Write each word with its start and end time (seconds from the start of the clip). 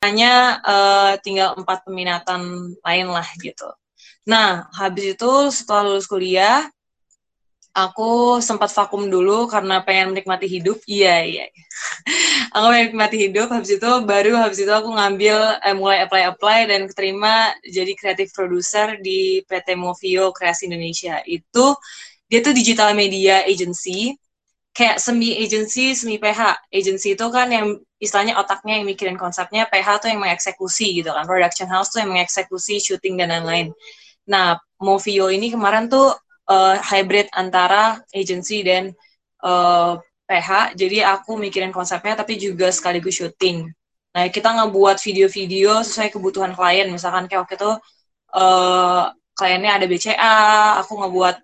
hanya 0.00 0.64
uh, 0.64 1.12
tinggal 1.20 1.52
empat 1.60 1.84
peminatan 1.84 2.72
lain 2.80 3.06
lah 3.12 3.28
gitu. 3.36 3.68
Nah, 4.24 4.68
habis 4.72 5.16
itu 5.16 5.32
setelah 5.52 5.92
lulus 5.92 6.08
kuliah, 6.08 6.64
aku 7.76 8.40
sempat 8.40 8.72
vakum 8.72 9.06
dulu 9.12 9.44
karena 9.44 9.84
pengen 9.84 10.16
menikmati 10.16 10.48
hidup. 10.48 10.80
Iya, 10.88 11.16
iya. 11.28 11.44
aku 12.56 12.64
pengen 12.72 12.84
menikmati 12.92 13.16
hidup. 13.28 13.48
Habis 13.52 13.76
itu 13.76 13.90
baru 14.08 14.40
habis 14.40 14.58
itu 14.64 14.72
aku 14.72 14.88
ngambil 14.88 15.36
eh, 15.60 15.76
mulai 15.76 15.98
apply-apply 16.08 16.58
dan 16.72 16.80
keterima 16.88 17.52
jadi 17.68 17.92
kreatif 17.92 18.32
produser 18.32 18.96
di 19.04 19.44
PT 19.44 19.76
Movio 19.76 20.32
Kreasi 20.32 20.64
Indonesia. 20.68 21.20
Itu 21.28 21.76
dia 22.30 22.40
tuh 22.40 22.56
digital 22.56 22.96
media 22.96 23.44
agency 23.44 24.16
kayak 24.72 24.96
semi 25.02 25.36
agency, 25.36 25.92
semi 25.92 26.16
PH. 26.16 26.72
Agency 26.72 27.18
itu 27.18 27.26
kan 27.28 27.52
yang 27.52 27.76
istilahnya 28.00 28.40
otaknya 28.40 28.80
yang 28.80 28.88
mikirin 28.88 29.20
konsepnya, 29.20 29.68
PH 29.68 30.00
tuh 30.00 30.08
yang 30.08 30.24
mengeksekusi 30.24 31.04
gitu 31.04 31.12
kan. 31.12 31.28
Production 31.28 31.68
house 31.68 31.92
tuh 31.92 32.00
yang 32.00 32.10
mengeksekusi 32.10 32.80
syuting 32.80 33.20
dan 33.20 33.30
lain-lain. 33.30 33.76
Nah, 34.24 34.56
Movio 34.80 35.28
ini 35.28 35.52
kemarin 35.52 35.92
tuh 35.92 36.16
uh, 36.48 36.76
hybrid 36.80 37.28
antara 37.36 38.00
agency 38.16 38.64
dan 38.64 38.96
uh, 39.44 40.00
eh, 40.00 40.40
PH. 40.40 40.72
Jadi 40.80 41.04
aku 41.04 41.36
mikirin 41.36 41.70
konsepnya 41.70 42.16
tapi 42.16 42.40
juga 42.40 42.72
sekaligus 42.72 43.20
syuting. 43.20 43.68
Nah, 44.16 44.26
kita 44.32 44.50
ngebuat 44.56 44.96
video-video 44.98 45.84
sesuai 45.84 46.10
kebutuhan 46.10 46.56
klien. 46.56 46.88
Misalkan 46.88 47.28
kayak 47.28 47.46
waktu 47.46 47.54
itu 47.60 47.72
uh, 48.34 49.12
kliennya 49.36 49.72
ada 49.76 49.86
BCA, 49.86 50.38
aku 50.82 50.98
ngebuat 51.04 51.36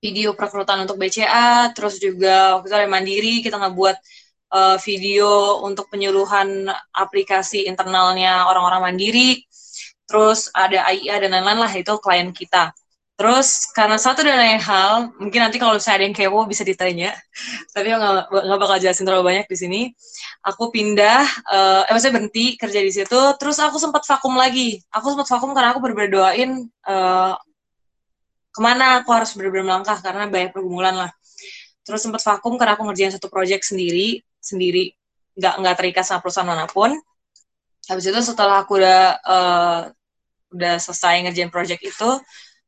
video 0.00 0.32
perekrutan 0.32 0.84
untuk 0.88 0.96
BCA, 0.96 1.70
terus 1.76 2.00
juga 2.00 2.56
waktu 2.56 2.66
itu 2.72 2.76
ada 2.76 2.88
Mandiri, 2.88 3.34
kita 3.44 3.60
ngebuat 3.60 3.96
uh, 4.52 4.76
video 4.82 5.62
untuk 5.64 5.88
penyuluhan 5.88 6.68
aplikasi 6.94 7.66
internalnya 7.70 8.46
orang-orang 8.50 8.92
Mandiri, 8.92 9.46
terus 10.04 10.50
ada 10.52 10.86
AIA 10.90 11.22
dan 11.22 11.34
lain-lain 11.38 11.60
lah, 11.62 11.72
itu 11.72 11.94
klien 12.02 12.30
kita. 12.34 12.74
Terus 13.14 13.68
karena 13.76 14.00
satu 14.00 14.24
dan 14.24 14.40
lain 14.40 14.60
hal, 14.64 15.12
mungkin 15.20 15.44
nanti 15.44 15.60
kalau 15.60 15.76
saya 15.76 16.00
ada 16.00 16.08
yang 16.08 16.16
kepo 16.16 16.48
bisa 16.48 16.64
ditanya, 16.64 17.12
tapi 17.76 17.92
nggak 17.92 18.58
bakal 18.58 18.80
jelasin 18.80 19.04
terlalu 19.04 19.24
banyak 19.36 19.46
di 19.46 19.56
sini. 19.60 19.80
Aku 20.40 20.72
pindah, 20.72 21.20
uh, 21.52 21.84
eh 21.84 21.92
maksudnya 21.92 22.16
berhenti 22.16 22.56
kerja 22.56 22.80
di 22.80 22.92
situ, 22.92 23.20
terus 23.36 23.60
aku 23.60 23.76
sempat 23.76 24.08
vakum 24.08 24.34
lagi. 24.40 24.80
Aku 24.88 25.12
sempat 25.12 25.28
vakum 25.28 25.52
karena 25.52 25.76
aku 25.76 25.80
berdoain 25.84 26.64
uh, 26.88 27.36
ke 28.50 28.60
mana 28.60 29.00
aku 29.04 29.10
harus 29.14 29.30
benar-benar 29.36 29.66
melangkah 29.66 29.98
karena 30.02 30.26
banyak 30.26 30.50
pergumulan 30.50 31.06
lah 31.06 31.10
terus 31.86 32.06
sempat 32.06 32.22
vakum 32.22 32.54
karena 32.58 32.78
aku 32.78 32.84
ngerjain 32.86 33.14
satu 33.14 33.26
project 33.26 33.66
sendiri 33.66 34.22
sendiri 34.40 34.92
nggak 35.36 35.54
nggak 35.62 35.76
terikat 35.78 36.04
sama 36.04 36.24
perusahaan 36.24 36.48
mana 36.48 36.66
pun 36.66 36.96
habis 37.86 38.04
itu 38.08 38.20
setelah 38.24 38.64
aku 38.64 38.80
udah 38.80 39.02
uh, 39.22 39.80
udah 40.50 40.74
selesai 40.82 41.22
ngerjain 41.28 41.52
project 41.52 41.84
itu 41.86 42.10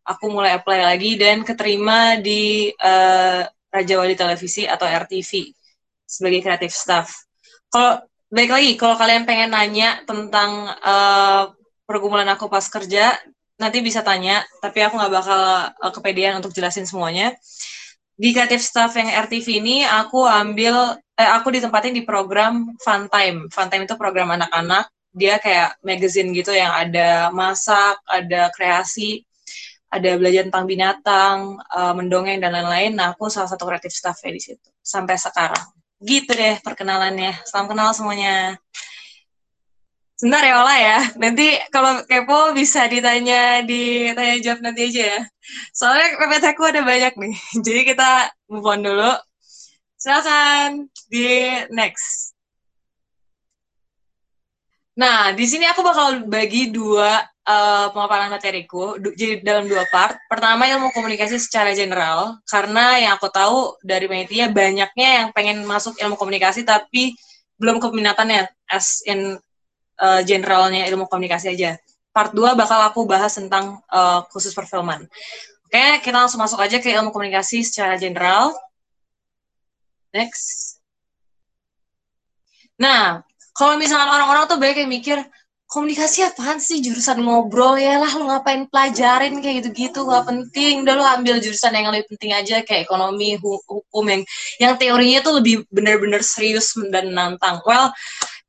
aku 0.06 0.24
mulai 0.30 0.54
apply 0.54 0.82
lagi 0.82 1.14
dan 1.18 1.46
keterima 1.46 2.18
di 2.18 2.70
uh, 2.78 3.46
Raja 3.72 3.94
Wali 3.96 4.14
Televisi 4.18 4.68
atau 4.68 4.84
RTV 4.84 5.48
sebagai 6.04 6.44
kreatif 6.44 6.76
staff. 6.76 7.24
Kalau 7.72 8.04
baik 8.28 8.50
lagi, 8.52 8.70
kalau 8.76 9.00
kalian 9.00 9.24
pengen 9.24 9.56
nanya 9.56 10.04
tentang 10.04 10.76
uh, 10.84 11.56
pergumulan 11.88 12.28
aku 12.28 12.52
pas 12.52 12.68
kerja, 12.68 13.16
nanti 13.56 13.80
bisa 13.80 14.04
tanya, 14.04 14.44
tapi 14.60 14.84
aku 14.84 15.00
nggak 15.00 15.12
bakal 15.12 15.40
uh, 15.72 15.92
kepedean 15.94 16.36
untuk 16.36 16.52
jelasin 16.52 16.84
semuanya. 16.84 17.32
Di 18.22 18.30
kreatif 18.30 18.62
staff 18.62 18.94
yang 18.94 19.10
RTV 19.10 19.58
ini, 19.58 19.82
aku 19.82 20.22
ambil, 20.22 20.94
eh, 21.18 21.26
aku 21.26 21.50
ditempatin 21.50 21.90
di 21.90 22.06
program 22.06 22.70
Fun 22.78 23.10
Time. 23.10 23.50
Fun 23.50 23.66
Time 23.66 23.82
itu 23.82 23.98
program 23.98 24.30
anak-anak, 24.30 24.86
dia 25.10 25.42
kayak 25.42 25.82
magazine 25.82 26.30
gitu 26.30 26.54
yang 26.54 26.70
ada 26.70 27.34
masak, 27.34 27.98
ada 28.06 28.46
kreasi, 28.54 29.26
ada 29.92 30.16
belajar 30.16 30.48
tentang 30.48 30.64
binatang, 30.64 31.36
uh, 31.68 31.92
mendongeng 31.92 32.40
dan 32.40 32.54
lain-lain. 32.56 32.96
Nah, 32.96 33.12
aku 33.12 33.28
salah 33.28 33.50
satu 33.50 33.68
kreatif 33.68 33.92
staff 33.92 34.22
di 34.24 34.40
situ 34.40 34.70
sampai 34.80 35.18
sekarang. 35.20 35.66
Gitu 36.00 36.32
deh 36.32 36.62
perkenalannya. 36.64 37.44
Salam 37.44 37.68
kenal 37.68 37.92
semuanya. 37.92 38.56
Sebentar 40.22 40.46
ya 40.46 40.62
Ola 40.62 40.76
ya. 40.78 40.98
Nanti 41.18 41.58
kalau 41.74 42.06
kepo 42.06 42.54
bisa 42.54 42.86
ditanya 42.86 43.58
di 43.66 44.06
tanya 44.14 44.38
jawab 44.38 44.62
nanti 44.62 44.86
aja 44.86 45.18
ya. 45.18 45.20
Soalnya 45.74 46.14
PPT 46.14 46.44
aku 46.54 46.62
ada 46.62 46.86
banyak 46.86 47.18
nih. 47.18 47.34
Jadi 47.66 47.80
kita 47.90 48.30
move 48.46 48.62
on 48.62 48.86
dulu. 48.86 49.18
Silakan 49.98 50.86
di 51.10 51.26
next. 51.74 52.38
Nah, 54.94 55.34
di 55.34 55.42
sini 55.42 55.66
aku 55.66 55.82
bakal 55.82 56.22
bagi 56.30 56.70
dua 56.70 57.18
uh, 57.42 57.90
pemaparan 57.90 58.30
materiku 58.30 59.02
jadi 59.02 59.42
dalam 59.42 59.66
dua 59.66 59.82
part. 59.90 60.14
Pertama 60.30 60.70
ilmu 60.70 60.94
komunikasi 60.94 61.42
secara 61.42 61.74
general 61.74 62.38
karena 62.46 63.00
yang 63.02 63.12
aku 63.18 63.26
tahu 63.26 63.74
dari 63.82 64.06
media 64.06 64.46
banyaknya 64.46 65.08
yang 65.18 65.28
pengen 65.34 65.66
masuk 65.66 65.98
ilmu 65.98 66.14
komunikasi 66.14 66.62
tapi 66.62 67.18
belum 67.58 67.82
keminatannya 67.82 68.46
as 68.70 69.02
in 69.08 69.42
uh, 70.02 70.20
generalnya 70.26 70.84
ilmu 70.90 71.06
komunikasi 71.06 71.54
aja. 71.54 71.78
Part 72.12 72.34
2 72.34 72.58
bakal 72.58 72.82
aku 72.82 73.06
bahas 73.08 73.32
tentang 73.38 73.80
uh, 73.88 74.26
khusus 74.28 74.52
perfilman. 74.52 75.06
Oke, 75.70 76.04
kita 76.04 76.12
langsung 76.12 76.42
masuk 76.42 76.60
aja 76.60 76.76
ke 76.82 76.92
ilmu 76.92 77.14
komunikasi 77.14 77.64
secara 77.64 77.96
general. 77.96 78.52
Next. 80.12 80.76
Nah, 82.76 83.24
kalau 83.56 83.80
misalkan 83.80 84.12
orang-orang 84.12 84.44
tuh 84.44 84.60
banyak 84.60 84.84
yang 84.84 84.92
mikir, 84.92 85.18
komunikasi 85.72 86.28
apaan 86.28 86.60
sih 86.60 86.84
jurusan 86.84 87.24
ngobrol 87.24 87.80
ya 87.80 87.96
lah 87.96 88.12
lu 88.20 88.28
ngapain 88.28 88.68
pelajarin 88.68 89.40
kayak 89.40 89.64
gitu-gitu 89.64 90.04
gak 90.04 90.28
penting 90.28 90.84
udah 90.84 90.94
lu 91.00 91.04
ambil 91.16 91.40
jurusan 91.40 91.72
yang 91.72 91.88
lebih 91.88 92.12
penting 92.12 92.36
aja 92.36 92.60
kayak 92.60 92.84
ekonomi 92.84 93.40
hukum 93.40 94.04
yang 94.04 94.22
yang 94.60 94.76
teorinya 94.76 95.24
tuh 95.24 95.40
lebih 95.40 95.64
bener-bener 95.72 96.20
serius 96.20 96.76
dan 96.92 97.08
menantang 97.08 97.64
well 97.64 97.88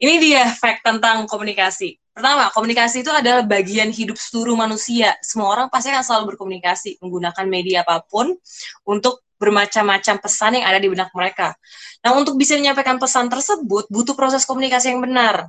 ini 0.03 0.19
dia 0.19 0.51
fact 0.51 0.83
tentang 0.83 1.23
komunikasi. 1.23 1.95
Pertama, 2.11 2.51
komunikasi 2.51 3.01
itu 3.01 3.09
adalah 3.09 3.41
bagian 3.41 3.87
hidup 3.87 4.19
seluruh 4.19 4.53
manusia. 4.53 5.15
Semua 5.23 5.49
orang 5.55 5.71
pasti 5.71 5.89
akan 5.89 6.03
selalu 6.03 6.35
berkomunikasi 6.35 6.99
menggunakan 6.99 7.45
media 7.47 7.87
apa 7.87 8.03
pun 8.03 8.35
untuk 8.83 9.23
bermacam-macam 9.39 10.15
pesan 10.19 10.59
yang 10.59 10.65
ada 10.67 10.77
di 10.77 10.91
benak 10.91 11.09
mereka. 11.15 11.55
Nah, 12.03 12.13
untuk 12.19 12.35
bisa 12.35 12.59
menyampaikan 12.59 12.99
pesan 12.99 13.31
tersebut 13.31 13.87
butuh 13.87 14.13
proses 14.13 14.43
komunikasi 14.43 14.91
yang 14.91 15.01
benar. 15.01 15.47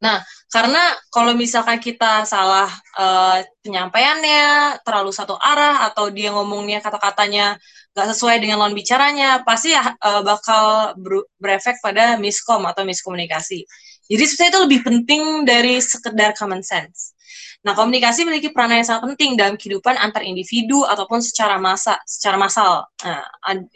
Nah, 0.00 0.24
karena 0.48 0.96
kalau 1.12 1.36
misalkan 1.36 1.76
kita 1.76 2.24
salah 2.24 2.72
uh, 2.96 3.44
penyampaiannya, 3.60 4.80
terlalu 4.80 5.12
satu 5.12 5.36
arah, 5.36 5.84
atau 5.92 6.08
dia 6.08 6.32
ngomongnya 6.32 6.80
kata-katanya 6.80 7.60
nggak 7.92 8.08
sesuai 8.16 8.40
dengan 8.40 8.64
lawan 8.64 8.72
bicaranya, 8.72 9.44
pasti 9.44 9.76
uh, 9.76 10.22
bakal 10.24 10.96
ber 10.96 11.28
berefek 11.36 11.78
pada 11.84 12.16
miskom 12.16 12.64
atau 12.64 12.82
miskomunikasi. 12.88 13.68
Jadi 14.10 14.24
sebenarnya 14.26 14.52
itu 14.56 14.60
lebih 14.66 14.80
penting 14.82 15.22
dari 15.44 15.76
sekedar 15.78 16.32
common 16.34 16.64
sense. 16.64 17.14
Nah, 17.60 17.76
komunikasi 17.76 18.24
memiliki 18.24 18.50
peran 18.56 18.72
yang 18.72 18.88
sangat 18.88 19.04
penting 19.12 19.36
dalam 19.36 19.54
kehidupan 19.60 20.00
antar 20.00 20.24
individu 20.24 20.80
ataupun 20.88 21.20
secara 21.20 21.60
masa, 21.60 22.00
secara 22.08 22.40
massal. 22.40 22.88
Nah, 23.04 23.20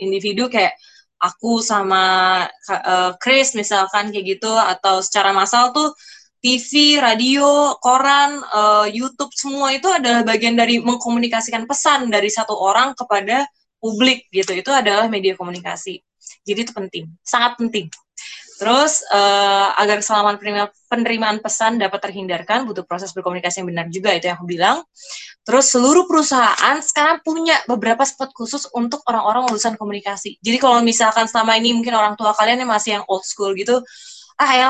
individu 0.01 0.49
kayak 0.49 0.73
aku 1.21 1.63
sama 1.65 2.05
uh, 2.69 3.13
Chris 3.23 3.57
misalkan 3.57 4.13
kayak 4.13 4.39
gitu 4.39 4.53
atau 4.53 5.01
secara 5.01 5.33
massal 5.33 5.73
tuh 5.73 5.95
TV, 6.45 7.01
radio, 7.01 7.73
koran, 7.81 8.37
uh, 8.53 8.85
YouTube 8.85 9.33
semua 9.33 9.73
itu 9.73 9.89
adalah 9.89 10.21
bagian 10.21 10.53
dari 10.53 10.77
mengkomunikasikan 10.77 11.65
pesan 11.65 12.13
dari 12.13 12.29
satu 12.29 12.53
orang 12.53 12.93
kepada 12.93 13.49
publik 13.81 14.29
gitu. 14.29 14.53
Itu 14.53 14.69
adalah 14.69 15.09
media 15.09 15.33
komunikasi. 15.41 16.05
Jadi 16.45 16.69
itu 16.69 16.73
penting, 16.77 17.09
sangat 17.25 17.57
penting. 17.57 17.89
Terus 18.54 19.03
uh, 19.10 19.75
agar 19.75 19.98
keselamatan 19.98 20.38
penerimaan 20.87 21.42
pesan 21.42 21.75
dapat 21.82 21.98
terhindarkan 22.06 22.62
butuh 22.62 22.86
proses 22.86 23.10
berkomunikasi 23.10 23.60
yang 23.60 23.68
benar 23.74 23.86
juga 23.91 24.15
itu 24.15 24.30
yang 24.30 24.39
aku 24.39 24.47
bilang. 24.47 24.77
Terus 25.42 25.74
seluruh 25.74 26.06
perusahaan 26.06 26.77
sekarang 26.80 27.21
punya 27.27 27.59
beberapa 27.66 28.06
spot 28.06 28.30
khusus 28.30 28.71
untuk 28.71 29.03
orang-orang 29.10 29.51
lulusan 29.51 29.74
komunikasi. 29.74 30.39
Jadi 30.39 30.56
kalau 30.62 30.80
misalkan 30.86 31.27
selama 31.27 31.59
ini 31.59 31.74
mungkin 31.74 31.98
orang 31.98 32.15
tua 32.15 32.30
kalian 32.33 32.62
yang 32.62 32.71
masih 32.71 32.91
yang 33.01 33.04
old 33.10 33.27
school 33.27 33.51
gitu, 33.59 33.83
ah 34.39 34.53
ya 34.54 34.68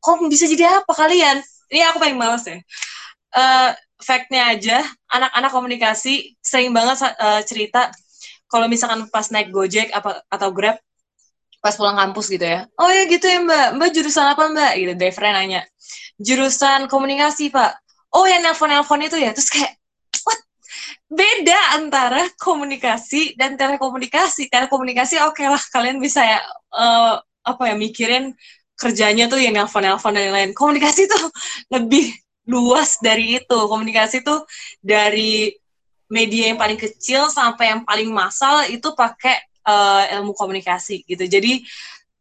kok 0.00 0.16
bisa 0.28 0.44
jadi 0.44 0.84
apa 0.84 0.92
kalian? 0.92 1.40
Ini 1.72 1.88
aku 1.88 1.98
paling 2.04 2.20
males 2.20 2.44
ya. 2.44 2.60
Uh, 3.30 3.70
fact-nya 4.02 4.56
aja, 4.56 4.78
anak-anak 5.08 5.50
komunikasi 5.54 6.34
sering 6.42 6.74
banget 6.74 7.00
uh, 7.16 7.40
cerita 7.46 7.88
kalau 8.50 8.66
misalkan 8.66 9.06
pas 9.08 9.30
naik 9.30 9.54
Gojek 9.54 9.94
apa 9.94 10.26
atau 10.26 10.50
Grab 10.50 10.76
pas 11.60 11.76
pulang 11.76 11.96
kampus 11.96 12.32
gitu 12.32 12.42
ya. 12.44 12.64
Oh 12.80 12.88
ya 12.88 13.04
gitu 13.06 13.28
ya 13.28 13.38
Mbak. 13.44 13.66
Mbak 13.76 13.88
jurusan 13.92 14.26
apa 14.32 14.42
Mbak? 14.48 14.72
Gitu 14.80 14.92
drivernya 14.96 15.32
nanya. 15.36 15.62
Jurusan 16.16 16.88
komunikasi 16.88 17.52
Pak. 17.52 17.84
Oh 18.16 18.24
ya 18.24 18.40
nelpon-nelpon 18.40 19.04
itu 19.04 19.20
ya. 19.20 19.30
Terus 19.36 19.52
kayak 19.52 19.76
what? 20.24 20.40
Beda 21.12 21.76
antara 21.76 22.26
komunikasi 22.40 23.36
dan 23.36 23.60
telekomunikasi. 23.60 24.48
Telekomunikasi 24.48 25.20
oke 25.20 25.36
okay 25.36 25.46
lah 25.52 25.62
kalian 25.70 26.00
bisa 26.00 26.24
ya 26.24 26.40
uh, 26.72 27.20
apa 27.44 27.62
ya 27.68 27.74
mikirin 27.76 28.32
kerjanya 28.80 29.28
tuh 29.28 29.38
yang 29.38 29.52
nelfon-nelfon 29.52 30.16
dan 30.16 30.32
lain-lain. 30.32 30.56
Komunikasi 30.56 31.06
tuh 31.12 31.28
lebih 31.76 32.08
luas 32.48 32.96
dari 33.04 33.36
itu. 33.36 33.58
Komunikasi 33.68 34.24
tuh 34.24 34.48
dari 34.80 35.52
media 36.10 36.50
yang 36.50 36.58
paling 36.58 36.80
kecil 36.80 37.30
sampai 37.30 37.76
yang 37.76 37.86
paling 37.86 38.10
massal 38.10 38.66
itu 38.66 38.90
pakai 38.96 39.49
uh, 39.66 40.04
ilmu 40.20 40.32
komunikasi 40.36 41.04
gitu. 41.04 41.24
Jadi 41.26 41.64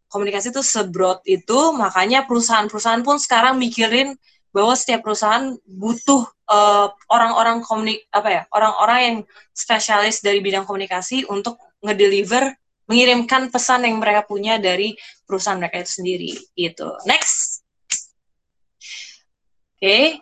komunikasi 0.10 0.50
itu 0.50 0.64
sebrot 0.66 1.22
itu, 1.30 1.60
makanya 1.78 2.26
perusahaan-perusahaan 2.26 3.06
pun 3.06 3.22
sekarang 3.22 3.62
mikirin 3.62 4.18
bahwa 4.50 4.74
setiap 4.74 5.06
perusahaan 5.06 5.54
butuh 5.66 6.26
uh, 6.50 6.90
orang-orang 7.14 7.62
komunik 7.62 8.10
apa 8.10 8.30
ya 8.30 8.42
orang-orang 8.50 9.00
yang 9.00 9.18
spesialis 9.54 10.26
dari 10.26 10.42
bidang 10.42 10.66
komunikasi 10.66 11.30
untuk 11.30 11.62
ngedeliver 11.86 12.58
mengirimkan 12.90 13.54
pesan 13.54 13.86
yang 13.86 14.02
mereka 14.02 14.26
punya 14.26 14.58
dari 14.58 14.98
perusahaan 15.30 15.62
mereka 15.62 15.86
itu 15.86 16.02
sendiri 16.02 16.32
gitu 16.58 16.90
next 17.06 17.62
oke 19.78 19.86
okay. 19.86 20.18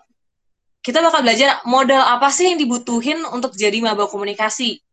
kita 0.84 1.00
bakal 1.00 1.24
belajar 1.24 1.64
modal 1.64 2.04
apa 2.04 2.28
sih 2.28 2.52
yang 2.52 2.60
dibutuhin 2.60 3.24
untuk 3.32 3.56
jadi 3.56 3.80
maba 3.80 4.12
komunikasi 4.12 4.84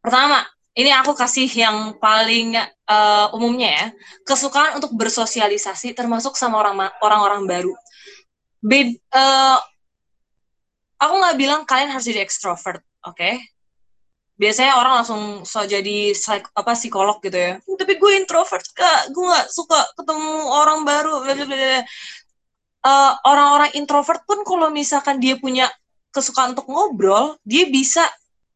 pertama 0.00 0.40
ini 0.72 0.90
aku 0.92 1.12
kasih 1.12 1.48
yang 1.52 1.96
paling 2.00 2.56
uh, 2.88 3.26
umumnya 3.36 3.70
ya 3.72 3.86
kesukaan 4.24 4.80
untuk 4.80 4.96
bersosialisasi 4.96 5.92
termasuk 5.92 6.32
sama 6.36 6.60
orang 6.60 6.88
orang-orang 7.04 7.44
baru 7.44 7.74
Bed, 8.62 8.94
uh, 9.10 9.58
aku 11.02 11.14
nggak 11.18 11.36
bilang 11.36 11.60
kalian 11.66 11.90
harus 11.90 12.06
jadi 12.06 12.22
ekstrovert, 12.22 12.78
oke? 13.02 13.18
Okay? 13.18 13.42
Biasanya 14.38 14.78
orang 14.78 15.02
langsung 15.02 15.42
so 15.42 15.66
jadi 15.66 16.14
psik, 16.14 16.46
apa 16.54 16.78
psikolog 16.78 17.18
gitu 17.26 17.34
ya. 17.34 17.52
Tapi 17.58 17.98
gue 17.98 18.12
introvert 18.22 18.62
kak, 18.70 19.10
gue 19.10 19.24
nggak 19.26 19.50
suka 19.50 19.82
ketemu 19.98 20.34
orang 20.46 20.86
baru. 20.86 21.26
Uh, 22.86 23.12
orang-orang 23.30 23.74
introvert 23.74 24.22
pun 24.30 24.46
kalau 24.46 24.70
misalkan 24.70 25.18
dia 25.18 25.34
punya 25.34 25.66
kesukaan 26.14 26.54
untuk 26.54 26.70
ngobrol, 26.70 27.34
dia 27.42 27.66
bisa 27.66 28.06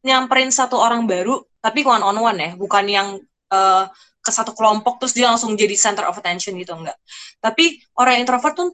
nyamperin 0.07 0.55
satu 0.55 0.79
orang 0.79 1.03
baru, 1.03 1.43
tapi 1.67 1.83
one 1.83 1.99
on 1.99 2.15
one 2.15 2.39
ya, 2.39 2.51
bukan 2.55 2.85
yang 2.87 3.07
uh, 3.51 3.83
ke 4.23 4.31
satu 4.31 4.55
kelompok 4.55 5.03
terus 5.03 5.15
dia 5.15 5.27
langsung 5.27 5.55
jadi 5.59 5.75
center 5.75 6.07
of 6.07 6.15
attention 6.15 6.55
gitu 6.55 6.75
enggak. 6.75 6.95
Tapi 7.43 7.83
orang 7.99 8.23
introvert 8.23 8.55
pun 8.55 8.71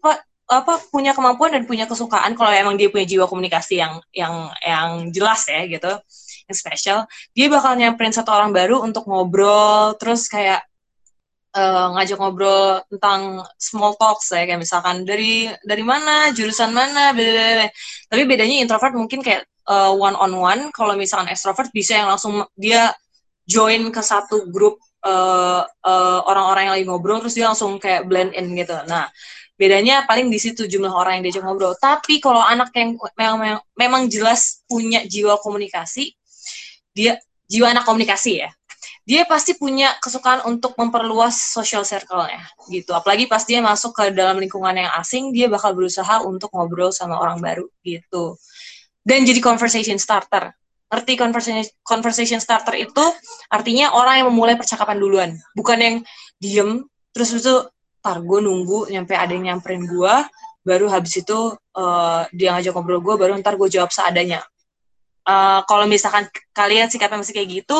apa 0.49 0.73
punya 0.91 1.15
kemampuan 1.15 1.55
dan 1.55 1.63
punya 1.63 1.87
kesukaan 1.87 2.35
kalau 2.35 2.51
emang 2.51 2.75
dia 2.75 2.91
punya 2.91 3.07
jiwa 3.07 3.25
komunikasi 3.25 3.79
yang 3.79 3.97
yang 4.11 4.51
yang 4.59 4.89
jelas 5.15 5.47
ya 5.47 5.63
gitu 5.65 5.93
yang 6.51 6.57
spesial 6.57 6.99
dia 7.31 7.47
bakal 7.47 7.73
nyamperin 7.79 8.11
satu 8.11 8.29
orang 8.35 8.51
baru 8.51 8.83
untuk 8.83 9.07
ngobrol 9.07 9.95
terus 9.95 10.27
kayak 10.27 10.67
uh, 11.55 11.95
ngajak 11.95 12.17
ngobrol 12.19 12.83
tentang 12.91 13.47
small 13.55 13.95
talks 13.95 14.35
ya 14.35 14.43
kayak 14.43 14.59
misalkan 14.59 15.07
dari 15.07 15.47
dari 15.63 15.83
mana 15.85 16.35
jurusan 16.35 16.75
mana 16.75 17.15
bla 17.15 17.23
bla 17.23 17.47
bla 17.63 17.67
tapi 18.11 18.21
bedanya 18.27 18.59
introvert 18.59 18.93
mungkin 18.99 19.23
kayak 19.23 19.47
uh, 19.68 19.92
one 19.95 20.15
on 20.18 20.31
one 20.36 20.62
kalau 20.71 20.95
misalkan 20.98 21.31
extrovert 21.31 21.69
bisa 21.71 22.00
yang 22.00 22.12
langsung 22.12 22.44
dia 22.56 22.92
join 23.44 23.92
ke 23.92 24.01
satu 24.01 24.48
grup 24.48 24.80
uh, 25.04 25.63
uh, 25.63 26.19
orang-orang 26.27 26.63
yang 26.68 26.74
lagi 26.80 26.86
ngobrol 26.88 27.19
terus 27.19 27.36
dia 27.36 27.51
langsung 27.51 27.77
kayak 27.80 28.07
blend 28.07 28.31
in 28.36 28.56
gitu. 28.56 28.75
Nah 28.88 29.12
bedanya 29.54 30.04
paling 30.10 30.27
di 30.33 30.39
situ 30.42 30.65
jumlah 30.65 30.92
orang 30.92 31.19
yang 31.19 31.24
diajak 31.30 31.44
ngobrol. 31.45 31.75
Tapi 31.77 32.19
kalau 32.24 32.42
anak 32.42 32.74
yang 32.75 32.95
memang 33.15 33.62
memang 33.75 34.01
jelas 34.07 34.63
punya 34.68 35.04
jiwa 35.06 35.39
komunikasi 35.39 36.15
dia 36.94 37.19
jiwa 37.50 37.74
anak 37.74 37.83
komunikasi 37.83 38.45
ya 38.45 38.50
dia 39.04 39.27
pasti 39.27 39.60
punya 39.60 39.92
kesukaan 40.00 40.48
untuk 40.48 40.80
memperluas 40.80 41.36
social 41.36 41.83
circle-nya 41.83 42.39
gitu. 42.71 42.95
Apalagi 42.95 43.27
pas 43.27 43.44
dia 43.44 43.60
masuk 43.60 43.92
ke 43.92 44.15
dalam 44.15 44.39
lingkungan 44.39 44.71
yang 44.71 44.88
asing 44.95 45.36
dia 45.36 45.51
bakal 45.51 45.75
berusaha 45.75 46.24
untuk 46.24 46.48
ngobrol 46.56 46.88
sama 46.95 47.19
orang 47.19 47.44
baru 47.44 47.68
gitu 47.83 48.39
dan 49.03 49.27
jadi 49.27 49.39
conversation 49.44 50.00
starter. 50.00 50.55
Ngerti 50.88 51.13
conversation 51.19 51.65
conversation 51.83 52.39
starter 52.39 52.79
itu 52.79 53.05
artinya 53.51 53.94
orang 53.94 54.23
yang 54.23 54.27
memulai 54.31 54.55
percakapan 54.55 54.97
duluan. 54.97 55.29
Bukan 55.53 55.77
yang 55.77 55.95
diem 56.39 56.88
terus 57.11 57.35
itu 57.35 57.67
ntar 58.03 58.19
gue 58.19 58.39
nunggu 58.44 58.91
nyampe 58.91 59.15
ada 59.15 59.31
yang 59.31 59.53
nyamperin 59.53 59.88
gue 59.88 60.13
baru 60.63 60.88
habis 60.91 61.23
itu 61.23 61.55
uh, 61.75 62.23
dia 62.31 62.55
ngajak 62.55 62.71
ngobrol 62.75 63.03
gue 63.03 63.15
baru 63.19 63.35
ntar 63.39 63.59
gue 63.59 63.67
jawab 63.67 63.91
seadanya. 63.91 64.44
Uh, 65.23 65.63
kalau 65.67 65.88
misalkan 65.88 66.27
kalian 66.51 66.91
sikapnya 66.91 67.23
masih 67.23 67.31
kayak 67.31 67.63
gitu 67.63 67.79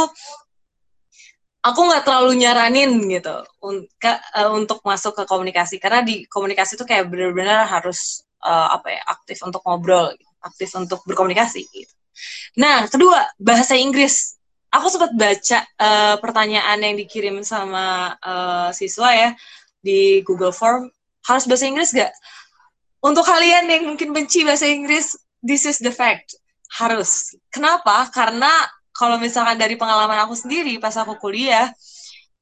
aku 1.64 1.80
nggak 1.80 2.04
terlalu 2.08 2.40
nyaranin 2.40 2.92
gitu 3.08 3.36
un 3.64 3.88
ke, 3.96 4.12
uh, 4.36 4.52
untuk 4.52 4.84
masuk 4.84 5.16
ke 5.16 5.24
komunikasi. 5.24 5.80
Karena 5.80 6.04
di 6.04 6.28
komunikasi 6.28 6.76
itu 6.76 6.84
kayak 6.84 7.08
benar-benar 7.08 7.68
harus 7.68 8.24
uh, 8.44 8.76
apa 8.76 8.92
ya 8.92 9.02
aktif 9.08 9.40
untuk 9.48 9.64
ngobrol 9.64 10.12
aktif 10.44 10.70
untuk 10.76 11.02
berkomunikasi 11.08 11.64
gitu. 11.72 11.94
nah 12.60 12.86
kedua 12.86 13.26
bahasa 13.40 13.74
Inggris 13.74 14.38
aku 14.74 14.88
sempat 14.90 15.12
baca 15.14 15.60
uh, 15.78 16.16
pertanyaan 16.20 16.78
yang 16.82 16.96
dikirim 16.98 17.42
sama 17.46 18.18
uh, 18.20 18.70
siswa 18.76 19.10
ya 19.14 19.30
di 19.84 20.20
Google 20.26 20.54
Form 20.54 20.90
harus 21.24 21.44
bahasa 21.48 21.66
Inggris 21.68 21.96
gak? 21.96 22.12
Untuk 23.04 23.28
kalian 23.28 23.68
yang 23.68 23.84
mungkin 23.88 24.16
benci 24.16 24.48
bahasa 24.48 24.68
Inggris, 24.68 25.16
this 25.44 25.68
is 25.68 25.80
the 25.84 25.92
fact. 25.92 26.40
Harus. 26.72 27.36
Kenapa? 27.52 28.08
Karena 28.12 28.50
kalau 28.96 29.20
misalkan 29.20 29.60
dari 29.60 29.76
pengalaman 29.76 30.24
aku 30.24 30.36
sendiri 30.40 30.80
pas 30.80 30.96
aku 30.96 31.20
kuliah, 31.20 31.68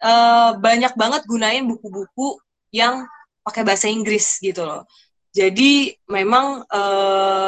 uh, 0.05 0.53
banyak 0.61 0.93
banget 0.93 1.25
gunain 1.25 1.65
buku-buku 1.65 2.37
yang 2.69 3.09
pakai 3.41 3.65
bahasa 3.65 3.89
Inggris 3.89 4.37
gitu 4.37 4.61
loh. 4.61 4.85
Jadi 5.33 5.95
memang 6.11 6.61
uh, 6.67 7.40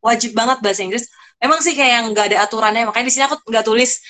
wajib 0.00 0.32
banget 0.36 0.58
bahasa 0.64 0.80
Inggris. 0.84 1.08
Emang 1.40 1.60
sih 1.64 1.72
kayak 1.72 1.92
yang 2.00 2.06
nggak 2.12 2.26
ada 2.34 2.38
aturannya, 2.44 2.88
makanya 2.88 3.06
di 3.08 3.14
sini 3.14 3.24
aku 3.28 3.36
nggak 3.48 3.64
tulis. 3.64 4.00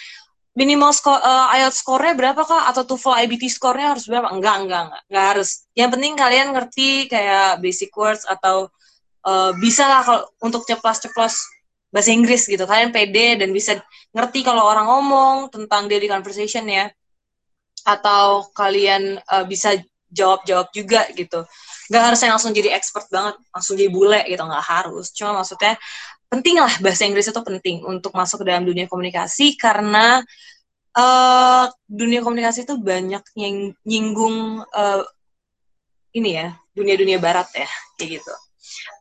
Minimal 0.51 0.91
skor 0.91 1.15
uh, 1.15 1.47
IELTS 1.55 1.79
skornya 1.79 2.19
berapa 2.19 2.43
kak? 2.43 2.75
Atau 2.75 2.83
TOEFL 2.83 3.23
IBT 3.23 3.47
skornya 3.55 3.95
harus 3.95 4.11
berapa? 4.11 4.35
Enggak 4.35 4.67
enggak 4.67 4.83
enggak 4.91 5.03
enggak 5.07 5.27
harus. 5.31 5.49
Yang 5.79 5.91
penting 5.95 6.13
kalian 6.19 6.49
ngerti 6.51 6.89
kayak 7.07 7.63
basic 7.63 7.95
words 7.95 8.27
atau 8.27 8.67
uh, 9.31 9.55
bisa 9.63 9.87
lah 9.87 10.03
kalau 10.03 10.23
untuk 10.43 10.67
ceplos-ceplos 10.67 11.35
bahasa 11.95 12.11
Inggris 12.11 12.51
gitu. 12.51 12.67
Kalian 12.67 12.91
pede 12.91 13.39
dan 13.39 13.55
bisa 13.55 13.79
ngerti 14.11 14.43
kalau 14.43 14.67
orang 14.67 14.91
ngomong 14.91 15.55
tentang 15.55 15.87
daily 15.87 16.11
conversation 16.11 16.67
ya 16.67 16.91
atau 17.87 18.51
kalian 18.53 19.23
uh, 19.31 19.47
bisa 19.47 19.79
jawab-jawab 20.11 20.69
juga 20.75 21.07
gitu 21.15 21.47
nggak 21.91 22.03
harus 22.07 22.21
yang 22.23 22.33
langsung 22.39 22.55
jadi 22.55 22.71
expert 22.79 23.11
banget 23.11 23.35
langsung 23.51 23.75
jadi 23.75 23.91
bule 23.91 24.23
gitu 24.31 24.43
nggak 24.47 24.67
harus 24.67 25.11
cuma 25.11 25.43
maksudnya 25.43 25.75
penting 26.31 26.56
lah 26.63 26.70
bahasa 26.79 27.03
Inggris 27.05 27.27
itu 27.27 27.43
penting 27.43 27.82
untuk 27.82 28.15
masuk 28.15 28.47
ke 28.47 28.47
dalam 28.47 28.63
dunia 28.63 28.87
komunikasi 28.87 29.59
karena 29.59 30.23
uh, 30.94 31.67
dunia 31.91 32.23
komunikasi 32.23 32.63
itu 32.63 32.79
banyak 32.79 33.23
yang 33.35 33.75
nyinggung 33.82 34.63
uh, 34.70 35.03
ini 36.15 36.39
ya 36.39 36.55
dunia-dunia 36.75 37.19
barat 37.19 37.51
ya 37.55 37.69
kayak 37.99 38.23
gitu. 38.23 38.35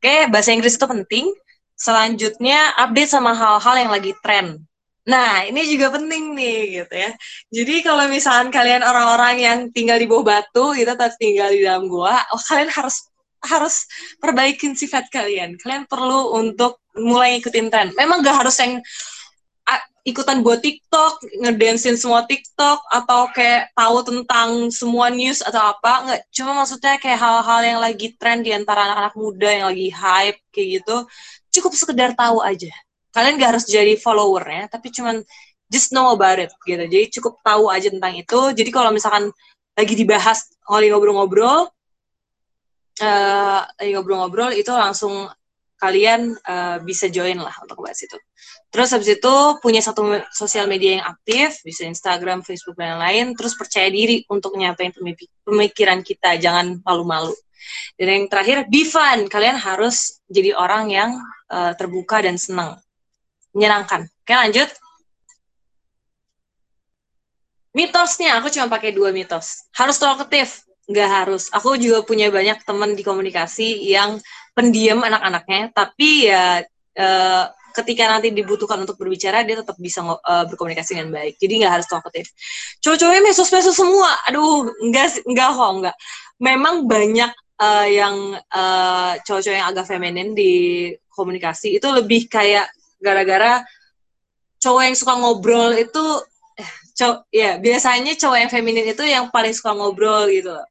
Oke 0.01 0.15
bahasa 0.33 0.49
Inggris 0.53 0.77
itu 0.77 0.85
penting. 0.89 1.25
Selanjutnya 1.79 2.75
update 2.75 3.13
sama 3.13 3.31
hal-hal 3.31 3.75
yang 3.79 3.91
lagi 3.93 4.11
tren. 4.19 4.59
Nah, 5.09 5.41
ini 5.49 5.65
juga 5.65 5.89
penting 5.97 6.37
nih 6.37 6.57
gitu 6.83 6.93
ya. 6.93 7.11
Jadi 7.49 7.75
kalau 7.81 8.05
misalkan 8.05 8.53
kalian 8.53 8.85
orang-orang 8.85 9.35
yang 9.41 9.57
tinggal 9.73 9.97
di 9.97 10.05
bawah 10.05 10.21
batu 10.21 10.77
gitu 10.77 10.89
atau 10.93 11.09
tinggal 11.17 11.49
di 11.49 11.65
dalam 11.65 11.89
gua, 11.89 12.21
oh, 12.29 12.41
kalian 12.45 12.69
harus 12.69 13.09
harus 13.41 13.89
perbaikin 14.21 14.77
sifat 14.77 15.09
kalian. 15.09 15.57
Kalian 15.57 15.89
perlu 15.89 16.37
untuk 16.37 16.83
mulai 16.93 17.41
ikutin 17.41 17.73
tren. 17.73 17.89
Memang 17.97 18.21
gak 18.21 18.45
harus 18.45 18.55
yang 18.61 18.77
ikutan 20.07 20.41
buat 20.41 20.63
TikTok, 20.63 21.21
ngedansin 21.43 21.99
semua 21.99 22.23
TikTok 22.25 22.81
atau 22.89 23.29
kayak 23.29 23.69
tahu 23.77 23.97
tentang 24.01 24.71
semua 24.73 25.13
news 25.13 25.43
atau 25.43 25.61
apa, 25.75 25.93
nggak. 26.07 26.21
Cuma 26.33 26.57
maksudnya 26.57 26.97
kayak 26.97 27.19
hal-hal 27.19 27.61
yang 27.61 27.79
lagi 27.83 28.15
tren 28.17 28.41
di 28.41 28.49
antara 28.55 28.89
anak-anak 28.89 29.15
muda 29.19 29.49
yang 29.49 29.65
lagi 29.69 29.89
hype 29.91 30.39
kayak 30.49 30.67
gitu, 30.81 30.95
cukup 31.59 31.71
sekedar 31.77 32.09
tahu 32.17 32.41
aja. 32.41 32.71
Kalian 33.19 33.35
gak 33.35 33.59
harus 33.59 33.67
jadi 33.67 33.99
followernya, 33.99 34.71
tapi 34.71 34.95
cuman 34.95 35.19
just 35.67 35.91
know 35.91 36.15
about 36.15 36.39
it 36.39 36.47
gitu. 36.63 36.87
Jadi 36.87 37.05
cukup 37.19 37.43
tahu 37.43 37.67
aja 37.67 37.91
tentang 37.91 38.15
itu. 38.15 38.39
Jadi 38.55 38.71
kalau 38.71 38.95
misalkan 38.95 39.27
lagi 39.75 39.93
dibahas, 39.99 40.47
lagi 40.63 40.87
ngobrol-ngobrol, 40.87 41.67
uh, 43.03 43.61
lagi 43.67 43.91
ngobrol-ngobrol 43.91 44.55
itu 44.55 44.71
langsung 44.71 45.27
kalian 45.79 46.35
uh, 46.47 46.79
bisa 46.79 47.11
join 47.11 47.43
lah 47.43 47.55
untuk 47.59 47.83
bahas 47.83 47.99
itu. 47.99 48.15
Terus 48.71 48.87
habis 48.95 49.19
itu 49.19 49.35
punya 49.59 49.83
satu 49.83 50.23
sosial 50.31 50.71
media 50.71 50.99
yang 50.99 51.05
aktif, 51.07 51.59
bisa 51.67 51.83
Instagram, 51.83 52.39
Facebook 52.39 52.79
dan 52.79 52.95
lain-lain. 52.95 53.35
Terus 53.35 53.55
percaya 53.59 53.91
diri 53.91 54.23
untuk 54.31 54.55
nyampein 54.55 54.95
pemikiran 55.43 55.99
kita, 56.07 56.39
jangan 56.39 56.79
malu-malu. 56.87 57.35
Dan 57.95 58.07
yang 58.07 58.25
terakhir, 58.31 58.67
be 58.71 58.87
fun. 58.87 59.27
Kalian 59.27 59.57
harus 59.57 60.23
jadi 60.29 60.55
orang 60.55 60.91
yang 60.91 61.11
uh, 61.49 61.73
terbuka 61.75 62.21
dan 62.21 62.37
senang, 62.39 62.77
menyenangkan. 63.53 64.05
Oke 64.05 64.33
lanjut. 64.33 64.69
Mitosnya, 67.69 68.41
aku 68.41 68.49
cuma 68.49 68.65
pakai 68.65 68.91
dua 68.91 69.13
mitos. 69.13 69.69
Harus 69.77 70.01
talkative. 70.01 70.65
nggak 70.89 71.09
harus. 71.09 71.53
Aku 71.53 71.77
juga 71.77 72.01
punya 72.01 72.33
banyak 72.33 72.65
teman 72.65 72.97
di 72.97 73.05
komunikasi 73.05 73.85
yang 73.93 74.17
pendiam 74.57 75.05
anak-anaknya, 75.05 75.69
tapi 75.69 76.25
ya 76.25 76.65
uh, 76.97 77.45
ketika 77.77 78.09
nanti 78.09 78.33
dibutuhkan 78.33 78.81
untuk 78.81 78.97
berbicara 78.97 79.45
dia 79.45 79.61
tetap 79.61 79.77
bisa 79.77 80.01
uh, 80.01 80.45
berkomunikasi 80.49 80.97
dengan 80.97 81.13
baik. 81.13 81.37
Jadi 81.37 81.53
nggak 81.61 81.73
harus 81.77 81.87
talkative. 81.87 82.29
Cowok-cowoknya 82.81 83.21
mesos-mesos 83.21 83.77
semua. 83.77 84.09
Aduh, 84.25 84.65
enggak 84.81 85.21
enggak 85.29 85.49
kok, 85.53 85.71
enggak. 85.77 85.95
Memang 86.41 86.75
banyak 86.89 87.31
uh, 87.61 87.87
yang 87.87 88.15
uh, 88.49 89.13
cowok-cowok 89.21 89.57
yang 89.61 89.69
agak 89.69 89.85
feminin 89.85 90.33
di 90.33 90.51
komunikasi 91.13 91.77
itu 91.77 91.87
lebih 91.91 92.25
kayak 92.31 92.65
gara-gara 92.99 93.63
cowok 94.59 94.81
yang 94.83 94.95
suka 94.95 95.13
ngobrol 95.15 95.71
itu 95.73 96.05
eh, 96.59 96.71
cowok 96.99 97.19
ya 97.31 97.57
biasanya 97.57 98.13
cowok 98.19 98.37
yang 98.37 98.51
feminin 98.51 98.87
itu 98.91 99.03
yang 99.07 99.31
paling 99.31 99.55
suka 99.55 99.71
ngobrol 99.73 100.27
gitu 100.29 100.51
loh. 100.53 100.67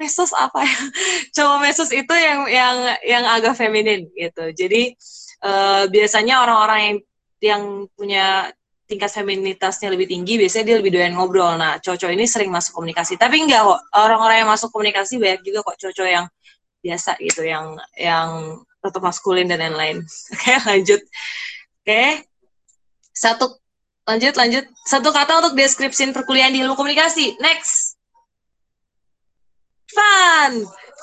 Mesos 0.00 0.34
apa 0.34 0.66
ya? 0.66 0.78
Cowok 1.36 1.58
mesos 1.62 1.94
itu 1.94 2.10
yang 2.10 2.48
yang 2.50 2.76
yang 3.06 3.24
agak 3.28 3.54
feminin 3.54 4.10
gitu. 4.18 4.50
Jadi 4.50 4.98
uh, 5.46 5.86
biasanya 5.86 6.42
orang-orang 6.42 6.80
yang 6.82 6.98
yang 7.42 7.62
punya 7.94 8.50
tingkat 8.90 9.08
feminitasnya 9.14 9.88
lebih 9.88 10.10
tinggi 10.10 10.36
biasanya 10.42 10.64
dia 10.68 10.76
lebih 10.82 10.92
doyan 10.92 11.14
ngobrol. 11.14 11.54
Nah 11.54 11.78
cowok-cowok 11.78 12.12
ini 12.18 12.26
sering 12.26 12.50
masuk 12.50 12.74
komunikasi. 12.74 13.14
Tapi 13.14 13.46
enggak 13.46 13.62
kok 13.62 13.80
orang-orang 13.94 14.42
yang 14.42 14.50
masuk 14.50 14.74
komunikasi 14.74 15.22
banyak 15.22 15.40
juga 15.46 15.62
kok 15.62 15.76
cowok-cowok 15.78 16.10
yang 16.10 16.26
biasa 16.82 17.16
gitu 17.22 17.46
yang 17.46 17.78
yang 17.94 18.60
tetap 18.82 19.00
maskulin 19.00 19.46
dan 19.46 19.62
lain-lain 19.62 20.02
oke 20.34 20.52
lanjut 20.66 21.00
oke 21.82 22.02
satu 23.14 23.46
lanjut 24.02 24.34
lanjut 24.34 24.64
satu 24.82 25.14
kata 25.14 25.38
untuk 25.38 25.54
deskripsi 25.54 26.10
perkuliahan 26.10 26.50
di 26.50 26.60
ilmu 26.66 26.74
komunikasi 26.74 27.38
next 27.38 28.02
fun. 29.92 30.52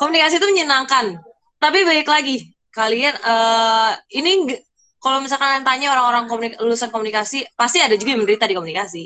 Komunikasi 0.01 0.41
itu 0.41 0.47
menyenangkan. 0.49 1.21
Tapi 1.59 1.79
balik 1.85 2.07
lagi, 2.09 2.49
kalian 2.73 3.15
uh, 3.21 3.93
ini 4.15 4.57
kalau 4.99 5.23
misalkan 5.23 5.63
tanya 5.63 5.95
orang-orang 5.95 6.25
komunik 6.27 6.53
lulusan 6.59 6.91
komunikasi, 6.91 7.47
pasti 7.55 7.79
ada 7.79 7.95
juga 7.95 8.15
yang 8.15 8.23
menderita 8.23 8.47
di 8.47 8.55
komunikasi. 8.55 9.03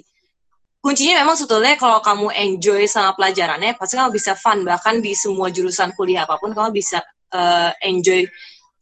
Kuncinya 0.84 1.24
memang 1.24 1.40
sebetulnya 1.40 1.80
kalau 1.80 2.04
kamu 2.04 2.28
enjoy 2.36 2.84
sama 2.92 3.16
pelajarannya, 3.16 3.80
pasti 3.80 3.96
kamu 3.96 4.12
bisa 4.12 4.36
fun. 4.36 4.68
Bahkan 4.68 5.00
di 5.00 5.16
semua 5.16 5.48
jurusan 5.48 5.96
kuliah 5.96 6.28
apa 6.28 6.36
pun, 6.36 6.52
kamu 6.52 6.76
bisa 6.76 7.00
uh, 7.32 7.72
enjoy 7.80 8.28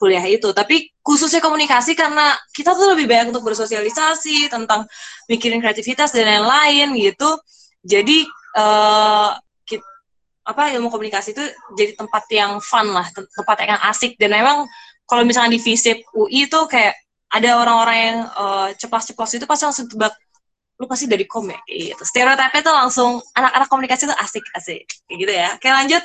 kuliah 0.01 0.25
itu. 0.25 0.49
Tapi 0.49 0.89
khususnya 1.05 1.37
komunikasi 1.37 1.93
karena 1.93 2.33
kita 2.57 2.73
tuh 2.73 2.97
lebih 2.97 3.05
banyak 3.05 3.29
untuk 3.29 3.45
bersosialisasi, 3.45 4.49
tentang 4.49 4.89
mikirin 5.29 5.61
kreativitas 5.61 6.09
dan 6.09 6.25
lain-lain 6.25 6.97
gitu. 6.97 7.37
Jadi 7.85 8.25
uh, 8.57 9.37
apa 10.41 10.73
ilmu 10.73 10.89
komunikasi 10.89 11.37
itu 11.37 11.43
jadi 11.77 11.93
tempat 11.93 12.25
yang 12.33 12.57
fun 12.57 12.89
lah, 12.89 13.05
tempat 13.13 13.57
yang 13.61 13.81
asik 13.93 14.17
dan 14.17 14.33
memang 14.33 14.65
kalau 15.05 15.21
misalnya 15.21 15.53
di 15.53 15.61
FISIP 15.61 16.01
UI 16.17 16.49
itu 16.49 16.59
kayak 16.65 16.97
ada 17.29 17.61
orang-orang 17.61 17.97
yang 17.97 18.17
uh, 18.33 18.69
ceplas-ceplos 18.73 19.37
itu 19.37 19.45
pasti 19.45 19.63
langsung 19.69 19.87
tebak 19.87 20.17
lu 20.81 20.89
pasti 20.89 21.05
dari 21.05 21.29
kom 21.29 21.45
ya 21.45 21.61
gitu. 21.69 22.01
Stereotipnya 22.01 22.65
tuh 22.65 22.73
langsung 22.73 23.21
anak-anak 23.37 23.69
komunikasi 23.69 24.09
itu 24.09 24.15
asik-asik 24.17 24.89
kayak 25.05 25.17
gitu 25.21 25.33
ya. 25.37 25.47
Oke 25.53 25.69
lanjut. 25.69 26.01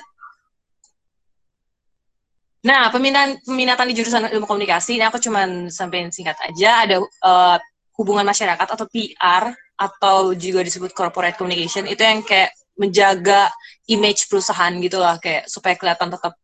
Nah, 2.66 2.92
peminatan 2.92 3.40
peminatan 3.40 3.86
di 3.88 3.94
jurusan 3.96 4.28
ilmu 4.28 4.44
komunikasi 4.44 5.00
ini 5.00 5.08
aku 5.08 5.16
cuman 5.16 5.72
sampein 5.72 6.12
singkat 6.12 6.36
aja 6.44 6.84
ada 6.84 6.96
uh, 7.00 7.56
hubungan 7.96 8.26
masyarakat 8.28 8.68
atau 8.68 8.84
PR 8.92 9.54
atau 9.80 10.36
juga 10.36 10.60
disebut 10.60 10.92
corporate 10.92 11.40
communication 11.40 11.88
itu 11.88 12.04
yang 12.04 12.20
kayak 12.20 12.52
menjaga 12.76 13.48
image 13.88 14.28
perusahaan 14.28 14.72
gitu 14.76 15.00
lah 15.00 15.16
kayak 15.16 15.48
supaya 15.48 15.78
kelihatan 15.78 16.12
tetap 16.12 16.36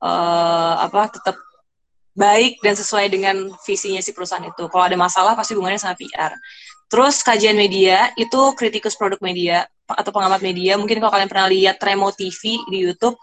uh, 0.00 0.80
apa 0.80 1.12
tetap 1.12 1.36
baik 2.16 2.58
dan 2.60 2.74
sesuai 2.74 3.06
dengan 3.10 3.36
visinya 3.66 4.00
si 4.02 4.10
perusahaan 4.12 4.44
itu. 4.44 4.64
Kalau 4.70 4.84
ada 4.84 4.96
masalah 4.98 5.32
pasti 5.34 5.54
hubungannya 5.54 5.80
sama 5.80 5.96
PR. 5.96 6.32
Terus 6.90 7.22
kajian 7.22 7.54
media 7.54 8.10
itu 8.18 8.50
kritikus 8.58 8.98
produk 8.98 9.22
media 9.22 9.62
atau 9.86 10.10
pengamat 10.10 10.42
media. 10.42 10.74
Mungkin 10.74 10.98
kalau 10.98 11.14
kalian 11.14 11.30
pernah 11.30 11.46
lihat 11.46 11.78
Tremo 11.78 12.10
TV 12.10 12.58
di 12.66 12.82
YouTube, 12.82 13.14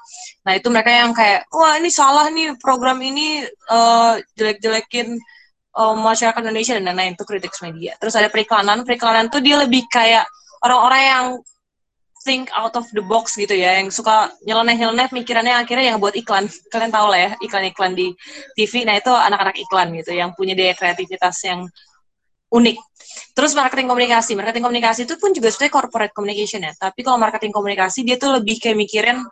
nah 0.47 0.55
itu 0.55 0.71
mereka 0.71 0.87
yang 0.87 1.11
kayak 1.11 1.51
wah 1.51 1.75
ini 1.75 1.91
salah 1.91 2.31
nih 2.31 2.55
program 2.63 2.95
ini 3.03 3.43
uh, 3.67 4.23
jelek-jelekin 4.39 5.19
uh, 5.75 5.95
masyarakat 5.99 6.39
Indonesia. 6.47 6.79
Dan 6.79 6.87
lain-lain 6.87 7.19
itu 7.19 7.27
kritikus 7.27 7.59
media. 7.59 7.99
Terus 7.99 8.15
ada 8.15 8.31
periklanan, 8.31 8.87
periklanan 8.87 9.27
tuh 9.27 9.43
dia 9.43 9.59
lebih 9.59 9.83
kayak 9.91 10.23
orang-orang 10.63 11.03
yang 11.03 11.25
think 12.23 12.47
out 12.55 12.75
of 12.79 12.87
the 12.95 13.03
box 13.03 13.35
gitu 13.35 13.51
ya. 13.51 13.83
Yang 13.83 13.99
suka 13.99 14.31
nyeleneh-nyeleneh 14.47 15.11
mikirannya 15.11 15.59
akhirnya 15.59 15.91
yang 15.91 15.99
buat 15.99 16.15
iklan. 16.15 16.47
Kalian 16.71 16.91
tahu 16.95 17.07
lah 17.11 17.19
ya 17.19 17.31
iklan-iklan 17.43 17.99
di 17.99 18.15
TV 18.55 18.87
nah 18.87 18.95
itu 18.95 19.11
anak-anak 19.11 19.59
iklan 19.59 19.91
gitu 19.91 20.15
yang 20.15 20.31
punya 20.39 20.55
daya 20.55 20.71
kreativitas 20.71 21.35
yang 21.43 21.67
unik. 22.51 22.77
Terus 23.33 23.51
marketing 23.57 23.87
komunikasi 23.91 24.37
marketing 24.37 24.63
komunikasi 24.65 24.99
itu 25.03 25.15
pun 25.19 25.31
juga 25.35 25.51
sebenarnya 25.51 25.73
corporate 25.73 26.13
communication 26.13 26.61
ya. 26.63 26.73
Tapi 26.75 26.99
kalau 27.03 27.17
marketing 27.19 27.51
komunikasi 27.53 28.03
dia 28.07 28.15
tuh 28.15 28.39
lebih 28.39 28.61
kayak 28.61 28.77
mikirin 28.77 29.23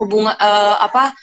hubungan 0.00 0.34
uh, 0.36 0.76
apa 0.82 1.14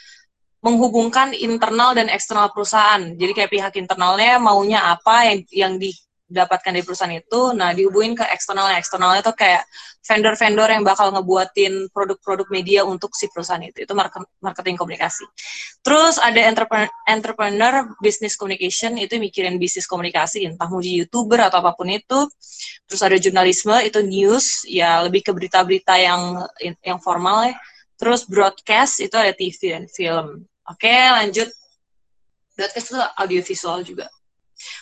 menghubungkan 0.62 1.34
internal 1.34 1.98
dan 1.98 2.08
eksternal 2.08 2.54
perusahaan. 2.54 3.01
Jadi 3.01 3.32
kayak 3.34 3.51
pihak 3.51 3.74
internalnya 3.82 4.38
maunya 4.38 4.80
apa 4.94 5.25
yang 5.25 5.40
yang 5.50 5.74
di 5.82 5.90
dapatkan 6.32 6.72
dari 6.72 6.86
perusahaan 6.88 7.12
itu, 7.12 7.52
nah 7.52 7.76
dihubungin 7.76 8.16
ke 8.16 8.24
eksternal, 8.32 8.72
eksternalnya 8.80 9.20
itu 9.20 9.36
kayak 9.36 9.68
vendor-vendor 10.02 10.72
yang 10.72 10.84
bakal 10.88 11.12
ngebuatin 11.12 11.92
produk-produk 11.92 12.48
media 12.48 12.82
untuk 12.88 13.12
si 13.14 13.28
perusahaan 13.28 13.62
itu, 13.62 13.84
itu 13.84 13.94
marketing 14.40 14.80
komunikasi. 14.80 15.28
Terus 15.84 16.16
ada 16.18 16.40
entrepreneur, 16.48 16.90
entrepreneur 17.06 17.74
business 18.00 18.40
communication, 18.40 18.96
itu 18.96 19.20
mikirin 19.20 19.60
bisnis 19.60 19.86
komunikasi, 19.86 20.48
entah 20.48 20.72
mau 20.72 20.80
di 20.80 21.04
youtuber 21.04 21.44
atau 21.52 21.60
apa 21.60 21.76
pun 21.76 21.92
itu. 21.92 22.26
Terus 22.88 23.02
ada 23.04 23.20
jurnalisme, 23.20 23.76
itu 23.84 24.00
news, 24.00 24.64
ya 24.66 25.04
lebih 25.04 25.28
ke 25.28 25.36
berita-berita 25.36 26.00
yang 26.00 26.48
yang 26.82 26.98
formal 27.04 27.52
ya. 27.52 27.56
Terus 28.00 28.26
broadcast, 28.26 29.04
itu 29.04 29.14
ada 29.14 29.36
TV 29.36 29.78
dan 29.78 29.86
film. 29.92 30.48
Oke, 30.66 30.90
lanjut. 30.90 31.52
Broadcast 32.56 32.88
itu 32.90 33.00
audiovisual 33.20 33.84
juga 33.84 34.08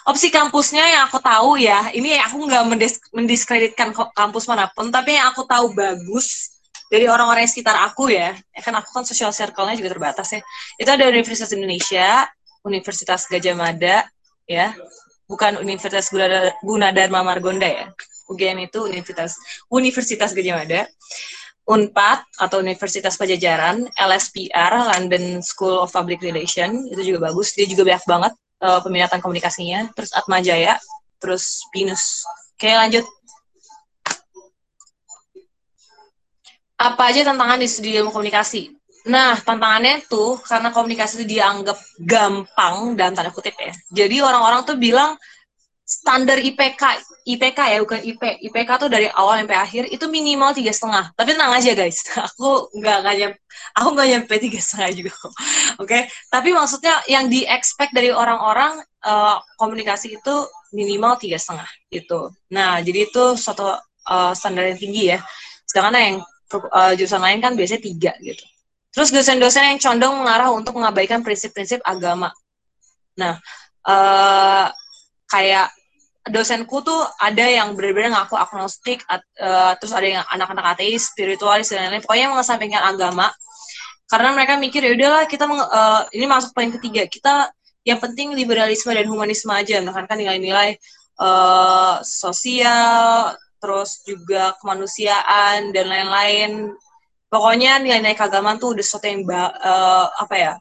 opsi 0.08 0.34
kampusnya 0.34 0.82
yang 0.82 1.04
aku 1.08 1.20
tahu 1.22 1.60
ya 1.60 1.92
ini 1.94 2.18
aku 2.20 2.46
nggak 2.48 2.64
mendisk 2.66 3.00
mendiskreditkan 3.12 3.94
kampus 3.94 4.46
mana 4.50 4.70
pun 4.72 4.90
tapi 4.90 5.18
yang 5.18 5.32
aku 5.32 5.46
tahu 5.46 5.72
bagus 5.76 6.58
dari 6.90 7.06
orang-orang 7.06 7.46
sekitar 7.46 7.78
aku 7.86 8.10
ya, 8.10 8.34
ya 8.50 8.62
kan 8.66 8.74
aku 8.74 8.90
kan 8.90 9.06
social 9.06 9.30
circle-nya 9.30 9.78
juga 9.78 9.94
terbatas 9.94 10.34
ya 10.34 10.42
itu 10.82 10.90
ada 10.90 11.06
Universitas 11.06 11.54
Indonesia 11.54 12.26
Universitas 12.66 13.30
Gajah 13.30 13.54
Mada 13.54 14.10
ya 14.50 14.74
bukan 15.30 15.62
Universitas 15.62 16.10
Gunadarma 16.66 17.22
Margonda 17.22 17.70
ya 17.70 17.94
UGM 18.26 18.66
itu 18.66 18.90
Universitas 18.90 19.38
Universitas 19.70 20.34
Gajah 20.34 20.56
Mada 20.58 20.82
Unpad 21.70 22.26
atau 22.42 22.66
Universitas 22.66 23.14
Pajajaran, 23.14 23.86
LSPR 23.94 24.90
London 24.90 25.38
School 25.46 25.78
of 25.78 25.94
Public 25.94 26.18
Relations 26.26 26.90
itu 26.90 27.14
juga 27.14 27.30
bagus, 27.30 27.54
dia 27.54 27.70
juga 27.70 27.86
banyak 27.86 28.06
banget 28.10 28.34
uh, 28.64 28.80
peminatan 28.84 29.20
komunikasinya, 29.24 29.92
terus 29.96 30.12
Atma 30.16 30.44
Jaya, 30.44 30.80
terus 31.20 31.64
Pinus. 31.72 32.24
Oke, 32.56 32.72
lanjut. 32.72 33.08
Apa 36.80 37.12
aja 37.12 37.28
tantangan 37.28 37.60
di 37.60 37.68
studi 37.68 37.96
ilmu 38.00 38.12
komunikasi? 38.12 38.72
Nah, 39.08 39.36
tantangannya 39.40 40.04
tuh 40.08 40.40
karena 40.44 40.72
komunikasi 40.72 41.24
itu 41.24 41.40
dianggap 41.40 41.76
gampang 42.00 42.96
dalam 42.96 43.16
tanda 43.16 43.32
kutip 43.32 43.56
ya. 43.56 43.72
Jadi 43.92 44.20
orang-orang 44.24 44.64
tuh 44.68 44.76
bilang 44.76 45.16
standar 45.90 46.38
IPK 46.38 47.02
IPK 47.26 47.60
ya 47.66 47.78
bukan 47.82 47.98
IP 48.06 48.22
IPK 48.46 48.70
tuh 48.78 48.90
dari 48.94 49.10
awal 49.10 49.42
sampai 49.42 49.58
akhir 49.58 49.84
itu 49.90 50.06
minimal 50.06 50.54
tiga 50.54 50.70
setengah. 50.70 51.10
Tapi 51.18 51.34
tenang 51.34 51.50
aja 51.50 51.74
guys. 51.74 52.06
Aku 52.30 52.70
nggak 52.78 52.98
nggak 53.02 53.16
nyampe 53.18 53.38
aku 53.74 53.88
nggak 53.98 54.08
nyampe 54.14 54.34
tiga 54.38 54.60
setengah 54.62 54.90
juga 54.94 55.14
oke? 55.26 55.34
Okay? 55.84 56.02
tapi 56.30 56.50
maksudnya 56.54 56.96
yang 57.10 57.26
di 57.28 57.44
expect 57.44 57.92
dari 57.92 58.14
orang-orang 58.14 58.80
uh, 59.04 59.42
komunikasi 59.58 60.16
itu 60.16 60.36
minimal 60.78 61.18
tiga 61.18 61.42
setengah 61.42 61.70
gitu. 61.90 62.30
Nah 62.54 62.86
jadi 62.86 63.10
itu 63.10 63.34
suatu 63.34 63.74
uh, 64.06 64.34
standar 64.38 64.70
yang 64.70 64.78
tinggi 64.78 65.18
ya. 65.18 65.20
Sedangkan 65.66 65.98
yang 65.98 66.18
uh, 66.54 66.94
jurusan 66.94 67.22
lain 67.22 67.42
kan 67.42 67.58
biasanya 67.58 67.82
tiga 67.82 68.14
gitu. 68.22 68.46
Terus 68.94 69.10
dosen-dosen 69.10 69.74
yang 69.74 69.82
condong 69.82 70.22
mengarah 70.22 70.54
untuk 70.54 70.78
mengabaikan 70.78 71.26
prinsip-prinsip 71.26 71.82
agama. 71.82 72.30
Nah 73.18 73.42
uh, 73.90 74.70
kayak 75.30 75.70
dosenku 76.30 76.82
tuh 76.82 77.02
ada 77.20 77.46
yang 77.46 77.74
benar-benar 77.74 78.16
ngaku 78.16 78.36
agnostik, 78.38 79.04
uh, 79.10 79.74
terus 79.78 79.94
ada 79.94 80.08
yang 80.08 80.24
anak-anak 80.30 80.78
ateis, 80.78 81.12
spiritualis 81.12 81.70
dan 81.74 81.90
lain-lain. 81.90 82.04
Pokoknya 82.06 82.28
mengesampingkan 82.32 82.84
agama. 82.86 83.28
Karena 84.10 84.34
mereka 84.34 84.58
mikir 84.58 84.82
ya 84.82 84.92
udahlah 84.98 85.30
kita 85.30 85.46
uh, 85.46 86.02
ini 86.14 86.26
masuk 86.26 86.54
poin 86.58 86.74
ketiga. 86.74 87.06
Kita 87.06 87.54
yang 87.86 88.02
penting 88.02 88.34
liberalisme 88.34 88.90
dan 88.90 89.06
humanisme 89.06 89.54
aja, 89.54 89.82
menekankan 89.82 90.18
nilai-nilai 90.18 90.78
uh, 91.22 92.02
sosial, 92.02 93.34
terus 93.60 94.02
juga 94.08 94.56
kemanusiaan 94.64 95.76
dan 95.76 95.86
lain-lain. 95.88 96.74
pokoknya 97.30 97.78
nilai-nilai 97.78 98.18
keagamaan 98.18 98.58
tuh 98.58 98.74
udah 98.74 98.82
sesuatu 98.82 99.06
yang 99.06 99.22
uh, 99.30 100.10
apa 100.18 100.34
ya 100.34 100.54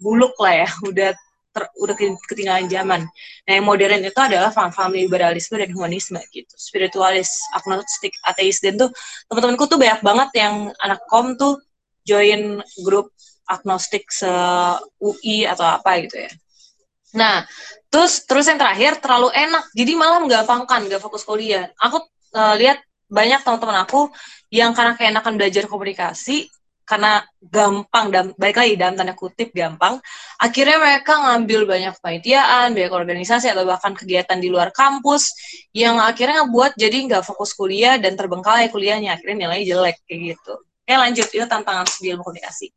buluk 0.00 0.32
lah 0.40 0.64
ya 0.64 0.68
udah 0.90 1.10
ter, 1.54 1.70
udah 1.78 1.94
ketinggalan 2.26 2.66
zaman. 2.66 3.06
Nah 3.46 3.52
yang 3.54 3.64
modern 3.64 4.02
itu 4.02 4.18
adalah 4.18 4.50
paham-paham 4.50 4.98
liberalisme 4.98 5.54
dan 5.54 5.70
humanisme 5.70 6.18
gitu, 6.34 6.50
spiritualis, 6.58 7.30
agnostik, 7.54 8.10
ateis 8.26 8.58
dan 8.58 8.74
tuh 8.74 8.90
teman-temanku 9.30 9.70
tuh 9.70 9.78
banyak 9.78 10.02
banget 10.02 10.30
yang 10.42 10.74
anak 10.82 11.00
kom 11.06 11.38
tuh 11.38 11.62
join 12.02 12.58
grup 12.82 13.14
agnostik 13.46 14.10
se 14.10 14.28
UI 14.98 15.46
atau 15.46 15.64
apa 15.78 16.02
gitu 16.02 16.26
ya. 16.26 16.30
Nah, 17.14 17.46
terus 17.88 18.26
terus 18.26 18.50
yang 18.50 18.58
terakhir 18.58 18.98
terlalu 18.98 19.30
enak, 19.30 19.70
jadi 19.70 19.92
malah 19.94 20.18
menggampangkan, 20.18 20.90
gak 20.90 20.98
fokus 20.98 21.22
kuliah. 21.22 21.70
Aku 21.78 22.02
uh, 22.34 22.54
lihat 22.58 22.82
banyak 23.06 23.46
teman-teman 23.46 23.86
aku 23.86 24.10
yang 24.50 24.74
karena 24.74 24.98
keenakan 24.98 25.38
belajar 25.38 25.70
komunikasi, 25.70 26.50
karena 26.84 27.24
gampang 27.40 28.12
dan 28.12 28.24
baik 28.36 28.60
lagi 28.60 28.76
dalam 28.76 28.94
tanda 28.94 29.16
kutip 29.16 29.50
gampang. 29.56 29.98
Akhirnya 30.36 30.76
mereka 30.76 31.16
ngambil 31.16 31.64
banyak 31.64 31.94
panitiaan 31.98 32.76
banyak 32.76 32.92
organisasi 32.92 33.48
atau 33.48 33.64
bahkan 33.64 33.96
kegiatan 33.96 34.36
di 34.36 34.52
luar 34.52 34.68
kampus 34.70 35.32
yang 35.72 35.96
akhirnya 35.96 36.44
ngebuat 36.44 36.76
jadi 36.76 36.96
nggak 37.08 37.24
fokus 37.24 37.56
kuliah 37.56 37.96
dan 37.96 38.14
terbengkalai 38.14 38.68
kuliahnya. 38.68 39.16
Akhirnya 39.16 39.48
nilainya 39.48 39.64
jelek 39.74 39.96
kayak 40.04 40.36
gitu. 40.36 40.54
Oke 40.60 40.94
lanjut. 40.94 41.28
Itu 41.32 41.44
tantangan 41.48 41.88
di 41.88 42.08
ilmu 42.12 42.22
komunikasi. 42.22 42.68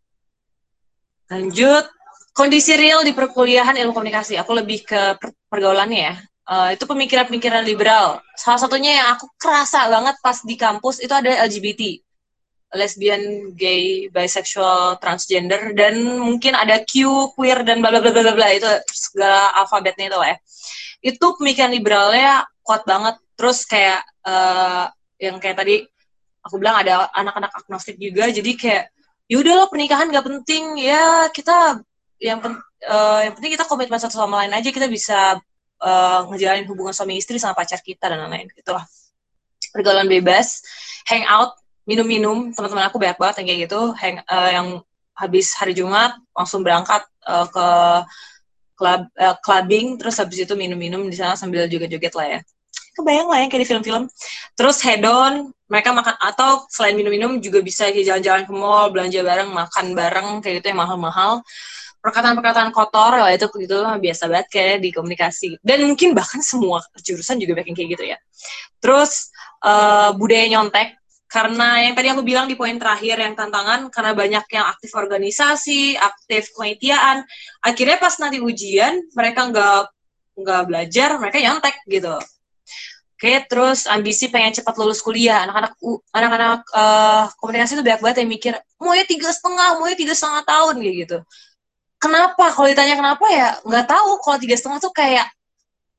Lanjut. 1.28 1.86
Kondisi 2.32 2.78
real 2.80 3.04
di 3.04 3.12
perkuliahan 3.12 3.76
ilmu 3.76 3.92
komunikasi. 3.92 4.40
Aku 4.40 4.56
lebih 4.56 4.88
ke 4.88 5.20
pergaulannya 5.52 6.00
ya. 6.00 6.16
Uh, 6.48 6.70
itu 6.72 6.88
pemikiran-pemikiran 6.88 7.68
liberal. 7.68 8.24
Salah 8.40 8.56
satunya 8.56 9.04
yang 9.04 9.20
aku 9.20 9.28
kerasa 9.36 9.92
banget 9.92 10.16
pas 10.24 10.40
di 10.48 10.56
kampus 10.56 11.04
itu 11.04 11.12
ada 11.12 11.28
LGBT 11.44 12.07
lesbian, 12.76 13.56
gay, 13.56 14.12
bisexual, 14.12 15.00
transgender 15.00 15.72
dan 15.72 16.04
mungkin 16.20 16.52
ada 16.52 16.84
Q, 16.84 17.32
queer 17.32 17.64
dan 17.64 17.80
bla 17.80 17.94
bla 17.94 18.04
bla 18.04 18.12
bla 18.12 18.34
bla 18.36 18.48
itu 18.52 18.68
segala 18.92 19.56
alfabetnya 19.56 20.12
itu 20.12 20.18
lah 20.20 20.30
ya. 20.36 20.38
Itu 21.00 21.40
pemikiran 21.40 21.72
liberalnya 21.72 22.44
kuat 22.66 22.84
banget. 22.84 23.16
Terus 23.40 23.64
kayak 23.64 24.04
uh, 24.28 24.92
yang 25.16 25.40
kayak 25.40 25.64
tadi 25.64 25.86
aku 26.44 26.60
bilang 26.60 26.84
ada 26.84 27.08
anak-anak 27.16 27.52
agnostik 27.56 27.96
juga. 27.96 28.28
Jadi 28.28 28.52
kayak 28.60 28.92
yaudah 29.32 29.54
lo 29.64 29.66
pernikahan 29.72 30.12
gak 30.12 30.28
penting. 30.28 30.76
Ya 30.84 31.32
kita 31.32 31.80
yang 32.20 32.44
pen, 32.44 32.60
uh, 32.90 33.20
yang 33.24 33.34
penting 33.38 33.56
kita 33.56 33.64
komitmen 33.64 34.02
satu 34.02 34.20
sama 34.20 34.44
lain 34.44 34.52
aja. 34.52 34.70
Kita 34.74 34.92
bisa 34.92 35.40
uh, 35.80 36.20
ngejalanin 36.28 36.68
hubungan 36.68 36.92
suami 36.92 37.16
istri 37.16 37.40
sama 37.40 37.56
pacar 37.56 37.80
kita 37.80 38.12
dan 38.12 38.28
lain-lain. 38.28 38.52
Gitulah 38.52 38.84
pergaulan 39.72 40.10
bebas. 40.10 40.66
Hangout 41.08 41.56
minum-minum 41.88 42.51
teman-teman 42.51 42.91
aku 42.91 43.00
banyak 43.00 43.17
banget 43.17 43.36
yang 43.41 43.48
kayak 43.48 43.60
gitu 43.65 43.82
hang, 43.96 44.20
uh, 44.27 44.50
yang 44.51 44.67
habis 45.17 45.56
hari 45.56 45.74
Jumat 45.74 46.13
langsung 46.36 46.62
berangkat 46.62 47.01
uh, 47.25 47.48
ke 47.50 47.67
club 48.77 49.01
uh, 49.17 49.36
clubbing 49.41 49.98
terus 49.98 50.22
habis 50.22 50.46
itu 50.46 50.53
minum-minum 50.53 51.08
di 51.10 51.17
sana 51.17 51.34
sambil 51.34 51.65
joget-joget 51.65 52.13
lah 52.13 52.27
ya. 52.38 52.39
Kebayang 52.94 53.27
lah 53.29 53.38
ya 53.41 53.46
kayak 53.50 53.62
di 53.62 53.70
film-film. 53.70 54.03
Terus 54.53 54.77
head 54.86 55.01
on 55.08 55.50
mereka 55.65 55.94
makan 55.94 56.15
atau 56.22 56.65
selain 56.70 56.94
minum-minum 56.94 57.41
juga 57.41 57.63
bisa 57.63 57.89
jalan-jalan 57.89 58.46
ke 58.46 58.53
mall 58.53 58.89
belanja 58.94 59.22
bareng 59.25 59.50
makan 59.50 59.86
bareng 59.98 60.27
kayak 60.44 60.62
gitu 60.62 60.67
yang 60.75 60.82
mahal-mahal. 60.82 61.41
Perkataan-perkataan 61.98 62.70
kotor 62.74 63.17
lah 63.17 63.34
itu 63.34 63.50
gitu 63.50 63.82
biasa 63.82 64.29
banget 64.29 64.48
kayak 64.53 64.77
di 64.86 64.89
komunikasi. 64.94 65.58
Dan 65.62 65.89
mungkin 65.89 66.13
bahkan 66.13 66.41
semua 66.46 66.86
jurusan 67.01 67.41
juga 67.41 67.58
bikin 67.58 67.74
kayak 67.74 67.89
gitu 67.98 68.03
ya. 68.06 68.17
Terus 68.82 69.34
uh, 69.62 70.13
budaya 70.17 70.46
nyontek 70.50 70.97
karena 71.28 71.84
yang 71.84 71.94
tadi 71.94 72.08
aku 72.08 72.24
bilang 72.24 72.48
di 72.48 72.56
poin 72.56 72.80
terakhir 72.80 73.20
yang 73.20 73.36
tantangan 73.36 73.92
karena 73.92 74.12
banyak 74.16 74.46
yang 74.48 74.66
aktif 74.72 74.96
organisasi, 74.96 76.00
aktif 76.00 76.56
kepanitiaan, 76.56 77.28
akhirnya 77.60 78.00
pas 78.00 78.16
nanti 78.24 78.40
ujian 78.40 79.04
mereka 79.12 79.52
nggak 79.52 79.92
nggak 80.40 80.62
belajar, 80.72 81.10
mereka 81.20 81.38
nyontek 81.44 81.76
gitu. 81.92 82.16
Oke, 83.18 83.34
terus 83.50 83.90
ambisi 83.90 84.30
pengen 84.30 84.62
cepat 84.62 84.78
lulus 84.78 85.02
kuliah. 85.02 85.42
Anak-anak 85.50 85.74
anak-anak 86.13 86.62
uh, 86.70 87.26
komunikasi 87.42 87.76
itu 87.76 87.84
banyak 87.84 88.02
banget 88.06 88.18
yang 88.24 88.30
mikir, 88.30 88.54
mau 88.78 88.94
ya 88.94 89.04
tiga 89.04 89.34
setengah, 89.34 89.82
mau 89.82 89.90
ya 89.90 89.98
tiga 89.98 90.13
setengah 90.13 90.46
tahun 90.46 90.76
kayak 90.80 90.96
gitu. 91.04 91.18
Kenapa? 91.98 92.54
Kalau 92.54 92.68
ditanya 92.70 92.94
kenapa 92.94 93.26
ya 93.34 93.58
nggak 93.66 93.86
tahu. 93.90 94.10
Kalau 94.22 94.38
tiga 94.38 94.56
setengah 94.56 94.80
tuh 94.80 94.94
kayak 94.94 95.26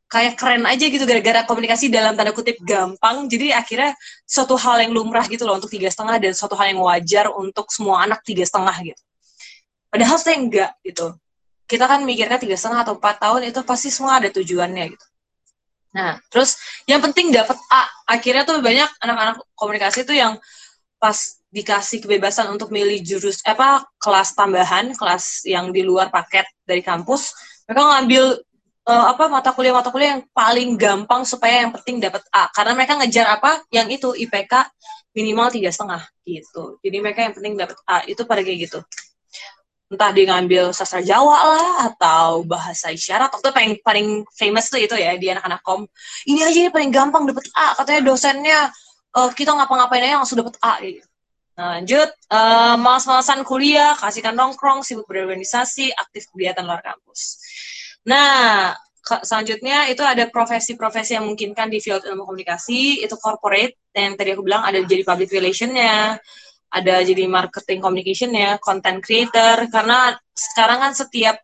kayak 0.09 0.41
keren 0.41 0.65
aja 0.65 0.89
gitu 0.89 1.05
gara-gara 1.05 1.45
komunikasi 1.45 1.93
dalam 1.93 2.17
tanda 2.17 2.33
kutip 2.33 2.57
gampang. 2.65 3.29
Jadi 3.29 3.53
akhirnya 3.53 3.93
suatu 4.25 4.57
hal 4.57 4.89
yang 4.89 4.97
lumrah 4.97 5.29
gitu 5.29 5.45
loh 5.45 5.61
untuk 5.61 5.69
tiga 5.69 5.93
setengah 5.93 6.17
dan 6.17 6.33
suatu 6.33 6.57
hal 6.57 6.73
yang 6.73 6.81
wajar 6.81 7.29
untuk 7.37 7.69
semua 7.69 8.09
anak 8.09 8.25
tiga 8.25 8.43
setengah 8.49 8.75
gitu. 8.93 9.03
Padahal 9.93 10.17
saya 10.17 10.37
enggak 10.41 10.73
gitu. 10.81 11.13
Kita 11.69 11.85
kan 11.85 12.01
mikirnya 12.09 12.41
tiga 12.41 12.57
setengah 12.57 12.89
atau 12.89 12.97
empat 12.97 13.17
tahun 13.21 13.53
itu 13.53 13.61
pasti 13.69 13.93
semua 13.93 14.17
ada 14.17 14.33
tujuannya 14.33 14.85
gitu. 14.97 15.07
Nah 15.93 16.17
terus 16.33 16.57
yang 16.89 17.05
penting 17.05 17.29
dapat 17.29 17.61
A. 17.69 17.85
Akhirnya 18.09 18.49
tuh 18.49 18.65
banyak 18.65 18.89
anak-anak 19.05 19.45
komunikasi 19.53 20.09
tuh 20.09 20.17
yang 20.17 20.41
pas 20.97 21.39
dikasih 21.49 22.05
kebebasan 22.05 22.49
untuk 22.53 22.69
milih 22.69 23.01
jurus 23.01 23.41
apa 23.41 23.81
kelas 23.97 24.37
tambahan 24.37 24.93
kelas 24.93 25.49
yang 25.49 25.73
di 25.73 25.81
luar 25.81 26.13
paket 26.13 26.45
dari 26.69 26.85
kampus 26.85 27.33
mereka 27.65 27.89
ngambil 27.89 28.25
uh, 28.89 29.05
apa 29.13 29.29
mata 29.29 29.53
kuliah 29.53 29.77
mata 29.77 29.93
kuliah 29.93 30.17
yang 30.17 30.25
paling 30.33 30.81
gampang 30.81 31.23
supaya 31.29 31.63
yang 31.63 31.73
penting 31.77 32.01
dapat 32.01 32.25
A. 32.33 32.49
Karena 32.49 32.73
mereka 32.73 32.97
ngejar 32.97 33.29
apa? 33.29 33.61
Yang 33.69 34.01
itu 34.01 34.09
IPK 34.25 34.53
minimal 35.13 35.53
tiga 35.53 35.69
setengah 35.69 36.03
gitu. 36.25 36.81
Jadi 36.81 36.97
mereka 37.05 37.21
yang 37.29 37.35
penting 37.37 37.55
dapat 37.61 37.77
A. 37.85 38.03
Itu 38.09 38.25
pada 38.25 38.41
kayak 38.41 38.59
gitu. 38.73 38.81
Entah 39.89 40.13
dia 40.13 40.29
ngambil 40.29 40.77
sastra 40.77 41.01
Jawa 41.01 41.39
lah 41.49 41.73
atau 41.93 42.45
bahasa 42.45 42.93
isyarat 42.93 43.33
waktu 43.33 43.49
paling 43.57 43.73
paling 43.81 44.09
famous 44.37 44.69
tuh 44.69 44.81
itu 44.81 44.93
ya 44.97 45.17
di 45.17 45.33
anak-anak 45.33 45.61
kom. 45.65 45.89
Ini 46.29 46.45
aja 46.45 46.59
yang 46.69 46.75
paling 46.75 46.93
gampang 46.93 47.25
dapat 47.29 47.49
A 47.57 47.73
katanya 47.77 48.13
dosennya 48.13 48.59
uh, 49.17 49.31
kita 49.33 49.57
ngapa-ngapain 49.57 50.05
aja 50.05 50.21
langsung 50.21 50.41
dapat 50.41 50.61
A 50.61 50.77
gitu. 50.85 51.09
Nah, 51.59 51.75
lanjut, 51.75 52.07
uh, 52.31 52.79
malas-malasan 52.79 53.43
kuliah, 53.43 53.91
kasihkan 53.99 54.31
nongkrong, 54.31 54.87
sibuk 54.87 55.11
berorganisasi, 55.11 55.91
aktif 55.91 56.31
kegiatan 56.31 56.63
luar 56.63 56.79
kampus. 56.87 57.43
Nah, 58.09 58.73
selanjutnya 59.05 59.89
itu 59.93 60.01
ada 60.01 60.25
profesi-profesi 60.33 61.17
yang 61.17 61.29
memungkinkan 61.29 61.69
di 61.69 61.79
field 61.81 62.09
ilmu 62.09 62.25
komunikasi, 62.25 63.05
itu 63.05 63.15
corporate, 63.21 63.77
yang 63.93 64.17
tadi 64.17 64.33
aku 64.33 64.45
bilang 64.45 64.65
ada 64.65 64.81
jadi 64.81 65.05
public 65.05 65.29
relation-nya, 65.29 66.17
ada 66.69 66.95
jadi 67.05 67.25
marketing 67.29 67.81
communication-nya, 67.85 68.61
content 68.61 69.01
creator, 69.05 69.69
karena 69.69 70.17
sekarang 70.33 70.79
kan 70.85 70.93
setiap 70.97 71.37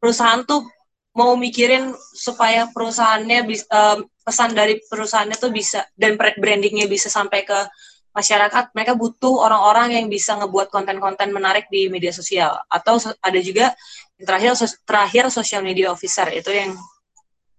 perusahaan 0.00 0.44
tuh 0.44 0.64
mau 1.16 1.32
mikirin 1.36 1.96
supaya 2.12 2.68
perusahaannya 2.68 3.40
bisa, 3.48 3.64
uh, 3.72 3.98
pesan 4.20 4.52
dari 4.52 4.76
perusahaannya 4.84 5.36
tuh 5.40 5.48
bisa 5.48 5.88
dan 5.96 6.18
brandingnya 6.18 6.84
bisa 6.84 7.08
sampai 7.08 7.46
ke 7.48 7.56
masyarakat 8.16 8.72
mereka 8.72 8.96
butuh 8.96 9.44
orang-orang 9.44 10.00
yang 10.00 10.06
bisa 10.08 10.40
ngebuat 10.40 10.72
konten-konten 10.72 11.28
menarik 11.36 11.68
di 11.68 11.92
media 11.92 12.16
sosial. 12.16 12.56
Atau 12.72 12.96
ada 13.20 13.40
juga 13.44 13.76
yang 14.16 14.24
terakhir 14.24 14.56
terakhir 14.88 15.24
social 15.28 15.60
media 15.60 15.92
officer 15.92 16.24
itu 16.32 16.48
yang 16.48 16.72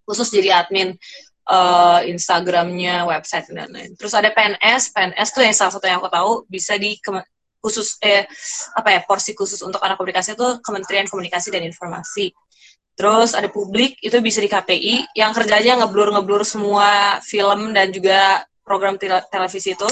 khusus 0.01 0.33
jadi 0.33 0.65
admin 0.65 0.97
uh, 1.45 2.01
Instagramnya 2.09 3.05
website 3.05 3.53
dan 3.53 3.69
lain-lain. 3.69 3.93
Terus 3.93 4.17
ada 4.17 4.33
PNS 4.33 4.97
PNS 4.97 5.27
tuh 5.29 5.43
yang 5.45 5.53
salah 5.53 5.73
satu 5.77 5.85
yang 5.85 6.01
aku 6.01 6.09
tahu 6.09 6.31
bisa 6.49 6.73
di 6.81 6.97
khusus 7.61 8.01
eh 8.01 8.25
apa 8.73 8.89
ya 8.97 8.99
porsi 9.05 9.37
khusus 9.37 9.61
untuk 9.61 9.81
anak 9.85 10.01
komunikasi 10.01 10.33
itu 10.33 10.47
Kementerian 10.65 11.05
Komunikasi 11.05 11.53
dan 11.53 11.61
Informasi. 11.61 12.33
Terus 12.97 13.37
ada 13.37 13.45
publik 13.45 14.01
itu 14.01 14.17
bisa 14.25 14.41
di 14.41 14.49
KPI 14.49 15.13
yang 15.13 15.29
kerjanya 15.29 15.85
ngeblur 15.85 16.17
ngeblur 16.17 16.41
semua 16.41 17.21
film 17.21 17.69
dan 17.69 17.93
juga 17.93 18.41
program 18.65 18.97
televisi 18.97 19.77
itu 19.77 19.85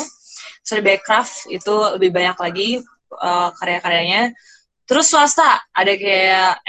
Sorry 0.65 0.82
Backcraft 0.82 1.54
itu 1.54 1.75
lebih 1.95 2.10
banyak 2.10 2.38
lagi 2.41 2.69
uh, 3.13 3.49
karya-karyanya. 3.54 4.34
Terus 4.86 5.10
swasta 5.10 5.65
ada 5.73 5.93
kayak 5.97 6.62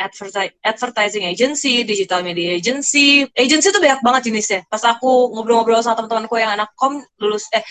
advertising 0.65 1.29
agency, 1.29 1.85
digital 1.85 2.25
media 2.25 2.57
agency. 2.57 3.29
Agency 3.37 3.73
itu 3.73 3.81
banyak 3.81 4.01
banget 4.01 4.33
jenisnya. 4.33 4.61
Pas 4.69 4.81
aku 4.85 5.37
ngobrol-ngobrol 5.37 5.85
sama 5.85 6.01
teman-temanku 6.01 6.37
yang 6.41 6.57
anak 6.57 6.73
kom 6.77 7.01
lulus 7.21 7.45
eh 7.53 7.65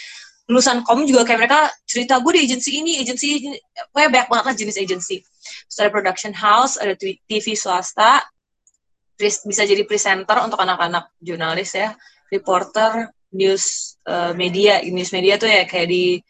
lulusan 0.46 0.86
kom 0.86 1.02
juga 1.10 1.26
kayak 1.26 1.40
mereka 1.42 1.60
cerita 1.90 2.22
gue 2.22 2.38
di 2.38 2.42
agency 2.46 2.78
ini, 2.78 3.02
agency 3.02 3.58
kayak 3.90 4.10
banyak 4.14 4.28
banget 4.30 4.46
lah 4.46 4.56
jenis 4.58 4.78
agency. 4.78 5.26
Terus 5.66 5.78
ada 5.82 5.90
production 5.90 6.34
house, 6.38 6.78
ada 6.78 6.94
TV 7.02 7.58
swasta, 7.58 8.22
bisa 9.18 9.64
jadi 9.66 9.82
presenter 9.90 10.38
untuk 10.46 10.62
anak-anak 10.62 11.10
jurnalis 11.18 11.74
ya, 11.74 11.98
reporter, 12.30 13.10
news 13.36 13.96
uh, 14.08 14.32
media 14.32 14.80
news 14.88 15.12
media 15.12 15.36
tuh 15.36 15.52
ya 15.52 15.68
kayak 15.68 15.92
di 15.92 16.24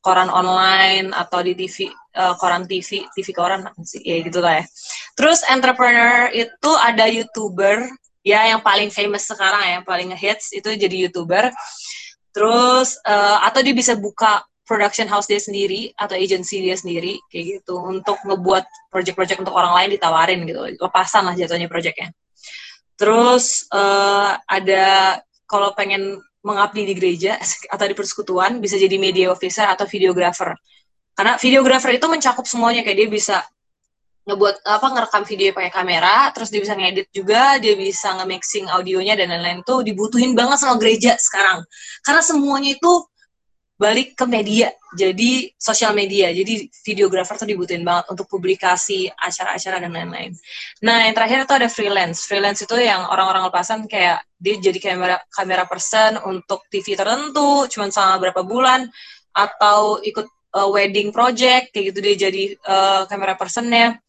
koran 0.00 0.32
online 0.32 1.12
atau 1.12 1.44
di 1.44 1.52
TV 1.52 1.92
uh, 2.16 2.32
eh, 2.32 2.34
koran 2.40 2.64
TV 2.64 3.04
TV 3.12 3.26
koran 3.36 3.68
sih? 3.84 4.00
Ya 4.02 4.18
gitu 4.24 4.40
lah 4.42 4.60
ya. 4.60 4.64
Terus 5.14 5.44
entrepreneur 5.46 6.32
itu 6.32 6.70
ada 6.80 7.06
youtuber 7.06 7.86
ya 8.24 8.48
yang 8.48 8.60
paling 8.60 8.92
famous 8.92 9.28
sekarang 9.28 9.60
ya 9.64 9.70
yang 9.80 9.86
paling 9.86 10.10
hits 10.16 10.56
itu 10.56 10.72
jadi 10.74 11.08
youtuber. 11.08 11.52
Terus 12.32 12.96
uh, 13.04 13.44
atau 13.44 13.60
dia 13.60 13.76
bisa 13.76 13.92
buka 13.94 14.42
production 14.64 15.10
house 15.10 15.26
dia 15.26 15.42
sendiri 15.42 15.90
atau 15.98 16.14
agency 16.14 16.62
dia 16.62 16.78
sendiri 16.78 17.18
kayak 17.28 17.60
gitu 17.60 17.76
untuk 17.82 18.16
ngebuat 18.22 18.64
project-project 18.88 19.42
untuk 19.42 19.54
orang 19.54 19.76
lain 19.76 19.98
ditawarin 19.98 20.40
gitu. 20.48 20.60
Lepasan 20.80 21.28
lah 21.28 21.34
jatuhnya 21.36 21.68
projectnya. 21.68 22.14
Terus 22.96 23.66
uh, 23.72 24.38
ada 24.48 25.18
kalau 25.50 25.74
pengen 25.74 26.22
mengabdi 26.40 26.88
di 26.88 26.94
gereja 26.96 27.36
atau 27.68 27.84
di 27.84 27.92
persekutuan 27.92 28.58
bisa 28.64 28.80
jadi 28.80 28.96
media 28.96 29.28
officer 29.28 29.68
atau 29.68 29.84
videographer. 29.84 30.56
Karena 31.12 31.36
videographer 31.36 31.92
itu 31.92 32.06
mencakup 32.08 32.48
semuanya 32.48 32.80
kayak 32.80 32.96
dia 32.96 33.08
bisa 33.12 33.36
ngebuat 34.24 34.62
apa 34.62 34.86
ngerekam 34.94 35.24
video 35.24 35.48
pakai 35.56 35.72
kamera 35.72 36.28
terus 36.30 36.52
dia 36.52 36.60
bisa 36.60 36.76
ngedit 36.76 37.08
juga 37.08 37.56
dia 37.56 37.72
bisa 37.72 38.14
nge-mixing 38.20 38.68
audionya 38.72 39.20
dan 39.20 39.28
lain-lain. 39.32 39.60
Tuh 39.64 39.84
dibutuhin 39.84 40.32
banget 40.32 40.64
sama 40.64 40.80
gereja 40.80 41.12
sekarang. 41.20 41.60
Karena 42.00 42.22
semuanya 42.24 42.72
itu 42.72 42.92
balik 43.80 44.12
ke 44.12 44.24
media 44.28 44.72
jadi 44.96 45.48
sosial 45.56 45.92
media. 45.92 46.32
Jadi 46.32 46.68
videographer 46.84 47.36
tuh 47.36 47.48
dibutuhin 47.48 47.84
banget 47.84 48.12
untuk 48.12 48.28
publikasi 48.28 49.08
acara-acara 49.12 49.76
dan 49.88 49.92
lain-lain. 49.92 50.32
Nah 50.84 51.04
yang 51.04 51.14
terakhir 51.16 51.44
itu 51.44 51.54
ada 51.56 51.68
freelance. 51.68 52.24
Freelance 52.24 52.64
itu 52.64 52.76
yang 52.80 53.08
orang-orang 53.08 53.48
lepasan 53.48 53.84
kayak 53.88 54.24
dia 54.40 54.56
jadi 54.56 54.78
kamera 54.80 55.16
kamera 55.28 55.68
person 55.68 56.16
untuk 56.24 56.64
TV 56.72 56.96
tertentu 56.96 57.68
cuma 57.68 57.92
selama 57.92 58.16
berapa 58.28 58.40
bulan 58.40 58.88
atau 59.36 60.00
ikut 60.00 60.26
uh, 60.56 60.68
wedding 60.72 61.12
project 61.12 61.70
kayak 61.70 61.92
gitu 61.92 61.98
dia 62.00 62.14
jadi 62.16 62.44
uh, 62.64 63.02
kamera 63.04 63.36
personnya 63.36 64.00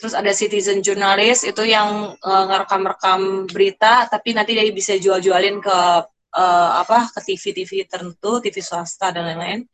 terus 0.00 0.12
ada 0.12 0.32
citizen 0.32 0.80
journalist 0.80 1.44
itu 1.44 1.62
yang 1.68 2.16
uh, 2.20 2.44
ngerekam-rekam 2.48 3.48
berita 3.48 4.08
tapi 4.08 4.32
nanti 4.32 4.56
dia 4.56 4.64
bisa 4.72 4.96
jual-jualin 4.96 5.60
ke 5.60 5.78
uh, 6.36 6.70
apa 6.84 7.08
ke 7.16 7.20
TV-TV 7.32 7.88
tertentu, 7.88 8.38
TV 8.44 8.60
swasta 8.60 9.10
dan 9.10 9.24
lain-lain. 9.32 9.64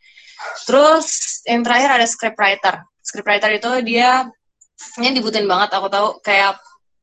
Terus 0.66 1.06
yang 1.46 1.62
terakhir 1.66 1.90
ada 1.98 2.06
scriptwriter. 2.06 2.74
Scriptwriter 3.02 3.50
itu 3.58 3.70
dia 3.82 4.26
ini 4.98 5.14
dibutuhin 5.14 5.46
banget 5.46 5.74
aku 5.74 5.86
tahu 5.90 6.08
kayak 6.22 6.58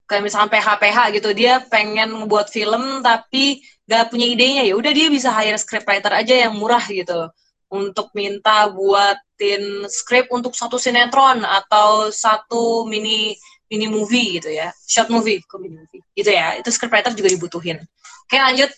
kayak 0.10 0.26
misalkan 0.26 0.50
PH-PH 0.50 0.98
gitu 1.22 1.30
dia 1.38 1.62
pengen 1.70 2.10
membuat 2.10 2.50
film 2.50 3.06
tapi 3.06 3.62
gak 3.86 4.10
punya 4.10 4.26
idenya. 4.26 4.66
Ya 4.66 4.74
udah 4.74 4.90
dia 4.90 5.08
bisa 5.14 5.30
hire 5.30 5.62
scriptwriter 5.62 6.10
aja 6.10 6.50
yang 6.50 6.58
murah 6.58 6.82
gitu. 6.90 7.30
Untuk 7.70 8.10
minta 8.18 8.66
buatin 8.74 9.86
script 9.86 10.34
untuk 10.34 10.58
satu 10.58 10.82
sinetron 10.82 11.46
atau 11.46 12.10
satu 12.10 12.90
mini 12.90 13.38
mini 13.70 13.86
movie 13.86 14.42
gitu 14.42 14.50
ya. 14.50 14.74
Short 14.90 15.14
movie 15.14 15.46
kok 15.46 15.62
mini 15.62 15.78
movie? 15.78 16.02
Gitu 16.18 16.34
ya 16.34 16.58
itu 16.58 16.74
scriptwriter 16.74 17.14
juga 17.14 17.30
dibutuhin. 17.30 17.78
Oke 18.26 18.42
lanjut 18.42 18.74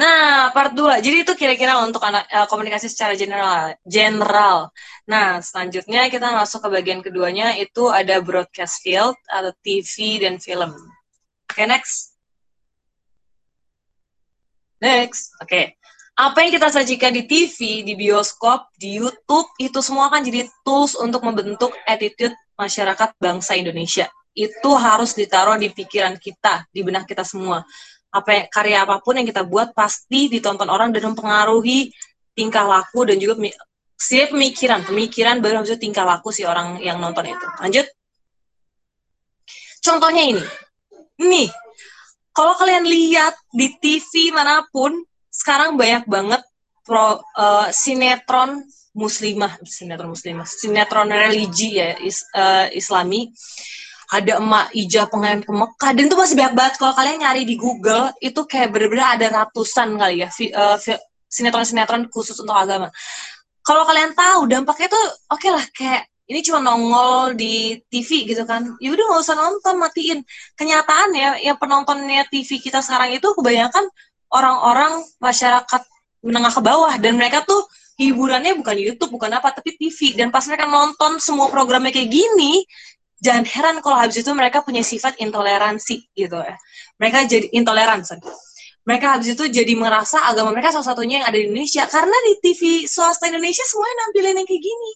Nah, 0.00 0.48
part 0.56 0.72
2. 0.72 1.04
Jadi 1.04 1.28
itu 1.28 1.32
kira-kira 1.36 1.76
untuk 1.84 2.00
anak 2.00 2.24
uh, 2.32 2.48
komunikasi 2.48 2.88
secara 2.88 3.12
general. 3.12 3.76
General. 3.84 4.72
Nah, 5.04 5.44
selanjutnya 5.44 6.08
kita 6.08 6.32
masuk 6.32 6.64
ke 6.64 6.68
bagian 6.72 7.04
keduanya 7.04 7.52
itu 7.60 7.92
ada 7.92 8.16
broadcast 8.24 8.80
field 8.80 9.12
atau 9.28 9.52
TV 9.60 10.24
dan 10.24 10.40
film. 10.40 10.72
Oke, 10.72 11.52
okay, 11.52 11.66
next. 11.68 12.16
Next. 14.80 15.36
Oke. 15.44 15.52
Okay. 15.52 15.64
Apa 16.16 16.48
yang 16.48 16.52
kita 16.56 16.72
sajikan 16.72 17.12
di 17.12 17.28
TV, 17.28 17.84
di 17.84 17.92
bioskop, 17.92 18.72
di 18.80 19.04
YouTube, 19.04 19.52
itu 19.60 19.84
semua 19.84 20.08
kan 20.08 20.24
jadi 20.24 20.48
tools 20.64 20.96
untuk 20.96 21.20
membentuk 21.28 21.76
attitude 21.84 22.32
masyarakat 22.56 23.16
bangsa 23.20 23.52
Indonesia. 23.52 24.08
Itu 24.32 24.76
harus 24.80 25.12
ditaruh 25.12 25.60
di 25.60 25.68
pikiran 25.68 26.16
kita, 26.16 26.64
di 26.72 26.80
benak 26.80 27.04
kita 27.04 27.24
semua 27.24 27.64
apa 28.10 28.50
karya 28.50 28.82
apa 28.82 28.98
pun 28.98 29.18
yang 29.18 29.26
kita 29.26 29.46
buat 29.46 29.70
pasti 29.70 30.26
ditonton 30.26 30.66
orang 30.66 30.90
dan 30.90 31.14
mempengaruhi 31.14 31.94
tingkah 32.34 32.66
laku 32.66 33.06
dan 33.06 33.16
juga 33.22 33.38
sih 34.00 34.26
pemikiran. 34.26 34.82
Pemikiran 34.82 35.38
baru 35.38 35.62
habis 35.62 35.78
tingkah 35.78 36.02
laku 36.02 36.34
si 36.34 36.42
orang 36.42 36.82
yang 36.82 36.98
nonton 36.98 37.30
itu. 37.30 37.46
Lanjut. 37.62 37.86
Contohnya 39.80 40.22
ini. 40.36 40.44
Nih 41.20 41.48
kalau 42.30 42.54
kalian 42.56 42.86
lihat 42.86 43.34
di 43.50 43.74
TV 43.76 44.30
mana 44.32 44.64
pun 44.70 44.94
sekarang 45.30 45.76
banyak 45.76 46.06
banget 46.06 46.42
pro 46.86 47.20
uh, 47.20 47.68
sinetron 47.70 48.64
muslimah 48.96 49.60
sinetron 49.62 50.10
muslimah 50.16 50.46
sinetron 50.48 51.10
religi 51.12 51.78
ya 51.78 51.94
is, 52.02 52.26
uh, 52.34 52.66
islami 52.74 53.30
ada 54.10 54.42
emak 54.42 54.74
ijah 54.74 55.06
pengen 55.06 55.46
ke 55.46 55.52
Mekah. 55.54 55.90
Dan 55.94 56.02
itu 56.10 56.16
masih 56.18 56.34
banyak 56.34 56.54
banget. 56.58 56.74
Kalau 56.82 56.94
kalian 56.98 57.18
nyari 57.22 57.42
di 57.46 57.54
Google 57.54 58.10
itu 58.18 58.40
kayak 58.42 58.74
bener-bener 58.74 59.06
ada 59.06 59.26
ratusan 59.42 59.94
kali 59.94 60.26
ya 60.26 60.28
uh, 60.28 60.76
sinetron-sinetron 61.30 62.10
khusus 62.10 62.34
untuk 62.42 62.58
agama. 62.58 62.90
Kalau 63.62 63.86
kalian 63.86 64.10
tahu 64.18 64.50
dampaknya 64.50 64.90
tuh 64.90 65.06
oke 65.30 65.38
okay 65.38 65.50
lah 65.54 65.64
kayak 65.70 66.02
ini 66.30 66.40
cuma 66.46 66.58
nongol 66.62 67.38
di 67.38 67.78
TV 67.86 68.26
gitu 68.26 68.42
kan. 68.42 68.74
Ya 68.82 68.90
udah 68.90 69.04
nggak 69.14 69.22
usah 69.22 69.36
nonton 69.38 69.74
matiin. 69.78 70.18
Kenyataan 70.58 71.10
ya 71.14 71.30
yang 71.38 71.58
penontonnya 71.58 72.26
TV 72.26 72.58
kita 72.58 72.82
sekarang 72.82 73.14
itu 73.14 73.30
kebanyakan 73.34 73.86
orang-orang 74.30 75.06
masyarakat 75.22 75.82
menengah 76.26 76.52
ke 76.54 76.62
bawah. 76.62 76.94
Dan 76.98 77.18
mereka 77.18 77.46
tuh 77.46 77.66
hiburannya 78.00 78.56
bukan 78.56 78.76
YouTube 78.80 79.12
bukan 79.12 79.36
apa 79.36 79.52
tapi 79.52 79.76
TV 79.76 80.16
dan 80.16 80.32
pas 80.32 80.40
mereka 80.48 80.64
nonton 80.64 81.20
semua 81.20 81.52
programnya 81.52 81.92
kayak 81.92 82.08
gini 82.08 82.64
jangan 83.20 83.44
heran 83.44 83.76
kalau 83.84 83.96
habis 84.00 84.24
itu 84.24 84.32
mereka 84.32 84.64
punya 84.64 84.80
sifat 84.80 85.20
intoleransi 85.20 86.08
gitu 86.16 86.40
ya. 86.40 86.56
Mereka 86.96 87.28
jadi 87.28 87.46
intoleran, 87.52 88.00
Mereka 88.80 89.06
habis 89.20 89.36
itu 89.36 89.44
jadi 89.46 89.76
merasa 89.76 90.24
agama 90.24 90.56
mereka 90.56 90.72
salah 90.72 90.96
satunya 90.96 91.20
yang 91.20 91.26
ada 91.28 91.36
di 91.36 91.52
Indonesia 91.52 91.84
karena 91.84 92.16
di 92.26 92.32
TV 92.40 92.88
swasta 92.88 93.28
Indonesia 93.28 93.60
semuanya 93.68 93.96
nampilin 94.08 94.34
yang 94.40 94.48
kayak 94.48 94.62
gini, 94.64 94.90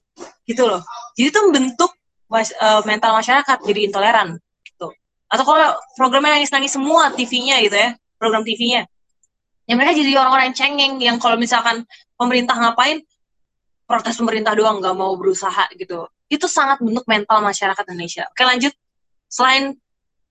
gitu 0.48 0.62
loh. 0.64 0.80
Jadi 1.14 1.28
itu 1.28 1.40
membentuk 1.44 1.92
uh, 2.32 2.80
mental 2.88 3.12
masyarakat 3.12 3.58
jadi 3.60 3.80
intoleran, 3.92 4.28
gitu. 4.64 4.88
Atau 5.28 5.44
kalau 5.44 5.76
programnya 6.00 6.40
nangis-nangis 6.40 6.72
semua 6.72 7.12
TV-nya 7.12 7.60
gitu 7.60 7.76
ya, 7.76 7.92
program 8.16 8.40
TV-nya. 8.42 8.88
Ya 9.68 9.72
mereka 9.76 9.92
jadi 9.96 10.16
orang-orang 10.16 10.52
yang 10.52 10.56
cengeng 10.56 10.92
yang 11.00 11.16
kalau 11.20 11.36
misalkan 11.36 11.84
pemerintah 12.16 12.56
ngapain 12.56 13.04
protes 13.84 14.16
pemerintah 14.16 14.56
doang 14.56 14.80
nggak 14.80 14.96
mau 14.96 15.12
berusaha 15.16 15.68
gitu 15.76 16.08
itu 16.28 16.46
sangat 16.48 16.80
bentuk 16.80 17.04
mental 17.04 17.40
masyarakat 17.44 17.84
Indonesia. 17.90 18.24
Oke 18.32 18.42
lanjut, 18.44 18.72
selain 19.28 19.76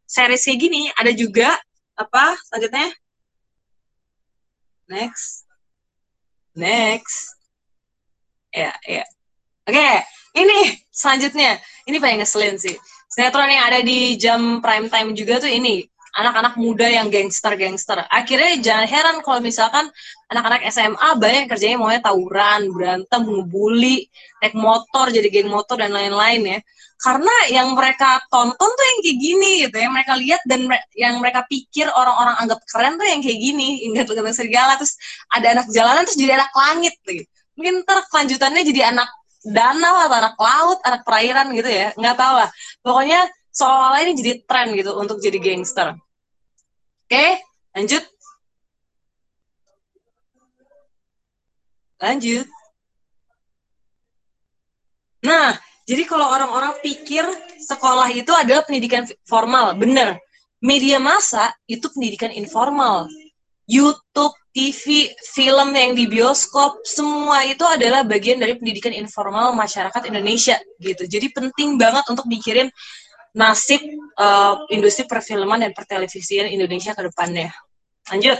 series 0.09 0.43
kayak 0.45 0.59
gini, 0.59 0.81
ada 0.97 1.11
juga 1.13 1.57
apa 1.93 2.37
selanjutnya? 2.49 2.89
Next, 4.89 5.47
next, 6.53 7.39
ya 8.51 8.75
ya. 8.83 9.05
Oke, 9.63 9.89
ini 10.35 10.59
selanjutnya, 10.91 11.55
ini 11.87 11.97
paling 12.03 12.19
ngeselin 12.19 12.59
sih. 12.59 12.75
Sinetron 13.13 13.47
yang 13.47 13.69
ada 13.69 13.79
di 13.79 14.19
jam 14.19 14.59
prime 14.59 14.91
time 14.91 15.13
juga 15.15 15.39
tuh 15.39 15.47
ini 15.47 15.87
anak-anak 16.13 16.53
muda 16.61 16.85
yang 16.85 17.09
gangster-gangster. 17.09 18.05
Akhirnya 18.05 18.61
jangan 18.61 18.85
heran 18.85 19.17
kalau 19.25 19.41
misalkan 19.41 19.89
anak-anak 20.29 20.69
SMA 20.69 21.09
banyak 21.17 21.49
kerjanya 21.49 21.77
maunya 21.81 22.01
tawuran, 22.01 22.69
berantem, 22.69 23.21
ngebully, 23.25 24.05
naik 24.41 24.53
motor, 24.53 25.09
jadi 25.09 25.27
geng 25.33 25.49
motor 25.49 25.81
dan 25.81 25.89
lain-lain 25.89 26.41
ya. 26.45 26.59
Karena 27.03 27.35
yang 27.51 27.75
mereka 27.75 28.23
tonton 28.31 28.55
tuh 28.71 28.85
yang 28.87 28.99
kayak 29.03 29.17
gini 29.19 29.51
gitu, 29.67 29.75
yang 29.75 29.91
mereka 29.91 30.13
lihat 30.15 30.41
dan 30.47 30.69
yang 30.95 31.19
mereka 31.19 31.43
pikir 31.49 31.89
orang-orang 31.91 32.35
anggap 32.39 32.63
keren 32.63 32.95
tuh 32.95 33.03
yang 33.09 33.19
kayak 33.19 33.39
gini, 33.43 33.83
ingat 33.91 34.07
ganteng 34.07 34.37
serigala 34.37 34.79
terus 34.79 34.95
ada 35.27 35.51
anak 35.51 35.67
jalanan 35.73 36.07
terus 36.07 36.15
jadi 36.15 36.39
anak 36.39 36.51
langit 36.55 36.95
gitu. 37.03 37.27
Mungkin 37.59 37.73
ntar 37.83 38.07
kelanjutannya 38.07 38.63
jadi 38.63 38.95
anak 38.95 39.09
danau 39.43 39.95
atau 40.07 40.15
anak 40.15 40.35
laut, 40.39 40.79
anak 40.87 41.01
perairan 41.03 41.51
gitu 41.51 41.67
ya, 41.67 41.91
nggak 41.99 42.15
tahu 42.15 42.33
lah. 42.39 42.49
Pokoknya 42.79 43.19
seolah-olah 43.51 43.99
ini 44.07 44.13
jadi 44.17 44.31
tren 44.47 44.67
gitu 44.73 44.91
untuk 44.95 45.19
jadi 45.19 45.37
gangster. 45.43 45.99
Oke, 47.13 47.29
lanjut. 47.77 48.03
Lanjut. 52.01 52.47
Nah, 55.21 55.53
jadi 55.85 56.09
kalau 56.09 56.25
orang-orang 56.33 56.73
pikir 56.81 57.21
sekolah 57.69 58.09
itu 58.17 58.33
adalah 58.33 58.65
pendidikan 58.65 59.05
formal, 59.29 59.77
benar. 59.77 60.17
Media 60.57 60.97
massa 60.97 61.53
itu 61.69 61.85
pendidikan 61.93 62.33
informal. 62.33 63.05
YouTube, 63.69 64.33
TV, 64.49 65.13
film 65.37 65.69
yang 65.77 65.93
di 65.93 66.09
bioskop, 66.09 66.81
semua 66.81 67.45
itu 67.45 67.61
adalah 67.61 68.01
bagian 68.01 68.41
dari 68.41 68.57
pendidikan 68.57 68.89
informal 68.89 69.53
masyarakat 69.53 70.09
Indonesia 70.09 70.57
gitu. 70.81 71.05
Jadi 71.05 71.29
penting 71.29 71.77
banget 71.77 72.09
untuk 72.09 72.25
mikirin 72.25 72.73
nasib 73.33 73.81
uh, 74.17 74.65
industri 74.69 75.09
perfilman 75.09 75.65
dan 75.65 75.71
pertelevisian 75.73 76.49
Indonesia 76.49 76.93
ke 76.93 77.01
depannya. 77.09 77.49
Lanjut. 78.09 78.39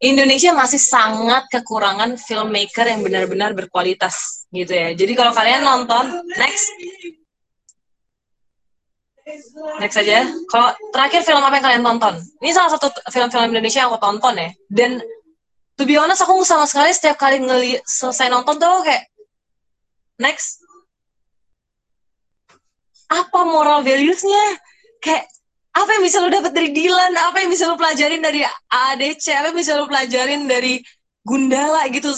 Indonesia 0.00 0.56
masih 0.56 0.80
sangat 0.80 1.44
kekurangan 1.52 2.16
filmmaker 2.16 2.88
yang 2.88 3.04
benar-benar 3.04 3.52
berkualitas 3.52 4.48
gitu 4.48 4.72
ya. 4.72 4.96
Jadi 4.96 5.12
kalau 5.12 5.36
kalian 5.36 5.60
nonton 5.60 6.24
next 6.40 6.72
Next 9.78 9.94
aja. 10.00 10.26
Kalau 10.50 10.74
terakhir 10.90 11.22
film 11.22 11.42
apa 11.42 11.60
yang 11.60 11.66
kalian 11.70 11.84
tonton? 11.86 12.14
Ini 12.42 12.50
salah 12.50 12.70
satu 12.74 12.90
film-film 13.14 13.54
Indonesia 13.54 13.86
yang 13.86 13.94
aku 13.94 14.00
tonton 14.02 14.34
ya. 14.34 14.50
Dan 14.66 14.98
to 15.78 15.86
be 15.86 15.94
honest 15.94 16.24
aku 16.24 16.42
sama 16.42 16.66
sekali 16.66 16.90
setiap 16.90 17.16
kali 17.20 17.38
ngeli 17.38 17.78
selesai 17.86 18.26
nonton 18.26 18.58
tuh 18.58 18.82
kayak 18.82 19.09
next 20.20 20.60
apa 23.10 23.40
moral 23.42 23.82
values-nya? 23.82 24.60
Kayak 25.02 25.26
apa 25.74 25.90
yang 25.98 26.02
bisa 26.06 26.16
lo 26.22 26.30
dapat 26.30 26.52
dari 26.54 26.70
Dilan? 26.70 27.12
Apa 27.18 27.42
yang 27.42 27.50
bisa 27.50 27.66
lo 27.66 27.74
pelajarin 27.74 28.22
dari 28.22 28.46
ADC? 28.70 29.24
Apa 29.34 29.50
yang 29.50 29.58
bisa 29.58 29.72
lo 29.74 29.90
pelajarin 29.90 30.46
dari 30.46 30.78
Gundala 31.26 31.90
gitu? 31.90 32.14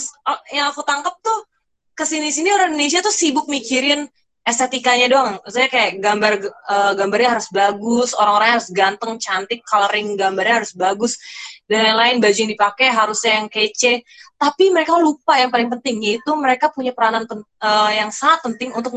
Yang 0.52 0.66
aku 0.76 0.82
tangkap 0.84 1.16
tuh 1.24 1.48
ke 1.96 2.04
sini-sini 2.04 2.52
orang 2.52 2.76
Indonesia 2.76 3.00
tuh 3.00 3.12
sibuk 3.12 3.48
mikirin 3.48 4.04
estetikanya 4.44 5.06
doang. 5.08 5.32
Maksudnya 5.40 5.70
kayak 5.70 5.92
gambar 6.02 6.32
uh, 6.68 6.92
gambarnya 6.98 7.30
harus 7.38 7.48
bagus, 7.48 8.10
orang-orangnya 8.12 8.54
harus 8.58 8.70
ganteng, 8.74 9.12
cantik, 9.16 9.60
coloring 9.64 10.18
gambarnya 10.18 10.54
harus 10.64 10.72
bagus 10.76 11.16
dan 11.66 11.90
lain-lain. 11.90 12.22
Baju 12.22 12.38
yang 12.38 12.52
dipakai 12.52 12.88
harusnya 12.90 13.32
yang 13.42 13.46
kece. 13.50 14.02
Tapi 14.38 14.70
mereka 14.70 14.98
lupa 14.98 15.38
yang 15.38 15.50
paling 15.50 15.70
penting 15.78 16.02
yaitu 16.02 16.30
mereka 16.34 16.70
punya 16.70 16.90
peranan 16.94 17.26
pen, 17.26 17.42
uh, 17.42 17.90
yang 17.94 18.10
sangat 18.10 18.42
penting 18.46 18.74
untuk 18.74 18.94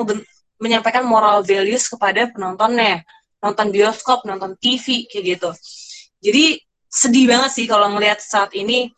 menyampaikan 0.58 1.06
moral 1.06 1.42
values 1.46 1.86
kepada 1.90 2.30
penontonnya. 2.32 3.06
Nonton 3.42 3.70
bioskop, 3.70 4.26
nonton 4.26 4.58
TV 4.58 5.06
kayak 5.06 5.38
gitu. 5.38 5.50
Jadi 6.24 6.58
sedih 6.90 7.30
banget 7.30 7.52
sih 7.52 7.66
kalau 7.70 7.92
ngelihat 7.94 8.24
saat 8.24 8.56
ini 8.58 8.90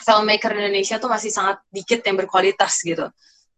filmmaker 0.00 0.56
Indonesia 0.56 0.96
tuh 0.98 1.12
masih 1.12 1.30
sangat 1.30 1.60
dikit 1.70 2.00
yang 2.02 2.16
berkualitas 2.18 2.80
gitu 2.82 3.06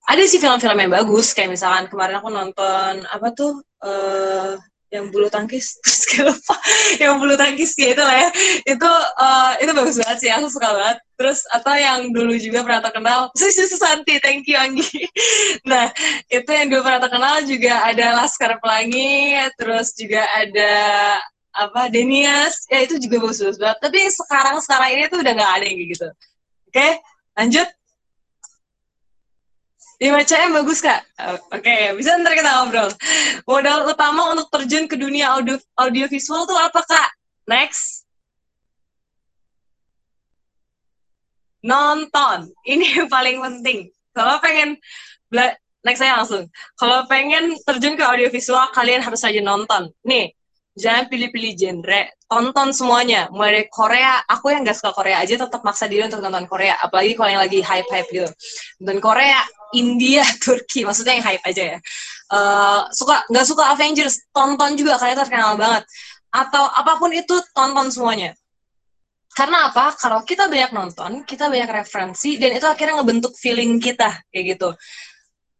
ada 0.02 0.22
sih 0.26 0.42
film-film 0.42 0.74
yang 0.74 0.92
bagus 0.92 1.30
kayak 1.30 1.54
misalkan 1.54 1.86
kemarin 1.86 2.18
aku 2.18 2.28
nonton 2.30 3.06
apa 3.06 3.28
tuh 3.30 3.62
uh, 3.86 4.58
yang 4.92 5.08
bulu 5.08 5.32
tangkis 5.32 5.74
terus 5.82 6.04
kayak 6.04 6.24
lupa. 6.30 6.56
Yang 7.00 7.14
bulu 7.16 7.34
tangkis 7.40 7.72
ya 7.80 7.88
itu 7.96 8.02
lah 8.04 8.16
ya. 8.20 8.28
Itu 8.68 8.90
uh, 9.16 9.52
itu 9.58 9.72
bagus 9.72 9.96
banget 9.96 10.18
sih 10.20 10.30
aku 10.30 10.46
suka 10.52 10.68
banget. 10.68 10.98
Terus 11.16 11.40
atau 11.48 11.74
yang 11.74 12.00
dulu 12.12 12.36
juga 12.36 12.60
pernah 12.60 12.82
terkenal 12.84 13.18
Susi 13.40 13.64
Susanti 13.64 14.20
thank 14.20 14.44
you 14.44 14.60
Anggi. 14.60 15.08
Nah 15.70 15.88
itu 16.28 16.50
yang 16.52 16.68
dulu 16.68 16.84
pernah 16.84 17.00
terkenal 17.00 17.34
juga 17.48 17.72
ada 17.88 18.06
Laskar 18.20 18.60
Pelangi 18.60 19.40
terus 19.56 19.96
juga 19.96 20.28
ada 20.36 20.72
apa 21.56 21.88
Denias. 21.88 22.68
Ya 22.68 22.84
itu 22.84 23.00
juga 23.00 23.24
bagus, 23.24 23.40
bagus 23.40 23.58
banget. 23.58 23.78
Tapi 23.80 23.98
sekarang 24.12 24.56
sekarang 24.60 24.88
ini 24.92 25.02
tuh 25.08 25.18
udah 25.24 25.32
nggak 25.32 25.52
ada 25.56 25.64
yang 25.64 25.76
gitu. 25.88 26.08
Oke 26.68 27.00
lanjut 27.32 27.68
5 30.02 30.26
CM 30.26 30.50
bagus 30.50 30.82
kak. 30.82 30.98
Oke, 31.54 31.62
okay, 31.62 31.94
bisa 31.94 32.18
ntar 32.18 32.34
kita 32.34 32.50
ngobrol. 32.50 32.90
Modal 33.46 33.86
utama 33.86 34.34
untuk 34.34 34.50
terjun 34.50 34.90
ke 34.90 34.98
dunia 34.98 35.30
audio 35.30 35.54
audio 35.78 36.10
visual 36.10 36.42
tuh 36.42 36.58
apa 36.58 36.82
kak? 36.82 37.14
Next. 37.46 38.02
Nonton. 41.62 42.50
Ini 42.66 42.98
yang 42.98 43.10
paling 43.14 43.38
penting. 43.38 43.94
Kalau 44.10 44.42
pengen 44.42 44.74
next 45.86 46.02
saya 46.02 46.18
langsung. 46.18 46.50
Kalau 46.74 47.06
pengen 47.06 47.54
terjun 47.62 47.94
ke 47.94 48.02
audio 48.02 48.26
visual, 48.26 48.74
kalian 48.74 49.06
harus 49.06 49.22
aja 49.22 49.38
nonton. 49.38 49.86
Nih, 50.02 50.34
jangan 50.74 51.06
pilih-pilih 51.06 51.54
genre, 51.54 52.10
tonton 52.26 52.74
semuanya. 52.74 53.30
Mulai 53.30 53.62
dari 53.62 53.66
Korea, 53.70 54.18
aku 54.26 54.50
yang 54.50 54.66
gak 54.66 54.82
suka 54.82 54.90
Korea 54.98 55.22
aja 55.22 55.46
tetap 55.46 55.62
maksa 55.62 55.86
diri 55.86 56.10
untuk 56.10 56.18
nonton 56.18 56.50
Korea. 56.50 56.74
Apalagi 56.82 57.14
kalau 57.14 57.30
yang 57.30 57.42
lagi 57.46 57.62
hype-hype 57.62 58.10
gitu. 58.10 58.28
Dan 58.82 58.98
Korea, 58.98 59.46
India, 59.74 60.22
Turki, 60.44 60.86
maksudnya 60.86 61.18
yang 61.18 61.26
hype 61.26 61.44
aja 61.44 61.62
ya. 61.76 61.78
Uh, 62.32 62.88
suka 62.92 63.24
nggak 63.28 63.46
suka 63.46 63.64
Avengers, 63.76 64.24
tonton 64.32 64.76
juga 64.78 64.96
kalian 64.96 65.18
terkenal 65.20 65.52
banget. 65.60 65.84
Atau 66.32 66.64
apa 66.64 66.96
pun 66.96 67.12
itu, 67.12 67.36
tonton 67.52 67.92
semuanya. 67.92 68.32
Karena 69.32 69.72
apa? 69.72 69.96
Kalau 69.96 70.24
kita 70.24 70.48
banyak 70.48 70.76
nonton, 70.76 71.24
kita 71.24 71.48
banyak 71.48 71.68
referensi, 71.84 72.36
dan 72.36 72.56
itu 72.56 72.68
akhirnya 72.68 73.00
ngebentuk 73.00 73.32
feeling 73.36 73.80
kita, 73.80 74.20
kayak 74.28 74.56
gitu 74.56 74.76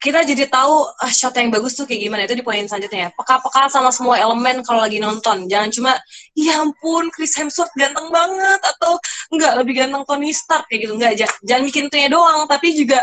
kita 0.03 0.27
jadi 0.27 0.51
tahu 0.51 0.91
ah, 0.99 1.13
shot 1.15 1.31
yang 1.39 1.55
bagus 1.55 1.79
tuh 1.79 1.87
kayak 1.87 2.11
gimana 2.11 2.27
itu 2.27 2.35
di 2.35 2.43
poin 2.43 2.67
selanjutnya 2.67 3.07
ya. 3.07 3.11
Peka-peka 3.15 3.71
sama 3.71 3.95
semua 3.95 4.19
elemen 4.19 4.67
kalau 4.67 4.83
lagi 4.83 4.99
nonton. 4.99 5.47
Jangan 5.47 5.71
cuma 5.71 5.93
ya 6.35 6.59
ampun 6.59 7.07
Chris 7.15 7.39
Hemsworth 7.39 7.71
ganteng 7.79 8.11
banget 8.11 8.61
atau 8.67 8.99
enggak 9.31 9.53
lebih 9.63 9.75
ganteng 9.79 10.03
Tony 10.03 10.35
Stark 10.35 10.67
kayak 10.67 10.91
gitu 10.91 10.93
enggak 10.99 11.15
jangan, 11.15 11.39
jangan 11.47 11.63
bikin 11.71 11.85
itunya 11.87 12.09
doang 12.11 12.41
tapi 12.51 12.69
juga 12.75 13.01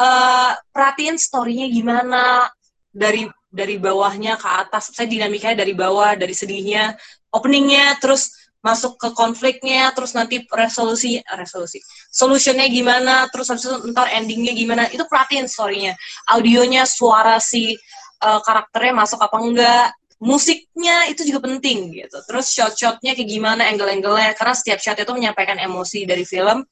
uh, 0.00 0.56
perhatiin 0.72 1.20
storynya 1.20 1.68
gimana 1.68 2.48
dari 2.88 3.28
dari 3.52 3.76
bawahnya 3.76 4.40
ke 4.40 4.48
atas. 4.48 4.96
Saya 4.96 5.04
dinamikanya 5.04 5.68
dari 5.68 5.76
bawah, 5.76 6.16
dari 6.16 6.32
sedihnya, 6.32 6.96
openingnya, 7.28 8.00
terus 8.00 8.37
masuk 8.58 8.98
ke 8.98 9.14
konfliknya 9.14 9.94
terus 9.94 10.18
nanti 10.18 10.42
resolusi 10.50 11.22
resolusi 11.30 11.78
solutionnya 12.10 12.66
gimana 12.66 13.30
terus 13.30 13.46
habis 13.52 13.70
itu 13.70 13.76
ntar 13.94 14.10
endingnya 14.10 14.52
gimana. 14.56 14.82
Itu 14.90 15.06
perhatiin 15.06 15.46
storynya. 15.46 15.94
Audionya 16.34 16.82
suara 16.88 17.38
si 17.38 17.76
uh, 18.24 18.40
karakternya 18.42 18.92
masuk 19.04 19.20
apa 19.22 19.36
enggak. 19.38 19.86
Musiknya 20.18 21.06
itu 21.06 21.22
juga 21.22 21.46
penting 21.46 21.94
gitu. 21.94 22.18
Terus 22.26 22.50
shot-shotnya 22.50 23.14
kayak 23.14 23.30
gimana 23.30 23.70
angle-angle-nya. 23.70 24.34
Karena 24.34 24.54
setiap 24.58 24.82
shot 24.82 24.98
itu 24.98 25.12
menyampaikan 25.14 25.62
emosi 25.62 26.02
dari 26.10 26.26
film. 26.26 26.66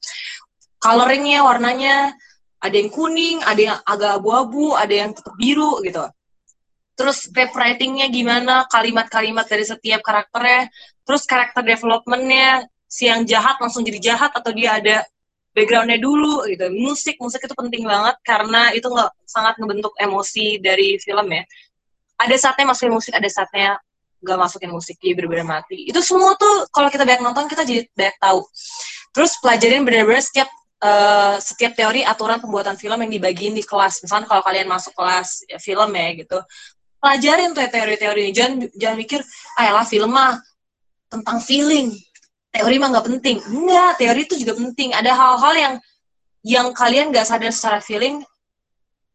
Coloringnya 0.83 1.47
warnanya 1.47 2.11
ada 2.57 2.75
yang 2.75 2.89
kuning 2.89 3.37
ada 3.45 3.61
yang 3.61 3.77
agak 3.85 4.17
abu-abu 4.17 4.73
ada 4.75 4.91
yang 4.91 5.15
tetap 5.15 5.33
biru 5.39 5.79
gitu. 5.85 6.03
Terus 6.97 7.29
rap 7.29 7.53
writingnya 7.53 8.09
gimana 8.09 8.65
kalimat-kalimat 8.67 9.45
dari 9.45 9.63
setiap 9.63 10.01
karakternya 10.01 10.65
terus 11.07 11.23
karakter 11.23 11.63
developmentnya 11.63 12.67
si 12.87 13.07
yang 13.07 13.23
jahat 13.23 13.55
langsung 13.63 13.87
jadi 13.87 13.99
jahat 14.13 14.35
atau 14.35 14.51
dia 14.51 14.75
ada 14.75 15.07
backgroundnya 15.57 15.97
dulu 15.97 16.45
gitu. 16.45 16.69
Musik 16.77 17.17
musik 17.17 17.41
itu 17.41 17.55
penting 17.57 17.87
banget 17.87 18.13
karena 18.21 18.69
itu 18.77 18.85
nggak 18.85 19.09
sangat 19.25 19.57
ngebentuk 19.57 19.95
emosi 19.97 20.61
dari 20.61 21.01
film 21.01 21.27
ya. 21.33 21.43
Ada 22.21 22.35
saatnya 22.37 22.69
masukin 22.69 22.93
musik 22.93 23.13
ada 23.17 23.25
saatnya 23.25 23.81
nggak 24.21 24.37
masukin 24.37 24.69
musik 24.69 25.01
dia 25.01 25.17
berbeda 25.17 25.41
mati. 25.41 25.89
Itu 25.89 26.05
semua 26.05 26.37
tuh 26.37 26.69
kalau 26.69 26.93
kita 26.93 27.01
banyak 27.01 27.25
nonton 27.25 27.49
kita 27.49 27.65
jadi 27.65 27.89
banyak 27.97 28.17
tahu. 28.21 28.45
Terus 29.17 29.31
pelajarin 29.41 29.81
benar-benar 29.81 30.21
setiap 30.21 30.49
uh, 30.81 31.41
setiap 31.41 31.73
teori 31.73 32.05
aturan 32.05 32.37
pembuatan 32.37 32.77
film 32.77 32.97
yang 33.01 33.11
dibagiin 33.11 33.57
di 33.57 33.65
kelas. 33.65 34.05
Misalnya 34.05 34.29
kalau 34.29 34.45
kalian 34.45 34.69
masuk 34.69 34.93
kelas 34.93 35.45
ya, 35.49 35.57
film 35.57 35.89
ya 35.93 36.07
gitu. 36.17 36.37
Pelajarin 36.97 37.53
tuh 37.53 37.65
teori-teori 37.69 38.21
ini 38.29 38.33
jangan 38.33 38.53
jangan 38.73 38.97
mikir 38.97 39.21
ah 39.57 39.85
film 39.85 40.09
mah 40.13 40.41
tentang 41.07 41.37
feeling. 41.43 41.91
Teori 42.51 42.75
mah 42.79 42.89
nggak 42.95 43.07
penting. 43.07 43.37
Enggak 43.51 43.99
teori 43.99 44.21
itu 44.23 44.35
juga 44.39 44.53
penting. 44.55 44.95
Ada 44.95 45.11
hal-hal 45.11 45.53
yang 45.55 45.73
yang 46.47 46.67
kalian 46.71 47.11
nggak 47.11 47.27
sadar 47.27 47.51
secara 47.51 47.79
feeling 47.83 48.23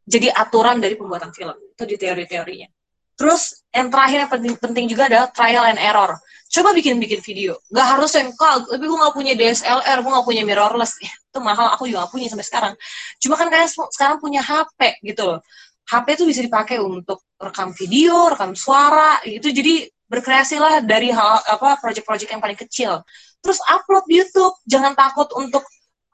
jadi 0.04 0.34
aturan 0.34 0.82
dari 0.82 0.98
pembuatan 0.98 1.30
film. 1.32 1.54
Itu 1.72 1.86
di 1.86 1.96
teori-teorinya. 1.96 2.68
Terus 3.16 3.62
yang 3.70 3.88
terakhir 3.92 4.18
yang 4.26 4.32
penting, 4.32 4.54
penting 4.58 4.84
juga 4.90 5.06
adalah 5.06 5.28
trial 5.30 5.64
and 5.68 5.80
error. 5.80 6.18
Coba 6.52 6.76
bikin 6.76 7.00
bikin 7.00 7.24
video. 7.24 7.56
Nggak 7.72 7.86
harus 7.96 8.12
yang 8.12 8.28
kal 8.36 8.66
tapi 8.68 8.84
gue 8.84 8.98
nggak 8.98 9.14
punya 9.16 9.32
DSLR 9.32 9.98
gue 10.04 10.10
nggak 10.12 10.26
punya 10.26 10.42
mirrorless. 10.44 11.00
Ya, 11.00 11.12
itu 11.12 11.38
mahal. 11.40 11.72
Aku 11.72 11.88
juga 11.88 12.04
gak 12.04 12.12
punya 12.12 12.28
sampai 12.28 12.44
sekarang. 12.44 12.72
Cuma 13.16 13.40
kan 13.40 13.48
kalian 13.48 13.70
sekarang 13.72 14.20
punya 14.20 14.44
HP 14.44 15.00
gitu 15.00 15.24
loh. 15.24 15.40
HP 15.88 16.06
itu 16.20 16.24
bisa 16.28 16.40
dipakai 16.44 16.78
untuk 16.78 17.24
rekam 17.40 17.72
video, 17.74 18.30
rekam 18.30 18.52
suara, 18.52 19.18
gitu. 19.24 19.48
Jadi 19.50 19.88
berkreasi 20.12 20.60
lah 20.60 20.84
dari 20.84 21.08
hal 21.08 21.40
apa 21.48 21.80
proyek-proyek 21.80 22.28
yang 22.36 22.42
paling 22.44 22.60
kecil. 22.60 23.00
Terus 23.40 23.58
upload 23.64 24.04
di 24.04 24.20
YouTube, 24.20 24.52
jangan 24.68 24.92
takut 24.92 25.32
untuk 25.32 25.64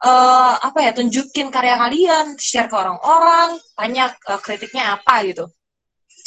uh, 0.06 0.54
apa 0.62 0.78
ya 0.86 0.94
tunjukin 0.94 1.50
karya 1.50 1.74
kalian, 1.74 2.38
share 2.38 2.70
ke 2.70 2.76
orang-orang, 2.78 3.58
tanya 3.74 4.14
uh, 4.30 4.38
kritiknya 4.38 4.94
apa 4.94 5.26
gitu. 5.26 5.50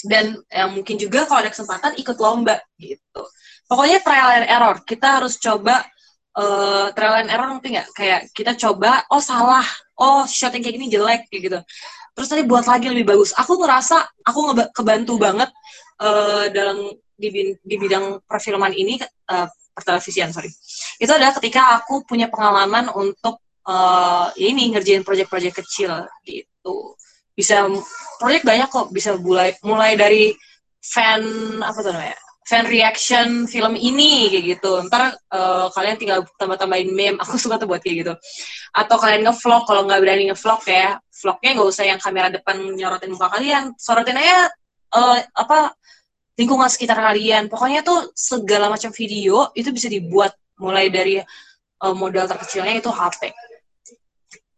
Dan 0.03 0.35
ya, 0.51 0.67
mungkin 0.67 0.99
juga 0.99 1.23
kalau 1.23 1.47
ada 1.47 1.51
kesempatan 1.55 1.95
ikut 1.95 2.17
lomba 2.19 2.59
gitu. 2.75 3.23
Pokoknya 3.71 4.03
trial 4.03 4.43
and 4.43 4.47
error. 4.51 4.75
Kita 4.83 5.23
harus 5.23 5.39
coba 5.39 5.87
uh, 6.35 6.87
trial 6.95 7.23
and 7.23 7.31
error 7.31 7.47
nanti 7.47 7.75
nggak 7.75 7.89
kayak 7.95 8.21
kita 8.31 8.55
coba 8.55 9.03
oh 9.11 9.23
salah 9.23 9.65
oh 9.99 10.23
shot 10.27 10.53
yang 10.55 10.63
kayak 10.63 10.75
gini 10.79 10.87
jelek 10.91 11.21
kayak 11.27 11.41
gitu 11.47 11.59
terus 12.15 12.27
tadi 12.27 12.43
buat 12.43 12.67
lagi 12.67 12.91
lebih 12.91 13.07
bagus 13.07 13.31
aku 13.35 13.59
ngerasa 13.59 14.03
aku 14.27 14.39
kebantu 14.75 15.15
banget 15.19 15.49
uh, 15.99 16.47
dalam 16.51 16.91
di, 17.29 17.53
di 17.61 17.75
bidang 17.77 18.25
perfilman 18.25 18.73
ini 18.73 18.97
uh, 19.29 19.47
pertelevisian 19.77 20.33
sorry. 20.33 20.49
Itu 20.97 21.13
adalah 21.13 21.37
ketika 21.37 21.77
aku 21.77 22.03
punya 22.03 22.27
pengalaman 22.27 22.89
untuk 22.91 23.39
uh, 23.69 24.33
ini 24.35 24.73
ngerjain 24.73 25.05
proyek-proyek 25.05 25.61
kecil 25.61 26.05
gitu. 26.25 26.97
Bisa 27.37 27.69
proyek 28.17 28.41
banyak 28.43 28.67
kok 28.67 28.89
bisa 28.89 29.15
mulai 29.17 29.53
mulai 29.63 29.95
dari 29.95 30.33
fan 30.81 31.21
apa 31.61 31.79
tuh 31.79 31.93
namanya 31.93 32.17
fan 32.41 32.65
reaction 32.67 33.47
film 33.47 33.79
ini 33.79 34.27
kayak 34.27 34.45
gitu. 34.57 34.83
Ntar 34.91 35.15
uh, 35.31 35.71
kalian 35.71 35.95
tinggal 35.95 36.19
tambah 36.35 36.59
tambahin 36.59 36.91
meme 36.91 37.17
aku 37.21 37.39
suka 37.43 37.55
tuh 37.61 37.69
buat 37.69 37.79
kayak 37.79 37.97
gitu. 38.03 38.13
Atau 38.75 38.99
kalian 38.99 39.23
ngevlog 39.23 39.63
kalau 39.63 39.87
nggak 39.87 39.99
berani 40.03 40.23
ngevlog 40.33 40.61
ya 40.67 40.99
vlognya 41.21 41.51
nggak 41.53 41.69
usah 41.69 41.85
yang 41.85 41.99
kamera 42.01 42.33
depan 42.33 42.57
nyorotin 42.73 43.13
muka 43.13 43.29
kalian 43.29 43.77
sorotin 43.77 44.17
aja 44.17 44.49
uh, 44.97 45.21
apa 45.37 45.77
lingkungan 46.41 46.65
sekitar 46.65 46.97
kalian. 46.97 47.45
Pokoknya 47.45 47.85
tuh 47.85 48.09
segala 48.17 48.65
macam 48.73 48.89
video 48.89 49.53
itu 49.53 49.69
bisa 49.69 49.85
dibuat 49.85 50.33
mulai 50.57 50.89
dari 50.89 51.21
uh, 51.21 51.93
modal 51.93 52.25
terkecilnya 52.25 52.81
itu 52.81 52.89
HP. 52.89 53.29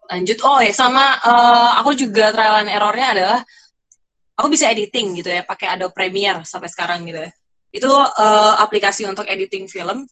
Lanjut, 0.08 0.40
oh 0.48 0.64
ya 0.64 0.72
sama 0.72 1.20
uh, 1.20 1.72
aku 1.84 1.92
juga 2.00 2.32
trial 2.32 2.64
and 2.64 2.72
errornya 2.72 3.08
adalah 3.12 3.40
aku 4.40 4.48
bisa 4.48 4.72
editing 4.72 5.20
gitu 5.20 5.28
ya, 5.28 5.44
pakai 5.44 5.76
Adobe 5.76 5.92
Premiere 5.92 6.48
sampai 6.48 6.72
sekarang 6.72 7.04
gitu 7.04 7.20
ya. 7.20 7.32
Itu 7.76 7.92
uh, 7.92 8.54
aplikasi 8.64 9.04
untuk 9.04 9.28
editing 9.28 9.68
film 9.68 10.08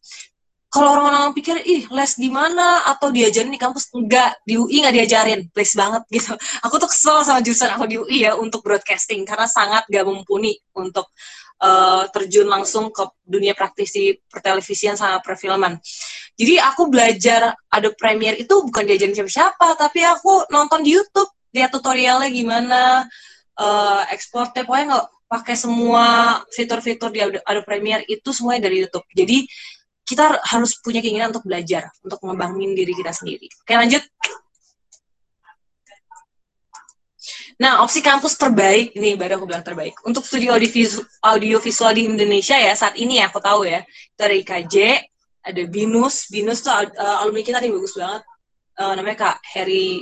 kalau 0.72 0.96
orang-orang 0.96 1.36
pikir 1.36 1.60
ih 1.68 1.84
les 1.92 2.16
di 2.16 2.32
mana 2.32 2.88
atau 2.88 3.12
diajarin 3.12 3.52
di 3.52 3.60
kampus 3.60 3.92
enggak 3.92 4.40
di 4.48 4.56
UI 4.56 4.80
nggak 4.80 4.96
diajarin 4.96 5.40
please 5.52 5.76
banget 5.76 6.08
gitu 6.08 6.32
aku 6.66 6.80
tuh 6.80 6.88
kesel 6.88 7.28
sama 7.28 7.44
jurusan 7.44 7.76
aku 7.76 7.86
di 7.92 8.00
UI 8.00 8.18
ya 8.24 8.40
untuk 8.40 8.64
broadcasting 8.64 9.28
karena 9.28 9.52
sangat 9.52 9.84
gak 9.92 10.08
mumpuni 10.08 10.56
untuk 10.72 11.12
uh, 11.62 12.04
terjun 12.10 12.50
langsung 12.50 12.90
ke 12.90 13.06
dunia 13.24 13.56
praktisi 13.56 14.18
pertelevisian 14.28 14.98
sama 14.98 15.22
perfilman 15.22 15.78
jadi 16.36 16.60
aku 16.68 16.90
belajar 16.90 17.54
ada 17.70 17.90
Premiere 17.94 18.42
itu 18.42 18.54
bukan 18.66 18.84
diajarin 18.84 19.16
siapa-siapa 19.16 19.78
tapi 19.78 20.02
aku 20.04 20.50
nonton 20.50 20.82
di 20.82 20.98
YouTube 20.98 21.30
lihat 21.54 21.72
tutorialnya 21.72 22.30
gimana 22.34 22.82
uh, 23.62 24.02
ekspornya 24.12 24.66
pokoknya 24.66 24.86
nggak 24.98 25.08
pakai 25.32 25.56
semua 25.56 26.06
fitur-fitur 26.52 27.08
di 27.08 27.24
Adobe 27.24 27.64
Premiere 27.64 28.04
itu 28.10 28.36
semuanya 28.36 28.68
dari 28.68 28.84
YouTube 28.84 29.08
jadi 29.16 29.48
kita 30.12 30.44
harus 30.44 30.76
punya 30.84 31.00
keinginan 31.00 31.32
untuk 31.32 31.48
belajar, 31.48 31.88
untuk 32.04 32.20
mengembangin 32.28 32.76
diri 32.76 32.92
kita 32.92 33.16
sendiri. 33.16 33.48
Oke, 33.64 33.74
lanjut. 33.80 34.04
Nah, 37.62 37.86
opsi 37.86 38.02
kampus 38.02 38.42
terbaik, 38.42 38.98
ini 38.98 39.14
baru 39.14 39.38
aku 39.38 39.46
bilang 39.46 39.62
terbaik. 39.62 39.94
Untuk 40.02 40.26
studi 40.26 40.50
audiovisual, 40.50 41.06
audiovisual 41.22 41.94
di 41.94 42.10
Indonesia 42.10 42.58
ya, 42.58 42.74
saat 42.74 42.98
ini 42.98 43.22
ya, 43.22 43.30
aku 43.30 43.38
tahu 43.38 43.70
ya, 43.70 43.86
itu 43.86 44.22
ada 44.26 44.34
IKJ, 44.34 44.76
ada 45.46 45.62
BINUS, 45.70 46.34
BINUS 46.34 46.66
tuh 46.66 46.74
uh, 46.74 47.22
alumni 47.22 47.46
kita 47.46 47.62
nih 47.62 47.70
bagus 47.70 47.94
banget, 47.94 48.26
uh, 48.82 48.94
namanya 48.98 49.18
Kak 49.30 49.38
Harry 49.54 50.02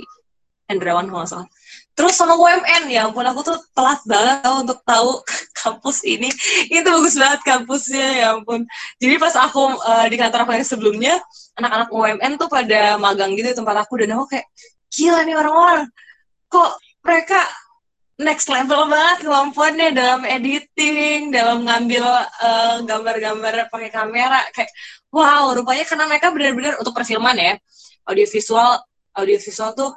Hendrawan 0.72 1.04
kalau 1.12 1.28
salah. 1.28 1.48
Terus 1.92 2.16
sama 2.16 2.32
UMN 2.32 2.88
ya 2.88 3.10
ampun 3.10 3.28
aku 3.28 3.44
tuh 3.44 3.58
telat 3.76 4.00
banget 4.08 4.40
untuk 4.56 4.80
tahu 4.88 5.20
kampus 5.60 6.00
ini. 6.08 6.32
Itu 6.72 6.88
bagus 6.88 7.18
banget 7.20 7.40
kampusnya 7.44 8.06
ya 8.24 8.26
ampun. 8.40 8.64
Jadi 8.96 9.14
pas 9.20 9.36
aku 9.36 9.76
uh, 9.84 10.06
di 10.08 10.16
kantor 10.16 10.48
aku 10.48 10.56
yang 10.56 10.64
sebelumnya, 10.64 11.14
anak-anak 11.60 11.92
UMN 11.92 12.32
tuh 12.40 12.48
pada 12.48 12.96
magang 12.96 13.36
gitu 13.36 13.52
di 13.52 13.56
tempat 13.58 13.84
aku 13.84 14.00
dan 14.00 14.16
aku 14.16 14.32
kayak 14.32 14.48
gila 14.88 15.28
nih 15.28 15.36
orang-orang. 15.36 15.84
Kok 16.48 16.89
mereka 17.00 17.40
next 18.20 18.52
level 18.52 18.84
banget 18.84 19.24
kemampuannya 19.24 19.88
dalam 19.96 20.22
editing, 20.28 21.32
dalam 21.32 21.64
ngambil 21.64 22.04
uh, 22.44 22.76
gambar-gambar 22.84 23.72
pakai 23.72 23.90
kamera 23.90 24.44
kayak 24.52 24.68
wow, 25.08 25.56
rupanya 25.56 25.88
karena 25.88 26.04
mereka 26.06 26.28
benar-benar 26.28 26.76
untuk 26.76 26.92
perfilman 26.92 27.36
ya. 27.40 27.54
Audiovisual 28.04 28.84
audiovisual 29.16 29.72
tuh 29.72 29.90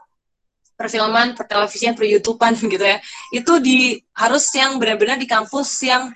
perfilman, 0.74 1.38
pertelevisian, 1.38 1.94
per 1.94 2.08
YouTubean 2.08 2.56
gitu 2.74 2.86
ya. 2.86 2.98
Itu 3.30 3.60
di 3.60 4.00
harus 4.16 4.48
yang 4.56 4.80
benar-benar 4.80 5.20
di 5.20 5.28
kampus 5.28 5.70
yang 5.84 6.10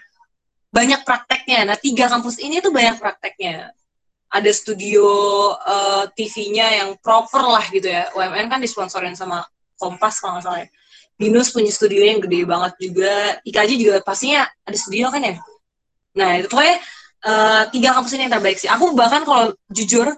banyak 0.71 1.03
prakteknya. 1.03 1.67
Nah, 1.67 1.77
tiga 1.79 2.11
kampus 2.11 2.39
ini 2.39 2.59
tuh 2.63 2.71
banyak 2.71 2.99
prakteknya. 2.99 3.71
Ada 4.27 4.51
studio 4.51 5.07
uh, 5.55 6.03
eh, 6.03 6.05
TV-nya 6.11 6.83
yang 6.83 6.89
proper 6.99 7.47
lah 7.47 7.63
gitu 7.71 7.87
ya. 7.87 8.11
UMN 8.11 8.51
kan 8.51 8.59
disponsorin 8.59 9.15
sama 9.15 9.43
Kompas 9.77 10.19
kalau 10.19 10.35
nggak 10.35 10.43
salah 10.43 10.59
ya. 10.65 10.69
Binus 11.17 11.49
punya 11.49 11.73
studio 11.73 12.01
yang 12.05 12.21
gede 12.21 12.45
banget 12.45 12.73
juga. 12.77 13.41
IKJ 13.41 13.71
juga 13.81 13.93
pastinya 14.05 14.45
ada 14.63 14.77
studio 14.77 15.09
kan 15.09 15.21
ya. 15.25 15.33
Nah, 16.17 16.41
itu 16.41 16.47
pokoknya 16.49 16.77
uh, 17.25 17.63
tiga 17.73 17.89
kampus 17.97 18.13
ini 18.17 18.29
yang 18.29 18.33
terbaik 18.37 18.57
sih. 18.57 18.69
Aku 18.69 18.93
bahkan 18.93 19.25
kalau 19.25 19.53
jujur 19.69 20.13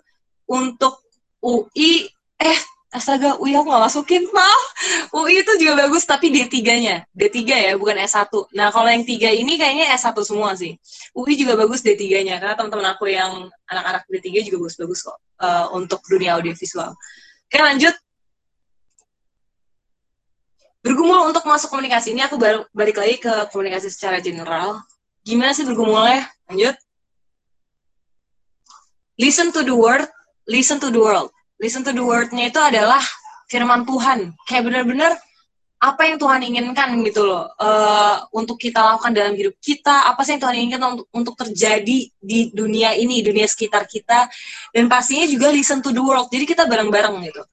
untuk 0.47 0.99
UI, 1.39 2.11
eh 2.39 2.59
Astaga, 2.89 3.37
UI 3.37 3.53
aku 3.53 3.69
gak 3.69 3.85
masukin, 3.85 4.25
maaf. 4.37 4.63
UI 5.13 5.45
itu 5.45 5.61
juga 5.61 5.85
bagus, 5.85 6.09
tapi 6.09 6.33
D3-nya. 6.33 7.05
D3 7.13 7.37
ya, 7.45 7.73
bukan 7.77 8.01
S1. 8.01 8.33
Nah, 8.57 8.73
kalau 8.73 8.89
yang 8.89 9.05
tiga 9.05 9.29
ini 9.29 9.61
kayaknya 9.61 9.93
S1 9.93 10.17
semua 10.25 10.57
sih. 10.57 10.73
UI 11.13 11.37
juga 11.37 11.53
bagus 11.53 11.85
D3-nya, 11.85 12.41
karena 12.41 12.57
teman-teman 12.57 12.89
aku 12.97 13.05
yang 13.13 13.45
anak-anak 13.69 14.09
D3 14.09 14.41
juga 14.41 14.65
bagus-bagus 14.65 15.05
kok 15.05 15.17
uh, 15.37 15.69
untuk 15.77 16.01
dunia 16.09 16.41
audiovisual. 16.41 16.97
Oke, 17.45 17.61
lanjut. 17.61 17.93
Bergumul 20.79 21.27
untuk 21.27 21.43
masuk 21.43 21.71
komunikasi. 21.71 22.15
Ini 22.15 22.31
aku 22.31 22.39
baru 22.39 22.63
balik 22.71 22.97
lagi 22.99 23.19
ke 23.19 23.51
komunikasi 23.51 23.91
secara 23.91 24.23
general. 24.23 24.79
Gimana 25.23 25.51
sih 25.51 25.67
bergumulnya? 25.67 26.27
Lanjut. 26.47 26.75
Listen 29.19 29.51
to 29.51 29.67
the 29.67 29.75
word, 29.75 30.07
listen 30.47 30.79
to 30.79 30.87
the 30.87 31.01
world 31.03 31.35
listen 31.59 31.83
to 31.83 31.91
the 31.91 32.01
word-nya 32.01 32.49
itu 32.49 32.57
adalah 32.57 33.03
firman 33.51 33.83
Tuhan. 33.83 34.33
Kayak 34.47 34.63
benar-benar 34.71 35.11
apa 35.79 36.11
yang 36.11 36.19
Tuhan 36.19 36.43
inginkan 36.43 36.91
gitu 37.07 37.23
loh 37.23 37.47
uh, 37.55 38.27
untuk 38.35 38.59
kita 38.59 38.83
lakukan 38.83 39.15
dalam 39.15 39.31
hidup 39.31 39.55
kita 39.63 40.11
apa 40.11 40.27
sih 40.27 40.35
yang 40.35 40.43
Tuhan 40.43 40.55
inginkan 40.59 40.81
untuk, 40.91 41.07
untuk 41.15 41.35
terjadi 41.39 42.11
di 42.19 42.39
dunia 42.51 42.99
ini 42.99 43.23
dunia 43.23 43.47
sekitar 43.47 43.87
kita 43.87 44.27
dan 44.75 44.91
pastinya 44.91 45.23
juga 45.23 45.47
listen 45.47 45.79
to 45.79 45.95
the 45.95 46.03
world 46.03 46.27
jadi 46.27 46.43
kita 46.43 46.67
bareng-bareng 46.67 47.23
gitu 47.31 47.47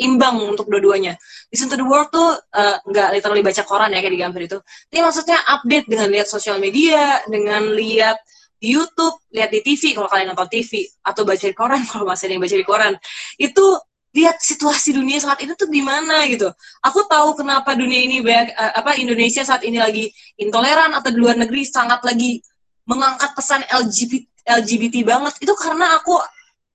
imbang 0.00 0.40
untuk 0.40 0.66
dua-duanya 0.66 1.14
listen 1.52 1.68
to 1.68 1.76
the 1.76 1.84
world 1.84 2.08
tuh 2.08 2.36
uh, 2.56 2.76
nggak 2.88 3.08
literally 3.20 3.44
baca 3.44 3.62
koran 3.68 3.92
ya 3.92 4.00
kayak 4.00 4.14
di 4.16 4.20
gambar 4.20 4.40
itu 4.48 4.58
ini 4.90 5.00
maksudnya 5.04 5.38
update 5.60 5.86
dengan 5.86 6.08
lihat 6.08 6.26
sosial 6.26 6.56
media 6.56 7.20
dengan 7.28 7.68
lihat 7.76 8.16
di 8.60 8.76
YouTube, 8.76 9.16
lihat 9.32 9.48
di 9.48 9.64
TV 9.64 9.96
kalau 9.96 10.06
kalian 10.06 10.36
nonton 10.36 10.52
TV 10.52 10.84
atau 11.00 11.24
baca 11.24 11.40
di 11.48 11.56
koran 11.56 11.80
kalau 11.90 12.04
masih 12.04 12.28
ada 12.28 12.32
yang 12.36 12.44
baca 12.44 12.56
di 12.60 12.66
koran. 12.68 12.92
Itu 13.40 13.80
lihat 14.10 14.42
situasi 14.42 14.92
dunia 14.92 15.16
saat 15.22 15.40
ini 15.40 15.56
tuh 15.56 15.72
gimana 15.72 16.28
gitu. 16.28 16.52
Aku 16.84 17.08
tahu 17.08 17.40
kenapa 17.40 17.72
dunia 17.72 18.04
ini 18.04 18.20
banyak 18.20 18.52
uh, 18.52 18.72
apa 18.76 19.00
Indonesia 19.00 19.40
saat 19.40 19.64
ini 19.64 19.80
lagi 19.80 20.12
intoleran 20.36 20.92
atau 20.92 21.08
di 21.08 21.18
luar 21.18 21.40
negeri 21.40 21.64
sangat 21.64 22.04
lagi 22.04 22.44
mengangkat 22.84 23.32
pesan 23.32 23.64
LGBT 23.64 24.28
LGBT 24.60 25.08
banget. 25.08 25.40
Itu 25.40 25.56
karena 25.56 25.96
aku 25.96 26.20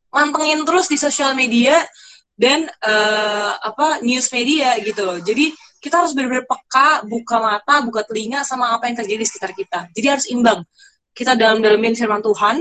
mantengin 0.10 0.66
terus 0.66 0.90
di 0.90 0.98
sosial 0.98 1.38
media 1.38 1.86
dan 2.36 2.68
uh, 2.84 3.52
apa 3.64 4.04
news 4.04 4.28
media 4.32 4.76
gitu 4.84 5.02
loh. 5.08 5.20
Jadi 5.24 5.56
kita 5.80 6.04
harus 6.04 6.12
benar-benar 6.12 6.46
peka, 6.50 7.06
buka 7.08 7.36
mata, 7.40 7.76
buka 7.86 8.02
telinga 8.04 8.44
sama 8.44 8.76
apa 8.76 8.92
yang 8.92 8.98
terjadi 9.00 9.22
di 9.24 9.28
sekitar 9.28 9.52
kita. 9.56 9.80
Jadi 9.96 10.08
harus 10.08 10.26
imbang 10.28 10.62
kita 11.16 11.38
dalam-dalamin 11.38 11.96
firman 11.96 12.20
Tuhan 12.20 12.60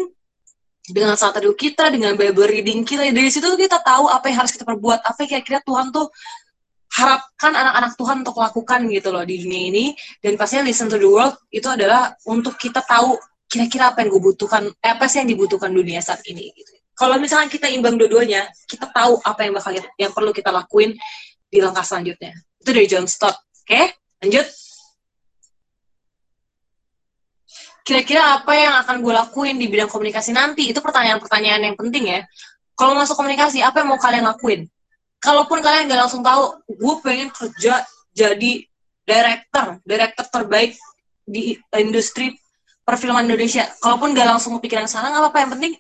dengan 0.85 1.17
saat 1.17 1.33
teduh 1.41 1.57
kita, 1.57 1.89
dengan 1.89 2.13
Bible 2.13 2.45
reading 2.45 2.85
kita, 2.85 3.09
dari 3.09 3.33
situ 3.33 3.49
kita 3.57 3.81
tahu 3.81 4.05
apa 4.07 4.29
yang 4.29 4.45
harus 4.45 4.53
kita 4.53 4.69
perbuat, 4.69 5.01
apa 5.01 5.17
yang 5.25 5.31
kira-kira 5.33 5.59
Tuhan 5.65 5.89
tuh 5.89 6.13
harapkan 6.95 7.57
anak-anak 7.57 7.93
Tuhan 7.97 8.17
untuk 8.23 8.37
lakukan 8.39 8.81
gitu 8.93 9.09
loh 9.09 9.25
di 9.25 9.41
dunia 9.41 9.63
ini, 9.73 9.85
dan 10.21 10.37
pastinya 10.37 10.69
listen 10.69 10.93
to 10.93 11.01
the 11.01 11.09
world 11.09 11.35
itu 11.49 11.67
adalah 11.67 12.13
untuk 12.29 12.61
kita 12.61 12.85
tahu 12.85 13.17
kira-kira 13.49 13.97
apa 13.97 14.05
yang 14.05 14.13
gue 14.13 14.23
butuhkan, 14.23 14.69
eh, 14.85 14.93
apa 14.93 15.09
sih 15.09 15.25
yang 15.25 15.33
dibutuhkan 15.33 15.73
dunia 15.73 16.05
saat 16.05 16.21
ini 16.29 16.53
gitu. 16.53 16.74
Kalau 16.94 17.18
misalnya 17.18 17.50
kita 17.50 17.66
imbang 17.70 17.98
dua-duanya, 17.98 18.46
kita 18.70 18.87
tahu 18.90 19.18
apa 19.22 19.40
yang 19.42 19.52
bakal 19.59 19.72
yang 19.98 20.12
perlu 20.14 20.30
kita 20.30 20.54
lakuin 20.54 20.94
di 21.50 21.59
langkah 21.59 21.83
selanjutnya. 21.83 22.35
Itu 22.62 22.70
dari 22.70 22.87
John 22.87 23.11
Stott. 23.11 23.35
Oke, 23.66 23.98
lanjut. 24.22 24.46
kira-kira 27.85 28.40
apa 28.40 28.52
yang 28.57 28.74
akan 28.80 28.96
gue 29.04 29.12
lakuin 29.12 29.57
di 29.61 29.68
bidang 29.68 29.92
komunikasi 29.92 30.33
nanti? 30.33 30.72
Itu 30.72 30.80
pertanyaan-pertanyaan 30.80 31.68
yang 31.68 31.76
penting 31.76 32.04
ya. 32.09 32.20
Kalau 32.74 32.96
masuk 32.96 33.14
komunikasi, 33.14 33.61
apa 33.61 33.85
yang 33.85 33.92
mau 33.92 34.00
kalian 34.00 34.24
lakuin? 34.24 34.66
Kalaupun 35.20 35.61
kalian 35.61 35.87
gak 35.87 36.00
langsung 36.09 36.24
tahu, 36.24 36.59
gue 36.64 36.94
pengen 37.04 37.28
kerja 37.30 37.85
jadi 38.16 38.52
director, 39.04 39.78
director 39.85 40.24
terbaik 40.33 40.74
di 41.28 41.61
industri 41.76 42.35
perfilman 42.83 43.28
Indonesia. 43.28 43.68
Kalaupun 43.78 44.16
gak 44.16 44.26
langsung 44.33 44.57
kepikiran 44.59 44.88
sana, 44.88 45.12
nggak 45.12 45.22
apa-apa. 45.28 45.38
Yang 45.44 45.52
penting, 45.61 45.72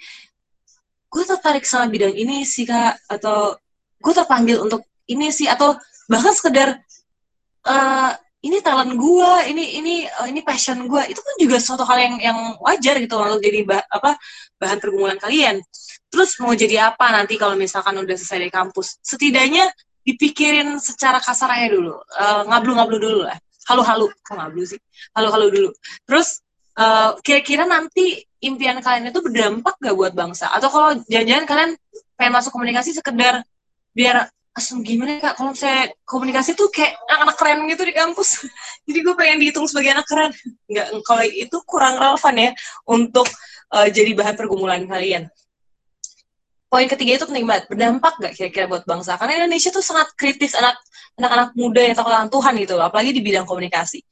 gue 1.14 1.22
tertarik 1.22 1.62
sama 1.62 1.86
bidang 1.86 2.10
ini 2.10 2.42
sih 2.42 2.66
kak, 2.66 2.98
atau 3.06 3.54
gue 4.02 4.12
terpanggil 4.12 4.58
untuk 4.58 4.82
ini 5.06 5.30
sih, 5.30 5.46
atau 5.46 5.78
bahkan 6.10 6.34
sekedar 6.34 6.82
uh, 7.70 8.10
ini 8.42 8.58
talent 8.60 8.98
gue, 8.98 9.32
ini 9.54 9.78
ini 9.78 9.94
uh, 10.10 10.26
ini 10.26 10.42
passion 10.42 10.82
gue, 10.90 11.02
itu 11.06 11.20
kan 11.22 11.34
juga 11.38 11.56
suatu 11.62 11.86
hal 11.86 11.98
yang 12.02 12.14
yang 12.18 12.38
wajar 12.58 12.98
gitu 12.98 13.14
untuk 13.16 13.40
jadi 13.40 13.62
bah, 13.62 13.86
apa 13.86 14.18
bahan 14.58 14.82
pergumulan 14.82 15.16
kalian. 15.22 15.62
Terus 16.10 16.34
mau 16.42 16.50
jadi 16.52 16.90
apa 16.90 17.14
nanti 17.14 17.38
kalau 17.38 17.54
misalkan 17.54 17.94
udah 17.94 18.16
selesai 18.18 18.42
dari 18.42 18.52
kampus? 18.52 18.98
Setidaknya 19.00 19.70
dipikirin 20.04 20.76
secara 20.82 21.22
kasar 21.22 21.48
aja 21.56 21.72
dulu, 21.72 21.96
uh, 21.96 22.42
ngablu-ngablu 22.50 22.96
dulu 23.00 23.18
lah, 23.24 23.38
halu-halu, 23.70 24.12
kok 24.20 24.34
ngablu 24.36 24.62
sih, 24.66 24.80
halu-halu 25.16 25.46
dulu. 25.48 25.70
Terus 26.04 26.44
uh, 26.76 27.16
kira-kira 27.24 27.64
nanti 27.64 28.20
impian 28.44 28.78
kalian 28.84 29.08
itu 29.08 29.20
berdampak 29.24 29.74
gak 29.80 29.96
buat 29.96 30.12
bangsa? 30.12 30.52
Atau 30.52 30.68
kalau 30.68 30.96
jangan-jangan 31.08 31.44
kalian 31.48 31.70
pengen 32.14 32.32
masuk 32.36 32.50
komunikasi 32.52 32.92
sekedar 32.92 33.42
biar 33.96 34.28
langsung 34.54 34.84
gimana 34.84 35.18
kak? 35.18 35.34
Kalau 35.34 35.52
saya 35.56 35.90
komunikasi 36.04 36.54
tuh 36.54 36.68
kayak 36.70 36.94
anak-anak 37.08 37.36
keren 37.40 37.58
gitu 37.72 37.82
di 37.88 37.94
kampus. 37.96 38.46
Jadi 38.86 38.98
gue 39.00 39.14
pengen 39.16 39.38
dihitung 39.40 39.66
sebagai 39.66 39.96
anak 39.96 40.06
keren. 40.06 40.30
Nggak 40.68 40.86
kalau 41.02 41.24
itu 41.26 41.56
kurang 41.64 41.94
relevan 41.96 42.34
ya 42.36 42.50
untuk 42.86 43.26
uh, 43.72 43.88
jadi 43.88 44.12
bahan 44.12 44.36
pergumulan 44.36 44.84
kalian. 44.84 45.26
Poin 46.68 46.86
ketiga 46.90 47.22
itu 47.22 47.24
penting 47.30 47.46
banget 47.46 47.70
berdampak 47.70 48.18
gak 48.18 48.34
kira-kira 48.34 48.66
buat 48.66 48.82
bangsa? 48.82 49.14
Karena 49.14 49.46
Indonesia 49.46 49.70
tuh 49.70 49.78
sangat 49.78 50.10
kritis 50.18 50.58
anak 50.58 50.74
anak-anak 51.18 51.48
muda 51.54 51.80
yang 51.86 51.94
takut 51.94 52.14
Tuhan 52.34 52.52
gitu 52.58 52.74
apalagi 52.82 53.14
di 53.14 53.22
bidang 53.22 53.46
komunikasi 53.46 54.02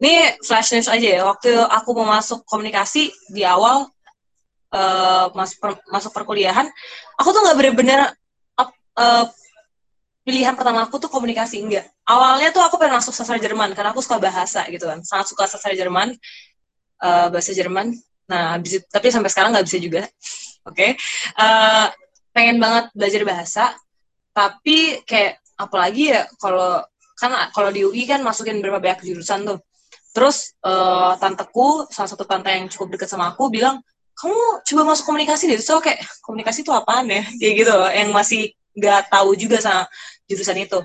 ini 0.00 0.34
flash 0.42 0.72
news 0.72 0.88
aja 0.88 1.08
ya 1.20 1.22
waktu 1.28 1.52
aku 1.54 1.92
mau 1.92 2.08
masuk 2.08 2.42
komunikasi 2.48 3.12
di 3.28 3.44
awal 3.44 3.88
uh, 4.72 5.26
masuk 5.36 5.56
per, 5.60 5.70
masuk 5.92 6.10
perkuliahan 6.16 6.66
aku 7.20 7.28
tuh 7.30 7.40
nggak 7.44 7.56
bener-bener 7.56 8.00
uh, 8.96 9.26
pilihan 10.24 10.54
pertama 10.54 10.84
aku 10.84 11.00
tuh 11.00 11.10
komunikasi 11.10 11.64
enggak. 11.64 11.88
Awalnya 12.04 12.52
tuh 12.52 12.62
aku 12.62 12.76
pengen 12.76 13.00
masuk 13.00 13.14
sastra 13.16 13.40
Jerman 13.40 13.72
karena 13.72 13.90
aku 13.90 14.04
suka 14.04 14.20
bahasa 14.20 14.62
gitu 14.68 14.86
kan. 14.86 15.00
Sangat 15.02 15.32
suka 15.32 15.48
sastra 15.48 15.72
Jerman, 15.72 16.14
uh, 17.00 17.26
bahasa 17.32 17.50
Jerman. 17.56 17.96
Nah, 18.30 18.54
habis 18.54 18.78
tapi 18.86 19.10
sampai 19.10 19.30
sekarang 19.32 19.50
nggak 19.56 19.66
bisa 19.66 19.78
juga. 19.80 20.02
Oke. 20.68 20.76
Okay. 20.76 20.90
Uh, 21.34 21.88
pengen 22.30 22.62
banget 22.62 22.94
belajar 22.94 23.22
bahasa, 23.26 23.64
tapi 24.30 25.02
kayak 25.02 25.42
apalagi 25.58 26.14
ya 26.14 26.30
kalau 26.38 26.78
kan 27.18 27.50
kalau 27.50 27.74
di 27.74 27.82
UI 27.82 28.06
kan 28.06 28.22
masukin 28.22 28.62
berapa 28.62 28.78
banyak 28.78 29.02
jurusan 29.02 29.44
tuh. 29.48 29.58
Terus 30.10 30.58
uh, 30.66 31.14
tanteku, 31.22 31.86
salah 31.90 32.10
satu 32.10 32.26
tante 32.26 32.50
yang 32.50 32.66
cukup 32.66 32.98
dekat 32.98 33.08
sama 33.10 33.30
aku 33.30 33.46
bilang, 33.46 33.78
kamu 34.18 34.60
coba 34.66 34.82
masuk 34.92 35.04
komunikasi 35.06 35.48
deh. 35.48 35.60
So 35.62 35.78
kayak 35.78 36.02
komunikasi 36.20 36.66
itu 36.66 36.72
apaan 36.74 37.08
ya? 37.08 37.22
Kayak 37.40 37.54
gitu 37.64 37.76
yang 37.94 38.10
masih 38.12 38.52
nggak 38.76 39.10
tahu 39.10 39.34
juga 39.34 39.58
sama 39.62 39.86
jurusan 40.28 40.58
itu. 40.62 40.78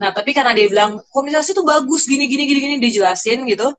Nah, 0.00 0.12
tapi 0.12 0.32
karena 0.32 0.52
dia 0.56 0.68
bilang 0.68 1.00
komunikasi 1.12 1.52
itu 1.52 1.62
bagus 1.64 2.08
gini 2.08 2.24
gini 2.28 2.48
gini 2.48 2.60
gini 2.62 2.76
dijelasin 2.80 3.44
gitu. 3.48 3.72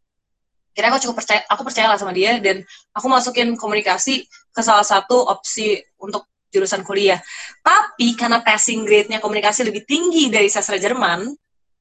Kira 0.74 0.94
aku 0.94 1.02
cukup 1.10 1.26
percaya, 1.26 1.42
aku 1.50 1.62
percaya 1.66 1.90
lah 1.90 1.98
sama 1.98 2.14
dia 2.14 2.38
dan 2.38 2.62
aku 2.94 3.10
masukin 3.10 3.58
komunikasi 3.58 4.30
ke 4.30 4.62
salah 4.62 4.86
satu 4.86 5.26
opsi 5.26 5.82
untuk 5.98 6.30
jurusan 6.54 6.86
kuliah. 6.86 7.18
Tapi 7.66 8.14
karena 8.14 8.46
passing 8.46 8.86
grade-nya 8.86 9.18
komunikasi 9.18 9.66
lebih 9.66 9.90
tinggi 9.90 10.30
dari 10.30 10.54
sastra 10.54 10.78
Jerman, 10.78 11.34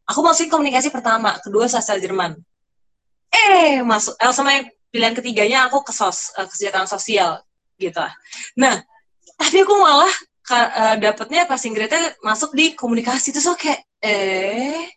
aku 0.08 0.20
masukin 0.24 0.48
komunikasi 0.48 0.88
pertama, 0.88 1.36
kedua 1.44 1.68
sastra 1.68 2.00
Jerman. 2.00 2.40
Eh, 3.36 3.84
masuk 3.84 4.16
eh, 4.16 4.32
sama 4.32 4.50
yang 4.56 4.66
pilihan 4.88 5.14
ketiganya 5.14 5.58
aku 5.68 5.84
ke 5.84 5.92
sos, 5.92 6.32
eh, 6.40 6.46
kesejahteraan 6.48 6.88
sosial 6.88 7.44
gitu. 7.76 8.00
Nah, 8.56 8.80
tapi 9.36 9.60
aku 9.60 9.74
malah 9.76 10.14
uh, 10.48 10.94
dapetnya 10.96 11.44
passing 11.44 11.76
grade-nya 11.76 12.16
masuk 12.24 12.56
di 12.56 12.72
komunikasi 12.72 13.34
itu 13.34 13.40
so 13.42 13.52
kayak 13.52 13.84
eh 14.00 14.88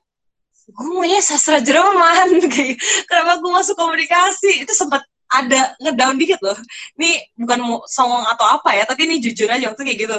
gue 0.70 0.86
maunya 0.86 1.20
sastra 1.20 1.58
Jerman. 1.60 2.40
Kayak 2.54 2.78
kenapa 3.10 3.42
gue 3.42 3.52
masuk 3.52 3.74
komunikasi? 3.74 4.62
Itu 4.62 4.74
sempat 4.78 5.02
ada 5.30 5.74
ngedown 5.82 6.18
dikit 6.22 6.38
loh. 6.46 6.58
Ini 6.98 7.34
bukan 7.38 7.60
mau 7.62 7.78
songong 7.90 8.26
atau 8.30 8.46
apa 8.46 8.78
ya 8.78 8.86
tapi 8.86 9.10
ini 9.10 9.18
jujur 9.18 9.50
aja 9.50 9.74
waktu 9.74 9.82
kayak 9.82 10.00
gitu. 10.06 10.18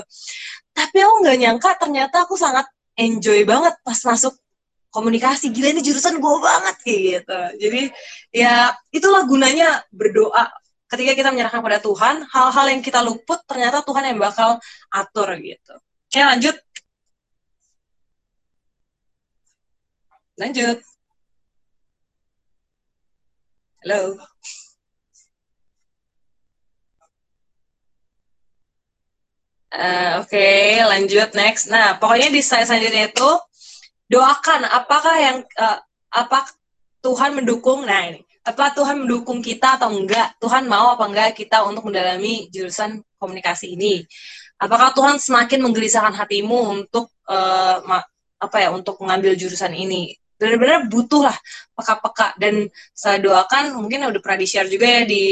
Tapi 0.74 0.96
aku 1.02 1.14
nggak 1.22 1.38
nyangka 1.38 1.70
ternyata 1.78 2.26
aku 2.26 2.34
sangat 2.34 2.66
enjoy 2.98 3.46
banget 3.46 3.74
pas 3.86 3.98
masuk 4.02 4.34
komunikasi 4.90 5.54
gila 5.54 5.70
ini 5.74 5.82
jurusan 5.86 6.18
gue 6.18 6.36
banget 6.42 6.76
gitu 6.82 7.40
jadi 7.62 7.82
ya 8.34 8.74
itulah 8.90 9.22
gunanya 9.26 9.86
berdoa 9.94 10.50
ketika 10.90 11.12
kita 11.14 11.28
menyerahkan 11.30 11.62
pada 11.62 11.78
Tuhan, 11.78 12.26
hal-hal 12.34 12.66
yang 12.74 12.82
kita 12.82 12.98
luput 13.06 13.38
ternyata 13.46 13.78
Tuhan 13.86 14.04
yang 14.10 14.18
bakal 14.18 14.58
atur 14.90 15.28
gitu. 15.38 15.74
Oke, 16.10 16.18
lanjut. 16.18 16.56
Lanjut. 20.40 20.78
Halo. 23.80 24.18
Uh, 29.70 30.18
Oke, 30.20 30.34
okay, 30.34 30.82
lanjut 30.82 31.30
next. 31.38 31.70
Nah, 31.70 31.94
pokoknya 32.02 32.28
di 32.34 32.42
slide 32.42 32.66
selanjutnya 32.66 33.06
itu 33.14 33.30
doakan 34.10 34.66
apakah 34.66 35.14
yang 35.16 35.36
uh, 35.54 35.78
apa 36.10 36.50
Tuhan 37.00 37.38
mendukung. 37.38 37.86
Nah, 37.86 38.12
ini. 38.12 38.20
Apa 38.40 38.72
Tuhan 38.72 39.04
mendukung 39.04 39.44
kita 39.44 39.76
atau 39.76 39.92
enggak? 39.92 40.36
Tuhan 40.40 40.64
mau 40.64 40.96
apa 40.96 41.04
enggak 41.06 41.36
kita 41.36 41.60
untuk 41.64 41.88
mendalami 41.88 42.48
jurusan 42.48 43.04
komunikasi 43.20 43.76
ini? 43.76 44.04
Apakah 44.60 44.92
Tuhan 44.92 45.16
semakin 45.20 45.60
menggelisahkan 45.64 46.12
hatimu 46.16 46.58
untuk 46.72 47.12
uh, 47.28 47.80
apa 48.40 48.56
ya 48.60 48.72
untuk 48.72 48.96
mengambil 49.00 49.36
jurusan 49.36 49.72
ini? 49.76 50.16
Benar-benar 50.40 50.88
butuh 50.88 51.28
lah 51.28 51.36
peka-peka. 51.76 52.36
Dan 52.40 52.68
saya 52.96 53.20
doakan 53.20 53.76
mungkin 53.76 54.08
udah 54.08 54.20
pernah 54.24 54.40
di 54.40 54.48
share 54.48 54.68
juga 54.68 54.88
ya 54.88 55.02
di 55.04 55.24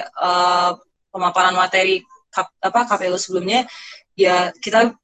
uh, 0.00 0.70
pemaparan 1.10 1.56
materi 1.56 2.04
kap, 2.28 2.52
apa 2.60 2.86
KPU 2.86 3.16
sebelumnya 3.18 3.66
ya 4.14 4.52
kita 4.52 4.94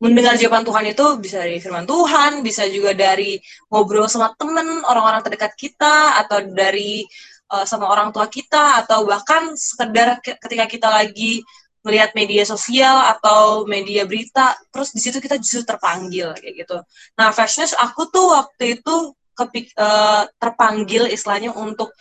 mendengar 0.00 0.34
jawaban 0.40 0.64
Tuhan 0.64 0.84
itu 0.96 1.06
bisa 1.20 1.44
dari 1.44 1.60
firman 1.60 1.84
Tuhan, 1.84 2.40
bisa 2.40 2.64
juga 2.72 2.96
dari 2.96 3.36
ngobrol 3.68 4.08
sama 4.08 4.32
temen, 4.32 4.80
orang-orang 4.88 5.20
terdekat 5.20 5.52
kita, 5.60 6.16
atau 6.24 6.40
dari 6.48 7.04
uh, 7.52 7.68
sama 7.68 7.84
orang 7.84 8.08
tua 8.08 8.24
kita, 8.32 8.80
atau 8.80 9.04
bahkan 9.04 9.52
sekedar 9.52 10.24
ketika 10.24 10.64
kita 10.64 10.88
lagi 10.88 11.44
melihat 11.84 12.16
media 12.16 12.44
sosial 12.48 12.96
atau 13.12 13.68
media 13.68 14.08
berita, 14.08 14.56
terus 14.72 14.92
di 14.96 15.00
situ 15.04 15.20
kita 15.20 15.36
justru 15.36 15.68
terpanggil 15.68 16.32
kayak 16.36 16.64
gitu. 16.64 16.76
Nah, 17.20 17.28
freshness 17.32 17.76
aku 17.76 18.08
tuh 18.08 18.36
waktu 18.36 18.80
itu 18.80 19.12
kepik, 19.36 19.76
uh, 19.76 20.24
terpanggil 20.40 21.08
istilahnya 21.12 21.52
untuk 21.52 21.92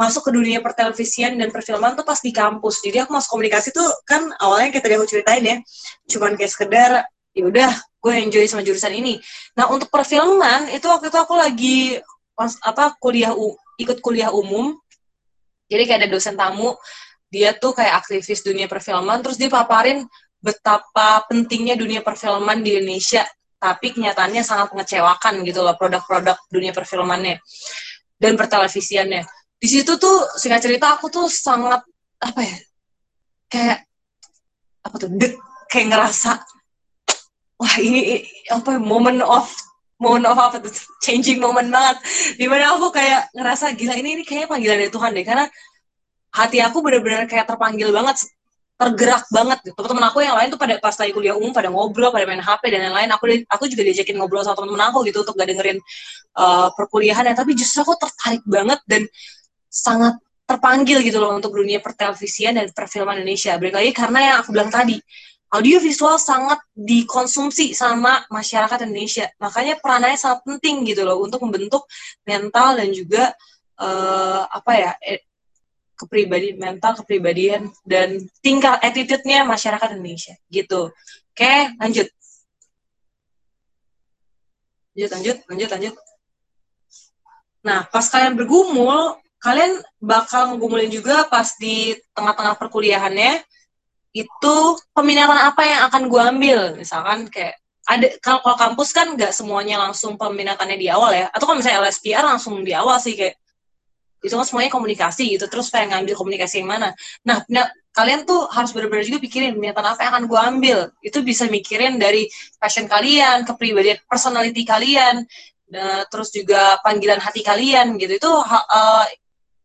masuk 0.00 0.28
ke 0.28 0.32
dunia 0.32 0.62
pertelevisian 0.62 1.34
dan 1.36 1.50
perfilman 1.50 1.92
tuh 1.98 2.06
pas 2.06 2.20
di 2.22 2.30
kampus. 2.30 2.80
Jadi 2.84 3.04
aku 3.04 3.10
masuk 3.12 3.36
komunikasi 3.36 3.74
tuh 3.74 3.88
kan 4.06 4.32
awalnya 4.38 4.72
kita 4.72 4.86
udah 4.94 5.08
ceritain 5.08 5.44
ya, 5.44 5.56
cuman 6.08 6.38
kayak 6.38 6.52
sekedar 6.52 6.90
ya 7.38 7.44
udah 7.46 7.70
gue 8.02 8.12
enjoy 8.18 8.44
sama 8.50 8.66
jurusan 8.66 8.90
ini. 8.98 9.22
Nah 9.54 9.70
untuk 9.70 9.86
perfilman 9.94 10.74
itu 10.74 10.90
waktu 10.90 11.06
itu 11.10 11.18
aku 11.18 11.34
lagi 11.38 11.78
apa 12.66 12.98
kuliah 12.98 13.30
ikut 13.78 14.02
kuliah 14.02 14.34
umum. 14.34 14.74
Jadi 15.70 15.82
kayak 15.86 15.98
ada 16.02 16.10
dosen 16.10 16.34
tamu 16.34 16.74
dia 17.30 17.54
tuh 17.54 17.76
kayak 17.76 18.02
aktivis 18.02 18.42
dunia 18.42 18.66
perfilman 18.66 19.22
terus 19.22 19.38
dia 19.38 19.52
paparin 19.52 20.02
betapa 20.42 21.22
pentingnya 21.30 21.78
dunia 21.78 22.02
perfilman 22.02 22.58
di 22.62 22.74
Indonesia. 22.74 23.22
Tapi 23.58 23.90
kenyataannya 23.90 24.42
sangat 24.46 24.70
mengecewakan 24.70 25.42
gitu 25.42 25.66
loh 25.66 25.74
produk-produk 25.74 26.38
dunia 26.50 26.70
perfilmannya 26.70 27.42
dan 28.18 28.34
pertelevisiannya. 28.34 29.22
Di 29.58 29.66
situ 29.66 29.98
tuh 29.98 30.38
singkat 30.38 30.62
cerita 30.62 30.94
aku 30.94 31.10
tuh 31.10 31.26
sangat 31.26 31.82
apa 32.18 32.40
ya 32.42 32.56
kayak 33.50 33.78
apa 34.86 34.94
tuh 34.98 35.10
dek 35.10 35.34
kayak 35.66 35.86
ngerasa 35.90 36.38
wah 37.58 37.74
ini 37.82 38.24
apa 38.48 38.78
moment 38.78 39.20
of 39.26 39.50
moment 39.98 40.24
of 40.30 40.38
apa 40.38 40.56
tuh? 40.62 40.72
Changing 41.02 41.42
moment 41.42 41.68
banget. 41.68 41.98
Di 42.38 42.46
mana 42.46 42.78
aku 42.78 42.94
kayak 42.94 43.34
ngerasa 43.34 43.74
gila 43.74 43.98
ini 43.98 44.18
ini 44.18 44.22
kayaknya 44.22 44.48
panggilan 44.48 44.78
dari 44.78 44.92
Tuhan 44.94 45.10
deh. 45.12 45.24
Karena 45.26 45.44
hati 46.32 46.58
aku 46.62 46.78
benar-benar 46.80 47.26
kayak 47.26 47.50
terpanggil 47.50 47.90
banget 47.90 48.22
tergerak 48.78 49.26
banget 49.34 49.58
teman-teman 49.74 50.06
aku 50.06 50.22
yang 50.22 50.38
lain 50.38 50.54
tuh 50.54 50.60
pada 50.60 50.78
pas 50.78 50.94
lagi 50.94 51.10
kuliah 51.10 51.34
umum 51.34 51.50
pada 51.50 51.66
ngobrol 51.66 52.14
pada 52.14 52.22
main 52.30 52.38
HP 52.38 52.62
dan 52.70 52.86
lain-lain 52.86 53.10
aku 53.10 53.26
aku 53.50 53.66
juga 53.66 53.82
diajakin 53.82 54.14
ngobrol 54.22 54.46
sama 54.46 54.54
teman-teman 54.54 54.94
aku 54.94 55.02
gitu 55.02 55.26
untuk 55.26 55.34
gak 55.34 55.50
dengerin 55.50 55.78
uh, 56.38 56.70
perkuliahan. 56.78 57.26
Ya 57.26 57.34
tapi 57.34 57.58
justru 57.58 57.82
aku 57.82 57.98
tertarik 57.98 58.46
banget 58.46 58.78
dan 58.86 59.02
sangat 59.66 60.14
terpanggil 60.48 61.02
gitu 61.04 61.18
loh 61.20 61.36
untuk 61.36 61.52
dunia 61.58 61.82
pertelevisian 61.82 62.56
dan 62.56 62.70
perfilman 62.70 63.20
Indonesia. 63.20 63.58
Lagi 63.58 63.92
karena 63.92 64.18
yang 64.22 64.36
aku 64.40 64.54
bilang 64.54 64.70
tadi, 64.72 64.96
audiovisual 65.48 66.20
sangat 66.20 66.60
dikonsumsi 66.76 67.72
sama 67.72 68.24
masyarakat 68.28 68.84
Indonesia. 68.84 69.32
Makanya 69.40 69.80
peranannya 69.80 70.20
sangat 70.20 70.44
penting 70.44 70.84
gitu 70.84 71.08
loh 71.08 71.24
untuk 71.24 71.40
membentuk 71.44 71.88
mental 72.28 72.76
dan 72.76 72.88
juga 72.92 73.32
uh, 73.80 74.44
apa 74.44 74.72
ya 74.76 74.90
eh, 75.00 75.24
kepribadian 75.98 76.56
mental 76.60 76.92
kepribadian 77.02 77.72
dan 77.82 78.22
tingkat 78.44 78.78
attitude-nya 78.84 79.42
masyarakat 79.48 79.96
Indonesia 79.96 80.36
gitu. 80.52 80.92
Oke, 81.32 81.54
lanjut. 81.80 82.08
Lanjut, 84.94 85.10
lanjut, 85.14 85.38
lanjut, 85.46 85.70
lanjut. 85.70 85.94
Nah, 87.62 87.86
pas 87.90 88.06
kalian 88.06 88.34
bergumul, 88.38 89.18
kalian 89.38 89.82
bakal 89.98 90.54
ngegumulin 90.54 90.90
juga 90.90 91.26
pas 91.26 91.54
di 91.58 91.94
tengah-tengah 92.14 92.58
perkuliahannya 92.58 93.42
itu 94.22 94.56
peminatan 94.96 95.38
apa 95.38 95.62
yang 95.62 95.80
akan 95.86 96.02
gue 96.10 96.22
ambil? 96.22 96.60
Misalkan 96.74 97.30
kayak 97.30 97.58
ada 97.88 98.06
kalau, 98.20 98.44
kalau 98.44 98.56
kampus 98.58 98.92
kan 98.92 99.16
nggak 99.16 99.32
semuanya 99.32 99.80
langsung 99.80 100.20
peminatannya 100.20 100.76
di 100.76 100.88
awal 100.92 101.14
ya. 101.14 101.26
Atau 101.32 101.48
kalau 101.48 101.58
misalnya 101.62 101.88
LSPR 101.88 102.24
langsung 102.26 102.60
di 102.60 102.76
awal 102.76 103.00
sih 103.00 103.16
kayak 103.16 103.38
itu 104.18 104.34
kan 104.34 104.42
semuanya 104.42 104.74
komunikasi 104.74 105.38
gitu 105.38 105.46
terus 105.46 105.70
pengen 105.70 105.94
ngambil 105.94 106.14
komunikasi 106.18 106.60
yang 106.60 106.68
mana. 106.74 106.90
Nah, 107.22 107.46
nah 107.46 107.70
kalian 107.94 108.26
tuh 108.26 108.50
harus 108.50 108.74
benar-benar 108.74 109.06
juga 109.06 109.22
pikirin 109.22 109.54
niatan 109.54 109.86
apa 109.86 110.00
yang 110.02 110.12
akan 110.14 110.24
gue 110.26 110.40
ambil. 110.42 110.78
Itu 111.00 111.22
bisa 111.22 111.46
mikirin 111.46 111.96
dari 112.02 112.26
passion 112.58 112.90
kalian 112.90 113.46
kepribadian 113.46 114.02
personality 114.10 114.66
kalian 114.66 115.22
uh, 115.70 116.02
terus 116.10 116.34
juga 116.34 116.76
panggilan 116.82 117.22
hati 117.22 117.46
kalian 117.46 117.94
gitu. 117.96 118.18
Itu 118.18 118.30
uh, 118.42 119.04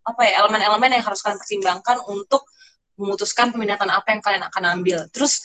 apa 0.04 0.22
ya 0.22 0.44
elemen-elemen 0.46 1.00
yang 1.00 1.04
harus 1.04 1.20
kalian 1.24 1.40
pertimbangkan 1.42 1.98
untuk 2.08 2.46
memutuskan 3.00 3.50
peminatan 3.54 3.90
apa 3.90 4.14
yang 4.14 4.22
kalian 4.22 4.44
akan 4.48 4.64
ambil. 4.80 5.06
Terus 5.10 5.42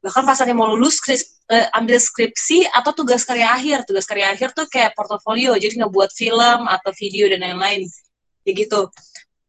bahkan 0.00 0.22
pas 0.22 0.38
nanti 0.38 0.54
mau 0.54 0.70
lulus 0.70 1.02
uh, 1.06 1.66
ambil 1.76 1.98
skripsi 1.98 2.68
atau 2.70 2.92
tugas 2.96 3.24
karya 3.24 3.52
akhir. 3.52 3.84
Tugas 3.88 4.04
karya 4.08 4.32
akhir 4.32 4.52
tuh 4.56 4.66
kayak 4.70 4.96
portofolio 4.96 5.54
jadi 5.56 5.84
ngebuat 5.84 6.10
film 6.14 6.68
atau 6.68 6.90
video 6.96 7.28
dan 7.30 7.44
lain-lain. 7.44 7.86
Ya 8.46 8.52
gitu. 8.54 8.88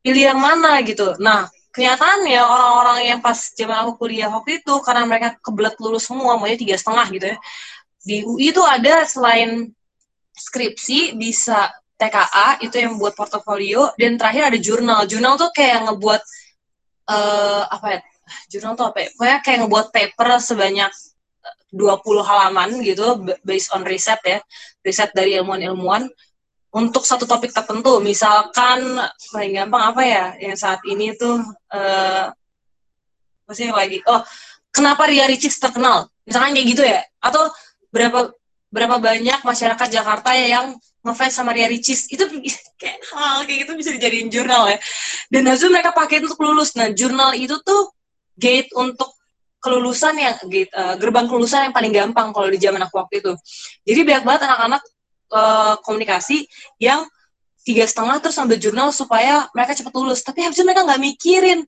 Pilih 0.02 0.34
yang 0.34 0.40
mana 0.40 0.82
gitu. 0.84 1.16
Nah 1.20 1.48
kenyataannya 1.76 2.42
orang-orang 2.42 2.98
yang 3.06 3.20
pas 3.22 3.38
zaman 3.54 3.86
aku 3.86 4.02
kuliah 4.02 4.34
waktu 4.34 4.66
itu 4.66 4.74
karena 4.82 5.06
mereka 5.06 5.38
kebelet 5.46 5.78
lulus 5.78 6.10
semua 6.10 6.34
maunya 6.34 6.58
tiga 6.58 6.74
setengah 6.74 7.06
gitu 7.14 7.26
ya 7.30 7.38
di 8.08 8.24
UI 8.24 8.56
itu 8.56 8.64
ada 8.64 9.04
selain 9.04 9.68
skripsi 10.32 11.20
bisa 11.20 11.68
TKA 12.00 12.64
itu 12.64 12.80
yang 12.80 12.96
buat 12.96 13.18
portofolio 13.18 13.92
dan 14.00 14.16
terakhir 14.16 14.54
ada 14.54 14.60
jurnal. 14.62 15.04
Jurnal 15.10 15.36
tuh 15.36 15.52
kayak 15.52 15.92
ngebuat 15.92 16.22
uh, 17.08 17.64
apa 17.68 17.88
ya 17.98 18.00
jurnal 18.52 18.76
tuh 18.76 18.88
apa 18.92 18.98
ya? 19.04 19.08
Pokoknya 19.16 19.38
kayak 19.44 19.58
ngebuat 19.64 19.88
paper 19.96 20.28
sebanyak 20.44 20.92
20 21.72 22.24
halaman 22.24 22.70
gitu 22.84 23.24
based 23.44 23.72
on 23.76 23.84
riset 23.84 24.20
ya, 24.24 24.40
riset 24.84 25.12
dari 25.12 25.36
ilmuwan-ilmuwan 25.36 26.08
untuk 26.72 27.04
satu 27.04 27.24
topik 27.24 27.52
tertentu. 27.52 28.00
Misalkan 28.04 29.00
paling 29.32 29.54
gampang 29.56 29.84
apa 29.96 30.02
ya 30.04 30.26
yang 30.40 30.56
saat 30.56 30.84
ini 30.88 31.16
tuh 31.16 31.40
uh, 31.72 32.26
apa 33.48 33.52
sih 33.56 33.72
lagi? 33.72 34.04
Oh, 34.08 34.24
kenapa 34.72 35.08
Ria 35.08 35.28
Ricis 35.28 35.56
terkenal? 35.60 36.12
Misalkan 36.28 36.52
kayak 36.56 36.68
gitu 36.68 36.84
ya. 36.84 37.00
Atau 37.24 37.48
berapa 37.92 38.36
berapa 38.68 39.00
banyak 39.00 39.48
masyarakat 39.48 39.88
Jakarta 39.88 40.36
yang 40.36 40.76
ngefans 41.08 41.34
sama 41.40 41.56
Ria 41.56 41.72
Ricis 41.72 42.12
itu 42.12 42.28
kayak 42.82 43.00
hal 43.16 43.48
kayak 43.48 43.66
gitu 43.66 43.72
bisa 43.80 43.90
dijadiin 43.96 44.28
jurnal 44.28 44.68
ya 44.68 44.78
dan 45.32 45.48
hasil 45.48 45.72
mereka 45.72 45.96
pakai 45.96 46.20
untuk 46.20 46.40
lulus 46.44 46.76
nah 46.76 46.92
jurnal 46.92 47.32
itu 47.34 47.56
tuh 47.64 47.96
gate 48.36 48.70
untuk 48.76 49.18
kelulusan 49.58 50.16
yang 50.16 50.36
gate, 50.48 50.72
uh, 50.72 50.96
gerbang 50.96 51.26
kelulusan 51.26 51.70
yang 51.70 51.74
paling 51.76 51.92
gampang 51.92 52.30
kalau 52.32 52.48
di 52.48 52.62
zaman 52.62 52.80
aku 52.86 53.02
waktu 53.02 53.20
itu. 53.20 53.34
Jadi 53.84 54.00
banyak 54.06 54.24
banget 54.24 54.42
anak-anak 54.48 54.84
uh, 55.34 55.76
komunikasi 55.82 56.46
yang 56.78 57.04
tiga 57.66 57.84
setengah 57.84 58.22
terus 58.24 58.38
ambil 58.40 58.56
jurnal 58.62 58.90
supaya 58.96 59.50
mereka 59.52 59.76
cepat 59.76 59.94
lulus. 59.98 60.22
Tapi 60.24 60.46
habis 60.46 60.62
mereka 60.64 60.88
nggak 60.88 61.02
mikirin 61.02 61.66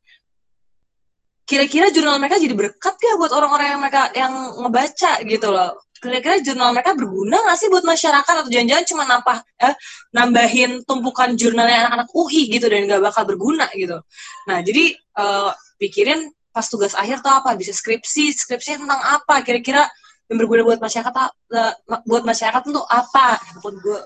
kira-kira 1.50 1.90
jurnal 1.90 2.22
mereka 2.22 2.38
jadi 2.38 2.54
berkat 2.54 2.94
ya 3.02 3.18
buat 3.18 3.34
orang-orang 3.34 3.74
yang 3.74 3.82
mereka 3.82 4.04
yang 4.14 4.34
ngebaca 4.64 5.12
gitu 5.26 5.48
loh. 5.50 5.82
Kira-kira 6.00 6.40
jurnal 6.40 6.72
mereka 6.72 6.96
berguna 6.96 7.38
nggak 7.44 7.58
sih 7.60 7.68
buat 7.68 7.84
masyarakat? 7.84 8.34
Atau 8.44 8.52
jangan-jangan 8.52 8.86
cuma 8.88 9.04
nambah 9.04 9.38
eh, 9.60 9.76
nambahin 10.16 10.72
tumpukan 10.88 11.36
jurnalnya 11.36 11.86
anak-anak 11.86 12.10
UI 12.16 12.48
gitu 12.48 12.72
dan 12.72 12.88
nggak 12.88 13.04
bakal 13.04 13.24
berguna 13.28 13.68
gitu. 13.76 14.00
Nah 14.48 14.64
jadi 14.64 14.96
uh, 15.20 15.52
pikirin 15.78 16.32
pas 16.50 16.66
tugas 16.68 16.96
akhir 16.96 17.20
tuh 17.20 17.32
apa? 17.32 17.54
Bisa 17.60 17.76
skripsi 17.76 18.32
skripsi 18.32 18.80
tentang 18.80 19.00
apa? 19.00 19.44
Kira-kira 19.44 19.86
yang 20.32 20.38
berguna 20.40 20.62
buat 20.64 20.80
masyarakat 20.80 21.14
uh, 21.54 21.74
buat 22.08 22.24
masyarakat 22.24 22.62
untuk 22.64 22.86
apa? 22.88 23.40
Buat 23.60 23.76
gue 23.84 24.00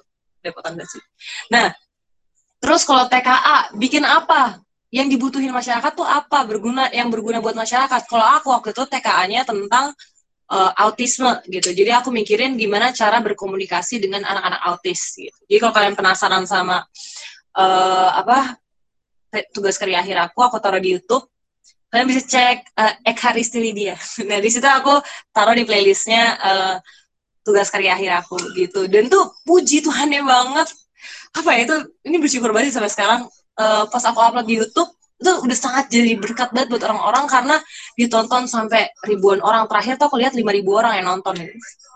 repotan 0.44 0.76
sih. 0.84 1.04
Nah 1.54 1.72
terus 2.60 2.84
kalau 2.84 3.06
TKA 3.08 3.76
bikin 3.78 4.04
apa? 4.04 4.60
Yang 4.94 5.18
dibutuhin 5.18 5.50
masyarakat 5.50 5.92
tuh 5.98 6.06
apa? 6.06 6.46
Berguna 6.46 6.86
yang 6.94 7.10
berguna 7.10 7.42
buat 7.42 7.58
masyarakat? 7.58 8.06
Kalau 8.06 8.28
aku 8.38 8.54
waktu 8.54 8.78
itu 8.78 8.84
TKA-nya 8.86 9.42
tentang 9.42 9.90
uh, 10.52 10.72
autisme 10.82 11.30
gitu 11.48 11.72
jadi 11.72 12.04
aku 12.04 12.10
mikirin 12.12 12.58
gimana 12.60 12.92
cara 12.92 13.22
berkomunikasi 13.24 14.02
dengan 14.04 14.26
anak-anak 14.28 14.62
autis 14.68 15.16
gitu 15.16 15.38
jadi 15.48 15.60
kalau 15.64 15.74
kalian 15.76 15.96
penasaran 15.96 16.44
sama 16.50 16.84
uh, 17.56 18.10
apa 18.18 18.58
tugas 19.54 19.78
karya 19.80 20.02
akhir 20.02 20.18
aku 20.20 20.40
aku 20.44 20.58
taruh 20.60 20.82
di 20.82 20.98
YouTube 20.98 21.26
kalian 21.94 22.10
bisa 22.10 22.26
cek 22.26 22.74
uh, 22.74 22.94
Eka 23.06 23.30
dia. 23.54 23.94
Nah 24.26 24.42
di 24.42 24.50
situ 24.50 24.66
aku 24.66 24.98
taruh 25.30 25.54
di 25.54 25.62
playlistnya 25.62 26.24
uh, 26.42 26.76
tugas 27.46 27.70
karya 27.70 27.94
akhir 27.94 28.26
aku 28.26 28.42
gitu. 28.58 28.90
Dan 28.90 29.14
tuh 29.14 29.30
puji 29.46 29.86
Tuhannya 29.86 30.26
banget. 30.26 30.74
Apa 31.38 31.54
ya 31.54 31.70
itu 31.70 31.76
ini 32.10 32.18
bersyukur 32.18 32.50
banget 32.50 32.74
sampai 32.74 32.90
sekarang 32.90 33.22
uh, 33.62 33.86
pas 33.86 34.02
aku 34.10 34.18
upload 34.18 34.50
di 34.50 34.58
YouTube 34.58 34.90
itu 35.24 35.32
udah 35.40 35.58
sangat 35.58 35.88
jadi 35.88 36.20
berkat 36.20 36.52
banget 36.52 36.76
buat 36.76 36.84
orang-orang 36.84 37.26
karena 37.32 37.56
ditonton 37.96 38.44
sampai 38.46 38.92
ribuan 39.08 39.40
orang. 39.40 39.66
Terakhir 39.72 39.96
tuh 39.96 40.12
aku 40.12 40.20
lihat 40.20 40.36
lima 40.36 40.52
ribu 40.52 40.76
orang 40.76 41.00
yang 41.00 41.08
nonton 41.08 41.40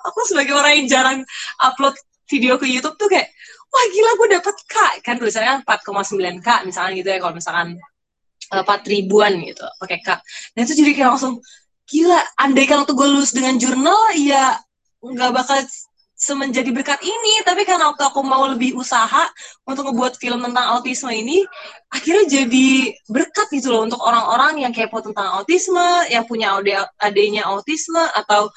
aku 0.08 0.20
sebagai 0.24 0.56
orang 0.56 0.80
yang 0.80 0.88
jarang 0.88 1.18
upload 1.60 2.00
video 2.32 2.56
ke 2.56 2.72
YouTube 2.72 2.96
tuh 2.96 3.12
kayak 3.12 3.28
wah 3.68 3.86
gila 3.92 4.12
gue 4.16 4.28
dapet 4.40 4.56
K. 4.64 4.76
Kan 5.04 5.20
tulisannya 5.20 5.68
4,9 5.68 6.40
K 6.40 6.48
misalnya 6.64 6.92
gitu 6.96 7.10
ya 7.12 7.20
kalau 7.20 7.36
misalkan 7.36 7.76
empat 8.48 8.88
ribuan 8.88 9.36
gitu 9.44 9.68
pakai 9.84 10.00
kak 10.00 10.24
dan 10.56 10.62
itu 10.64 10.80
jadi 10.80 10.92
kayak 10.96 11.10
langsung 11.16 11.44
gila 11.88 12.20
andai 12.40 12.64
kalau 12.64 12.88
tuh 12.88 12.96
gue 12.96 13.08
lulus 13.08 13.36
dengan 13.36 13.60
jurnal 13.60 14.16
ya 14.16 14.56
nggak 15.04 15.32
bakal 15.36 15.60
semenjadi 16.18 16.74
berkat 16.74 16.98
ini 17.06 17.46
tapi 17.46 17.62
karena 17.62 17.94
waktu 17.94 18.10
aku 18.10 18.26
mau 18.26 18.50
lebih 18.50 18.74
usaha 18.74 19.30
untuk 19.70 19.94
ngebuat 19.94 20.18
film 20.18 20.42
tentang 20.42 20.66
autisme 20.74 21.14
ini 21.14 21.46
akhirnya 21.94 22.26
jadi 22.42 22.70
berkat 23.06 23.54
gitu 23.54 23.70
loh 23.70 23.86
untuk 23.86 24.02
orang-orang 24.02 24.66
yang 24.66 24.74
kepo 24.74 24.98
tentang 25.06 25.30
autisme 25.38 25.86
yang 26.10 26.26
punya 26.26 26.58
adanya 26.98 27.46
autisme 27.46 28.02
atau 28.18 28.50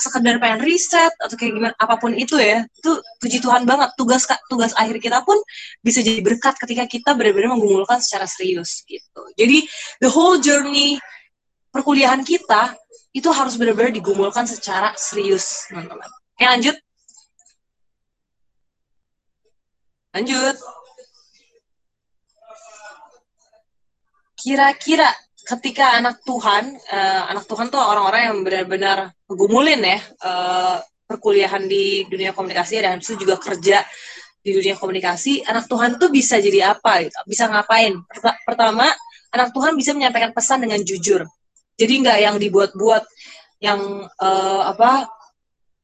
sekedar 0.00 0.40
pengen 0.40 0.64
riset 0.64 1.12
atau 1.20 1.36
kayak 1.36 1.52
gimana 1.52 1.74
apa 1.76 2.00
pun 2.00 2.16
itu 2.16 2.40
ya. 2.40 2.64
Itu 2.72 3.04
puji 3.20 3.44
Tuhan 3.44 3.68
banget. 3.68 3.92
Tugas 4.00 4.24
tugas 4.48 4.72
akhir 4.72 4.96
kita 4.96 5.20
pun 5.20 5.36
bisa 5.84 6.00
jadi 6.00 6.24
berkat 6.24 6.56
ketika 6.56 6.88
kita 6.88 7.12
benar-benar 7.12 7.52
menggumulkan 7.52 8.00
secara 8.00 8.24
serius 8.24 8.80
gitu. 8.88 9.22
Jadi 9.36 9.68
the 10.00 10.08
whole 10.08 10.40
journey 10.40 10.96
perkuliahan 11.68 12.24
kita 12.24 12.72
itu 13.12 13.28
harus 13.28 13.60
benar-benar 13.60 13.92
digumulkan 13.92 14.48
secara 14.48 14.96
serius 14.96 15.68
teman-teman. 15.68 16.08
Oke 16.08 16.48
lanjut 16.48 16.76
lanjut 20.10 20.56
kira-kira 24.40 25.08
ketika 25.44 25.98
anak 25.98 26.22
Tuhan, 26.24 26.78
uh, 26.78 27.22
anak 27.28 27.44
Tuhan 27.44 27.68
tuh 27.68 27.80
orang-orang 27.80 28.22
yang 28.32 28.38
benar-benar 28.40 28.98
ngegumulin 29.28 29.80
ya 29.82 29.98
uh, 30.24 30.76
perkuliahan 31.04 31.66
di 31.66 32.06
dunia 32.06 32.30
komunikasi 32.30 32.80
dan 32.80 33.02
itu 33.02 33.18
juga 33.18 33.36
kerja 33.36 33.82
di 34.40 34.56
dunia 34.56 34.72
komunikasi, 34.78 35.44
anak 35.44 35.68
Tuhan 35.68 36.00
tuh 36.00 36.08
bisa 36.08 36.40
jadi 36.40 36.72
apa 36.72 37.04
gitu, 37.04 37.12
bisa 37.28 37.44
ngapain? 37.44 37.92
Pertama, 38.48 38.88
anak 39.36 39.52
Tuhan 39.52 39.76
bisa 39.76 39.92
menyampaikan 39.92 40.32
pesan 40.32 40.64
dengan 40.64 40.80
jujur. 40.80 41.28
Jadi 41.76 41.92
nggak 42.00 42.18
yang 42.24 42.36
dibuat-buat, 42.40 43.04
yang 43.60 44.08
uh, 44.08 44.62
apa 44.64 45.12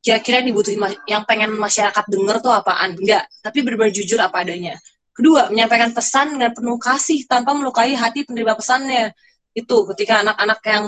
kira-kira 0.07 0.38
dibutuhin 0.38 0.78
yang 1.11 1.26
pengen 1.26 1.59
masyarakat 1.59 2.04
denger 2.07 2.38
tuh 2.38 2.54
apaan? 2.54 2.94
Enggak 2.94 3.26
tapi 3.42 3.66
benar-benar 3.66 3.90
jujur 3.90 4.22
apa 4.22 4.46
adanya. 4.46 4.78
Kedua 5.11 5.50
menyampaikan 5.50 5.90
pesan 5.90 6.38
dengan 6.38 6.54
penuh 6.54 6.78
kasih 6.78 7.26
tanpa 7.26 7.50
melukai 7.59 7.98
hati 7.98 8.22
penerima 8.22 8.54
pesannya. 8.54 9.11
Itu 9.50 9.82
ketika 9.90 10.22
anak-anak 10.22 10.61
yang 10.62 10.84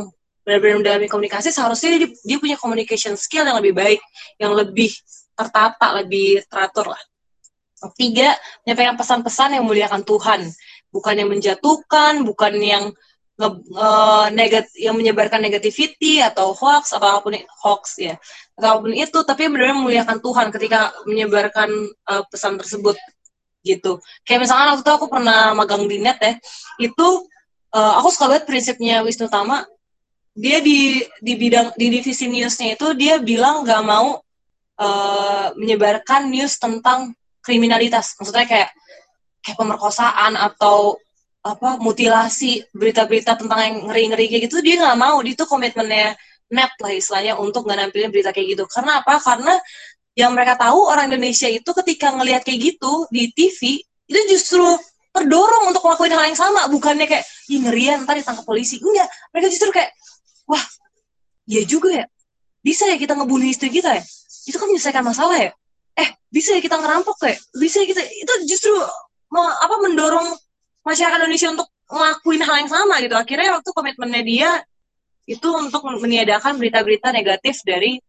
benar-benar 0.46 0.76
mendalami 0.78 1.06
komunikasi 1.10 1.50
seharusnya 1.50 1.98
dia, 1.98 2.08
dia 2.14 2.38
punya 2.38 2.54
communication 2.54 3.18
skill 3.18 3.42
yang 3.42 3.58
lebih 3.58 3.74
baik, 3.74 4.00
yang 4.38 4.54
lebih 4.54 4.94
tertata, 5.34 5.98
lebih 5.98 6.46
teratur 6.46 6.94
lah. 6.94 7.02
Tiga, 7.98 8.38
menyampaikan 8.62 8.94
pesan-pesan 8.94 9.58
yang 9.58 9.64
memuliakan 9.66 10.06
Tuhan, 10.06 10.40
bukan 10.94 11.14
yang 11.14 11.28
menjatuhkan, 11.28 12.22
bukan 12.22 12.52
yang 12.60 12.84
nge, 13.38 13.48
uh, 13.78 14.26
negat, 14.34 14.66
yang 14.74 14.98
menyebarkan 14.98 15.38
negativity 15.38 16.18
atau 16.18 16.50
hoax 16.52 16.90
atau 16.90 17.06
apa 17.06 17.22
pun 17.22 17.34
hoax 17.62 18.02
ya, 18.02 18.18
apa 18.58 18.82
pun 18.82 18.90
itu, 18.90 19.18
tapi 19.22 19.46
benar-benar 19.46 19.78
memuliakan 19.78 20.18
Tuhan 20.18 20.46
ketika 20.50 20.90
menyebarkan 21.06 21.70
uh, 22.10 22.22
pesan 22.26 22.58
tersebut 22.58 22.98
gitu. 23.62 24.02
Kayak 24.26 24.46
misalkan 24.46 24.66
waktu 24.74 24.82
itu 24.82 24.92
aku 24.92 25.06
pernah 25.06 25.54
magang 25.54 25.86
di 25.86 26.02
net 26.02 26.18
ya, 26.18 26.34
itu 26.82 27.08
uh, 27.74 27.92
aku 28.02 28.08
suka 28.10 28.26
banget 28.34 28.44
prinsipnya 28.50 29.00
Wisnu 29.06 29.30
Tama. 29.30 29.62
Dia 30.38 30.62
di 30.62 31.02
di 31.18 31.34
bidang 31.34 31.74
di 31.74 31.90
divisi 31.90 32.30
newsnya 32.30 32.78
itu 32.78 32.94
dia 32.94 33.18
bilang 33.18 33.66
nggak 33.66 33.82
mau 33.82 34.22
uh, 34.78 35.46
menyebarkan 35.58 36.30
news 36.30 36.62
tentang 36.62 37.10
kriminalitas. 37.42 38.14
Maksudnya 38.14 38.46
kayak 38.46 38.70
kayak 39.42 39.58
pemerkosaan 39.58 40.38
atau 40.38 40.94
apa 41.48 41.80
mutilasi 41.80 42.68
berita-berita 42.76 43.40
tentang 43.40 43.60
yang 43.64 43.76
ngeri-ngeri 43.88 44.28
kayak 44.28 44.42
gitu 44.52 44.60
dia 44.60 44.76
nggak 44.84 44.98
mau. 45.00 45.24
Itu 45.24 45.48
komitmennya 45.48 46.12
net 46.52 46.72
lah 46.80 46.92
istilahnya 46.92 47.40
untuk 47.40 47.64
nggak 47.64 47.88
nampilin 47.88 48.12
berita 48.12 48.30
kayak 48.36 48.56
gitu. 48.56 48.64
Karena 48.68 49.00
apa? 49.00 49.16
Karena 49.16 49.56
yang 50.12 50.34
mereka 50.36 50.58
tahu 50.58 50.84
orang 50.90 51.08
Indonesia 51.08 51.46
itu 51.48 51.70
ketika 51.84 52.12
ngelihat 52.12 52.42
kayak 52.44 52.58
gitu 52.74 53.06
di 53.08 53.30
TV 53.32 53.80
itu 54.08 54.20
justru 54.34 54.64
terdorong 55.14 55.72
untuk 55.72 55.80
melakukan 55.84 56.12
hal 56.16 56.24
yang 56.28 56.38
sama. 56.38 56.68
Bukannya 56.68 57.06
kayak 57.08 57.24
ih 57.48 57.60
ngerian 57.64 58.04
ntar 58.04 58.20
ditangkap 58.20 58.44
polisi. 58.44 58.76
Enggak. 58.82 59.08
Mereka 59.32 59.46
justru 59.48 59.70
kayak 59.72 59.90
wah 60.44 60.60
ya 61.48 61.64
juga 61.64 62.04
ya. 62.04 62.06
Bisa 62.60 62.84
ya 62.90 63.00
kita 63.00 63.16
ngebunuh 63.16 63.48
istri 63.48 63.72
kita 63.72 63.96
ya? 63.96 64.04
Itu 64.44 64.56
kan 64.60 64.68
menyelesaikan 64.68 65.04
masalah 65.04 65.36
ya? 65.38 65.50
Eh 65.96 66.08
bisa 66.28 66.52
ya 66.56 66.60
kita 66.60 66.76
ngerampok 66.76 67.16
ya? 67.24 67.36
Bisa 67.56 67.80
ya 67.82 67.86
kita 67.86 68.02
itu 68.02 68.32
justru 68.50 68.74
apa 69.38 69.76
mendorong 69.84 70.34
masyarakat 70.88 71.18
Indonesia 71.20 71.48
untuk 71.52 71.68
ngelakuin 71.92 72.42
hal 72.44 72.56
yang 72.64 72.70
sama 72.72 72.94
gitu. 73.04 73.14
Akhirnya 73.16 73.60
waktu 73.60 73.70
komitmennya 73.76 74.22
dia 74.24 74.50
itu 75.28 75.48
untuk 75.52 75.84
meniadakan 75.84 76.56
berita-berita 76.56 77.12
negatif 77.12 77.60
dari 77.60 78.00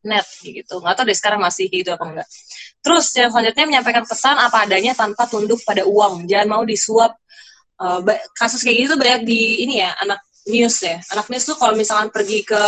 net 0.00 0.24
gitu. 0.40 0.80
Nggak 0.80 0.94
tahu 0.96 1.04
deh 1.08 1.16
sekarang 1.16 1.40
masih 1.44 1.68
gitu 1.68 1.92
apa 1.92 2.04
enggak. 2.08 2.28
Terus 2.80 3.12
yang 3.12 3.28
selanjutnya 3.28 3.64
menyampaikan 3.68 4.04
pesan 4.08 4.36
apa 4.40 4.64
adanya 4.64 4.96
tanpa 4.96 5.28
tunduk 5.28 5.60
pada 5.68 5.84
uang. 5.84 6.24
Jangan 6.24 6.48
mau 6.48 6.62
disuap 6.64 7.12
uh, 7.76 8.00
kasus 8.32 8.64
kayak 8.64 8.88
gitu 8.88 8.94
banyak 8.96 9.28
di 9.28 9.68
ini 9.68 9.84
ya 9.84 9.92
anak 10.00 10.24
news 10.48 10.80
ya. 10.80 10.96
Anak 11.12 11.28
news 11.28 11.44
tuh 11.44 11.60
kalau 11.60 11.76
misalkan 11.76 12.08
pergi 12.08 12.40
ke 12.48 12.64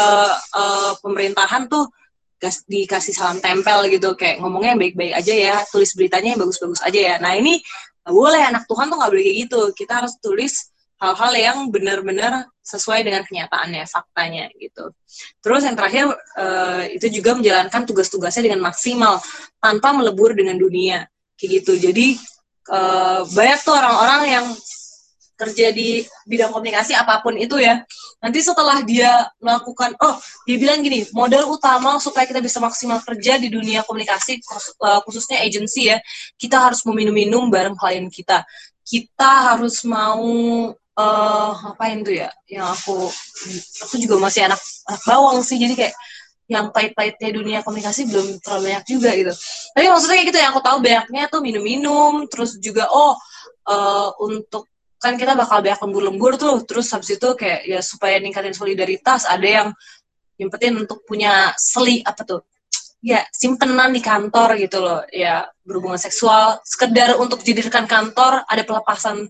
uh, 0.52 0.92
pemerintahan 1.00 1.72
tuh 1.72 1.88
dikasih 2.68 3.16
salam 3.16 3.40
tempel 3.40 3.88
gitu. 3.88 4.12
Kayak 4.12 4.44
ngomongnya 4.44 4.76
yang 4.76 4.80
baik-baik 4.84 5.14
aja 5.16 5.32
ya 5.32 5.56
tulis 5.72 5.96
beritanya 5.96 6.36
yang 6.36 6.40
bagus-bagus 6.44 6.84
aja 6.84 7.00
ya. 7.00 7.14
Nah 7.16 7.32
ini 7.32 7.64
gak 8.02 8.14
boleh 8.14 8.42
anak 8.42 8.66
Tuhan 8.66 8.90
tuh 8.90 8.96
nggak 8.98 9.10
boleh 9.14 9.24
kayak 9.24 9.38
gitu 9.46 9.60
kita 9.78 9.92
harus 10.02 10.14
tulis 10.18 10.72
hal-hal 11.02 11.32
yang 11.34 11.58
benar-benar 11.74 12.46
sesuai 12.62 13.02
dengan 13.02 13.26
kenyataannya, 13.26 13.82
faktanya 13.90 14.46
gitu. 14.54 14.94
Terus 15.42 15.66
yang 15.66 15.74
terakhir 15.74 16.14
uh, 16.38 16.86
itu 16.86 17.10
juga 17.10 17.34
menjalankan 17.34 17.82
tugas-tugasnya 17.82 18.46
dengan 18.46 18.62
maksimal 18.70 19.18
tanpa 19.58 19.90
melebur 19.90 20.30
dengan 20.38 20.54
dunia, 20.54 21.02
kayak 21.34 21.66
gitu. 21.66 21.90
Jadi 21.90 22.22
uh, 22.70 23.26
banyak 23.34 23.58
tuh 23.66 23.74
orang-orang 23.74 24.22
yang 24.30 24.46
kerja 25.42 25.74
di 25.74 26.06
bidang 26.22 26.54
komunikasi 26.54 26.94
apa 26.94 27.18
pun 27.18 27.34
itu 27.34 27.58
ya. 27.58 27.82
Nanti 28.22 28.38
setelah 28.38 28.78
dia 28.86 29.26
melakukan, 29.42 29.98
oh 29.98 30.14
dia 30.46 30.56
bilang 30.62 30.78
gini, 30.78 31.02
modal 31.10 31.50
utama 31.50 31.98
supaya 31.98 32.22
kita 32.22 32.38
bisa 32.38 32.62
maksimal 32.62 33.02
kerja 33.02 33.42
di 33.42 33.50
dunia 33.50 33.82
komunikasi 33.82 34.38
eh, 34.38 35.00
khususnya 35.02 35.42
agensi 35.42 35.90
ya, 35.90 35.98
kita 36.38 36.70
harus 36.70 36.86
meminum-minum 36.86 37.50
bareng 37.50 37.74
klien 37.74 38.06
kita. 38.06 38.46
Kita 38.86 39.50
harus 39.54 39.82
mau 39.82 40.22
uh, 40.96 41.50
ngapain 41.64 42.04
tuh 42.04 42.14
ya 42.16 42.28
yang 42.48 42.68
aku 42.68 43.08
aku 43.84 43.94
juga 43.96 44.20
masih 44.20 44.48
anak 44.48 44.60
anak 44.88 45.02
bawang 45.08 45.40
sih 45.40 45.56
jadi 45.56 45.74
kayak 45.76 45.94
yang 46.50 46.68
pahit-pahitnya 46.68 47.30
dunia 47.32 47.58
komunikasi 47.64 48.04
belum 48.12 48.42
terlalu 48.44 48.62
banyak 48.72 48.84
juga 48.84 49.10
gitu 49.16 49.32
tapi 49.72 49.86
maksudnya 49.88 50.16
kayak 50.20 50.28
gitu 50.28 50.38
yang 50.42 50.50
aku 50.52 50.60
tahu 50.60 50.78
banyaknya 50.84 51.22
tuh 51.32 51.40
minum-minum 51.40 52.12
terus 52.28 52.60
juga 52.60 52.90
oh 52.92 53.16
uh, 53.70 54.10
untuk 54.20 54.68
kan 55.02 55.18
kita 55.18 55.34
bakal 55.34 55.58
banyak 55.58 55.82
lembur-lembur 55.82 56.38
tuh. 56.38 56.62
Terus 56.62 56.86
habis 56.94 57.18
itu 57.18 57.28
kayak 57.34 57.66
ya 57.66 57.80
supaya 57.82 58.22
ningkatin 58.22 58.54
solidaritas 58.54 59.26
ada 59.26 59.42
yang 59.42 59.68
nyempetin 60.38 60.78
untuk 60.78 61.02
punya 61.02 61.50
seli 61.58 62.00
apa 62.06 62.22
tuh? 62.22 62.40
Ya 63.02 63.26
simpenan 63.34 63.90
di 63.90 63.98
kantor 63.98 64.54
gitu 64.62 64.78
loh. 64.78 65.02
Ya 65.10 65.50
berhubungan 65.66 65.98
seksual. 65.98 66.62
Sekedar 66.62 67.18
untuk 67.18 67.42
jadikan 67.42 67.90
kantor 67.90 68.46
ada 68.46 68.62
pelepasan 68.62 69.26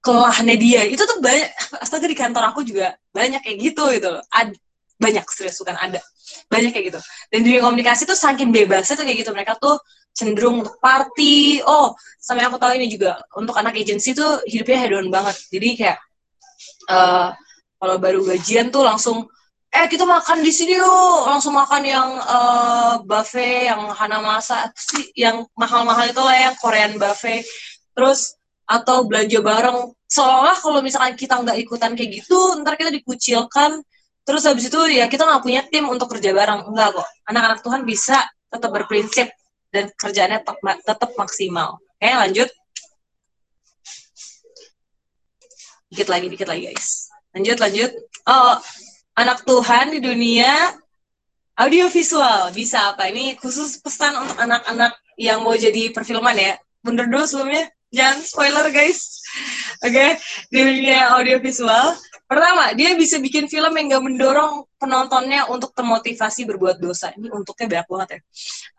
kelahnya 0.00 0.56
dia. 0.56 0.82
Itu 0.88 1.04
tuh 1.04 1.20
banyak 1.20 1.52
astaga 1.78 2.08
di 2.08 2.16
kantor 2.16 2.56
aku 2.56 2.64
juga 2.64 2.96
banyak 3.12 3.44
kayak 3.44 3.56
gitu 3.60 3.84
gitu 3.92 4.08
loh. 4.18 4.24
Ad, 4.32 4.56
banyak 4.96 5.24
serius 5.28 5.60
bukan 5.60 5.76
ada. 5.76 6.00
Banyak 6.48 6.72
kayak 6.72 6.96
gitu. 6.96 7.00
Dan 7.28 7.40
di 7.44 7.60
komunikasi 7.60 8.08
tuh 8.08 8.16
saking 8.16 8.48
bebasnya 8.48 8.96
tuh 8.96 9.04
kayak 9.04 9.20
gitu. 9.20 9.30
Mereka 9.36 9.60
tuh 9.60 9.76
cenderung 10.12 10.62
untuk 10.62 10.76
party. 10.78 11.64
Oh 11.64 11.96
sampai 12.20 12.46
aku 12.46 12.56
tahu 12.60 12.78
ini 12.78 12.86
juga 12.86 13.18
untuk 13.34 13.56
anak 13.58 13.76
agensi 13.76 14.14
tuh 14.14 14.44
hidupnya 14.46 14.78
hedon 14.86 15.08
banget. 15.08 15.36
Jadi 15.50 15.68
kayak 15.74 15.98
uh, 16.88 17.34
kalau 17.82 17.96
baru 17.98 18.20
gajian 18.22 18.70
tuh 18.70 18.86
langsung 18.86 19.26
eh 19.72 19.88
kita 19.88 20.04
makan 20.04 20.44
di 20.44 20.52
sini 20.52 20.76
yuk 20.76 21.24
langsung 21.24 21.56
makan 21.56 21.82
yang 21.82 22.08
uh, 22.28 23.00
buffet 23.08 23.72
yang 23.72 23.88
hana 23.96 24.20
masa 24.20 24.68
sih 24.76 25.08
yang 25.16 25.48
mahal-mahal 25.56 26.04
itu 26.04 26.20
lah 26.20 26.36
yang 26.52 26.54
Korean 26.60 27.00
buffet. 27.00 27.42
Terus 27.96 28.36
atau 28.68 29.04
belanja 29.04 29.40
bareng. 29.40 29.90
Seolah 30.12 30.56
kalau 30.60 30.84
misalkan 30.84 31.16
kita 31.16 31.40
nggak 31.40 31.56
ikutan 31.64 31.96
kayak 31.96 32.22
gitu 32.22 32.60
ntar 32.60 32.76
kita 32.76 32.92
dikucilkan. 32.92 33.80
Terus 34.22 34.46
habis 34.46 34.70
itu 34.70 34.78
ya 34.92 35.10
kita 35.10 35.26
nggak 35.26 35.42
punya 35.42 35.60
tim 35.66 35.88
untuk 35.88 36.12
kerja 36.14 36.30
bareng. 36.30 36.68
Enggak 36.68 36.94
kok. 37.00 37.08
Anak-anak 37.26 37.58
Tuhan 37.64 37.82
bisa 37.82 38.22
tetap 38.52 38.70
berprinsip 38.70 39.32
dan 39.72 39.88
kerjanya 39.96 40.38
tetap 40.44 40.60
tetap 40.84 41.10
maksimal. 41.16 41.80
Oke 41.98 42.12
lanjut. 42.12 42.48
Dikit 45.88 46.08
lagi 46.12 46.26
dikit 46.28 46.48
lagi 46.48 46.68
guys. 46.70 47.08
Lanjut 47.32 47.58
lanjut. 47.58 47.90
Oh 48.28 48.60
anak 49.16 49.44
Tuhan 49.48 49.96
di 49.96 50.00
dunia 50.04 50.76
audiovisual. 51.56 52.52
Bisa 52.52 52.92
apa? 52.92 53.08
Ini 53.08 53.40
khusus 53.40 53.80
pesan 53.80 54.16
untuk 54.20 54.36
anak-anak 54.36 54.92
yang 55.16 55.40
mau 55.40 55.56
jadi 55.56 55.92
perfilman 55.92 56.36
ya. 56.36 56.54
Bener 56.84 57.08
dulu 57.08 57.24
sebelumnya. 57.24 57.72
Jangan 57.92 58.18
spoiler 58.24 58.66
guys. 58.72 59.20
Oke 59.84 59.92
okay? 59.92 60.10
di 60.48 60.60
dunia 60.60 61.16
audiovisual. 61.16 61.96
Pertama 62.24 62.72
dia 62.72 62.96
bisa 62.96 63.20
bikin 63.20 63.44
film 63.44 63.76
yang 63.76 63.92
gak 63.92 64.04
mendorong 64.08 64.64
penontonnya 64.80 65.44
untuk 65.52 65.76
termotivasi 65.76 66.48
berbuat 66.48 66.80
dosa. 66.80 67.12
Ini 67.12 67.28
untuknya 67.28 67.68
banyak 67.68 67.88
banget 67.92 68.08
ya. 68.08 68.20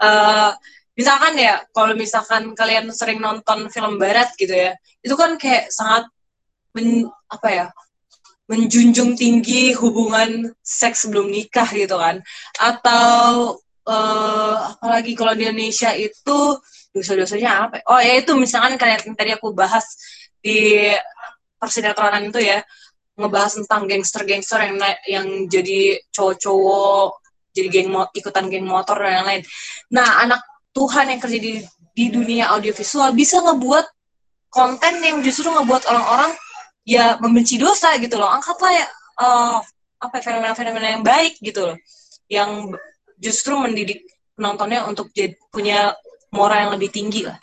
Uh, 0.01 0.51
misalkan 0.93 1.33
ya 1.37 1.61
kalau 1.73 1.93
misalkan 1.97 2.53
kalian 2.53 2.93
sering 2.93 3.17
nonton 3.17 3.67
film 3.73 3.97
barat 3.97 4.29
gitu 4.37 4.53
ya 4.53 4.77
itu 5.01 5.15
kan 5.17 5.35
kayak 5.41 5.73
sangat 5.73 6.05
men, 6.77 7.09
apa 7.29 7.47
ya 7.49 7.65
menjunjung 8.45 9.15
tinggi 9.15 9.73
hubungan 9.73 10.51
seks 10.61 11.07
sebelum 11.07 11.31
nikah 11.31 11.65
gitu 11.73 11.95
kan 11.97 12.21
atau 12.59 13.57
uh, 13.87 14.55
apalagi 14.75 15.15
kalau 15.15 15.33
di 15.33 15.47
Indonesia 15.47 15.95
itu 15.95 16.59
dosa-dosanya 16.93 17.67
apa? 17.67 17.81
Oh 17.89 17.97
ya 17.97 18.21
itu 18.21 18.31
misalkan 18.37 18.77
kayak 18.77 19.03
yang 19.03 19.17
tadi 19.17 19.31
aku 19.33 19.51
bahas 19.51 19.83
di 20.39 20.91
persinetronan 21.57 22.29
itu 22.29 22.43
ya 22.43 22.61
ngebahas 23.17 23.61
tentang 23.61 23.89
gangster-gangster 23.89 24.59
yang 24.61 24.77
yang 25.09 25.27
jadi 25.49 26.01
cowok-cowok 26.13 27.09
jadi 27.53 27.67
geng 27.69 27.89
ikutan 28.13 28.45
geng 28.49 28.65
motor 28.65 28.97
dan 29.01 29.25
lain-lain. 29.25 29.43
Nah 29.93 30.25
anak 30.25 30.41
Tuhan 30.73 31.05
yang 31.13 31.21
kerja 31.21 31.39
di 31.39 31.61
di 31.93 32.05
dunia 32.09 32.49
audiovisual 32.57 33.13
bisa 33.13 33.37
ngebuat 33.39 33.85
konten 34.49 34.93
yang 35.05 35.21
justru 35.21 35.49
ngebuat 35.49 35.85
orang-orang 35.89 36.33
ya 36.85 37.17
membenci 37.21 37.61
dosa 37.61 37.93
gitu 38.01 38.17
loh. 38.17 38.29
Angkatlah 38.29 38.73
ya 38.73 38.85
uh, 39.21 39.57
apa 40.01 40.17
fenomena-fenomena 40.19 40.99
yang 40.99 41.03
baik 41.05 41.39
gitu 41.39 41.71
loh, 41.71 41.77
yang 42.27 42.73
justru 43.21 43.55
mendidik 43.55 44.03
penontonnya 44.35 44.83
untuk 44.89 45.13
jadi, 45.13 45.37
punya 45.53 45.93
moral 46.33 46.67
yang 46.67 46.71
lebih 46.75 46.89
tinggi 46.91 47.23
lah. 47.23 47.37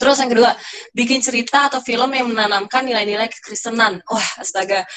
Terus 0.00 0.16
yang 0.16 0.32
kedua, 0.32 0.56
bikin 0.96 1.20
cerita 1.20 1.68
atau 1.68 1.84
film 1.84 2.08
yang 2.16 2.32
menanamkan 2.32 2.88
nilai-nilai 2.88 3.28
kekristenan. 3.28 4.00
Wah, 4.08 4.30
astaga. 4.40 4.88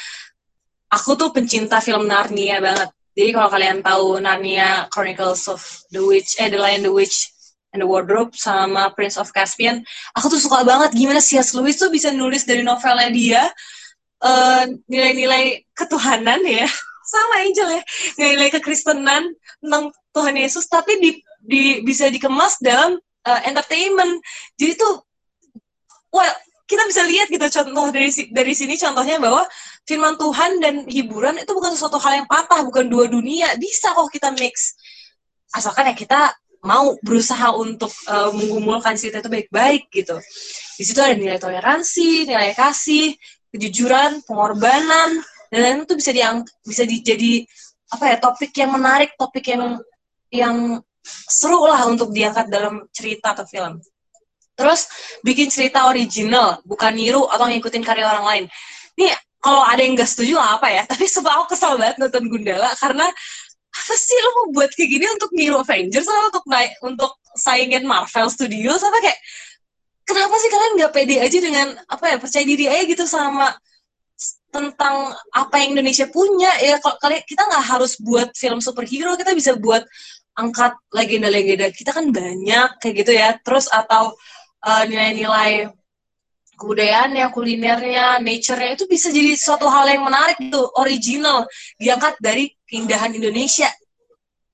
Aku 0.88 1.20
tuh 1.20 1.36
pencinta 1.36 1.84
film 1.84 2.08
Narnia 2.08 2.64
banget. 2.64 2.90
Jadi 3.12 3.30
kalau 3.36 3.50
kalian 3.52 3.84
tahu 3.84 4.24
Narnia 4.24 4.88
Chronicles 4.90 5.46
of 5.52 5.60
the 5.92 6.00
Witch, 6.00 6.40
eh 6.40 6.48
The 6.48 6.58
Lion, 6.58 6.88
the 6.88 6.94
Witch, 6.94 7.33
and 7.74 7.82
the 7.82 7.90
Wardrobe 7.90 8.38
sama 8.38 8.94
Prince 8.94 9.18
of 9.18 9.34
Caspian, 9.34 9.82
aku 10.14 10.30
tuh 10.30 10.42
suka 10.42 10.62
banget 10.62 10.94
gimana 10.94 11.20
C.S. 11.20 11.58
Lewis 11.58 11.82
tuh 11.82 11.90
bisa 11.90 12.14
nulis 12.14 12.46
dari 12.46 12.62
novelnya 12.62 13.10
dia 13.10 13.44
eh, 14.22 14.64
nilai-nilai 14.88 15.66
ketuhanan 15.74 16.40
ya, 16.46 16.70
sama 17.14 17.44
Angel 17.44 17.82
ya, 17.82 17.82
nilai-nilai 18.22 18.50
kekristenan 18.54 19.34
tentang 19.60 19.90
Tuhan 20.14 20.36
Yesus, 20.38 20.70
tapi 20.70 21.02
di 21.02 21.12
di 21.44 21.84
bisa 21.84 22.08
dikemas 22.08 22.58
dalam 22.64 22.96
uh, 23.28 23.42
entertainment. 23.44 24.24
Jadi 24.56 24.80
tuh 24.80 25.04
well, 26.14 26.34
kita 26.64 26.84
bisa 26.88 27.04
lihat 27.04 27.28
gitu 27.28 27.44
contoh 27.44 27.92
dari 27.92 28.10
dari 28.32 28.54
sini 28.56 28.80
contohnya 28.80 29.20
bahwa 29.20 29.44
firman 29.84 30.16
Tuhan 30.16 30.64
dan 30.64 30.76
hiburan 30.88 31.36
itu 31.38 31.52
bukan 31.52 31.76
sesuatu 31.76 32.00
hal 32.00 32.24
yang 32.24 32.28
patah, 32.30 32.64
bukan 32.64 32.88
dua 32.88 33.12
dunia. 33.12 33.54
Bisa 33.60 33.92
kok 33.92 34.08
kita 34.08 34.32
mix. 34.40 34.80
Asalkan 35.54 35.92
ya 35.92 35.96
kita 35.96 36.34
mau 36.64 36.96
berusaha 37.04 37.52
untuk 37.60 37.92
uh, 38.08 38.32
menggumulkan 38.32 38.96
cerita 38.96 39.20
itu 39.20 39.30
baik-baik 39.30 39.92
gitu. 39.92 40.16
Di 40.80 40.84
situ 40.88 41.00
ada 41.04 41.14
nilai 41.14 41.38
toleransi, 41.38 42.24
nilai 42.24 42.56
kasih, 42.56 43.14
kejujuran, 43.52 44.24
pengorbanan, 44.24 45.20
dan 45.54 45.60
lain 45.60 45.86
itu 45.86 45.94
bisa 45.94 46.10
diang 46.10 46.42
bisa 46.66 46.88
di, 46.88 47.04
jadi 47.04 47.46
apa 47.94 48.04
ya 48.10 48.18
topik 48.18 48.52
yang 48.58 48.74
menarik, 48.74 49.14
topik 49.20 49.46
yang 49.54 49.78
yang 50.34 50.82
seru 51.30 51.68
lah 51.68 51.86
untuk 51.86 52.10
diangkat 52.10 52.50
dalam 52.50 52.88
cerita 52.90 53.38
atau 53.38 53.46
film. 53.46 53.78
Terus 54.58 54.88
bikin 55.22 55.52
cerita 55.52 55.86
original, 55.86 56.64
bukan 56.66 56.96
niru 56.96 57.30
atau 57.30 57.46
ngikutin 57.46 57.84
karya 57.86 58.08
orang 58.08 58.26
lain. 58.26 58.44
Nih 58.98 59.14
kalau 59.44 59.60
ada 59.60 59.84
yang 59.84 60.00
gak 60.00 60.10
setuju 60.10 60.40
apa 60.40 60.72
ya, 60.72 60.82
tapi 60.92 61.06
sebab 61.06 61.44
aku 61.44 61.54
kesel 61.54 61.76
banget 61.76 62.00
nonton 62.00 62.26
Gundala 62.32 62.72
karena 62.80 63.06
apa 63.74 63.94
sih 63.98 64.18
lo 64.22 64.30
mau 64.38 64.48
buat 64.62 64.70
kayak 64.70 64.90
gini 64.90 65.06
untuk 65.10 65.32
niru 65.34 65.58
Avengers 65.58 66.06
atau 66.06 66.30
untuk 66.30 66.46
naik 66.46 66.78
untuk 66.86 67.12
saingin 67.34 67.84
Marvel 67.90 68.30
Studios? 68.30 68.86
Apa 68.86 68.98
kayak 69.02 69.20
kenapa 70.06 70.36
sih 70.38 70.50
kalian 70.54 70.74
nggak 70.78 70.94
pede 70.94 71.16
aja 71.18 71.38
dengan 71.42 71.68
apa 71.90 72.06
ya 72.14 72.18
percaya 72.22 72.46
diri 72.46 72.70
aja 72.70 72.84
gitu 72.86 73.06
sama 73.10 73.50
tentang 74.54 75.18
apa 75.34 75.56
yang 75.58 75.74
Indonesia 75.74 76.06
punya? 76.06 76.54
Ya 76.62 76.78
kalau 76.78 77.18
kita 77.26 77.50
nggak 77.50 77.66
harus 77.66 77.98
buat 77.98 78.30
film 78.38 78.62
superhero 78.62 79.18
kita 79.18 79.34
bisa 79.34 79.58
buat 79.58 79.82
angkat 80.38 80.78
legenda-legenda. 80.94 81.74
Kita 81.74 81.94
kan 81.94 82.14
banyak 82.14 82.78
kayak 82.78 82.96
gitu 83.02 83.12
ya. 83.14 83.34
Terus 83.42 83.66
atau 83.74 84.14
uh, 84.66 84.84
nilai-nilai 84.86 85.74
kebudayaannya, 86.58 87.26
kulinernya, 87.34 88.06
nature-nya 88.22 88.78
itu 88.78 88.86
bisa 88.86 89.10
jadi 89.10 89.34
suatu 89.36 89.66
hal 89.68 89.90
yang 89.90 90.06
menarik 90.06 90.38
itu 90.40 90.62
original 90.78 91.50
diangkat 91.82 92.16
dari 92.22 92.54
keindahan 92.74 93.14
Indonesia, 93.14 93.70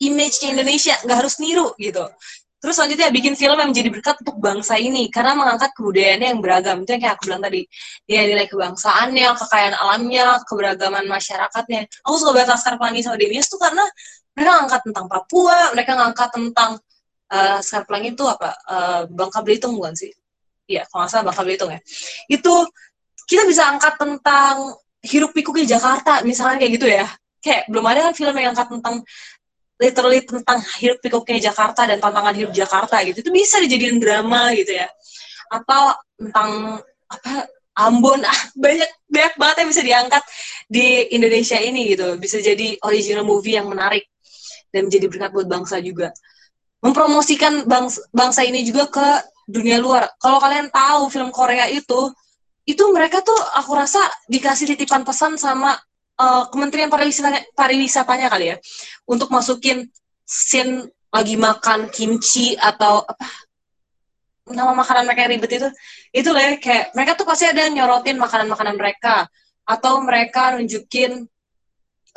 image-nya 0.04 0.60
Indonesia 0.60 0.96
nggak 1.08 1.18
harus 1.24 1.40
niru 1.40 1.72
gitu. 1.80 2.04
Terus 2.60 2.76
selanjutnya 2.76 3.08
bikin 3.08 3.40
film 3.40 3.56
yang 3.56 3.72
menjadi 3.72 3.88
berkat 3.88 4.20
untuk 4.20 4.36
bangsa 4.36 4.76
ini 4.76 5.08
karena 5.08 5.32
mengangkat 5.32 5.72
kebudayaannya 5.80 6.28
yang 6.36 6.42
beragam. 6.44 6.84
Itu 6.84 6.92
yang 6.92 7.02
kayak 7.08 7.16
aku 7.16 7.32
bilang 7.32 7.44
tadi. 7.48 7.62
Dia 8.04 8.28
nilai 8.28 8.48
kebangsaannya, 8.52 9.28
kekayaan 9.32 9.76
alamnya, 9.80 10.44
keberagaman 10.44 11.08
masyarakatnya. 11.08 11.88
Aku 12.04 12.20
suka 12.20 12.36
banget 12.36 12.52
Laskar 12.52 12.76
Pelangi 12.76 13.00
sama 13.00 13.16
Denius 13.16 13.48
tuh 13.48 13.64
karena 13.64 13.88
mereka 14.36 14.52
ngangkat 14.60 14.82
tentang 14.92 15.06
Papua, 15.08 15.58
mereka 15.72 15.92
ngangkat 15.96 16.30
tentang 16.36 16.72
uh, 17.32 17.50
Laskar 17.64 17.84
Pelangi 17.88 18.10
itu 18.12 18.24
apa? 18.28 18.52
Uh, 18.68 19.02
Bangka 19.08 19.40
Belitung 19.40 19.80
bukan 19.80 19.96
sih? 19.96 20.12
Iya, 20.68 20.84
kalau 20.92 21.08
nggak 21.08 21.12
salah 21.16 21.26
Bangka 21.32 21.44
Belitung 21.48 21.72
ya. 21.72 21.80
Itu 22.28 22.68
kita 23.24 23.48
bisa 23.48 23.72
angkat 23.72 23.96
tentang 23.96 24.76
hiruk 25.00 25.32
pikuknya 25.32 25.80
Jakarta, 25.80 26.28
misalnya 26.28 26.60
kayak 26.60 26.72
gitu 26.76 26.88
ya. 26.92 27.08
Kayak 27.40 27.72
belum 27.72 27.86
ada 27.88 28.12
film 28.12 28.36
yang 28.36 28.52
angkat 28.52 28.68
tentang 28.68 28.96
literally 29.80 30.20
tentang 30.28 30.60
hidup 30.84 31.00
pikuknya 31.00 31.50
Jakarta 31.52 31.88
dan 31.88 32.04
tantangan 32.04 32.36
hidup 32.36 32.52
Jakarta 32.52 33.00
gitu. 33.08 33.24
Itu 33.24 33.32
bisa 33.32 33.64
dijadiin 33.64 33.98
drama 33.98 34.52
gitu 34.52 34.76
ya. 34.76 34.92
Atau 35.50 35.96
tentang 36.20 36.84
apa 37.08 37.48
Ambon. 37.80 38.20
Ah 38.28 38.42
banyak 38.60 38.92
banyak 39.08 39.34
banget 39.40 39.56
yang 39.64 39.70
bisa 39.72 39.84
diangkat 39.88 40.24
di 40.68 41.08
Indonesia 41.16 41.56
ini 41.56 41.96
gitu. 41.96 42.20
Bisa 42.20 42.44
jadi 42.44 42.76
original 42.84 43.24
movie 43.24 43.56
yang 43.56 43.72
menarik 43.72 44.04
dan 44.76 44.92
menjadi 44.92 45.08
berkat 45.08 45.32
buat 45.32 45.48
bangsa 45.48 45.80
juga. 45.80 46.12
Mempromosikan 46.84 47.64
bangsa, 47.64 48.04
bangsa 48.12 48.44
ini 48.44 48.68
juga 48.68 48.92
ke 48.92 49.08
dunia 49.48 49.80
luar. 49.80 50.12
Kalau 50.20 50.44
kalian 50.44 50.68
tahu 50.68 51.08
film 51.08 51.32
Korea 51.32 51.72
itu 51.72 52.12
itu 52.68 52.84
mereka 52.94 53.24
tuh 53.26 53.40
aku 53.58 53.74
rasa 53.74 54.00
dikasih 54.30 54.76
titipan 54.76 55.02
pesan 55.02 55.40
sama 55.42 55.74
uh, 56.20 56.44
Kementerian 56.52 56.92
Pariwisatanya, 56.92 57.42
Pariwisatanya 57.56 58.28
kali 58.28 58.54
ya 58.54 58.56
untuk 59.08 59.32
masukin 59.32 59.88
scene 60.28 60.92
lagi 61.10 61.40
makan 61.40 61.90
kimchi 61.90 62.54
atau 62.60 63.02
apa 63.02 63.26
nama 64.50 64.74
makanan 64.78 65.06
mereka 65.06 65.26
yang 65.26 65.34
ribet 65.38 65.52
itu 65.58 65.70
itu 66.14 66.30
lah 66.30 66.42
ya, 66.42 66.52
kayak 66.58 66.86
mereka 66.94 67.12
tuh 67.18 67.26
pasti 67.26 67.46
ada 67.50 67.66
nyorotin 67.70 68.18
makanan-makanan 68.18 68.76
mereka 68.78 69.26
atau 69.66 70.02
mereka 70.02 70.58
nunjukin 70.58 71.26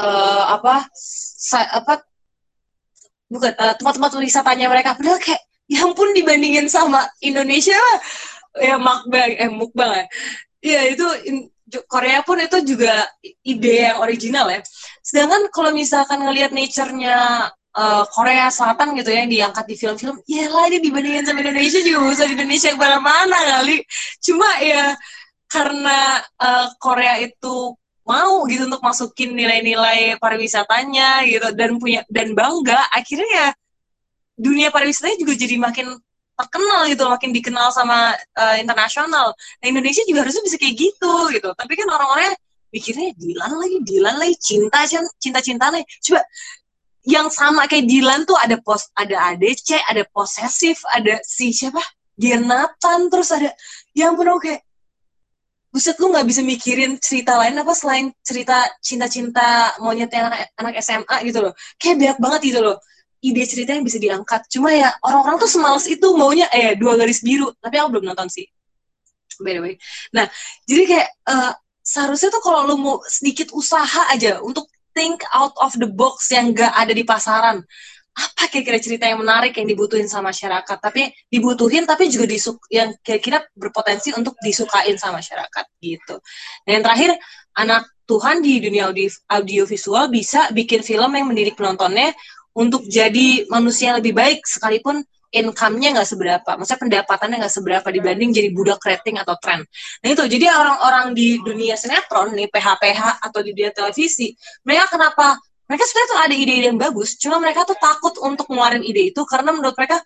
uh, 0.01 0.45
apa 0.57 0.89
sa, 0.97 1.65
apa 1.69 2.01
bukan 3.29 3.53
uh, 3.57 3.75
tempat-tempat 3.77 4.17
wisatanya 4.21 4.69
mereka. 4.69 4.97
Padahal 4.97 5.21
kayak 5.21 5.41
ya 5.69 5.85
ampun 5.85 6.13
dibandingin 6.17 6.69
sama 6.69 7.05
Indonesia 7.21 7.81
ya 8.61 8.77
mukbang 8.77 9.33
eh 9.37 9.49
mukbang 9.53 9.93
ya. 9.93 10.07
Ya 10.63 10.81
itu 10.89 11.07
Korea 11.89 12.21
pun 12.21 12.37
itu 12.37 12.59
juga 12.65 13.09
ide 13.41 13.89
yang 13.89 13.99
original 14.05 14.47
ya. 14.53 14.61
Sedangkan 15.01 15.49
kalau 15.49 15.73
misalkan 15.73 16.21
ngelihat 16.21 16.53
nature-nya 16.53 17.49
uh, 17.73 18.05
Korea 18.13 18.53
Selatan 18.53 18.93
gitu 19.01 19.09
ya 19.13 19.25
yang 19.25 19.33
diangkat 19.33 19.65
di 19.65 19.77
film-film, 19.81 20.17
ya 20.29 20.47
lah 20.53 20.69
ini 20.69 20.79
dibandingin 20.85 21.25
sama 21.25 21.41
Indonesia 21.41 21.81
juga 21.81 21.99
usah 22.13 22.27
di 22.29 22.35
Indonesia 22.37 22.69
ke 22.73 22.79
mana-mana 22.79 23.39
kali. 23.59 23.81
Cuma 24.21 24.49
ya 24.61 24.93
karena 25.49 26.21
uh, 26.41 26.69
Korea 26.81 27.21
itu 27.21 27.77
mau 28.03 28.45
gitu 28.51 28.67
untuk 28.67 28.83
masukin 28.83 29.33
nilai-nilai 29.37 30.19
pariwisatanya 30.19 31.23
gitu 31.29 31.55
dan 31.55 31.79
punya 31.79 32.03
dan 32.11 32.35
bangga 32.35 32.83
akhirnya 32.91 33.29
ya 33.31 33.49
dunia 34.35 34.75
pariwisatanya 34.75 35.23
juga 35.23 35.33
jadi 35.39 35.57
makin 35.63 35.87
terkenal 36.43 36.91
gitu 36.91 37.07
makin 37.07 37.31
dikenal 37.31 37.71
sama 37.71 38.13
uh, 38.35 38.57
internasional. 38.59 39.31
Nah 39.63 39.67
Indonesia 39.71 40.03
juga 40.05 40.27
harusnya 40.27 40.43
bisa 40.43 40.59
kayak 40.59 40.75
gitu 40.75 41.13
gitu. 41.31 41.49
Tapi 41.55 41.73
kan 41.79 41.87
orang-orangnya 41.87 42.35
mikirnya 42.75 43.15
Dilan 43.15 43.53
lagi 43.55 43.79
Dilan 43.87 44.17
lagi 44.19 44.37
cinta 44.41 44.83
cinta 45.21 45.41
cinta 45.45 45.67
nih 45.71 45.85
coba 46.03 46.21
yang 47.07 47.29
sama 47.31 47.69
kayak 47.71 47.87
Dilan 47.87 48.27
tuh 48.27 48.39
ada 48.39 48.57
pos 48.59 48.91
ada 48.99 49.35
ADC 49.35 49.79
ada 49.87 50.03
posesif 50.11 50.83
ada 50.91 51.21
si 51.23 51.55
siapa? 51.55 51.83
Dia 52.19 52.39
Nathan 52.43 53.09
terus 53.09 53.31
ada 53.31 53.55
yang 53.95 54.19
pun 54.19 54.29
oke 54.35 54.55
buset 55.73 55.97
lu 55.97 56.13
nggak 56.13 56.29
bisa 56.29 56.45
mikirin 56.45 57.01
cerita 57.01 57.41
lain 57.41 57.57
apa 57.57 57.73
selain 57.73 58.13
cerita 58.21 58.69
cinta-cinta 58.85 59.73
monyetnya 59.81 60.29
anak, 60.29 60.41
anak 60.61 60.75
SMA 60.85 61.17
gitu 61.33 61.49
loh. 61.49 61.53
Kayak 61.81 61.97
banyak 61.97 62.19
banget 62.21 62.41
gitu 62.53 62.61
loh 62.61 62.77
ide 63.23 63.43
cerita 63.47 63.73
yang 63.73 63.87
bisa 63.87 64.03
diangkat. 64.03 64.51
Cuma 64.51 64.75
ya 64.75 64.91
orang-orang 65.07 65.39
tuh 65.39 65.51
semalas 65.51 65.87
itu 65.87 66.05
maunya 66.19 66.51
eh 66.51 66.75
dua 66.75 66.99
garis 66.99 67.23
biru. 67.23 67.55
Tapi 67.63 67.79
aku 67.79 67.99
belum 67.99 68.13
nonton 68.13 68.29
sih. 68.29 68.45
By 69.41 69.57
the 69.57 69.63
way. 69.63 69.75
Nah, 70.13 70.27
jadi 70.67 70.83
kayak 70.85 71.09
uh, 71.31 71.53
seharusnya 71.81 72.29
tuh 72.35 72.43
kalau 72.43 72.67
lu 72.67 72.77
mau 72.79 72.97
sedikit 73.07 73.51
usaha 73.55 74.11
aja 74.13 74.43
untuk 74.43 74.69
think 74.93 75.25
out 75.33 75.57
of 75.59 75.73
the 75.81 75.89
box 75.89 76.29
yang 76.31 76.53
gak 76.53 76.73
ada 76.77 76.93
di 76.93 77.03
pasaran. 77.03 77.65
Apa 78.13 78.45
kira-kira 78.53 78.77
cerita 78.77 79.09
yang 79.09 79.25
menarik 79.25 79.57
yang 79.57 79.65
dibutuhin 79.65 80.05
sama 80.05 80.31
masyarakat? 80.31 80.77
Tapi 80.77 81.09
dibutuhin 81.33 81.89
tapi 81.89 82.13
juga 82.13 82.29
disuk 82.29 82.61
yang 82.69 82.93
kira-kira 83.01 83.41
berpotensi 83.57 84.13
untuk 84.13 84.37
disukain 84.45 85.01
sama 85.01 85.25
masyarakat 85.25 85.65
gitu. 85.81 86.21
Dan 86.69 86.71
yang 86.81 86.85
terakhir, 86.85 87.11
anak 87.57 87.89
Tuhan 88.05 88.45
di 88.45 88.61
dunia 88.61 88.93
audio, 88.93 89.09
audiovisual 89.33 90.13
bisa 90.13 90.53
bikin 90.53 90.85
film 90.85 91.09
yang 91.17 91.33
mendidik 91.33 91.57
penontonnya 91.57 92.13
untuk 92.53 92.85
jadi 92.85 93.49
manusia 93.49 93.93
yang 93.93 93.99
lebih 94.01 94.15
baik 94.17 94.45
sekalipun 94.45 95.05
income-nya 95.33 95.97
nggak 95.97 96.09
seberapa, 96.13 96.51
maksudnya 96.61 96.81
pendapatannya 96.85 97.37
nggak 97.41 97.55
seberapa 97.57 97.89
dibanding 97.89 98.37
jadi 98.37 98.53
budak 98.53 98.85
rating 98.85 99.17
atau 99.17 99.35
tren. 99.41 99.65
Nah 100.05 100.09
itu, 100.13 100.29
jadi 100.29 100.53
orang-orang 100.53 101.17
di 101.17 101.41
dunia 101.41 101.73
sinetron 101.81 102.37
nih, 102.37 102.53
PH-PH 102.53 103.25
atau 103.25 103.41
di 103.41 103.57
dunia 103.57 103.73
televisi, 103.73 104.37
mereka 104.69 104.93
kenapa? 104.93 105.41
Mereka 105.65 105.83
sebenarnya 105.89 106.11
tuh 106.13 106.21
ada 106.21 106.35
ide-ide 106.37 106.67
yang 106.69 106.77
bagus, 106.77 107.17
cuma 107.17 107.41
mereka 107.41 107.65
tuh 107.65 107.81
takut 107.81 108.13
untuk 108.21 108.45
ngeluarin 108.53 108.85
ide 108.85 109.09
itu 109.09 109.25
karena 109.25 109.57
menurut 109.57 109.73
mereka, 109.73 110.05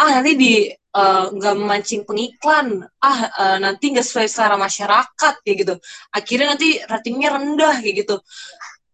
ah 0.00 0.08
nanti 0.08 0.32
di 0.40 0.52
eh, 0.72 1.24
nggak 1.36 1.54
uh, 1.54 1.58
memancing 1.60 2.08
pengiklan, 2.08 2.80
ah 2.96 3.20
uh, 3.28 3.56
nanti 3.60 3.92
nggak 3.92 4.08
sesuai 4.08 4.24
selera 4.24 4.56
masyarakat 4.56 5.34
kayak 5.44 5.56
gitu. 5.68 5.74
Akhirnya 6.16 6.56
nanti 6.56 6.80
ratingnya 6.80 7.28
rendah 7.36 7.76
kayak 7.84 8.08
gitu. 8.08 8.16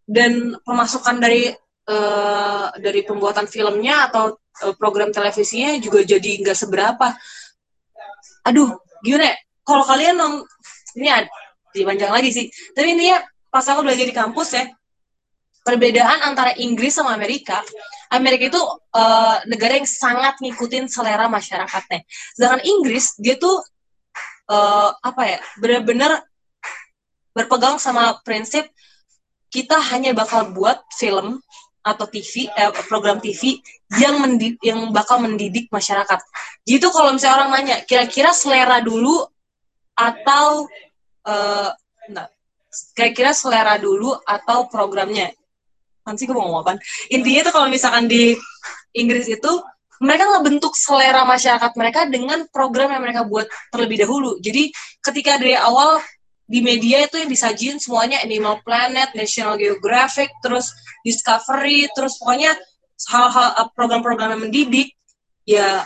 Dan 0.03 0.59
pemasukan 0.59 1.23
dari 1.23 1.55
uh, 1.89 2.69
dari 2.77 3.01
pembuatan 3.01 3.49
filmnya 3.49 4.13
atau 4.13 4.37
uh, 4.63 4.73
program 4.77 5.09
televisinya 5.09 5.73
juga 5.81 6.05
jadi 6.05 6.45
nggak 6.45 6.57
seberapa. 6.57 7.17
Aduh, 8.45 8.77
gimana? 9.01 9.33
Ya? 9.33 9.35
Kalau 9.65 9.83
kalian 9.85 10.15
nong 10.17 10.35
ini 10.97 11.09
ada 11.09 11.29
dipanjang 11.73 12.13
lagi 12.13 12.29
sih. 12.33 12.45
Tapi 12.73 12.97
intinya 12.97 13.21
pas 13.49 13.65
aku 13.65 13.85
belajar 13.85 14.05
di 14.05 14.15
kampus 14.15 14.49
ya, 14.57 14.65
perbedaan 15.65 16.25
antara 16.25 16.57
Inggris 16.57 16.97
sama 16.97 17.13
Amerika, 17.13 17.61
Amerika 18.09 18.49
itu 18.49 18.61
uh, 18.97 19.37
negara 19.45 19.77
yang 19.77 19.85
sangat 19.85 20.41
ngikutin 20.41 20.89
selera 20.89 21.29
masyarakatnya. 21.29 22.05
Sedangkan 22.33 22.61
Inggris 22.65 23.13
dia 23.21 23.37
tuh 23.37 23.61
uh, 24.49 24.89
apa 24.97 25.37
ya, 25.37 25.39
benar-benar 25.61 26.25
berpegang 27.37 27.77
sama 27.77 28.17
prinsip 28.25 28.65
kita 29.49 29.77
hanya 29.93 30.13
bakal 30.13 30.49
buat 30.53 30.81
film 30.97 31.41
atau 31.79 32.05
TV 32.05 32.51
eh, 32.51 32.71
program 32.87 33.23
TV 33.23 33.59
yang 33.97 34.21
mendid, 34.21 34.59
yang 34.61 34.91
bakal 34.91 35.23
mendidik 35.23 35.71
masyarakat. 35.71 36.19
Jadi 36.67 36.75
itu 36.77 36.87
kalau 36.91 37.15
misalnya 37.15 37.35
orang 37.41 37.51
nanya, 37.55 37.77
kira-kira 37.87 38.35
selera 38.35 38.83
dulu 38.83 39.25
atau 39.97 40.69
uh, 41.25 41.71
kira-kira 42.93 43.33
selera 43.33 43.81
dulu 43.81 44.13
atau 44.23 44.69
programnya? 44.69 45.33
Nanti 46.05 46.29
gue 46.29 46.35
mau 46.35 46.45
ngomong 46.45 46.61
apa? 46.61 46.71
Intinya 47.09 47.49
itu 47.49 47.51
kalau 47.51 47.67
misalkan 47.67 48.05
di 48.05 48.37
Inggris 48.93 49.25
itu 49.29 49.51
mereka 49.99 50.31
ngebentuk 50.31 50.73
selera 50.79 51.27
masyarakat 51.27 51.71
mereka 51.75 52.07
dengan 52.07 52.47
program 52.47 52.95
yang 52.95 53.03
mereka 53.03 53.27
buat 53.27 53.45
terlebih 53.73 54.07
dahulu. 54.07 54.39
Jadi 54.39 54.71
ketika 55.03 55.35
dari 55.35 55.59
awal 55.59 55.99
di 56.49 56.65
media 56.65 57.05
itu 57.05 57.21
yang 57.21 57.29
disajin 57.29 57.77
semuanya 57.77 58.25
Animal 58.25 58.65
Planet, 58.65 59.13
National 59.13 59.53
Geographic, 59.61 60.33
terus 60.41 60.73
Discovery, 61.05 61.85
terus 61.93 62.17
pokoknya 62.17 62.57
hal-hal 63.13 63.47
eh, 63.53 63.69
program-program 63.77 64.33
yang 64.33 64.41
mendidik, 64.49 64.97
ya 65.45 65.85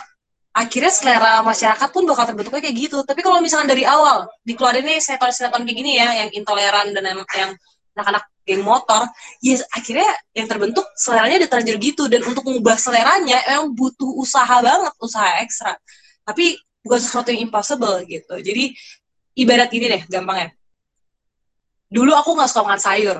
akhirnya 0.56 0.88
selera 0.88 1.44
masyarakat 1.44 1.88
pun 1.92 2.08
bakal 2.08 2.24
terbentuknya 2.32 2.64
kayak 2.64 2.76
gitu. 2.80 2.98
Tapi 3.04 3.20
kalau 3.20 3.44
misalnya 3.44 3.76
dari 3.76 3.84
awal 3.84 4.24
dikeluarin 4.48 4.88
nih 4.88 4.98
sinetron-sinetron 5.04 5.68
kayak 5.68 5.76
gini 5.76 6.00
ya, 6.00 6.08
yang 6.24 6.30
intoleran 6.32 6.96
dan 6.96 7.12
yang, 7.12 7.52
anak-anak 7.94 8.26
geng 8.42 8.66
motor, 8.66 9.06
ya 9.38 9.54
akhirnya 9.70 10.10
yang 10.34 10.50
terbentuk 10.50 10.82
seleranya 10.98 11.46
udah 11.46 11.50
terlanjur 11.52 11.76
gitu. 11.78 12.04
Dan 12.10 12.26
untuk 12.26 12.42
mengubah 12.42 12.74
seleranya 12.74 13.38
emang 13.52 13.70
butuh 13.70 14.10
usaha 14.18 14.58
banget, 14.58 14.90
usaha 14.98 15.38
ekstra. 15.44 15.78
Tapi 16.26 16.58
bukan 16.84 17.00
sesuatu 17.00 17.32
yang 17.32 17.48
impossible 17.48 17.96
gitu 18.04 18.34
jadi 18.44 18.76
ibarat 19.34 19.70
ini 19.74 19.86
deh 19.90 20.02
gampang 20.10 20.38
ya 20.46 20.48
dulu 21.90 22.14
aku 22.14 22.34
nggak 22.34 22.48
suka 22.50 22.62
makan 22.66 22.82
sayur 22.82 23.16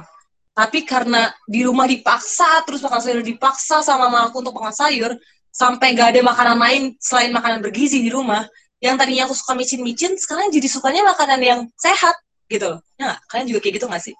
tapi 0.54 0.86
karena 0.86 1.34
di 1.50 1.66
rumah 1.66 1.86
dipaksa 1.90 2.62
terus 2.62 2.82
makan 2.82 3.02
sayur 3.02 3.22
dipaksa 3.26 3.82
sama 3.82 4.06
mama 4.06 4.30
aku 4.30 4.38
untuk 4.38 4.54
makan 4.54 4.74
sayur 4.74 5.12
sampai 5.54 5.94
gak 5.94 6.18
ada 6.18 6.20
makanan 6.26 6.58
lain 6.58 6.82
selain 6.98 7.30
makanan 7.30 7.62
bergizi 7.62 8.02
di 8.02 8.10
rumah 8.10 8.42
yang 8.82 8.98
tadinya 8.98 9.30
aku 9.30 9.38
suka 9.38 9.54
micin-micin 9.54 10.18
sekarang 10.18 10.50
jadi 10.50 10.66
sukanya 10.66 11.06
makanan 11.14 11.40
yang 11.40 11.60
sehat 11.78 12.18
gitu 12.50 12.76
loh. 12.76 12.80
Ya 12.98 13.14
gak? 13.14 13.18
kalian 13.30 13.46
juga 13.48 13.58
kayak 13.62 13.74
gitu 13.78 13.86
gak 13.86 14.02
sih? 14.02 14.14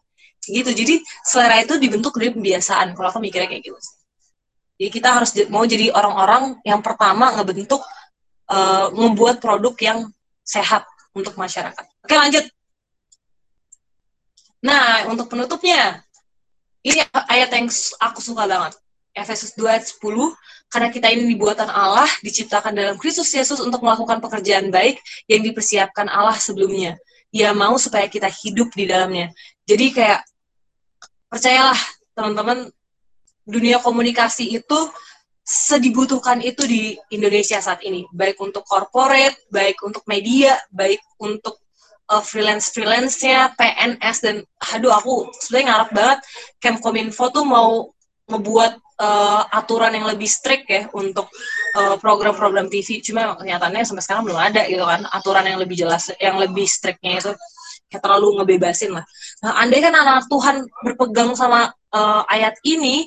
Gitu. 0.46 0.70
Jadi 0.70 0.94
selera 1.26 1.60
itu 1.60 1.74
dibentuk 1.76 2.14
dari 2.16 2.30
pembiasaan. 2.32 2.94
Kalau 2.94 3.08
aku 3.10 3.18
mikirnya 3.20 3.50
kayak 3.50 3.66
gitu 3.66 3.76
sih. 3.76 3.96
Jadi 4.78 4.90
kita 4.94 5.08
harus 5.10 5.30
mau 5.50 5.66
jadi 5.66 5.90
orang-orang 5.90 6.58
yang 6.64 6.80
pertama 6.80 7.34
ngebentuk 7.36 7.82
uh, 8.48 8.88
membuat 8.94 9.42
produk 9.42 9.74
yang 9.82 9.98
sehat 10.46 10.86
untuk 11.16 11.38
masyarakat 11.38 11.84
oke 12.04 12.14
lanjut 12.14 12.44
nah 14.64 15.06
untuk 15.08 15.30
penutupnya 15.30 16.04
ini 16.84 17.00
ayat 17.32 17.48
yang 17.56 17.66
aku 17.96 18.20
suka 18.20 18.44
banget. 18.44 18.76
Efesus 19.16 19.56
2 19.56 19.64
ayat 19.64 19.88
10, 19.88 20.04
karena 20.68 20.88
kita 20.92 21.06
ini 21.08 21.32
dibuatan 21.32 21.70
Allah, 21.70 22.06
diciptakan 22.20 22.76
dalam 22.76 22.96
Kristus 23.00 23.32
Yesus 23.32 23.56
untuk 23.62 23.80
melakukan 23.80 24.20
pekerjaan 24.20 24.68
baik 24.68 25.00
yang 25.30 25.40
dipersiapkan 25.40 26.12
Allah 26.12 26.36
sebelumnya. 26.36 27.00
Ia 27.32 27.56
mau 27.56 27.80
supaya 27.80 28.04
kita 28.10 28.28
hidup 28.28 28.74
di 28.76 28.84
dalamnya. 28.84 29.32
Jadi 29.64 29.96
kayak, 29.96 30.28
percayalah 31.30 31.78
teman-teman, 32.12 32.68
dunia 33.48 33.80
komunikasi 33.80 34.60
itu 34.60 34.78
sedibutuhkan 35.44 36.40
itu 36.40 36.64
di 36.64 36.82
Indonesia 37.12 37.60
saat 37.60 37.84
ini. 37.84 38.08
Baik 38.10 38.40
untuk 38.40 38.64
corporate, 38.64 39.44
baik 39.52 39.76
untuk 39.84 40.02
media, 40.08 40.56
baik 40.72 41.04
untuk 41.20 41.60
uh, 42.08 42.24
freelance 42.24 42.72
freelance-nya 42.72 43.52
PNS 43.54 44.16
dan 44.24 44.36
aduh 44.72 44.92
aku 44.96 45.28
sebenarnya 45.36 45.66
ngarep 45.68 45.90
banget 45.92 46.18
Kemkominfo 46.60 47.28
tuh 47.28 47.44
mau 47.44 47.92
ngebuat 48.24 48.72
uh, 49.04 49.42
aturan 49.52 49.92
yang 49.92 50.08
lebih 50.08 50.28
strict 50.28 50.64
ya 50.64 50.88
untuk 50.96 51.28
uh, 51.76 51.96
program-program 52.00 52.72
TV 52.72 53.04
cuma 53.04 53.36
kenyataannya 53.36 53.84
sampai 53.84 54.04
sekarang 54.04 54.24
belum 54.24 54.40
ada 54.40 54.64
gitu 54.64 54.84
kan 54.84 55.04
aturan 55.12 55.44
yang 55.44 55.60
lebih 55.60 55.76
jelas 55.76 56.08
yang 56.16 56.40
lebih 56.40 56.64
strictnya 56.64 57.20
itu. 57.20 57.32
Kayak 57.84 58.00
terlalu 58.00 58.40
ngebebasin 58.40 58.96
lah. 58.96 59.04
Nah 59.44 59.60
andai 59.60 59.84
kan 59.84 59.92
anak 59.92 60.24
Tuhan 60.26 60.64
berpegang 60.82 61.36
sama 61.36 61.68
uh, 61.92 62.22
ayat 62.32 62.56
ini 62.64 63.06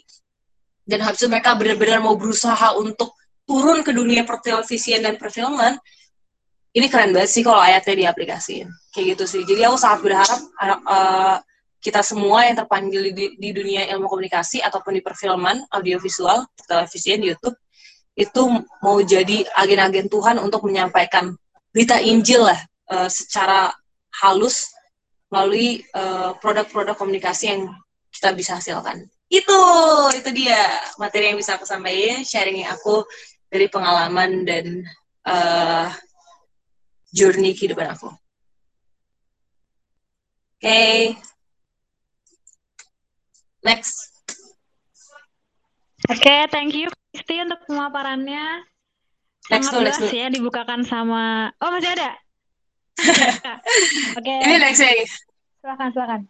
dan 0.88 1.04
habis 1.04 1.20
itu 1.20 1.28
mereka 1.28 1.54
benar-benar 1.54 2.00
mau 2.00 2.16
berusaha 2.16 2.74
untuk 2.80 3.14
turun 3.44 3.84
ke 3.84 3.92
dunia 3.92 4.24
pertelevisian 4.24 5.04
dan 5.04 5.20
perfilman 5.20 5.76
ini 6.76 6.88
keren 6.94 7.10
banget 7.10 7.32
sih 7.34 7.42
kalau 7.42 7.58
ayatnya 7.58 8.06
diaplikasiin. 8.06 8.70
Kayak 8.94 9.06
gitu 9.18 9.24
sih. 9.26 9.42
Jadi 9.50 9.66
aku 9.66 9.78
sangat 9.82 10.00
berharap 10.06 10.40
uh, 10.86 11.38
kita 11.82 12.06
semua 12.06 12.46
yang 12.46 12.54
terpanggil 12.54 13.10
di, 13.10 13.34
di 13.34 13.50
dunia 13.50 13.90
ilmu 13.96 14.06
komunikasi 14.06 14.62
ataupun 14.62 14.98
di 14.98 15.02
perfilman 15.02 15.66
audiovisual 15.74 16.46
televisi 16.70 17.18
di 17.18 17.34
YouTube 17.34 17.58
itu 18.18 18.42
mau 18.82 18.98
jadi 19.02 19.46
agen-agen 19.58 20.10
Tuhan 20.10 20.38
untuk 20.42 20.66
menyampaikan 20.66 21.34
berita 21.74 22.02
Injil 22.02 22.46
lah 22.46 22.60
uh, 22.90 23.10
secara 23.10 23.74
halus 24.22 24.74
melalui 25.28 25.84
produk 25.92 26.32
eh, 26.32 26.32
produk-produk 26.40 26.96
komunikasi 26.96 27.52
yang 27.52 27.68
kita 28.16 28.32
bisa 28.32 28.56
hasilkan 28.56 29.12
itu 29.28 29.60
itu 30.16 30.30
dia 30.32 30.80
materi 30.96 31.32
yang 31.32 31.38
bisa 31.40 31.60
aku 31.60 31.68
sampaikan 31.68 32.24
sharing 32.24 32.64
aku 32.64 33.04
dari 33.52 33.68
pengalaman 33.68 34.48
dan 34.48 34.88
uh, 35.28 35.92
journey 37.12 37.52
kehidupan 37.56 37.92
aku. 37.92 38.12
Oke. 40.58 40.64
Okay. 40.64 40.98
Next. 43.68 44.16
Oke, 46.08 46.24
okay, 46.24 46.40
thank 46.48 46.72
you 46.72 46.88
Kristi 47.12 47.44
untuk 47.44 47.60
pemaparannya. 47.68 48.64
Next 49.52 49.72
Sangat 49.72 49.96
next 50.00 50.12
ya 50.12 50.28
dibukakan 50.32 50.84
sama 50.84 51.52
Oh, 51.60 51.72
masih 51.72 51.92
ada? 51.96 52.16
Oke. 54.20 54.24
Okay. 54.24 54.40
Ini 54.44 54.56
next 54.60 54.80
ya. 54.80 54.92
Silakan, 55.60 55.90
silakan. 55.92 56.22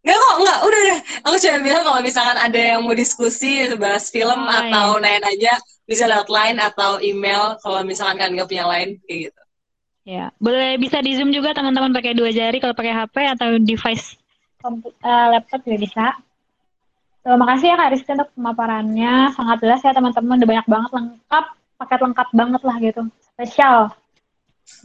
Enggak 0.00 0.16
kok, 0.16 0.34
enggak. 0.40 0.58
Udah, 0.64 0.80
udah. 0.80 0.98
Aku 1.28 1.36
cuma 1.36 1.58
bilang 1.60 1.82
kalau 1.84 2.00
misalkan 2.00 2.38
ada 2.40 2.60
yang 2.60 2.80
mau 2.84 2.96
diskusi, 2.96 3.68
bahas 3.76 4.08
film 4.08 4.40
oh, 4.40 4.48
atau 4.48 4.96
iya. 4.96 5.02
nanya 5.04 5.28
aja, 5.28 5.52
bisa 5.84 6.08
lewat 6.08 6.28
line 6.32 6.58
atau 6.58 6.90
email 7.04 7.60
kalau 7.60 7.84
misalkan 7.84 8.16
kan 8.16 8.32
nggak 8.32 8.48
punya 8.48 8.64
line, 8.64 8.96
kayak 9.04 9.28
gitu. 9.28 9.40
Ya, 10.08 10.32
boleh 10.40 10.80
bisa 10.80 11.04
di 11.04 11.12
zoom 11.14 11.30
juga 11.30 11.52
teman-teman 11.52 11.92
pakai 11.92 12.16
dua 12.16 12.32
jari 12.32 12.56
kalau 12.58 12.72
pakai 12.72 12.96
HP 12.96 13.16
atau 13.36 13.60
device 13.60 14.20
uh, 14.64 15.26
laptop 15.32 15.60
juga 15.64 15.78
bisa. 15.80 16.06
Terima 17.20 17.46
kasih 17.52 17.66
ya 17.68 17.76
Kak 17.76 17.90
Rizky 17.92 18.10
untuk 18.16 18.30
pemaparannya. 18.32 19.12
Sangat 19.36 19.56
jelas 19.60 19.80
ya 19.84 19.92
teman-teman. 19.92 20.40
Udah 20.40 20.48
banyak 20.48 20.68
banget 20.68 20.90
lengkap, 20.96 21.44
paket 21.76 22.00
lengkap 22.00 22.28
banget 22.32 22.62
lah 22.64 22.76
gitu. 22.80 23.02
Spesial 23.20 23.76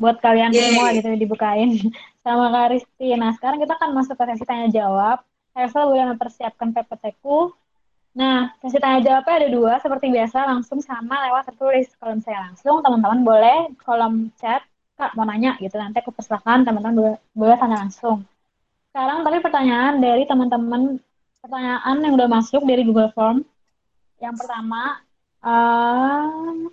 buat 0.02 0.20
kalian 0.20 0.52
Yay. 0.52 0.76
semua 0.76 0.88
gitu 0.92 1.08
dibukain 1.16 1.70
sama 2.26 2.52
Kak 2.52 2.68
Rizky. 2.76 3.16
Nah 3.16 3.32
sekarang 3.38 3.62
kita 3.64 3.74
akan 3.80 3.90
masuk 3.96 4.16
ke 4.20 4.24
sesi 4.34 4.46
tanya 4.46 4.68
jawab. 4.72 5.24
Saya 5.56 5.72
selalu 5.72 5.88
boleh 5.96 6.06
mempersiapkan 6.16 6.70
PPT 6.76 7.16
ku. 7.24 7.56
Nah, 8.16 8.48
sesi 8.64 8.80
tanya 8.80 9.04
jawabnya 9.04 9.44
ada 9.44 9.50
dua, 9.52 9.74
seperti 9.84 10.08
biasa 10.08 10.48
langsung 10.48 10.80
sama 10.80 11.20
lewat 11.28 11.52
tertulis. 11.52 11.92
Kalau 12.00 12.16
misalnya 12.16 12.48
langsung, 12.48 12.80
teman-teman 12.80 13.20
boleh 13.28 13.58
kolom 13.84 14.32
chat, 14.40 14.64
Kak 14.96 15.20
mau 15.20 15.28
nanya 15.28 15.60
gitu, 15.60 15.76
nanti 15.76 16.00
aku 16.00 16.16
persilahkan 16.16 16.64
teman-teman 16.64 16.96
boleh, 16.96 17.16
boleh 17.36 17.56
tanya 17.60 17.84
langsung. 17.84 18.24
Sekarang 18.96 19.28
tapi 19.28 19.44
pertanyaan 19.44 20.00
dari 20.00 20.24
teman-teman, 20.24 20.96
pertanyaan 21.44 21.96
yang 22.00 22.16
udah 22.16 22.28
masuk 22.32 22.64
dari 22.64 22.88
Google 22.88 23.12
Form. 23.12 23.44
Yang 24.24 24.36
pertama, 24.40 25.04
um, 25.44 26.72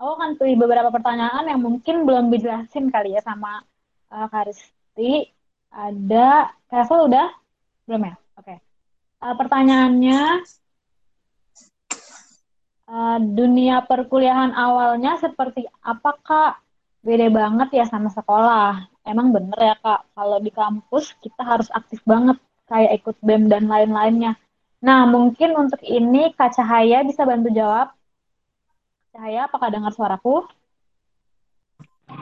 aku 0.00 0.16
akan 0.16 0.40
pilih 0.40 0.56
beberapa 0.64 0.88
pertanyaan 0.88 1.44
yang 1.44 1.60
mungkin 1.60 2.08
belum 2.08 2.32
dijelasin 2.32 2.88
kali 2.88 3.12
ya 3.12 3.20
sama 3.20 3.60
uh, 4.08 4.26
Karisti. 4.32 5.28
Ada, 5.70 6.50
Kayaknya 6.66 6.98
udah? 7.06 7.28
Belum 7.84 8.02
ya? 8.08 8.14
Oke. 8.40 8.56
Okay. 8.56 8.58
Uh, 9.20 9.34
pertanyaannya, 9.36 10.22
uh, 12.88 13.18
dunia 13.20 13.84
perkuliahan 13.84 14.56
awalnya 14.56 15.20
seperti 15.20 15.68
apakah 15.84 16.56
beda 17.04 17.28
banget 17.28 17.68
ya 17.76 17.84
sama 17.84 18.08
sekolah? 18.08 18.88
Emang 19.04 19.36
bener 19.36 19.60
ya 19.60 19.76
kak, 19.78 20.10
kalau 20.16 20.40
di 20.40 20.50
kampus 20.50 21.12
kita 21.20 21.44
harus 21.44 21.68
aktif 21.76 22.00
banget, 22.08 22.40
kayak 22.72 23.04
ikut 23.04 23.16
BEM 23.20 23.52
dan 23.52 23.68
lain-lainnya. 23.68 24.34
Nah, 24.80 25.04
mungkin 25.04 25.52
untuk 25.60 25.84
ini 25.84 26.32
Kak 26.32 26.56
Cahaya 26.56 27.04
bisa 27.04 27.28
bantu 27.28 27.52
jawab. 27.52 27.92
Cahaya, 29.10 29.50
apakah 29.50 29.68
dengar 29.74 29.90
suaraku? 29.90 30.46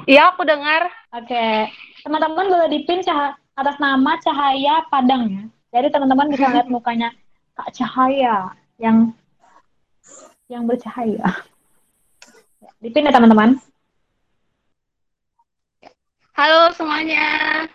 Iya, 0.08 0.32
aku 0.32 0.44
dengar. 0.44 0.88
Oke. 1.12 1.68
Teman-teman 2.04 2.48
boleh 2.48 2.68
dipin 2.72 3.04
cah 3.04 3.36
atas 3.56 3.76
nama 3.76 4.16
Cahaya 4.20 4.84
Padang 4.88 5.28
ya. 5.28 5.44
Jadi 5.68 5.92
teman-teman 5.92 6.32
bisa 6.32 6.48
lihat 6.48 6.68
mukanya 6.72 7.12
Kak 7.52 7.76
Cahaya 7.76 8.56
yang 8.80 9.12
yang 10.48 10.64
bercahaya. 10.64 11.44
Dipin 12.80 13.04
ya 13.04 13.12
teman-teman. 13.12 13.60
Halo 16.32 16.72
semuanya. 16.72 17.66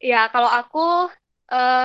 Ya, 0.00 0.30
kalau 0.32 0.48
aku 0.48 1.12
uh, 1.52 1.84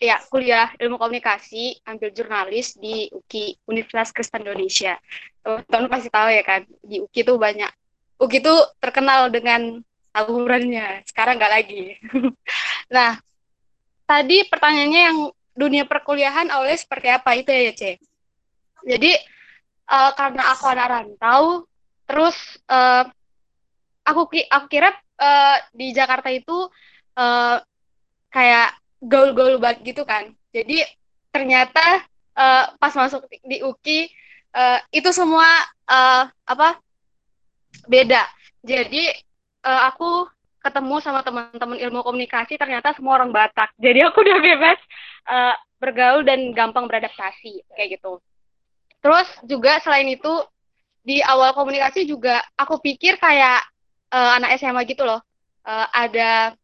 ya 0.00 0.20
kuliah 0.28 0.72
ilmu 0.76 1.00
komunikasi, 1.00 1.80
ambil 1.88 2.12
jurnalis 2.12 2.76
di 2.76 3.08
UKI 3.12 3.56
Universitas 3.68 4.12
Kristen 4.12 4.44
Indonesia. 4.44 4.96
Teman-teman 5.42 5.90
pasti 5.90 6.08
tahu 6.12 6.28
ya 6.32 6.42
kan, 6.44 6.62
di 6.84 7.00
UKI 7.00 7.20
itu 7.24 7.34
banyak. 7.36 7.70
UKI 8.20 8.38
itu 8.40 8.54
terkenal 8.80 9.28
dengan 9.32 9.80
salurannya, 10.12 11.04
sekarang 11.04 11.36
nggak 11.36 11.52
lagi. 11.52 11.96
nah, 12.96 13.20
tadi 14.08 14.44
pertanyaannya 14.48 15.02
yang 15.12 15.18
dunia 15.56 15.84
perkuliahan 15.88 16.48
awalnya 16.52 16.78
seperti 16.80 17.08
apa 17.12 17.30
itu 17.36 17.50
ya, 17.52 17.72
C? 17.72 17.82
Jadi 18.86 19.12
uh, 19.90 20.12
karena 20.16 20.42
aku 20.52 20.64
anak 20.68 20.88
rantau, 20.88 21.64
terus 22.06 22.36
uh, 22.68 23.04
aku 24.06 24.30
aku 24.30 24.66
kira 24.70 24.94
uh, 25.18 25.56
di 25.74 25.90
Jakarta 25.90 26.30
itu 26.30 26.70
uh, 27.18 27.56
kayak 28.30 28.76
gaul-gaul 29.02 29.60
banget 29.60 29.94
gitu 29.94 30.02
kan. 30.02 30.32
Jadi 30.52 30.82
ternyata 31.32 32.04
uh, 32.36 32.64
pas 32.80 32.92
masuk 32.96 33.28
di 33.44 33.60
UKI 33.60 34.08
uh, 34.56 34.78
itu 34.92 35.10
semua 35.12 35.46
uh, 35.88 36.28
apa 36.48 36.80
beda. 37.86 38.24
Jadi 38.64 39.12
uh, 39.64 39.90
aku 39.92 40.26
ketemu 40.64 40.98
sama 40.98 41.22
teman-teman 41.22 41.78
ilmu 41.78 42.02
komunikasi 42.02 42.58
ternyata 42.58 42.96
semua 42.96 43.22
orang 43.22 43.30
Batak. 43.30 43.70
Jadi 43.78 44.02
aku 44.02 44.24
udah 44.24 44.38
bebas 44.42 44.78
uh, 45.30 45.54
bergaul 45.78 46.26
dan 46.26 46.50
gampang 46.56 46.88
beradaptasi 46.90 47.62
kayak 47.76 48.00
gitu. 48.00 48.18
Terus 48.98 49.28
juga 49.46 49.78
selain 49.84 50.08
itu 50.10 50.32
di 51.06 51.22
awal 51.22 51.54
komunikasi 51.54 52.02
juga 52.02 52.42
aku 52.58 52.82
pikir 52.82 53.14
kayak 53.22 53.62
uh, 54.10 54.34
anak 54.42 54.58
SMA 54.58 54.82
gitu 54.90 55.06
loh 55.06 55.22
uh, 55.62 55.86
ada 55.94 56.58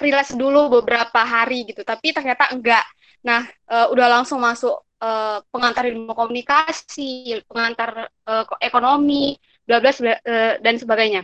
freelance 0.00 0.32
dulu 0.34 0.80
beberapa 0.80 1.20
hari 1.22 1.68
gitu 1.68 1.82
tapi 1.82 2.10
ternyata 2.12 2.50
enggak. 2.52 2.84
Nah 3.24 3.44
uh, 3.68 3.86
udah 3.92 4.06
langsung 4.20 4.40
masuk 4.40 4.74
uh, 5.02 5.38
pengantar 5.52 5.88
ilmu 5.88 6.12
komunikasi 6.12 7.42
pengantar 7.46 8.10
uh, 8.28 8.44
ekonomi 8.62 9.36
bla 9.66 9.82
bla 9.82 9.92
uh, 9.92 10.58
dan 10.62 10.74
sebagainya. 10.80 11.22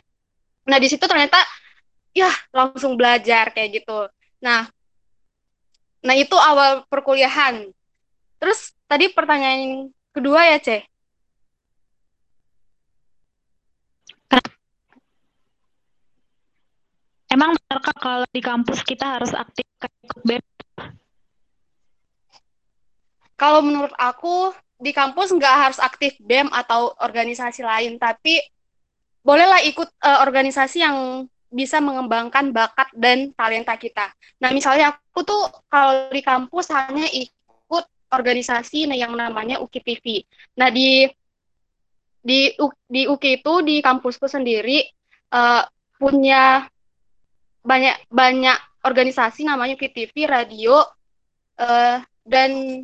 Nah 0.68 0.78
di 0.78 0.88
situ 0.90 1.04
ternyata 1.08 1.38
ya 2.12 2.30
langsung 2.52 2.94
belajar 2.94 3.50
kayak 3.56 3.82
gitu. 3.82 4.06
Nah 4.44 4.68
nah 6.02 6.14
itu 6.18 6.34
awal 6.34 6.84
perkuliahan. 6.90 7.70
Terus 8.42 8.74
tadi 8.90 9.08
pertanyaan 9.08 9.88
kedua 10.12 10.50
ya 10.50 10.58
ceh 10.60 10.91
Emang 17.42 17.58
benarkah 17.58 17.96
kalau 17.98 18.26
di 18.30 18.38
kampus 18.38 18.86
kita 18.86 19.18
harus 19.18 19.34
aktif 19.34 19.66
ikut 19.82 20.22
BEM? 20.22 20.38
Kalau 23.34 23.58
menurut 23.66 23.90
aku 23.98 24.54
di 24.78 24.94
kampus 24.94 25.34
nggak 25.34 25.56
harus 25.58 25.82
aktif 25.82 26.14
BEM 26.22 26.46
atau 26.54 26.94
organisasi 27.02 27.66
lain, 27.66 27.98
tapi 27.98 28.38
bolehlah 29.26 29.58
ikut 29.66 29.90
uh, 30.06 30.22
organisasi 30.22 30.86
yang 30.86 31.26
bisa 31.50 31.82
mengembangkan 31.82 32.54
bakat 32.54 32.86
dan 32.94 33.34
talenta 33.34 33.74
kita. 33.74 34.14
Nah, 34.38 34.54
misalnya 34.54 34.94
aku 34.94 35.26
tuh 35.26 35.42
kalau 35.66 36.14
di 36.14 36.22
kampus 36.22 36.70
hanya 36.70 37.10
ikut 37.10 37.90
organisasi 38.14 38.86
yang 38.94 39.18
namanya 39.18 39.58
UKI 39.58 39.82
TV. 39.82 40.04
Nah, 40.62 40.70
di 40.70 41.10
di 42.22 42.54
di 42.86 43.02
UKI 43.10 43.42
itu 43.42 43.54
di 43.66 43.82
kampusku 43.82 44.30
sendiri 44.30 44.86
uh, 45.34 45.66
punya 45.98 46.70
banyak 47.62 48.10
banyak 48.10 48.58
organisasi 48.82 49.46
namanya 49.46 49.78
VTV, 49.78 50.26
radio, 50.26 50.82
uh, 51.58 52.02
dan 52.26 52.82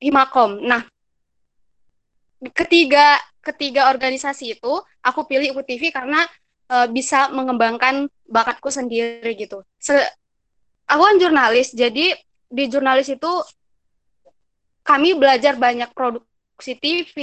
Himakom. 0.00 0.64
Nah, 0.64 0.88
ketiga 2.56 3.20
ketiga 3.44 3.92
organisasi 3.92 4.56
itu 4.56 4.72
aku 5.04 5.28
pilih 5.28 5.56
UTV 5.56 5.92
karena 5.92 6.24
uh, 6.72 6.88
bisa 6.88 7.28
mengembangkan 7.32 8.08
bakatku 8.28 8.72
sendiri 8.72 9.36
gitu. 9.36 9.60
Se 9.76 9.96
aku 10.88 11.02
kan 11.04 11.16
jurnalis, 11.20 11.76
jadi 11.76 12.16
di 12.50 12.64
jurnalis 12.66 13.12
itu 13.12 13.32
kami 14.80 15.14
belajar 15.14 15.60
banyak 15.60 15.92
produksi 15.92 16.76
TV, 16.80 17.16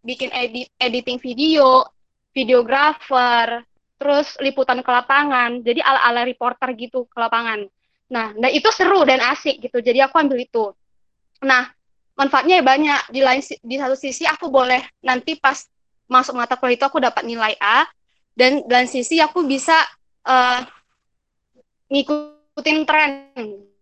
bikin 0.00 0.32
edit 0.32 0.72
editing 0.80 1.20
video, 1.20 1.84
videografer, 2.32 3.60
terus 4.04 4.36
liputan 4.44 4.84
ke 4.84 4.90
lapangan. 4.92 5.64
Jadi 5.64 5.80
ala 5.80 6.04
ala 6.04 6.28
reporter 6.28 6.76
gitu 6.76 7.08
ke 7.08 7.16
lapangan. 7.16 7.64
Nah 8.12 8.36
nah 8.36 8.52
itu 8.52 8.68
seru 8.68 9.00
dan 9.08 9.24
asik 9.32 9.64
gitu. 9.64 9.80
Jadi 9.80 10.04
aku 10.04 10.20
ambil 10.20 10.44
itu. 10.44 10.76
Nah 11.40 11.72
manfaatnya 12.12 12.60
ya 12.60 12.64
banyak. 12.68 13.00
Di 13.08 13.24
lain 13.24 13.40
di 13.40 13.76
satu 13.80 13.96
sisi 13.96 14.28
aku 14.28 14.52
boleh 14.52 14.84
nanti 15.00 15.40
pas 15.40 15.64
masuk 16.04 16.36
mata 16.36 16.60
kuliah 16.60 16.76
itu 16.76 16.84
aku 16.84 17.00
dapat 17.00 17.24
nilai 17.24 17.56
A 17.56 17.88
dan 18.36 18.60
dan 18.68 18.84
sisi 18.84 19.24
aku 19.24 19.48
bisa 19.48 19.72
uh, 20.28 20.60
ngikutin 21.88 22.78
tren 22.84 23.32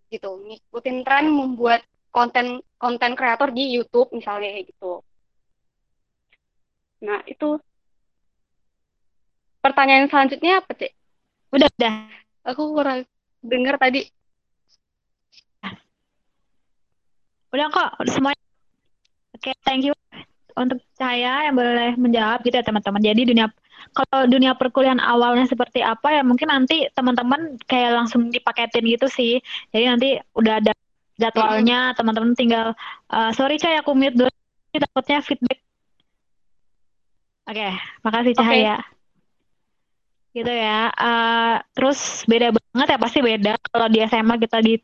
gitu. 0.07 0.39
Ngikutin 0.39 1.03
tren 1.03 1.27
membuat 1.35 1.83
konten 2.15 2.63
konten 2.79 3.19
kreator 3.19 3.51
di 3.51 3.75
YouTube 3.75 4.15
misalnya 4.15 4.55
gitu. 4.63 5.03
Nah 7.03 7.27
itu 7.27 7.59
pertanyaan 9.63 10.11
selanjutnya 10.11 10.61
apa, 10.61 10.75
Cek? 10.75 10.93
Udah, 11.55 11.69
udah. 11.79 11.95
Aku 12.51 12.75
kurang 12.75 13.07
dengar 13.41 13.79
tadi. 13.79 14.03
Udah 17.55 17.67
kok, 17.71 17.91
semuanya. 18.11 18.43
Oke, 19.37 19.53
okay, 19.53 19.55
thank 19.63 19.87
you 19.87 19.95
untuk 20.53 20.85
saya 20.97 21.49
yang 21.49 21.57
boleh 21.57 21.97
menjawab 21.97 22.45
gitu 22.45 22.57
ya 22.57 22.65
teman-teman. 22.65 23.01
Jadi 23.01 23.23
dunia 23.33 23.47
kalau 23.93 24.25
dunia 24.29 24.53
perkuliahan 24.57 25.01
awalnya 25.01 25.49
seperti 25.49 25.83
apa 25.83 26.21
ya 26.21 26.23
mungkin 26.23 26.49
nanti 26.49 26.87
teman-teman 26.93 27.57
kayak 27.67 27.93
langsung 28.05 28.29
dipaketin 28.33 28.85
gitu 28.89 29.07
sih. 29.09 29.41
Jadi 29.73 29.85
nanti 29.85 30.09
udah 30.37 30.61
ada 30.65 30.73
jadwalnya, 31.21 31.93
teman-teman 31.97 32.33
tinggal 32.33 32.73
uh, 33.13 33.31
sorry 33.37 33.61
Cahaya 33.61 33.85
aku 33.85 33.93
mute 33.93 34.17
dulu 34.17 34.31
takutnya 34.73 35.21
feedback. 35.21 35.61
Oke, 37.49 37.59
okay, 37.59 37.73
makasih 38.01 38.33
Cahaya. 38.39 38.81
Okay 38.81 39.02
gitu 40.33 40.49
ya. 40.49 40.89
Uh, 40.97 41.57
terus 41.77 42.25
beda 42.25 42.53
banget 42.53 42.89
ya 42.97 42.99
pasti 42.99 43.19
beda 43.21 43.53
kalau 43.69 43.87
di 43.93 43.99
SMA 44.09 44.35
kita 44.41 44.59
di 44.65 44.75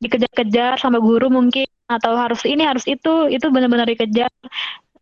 dikejar-kejar 0.00 0.76
sama 0.76 1.00
guru 1.00 1.32
mungkin 1.32 1.64
atau 1.88 2.12
harus 2.16 2.44
ini 2.44 2.64
harus 2.64 2.84
itu 2.84 3.28
itu 3.32 3.46
benar-benar 3.48 3.88
dikejar 3.88 4.28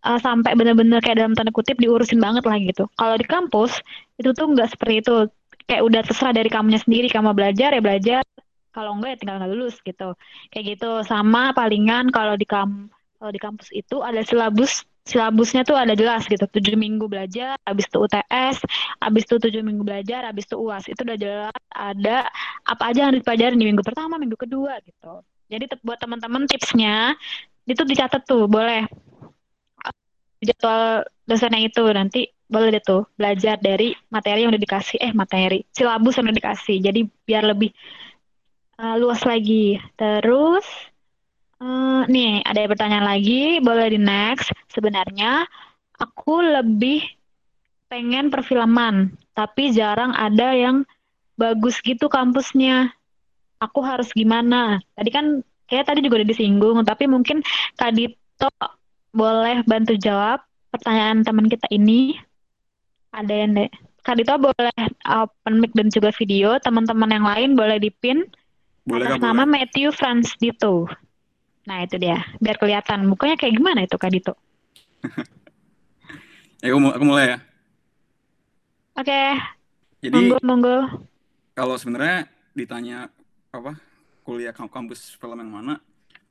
uh, 0.07 0.19
sampai 0.23 0.55
benar-benar 0.55 1.03
kayak 1.03 1.23
dalam 1.23 1.35
tanda 1.35 1.51
kutip 1.51 1.79
diurusin 1.79 2.23
banget 2.23 2.47
lah 2.47 2.57
gitu. 2.63 2.87
Kalau 2.95 3.17
di 3.19 3.27
kampus 3.27 3.83
itu 4.19 4.31
tuh 4.35 4.47
nggak 4.51 4.79
seperti 4.79 5.03
itu. 5.03 5.17
Kayak 5.63 5.83
udah 5.87 6.01
terserah 6.03 6.35
dari 6.35 6.51
kamunya 6.51 6.83
sendiri 6.83 7.07
kamu 7.07 7.35
belajar 7.35 7.71
ya 7.71 7.83
belajar. 7.83 8.23
Kalau 8.73 8.99
enggak 8.99 9.15
ya 9.15 9.17
tinggal 9.19 9.37
nggak 9.43 9.51
lulus 9.53 9.77
gitu. 9.83 10.15
Kayak 10.51 10.65
gitu 10.79 10.91
sama 11.07 11.55
palingan 11.55 12.11
kalau 12.11 12.35
di 12.35 12.47
kam 12.47 12.91
kalau 13.23 13.31
di 13.31 13.39
kampus 13.39 13.71
itu 13.71 14.03
ada 14.03 14.23
silabus 14.27 14.83
silabusnya 15.03 15.67
tuh 15.67 15.75
ada 15.75 15.93
jelas 15.99 16.25
gitu. 16.31 16.43
Tujuh 16.47 16.79
minggu 16.79 17.11
belajar 17.11 17.59
habis 17.67 17.87
itu 17.91 17.99
UTS 17.99 18.57
habis 19.03 19.23
itu 19.27 19.37
tujuh 19.39 19.63
minggu 19.67 19.83
belajar 19.83 20.27
habis 20.27 20.47
itu 20.47 20.57
uas 20.59 20.87
itu 20.87 21.01
udah 21.03 21.19
jelas 21.19 21.57
ada 21.75 22.31
apa 22.63 22.83
aja 22.95 23.11
yang 23.11 23.15
dipelajari 23.19 23.55
di 23.59 23.67
minggu 23.67 23.83
pertama 23.83 24.17
minggu 24.19 24.39
kedua 24.39 24.79
gitu. 24.87 25.23
Jadi 25.53 25.69
buat 25.85 26.01
teman-teman 26.01 26.49
tipsnya 26.49 27.13
itu 27.69 27.83
dicatat 27.85 28.25
tuh 28.25 28.49
boleh. 28.49 28.87
Jadwal 30.43 31.07
dosennya 31.23 31.71
itu 31.71 31.83
nanti 31.95 32.27
boleh 32.51 32.75
deh 32.75 32.83
tuh 32.83 33.07
belajar 33.15 33.57
dari 33.63 33.95
materi 34.11 34.43
yang 34.43 34.51
udah 34.51 34.63
dikasih. 34.63 34.99
Eh 34.99 35.13
materi. 35.15 35.63
Silabus 35.71 36.19
yang 36.19 36.27
udah 36.27 36.39
dikasih. 36.41 36.77
Jadi 36.83 37.01
biar 37.23 37.47
lebih 37.47 37.71
uh, 38.83 38.97
luas 38.99 39.23
lagi. 39.23 39.79
Terus 39.95 40.67
Uh, 41.63 42.03
nih, 42.11 42.43
ada 42.43 42.67
pertanyaan 42.67 43.07
lagi, 43.07 43.63
boleh 43.63 43.95
di 43.95 44.01
next. 44.03 44.51
Sebenarnya 44.75 45.47
aku 45.95 46.43
lebih 46.43 47.07
pengen 47.87 48.35
perfilman, 48.35 49.15
tapi 49.31 49.71
jarang 49.71 50.11
ada 50.11 50.59
yang 50.59 50.83
bagus 51.39 51.79
gitu 51.79 52.11
kampusnya. 52.11 52.91
Aku 53.63 53.79
harus 53.79 54.11
gimana? 54.11 54.83
Tadi 54.99 55.11
kan 55.15 55.39
kayak 55.71 55.87
tadi 55.87 56.03
juga 56.03 56.19
udah 56.19 56.29
disinggung, 56.35 56.83
tapi 56.83 57.07
mungkin 57.07 57.47
Kak 57.79 57.95
Dito 57.95 58.51
boleh 59.15 59.63
bantu 59.63 59.95
jawab 59.95 60.43
pertanyaan 60.75 61.23
teman 61.23 61.47
kita 61.47 61.71
ini. 61.71 62.19
Ada 63.15 63.47
yang 63.47 63.55
deh. 63.55 63.71
Kak 64.03 64.19
Dito 64.19 64.35
boleh 64.35 64.75
open 65.07 65.63
mic 65.63 65.71
dan 65.79 65.95
juga 65.95 66.11
video. 66.11 66.59
Teman-teman 66.59 67.07
yang 67.07 67.23
lain 67.23 67.55
boleh 67.55 67.79
dipin. 67.79 68.27
Boleh, 68.83 69.15
atas 69.15 69.23
nama 69.23 69.47
boleh. 69.47 69.63
Matthew 69.63 69.95
Franz 69.95 70.35
Dito. 70.43 70.91
Nah 71.63 71.87
itu 71.87 71.95
dia, 71.99 72.19
biar 72.43 72.59
kelihatan 72.59 73.07
mukanya 73.07 73.39
kayak 73.39 73.55
gimana 73.55 73.87
itu 73.87 73.95
Kak 73.95 74.11
Dito. 74.11 74.35
ya, 76.63 76.75
aku, 76.75 76.79
aku 76.91 77.05
mulai 77.07 77.37
ya. 77.37 77.39
Oke. 78.99 79.09
Okay. 79.09 79.29
Jadi 80.03 80.15
monggo, 80.19 80.37
monggo. 80.43 80.77
Kalau 81.55 81.77
sebenarnya 81.79 82.27
ditanya 82.59 83.07
apa 83.55 83.79
kuliah 84.27 84.51
kampus 84.51 85.15
film 85.15 85.39
yang 85.39 85.53
mana, 85.53 85.79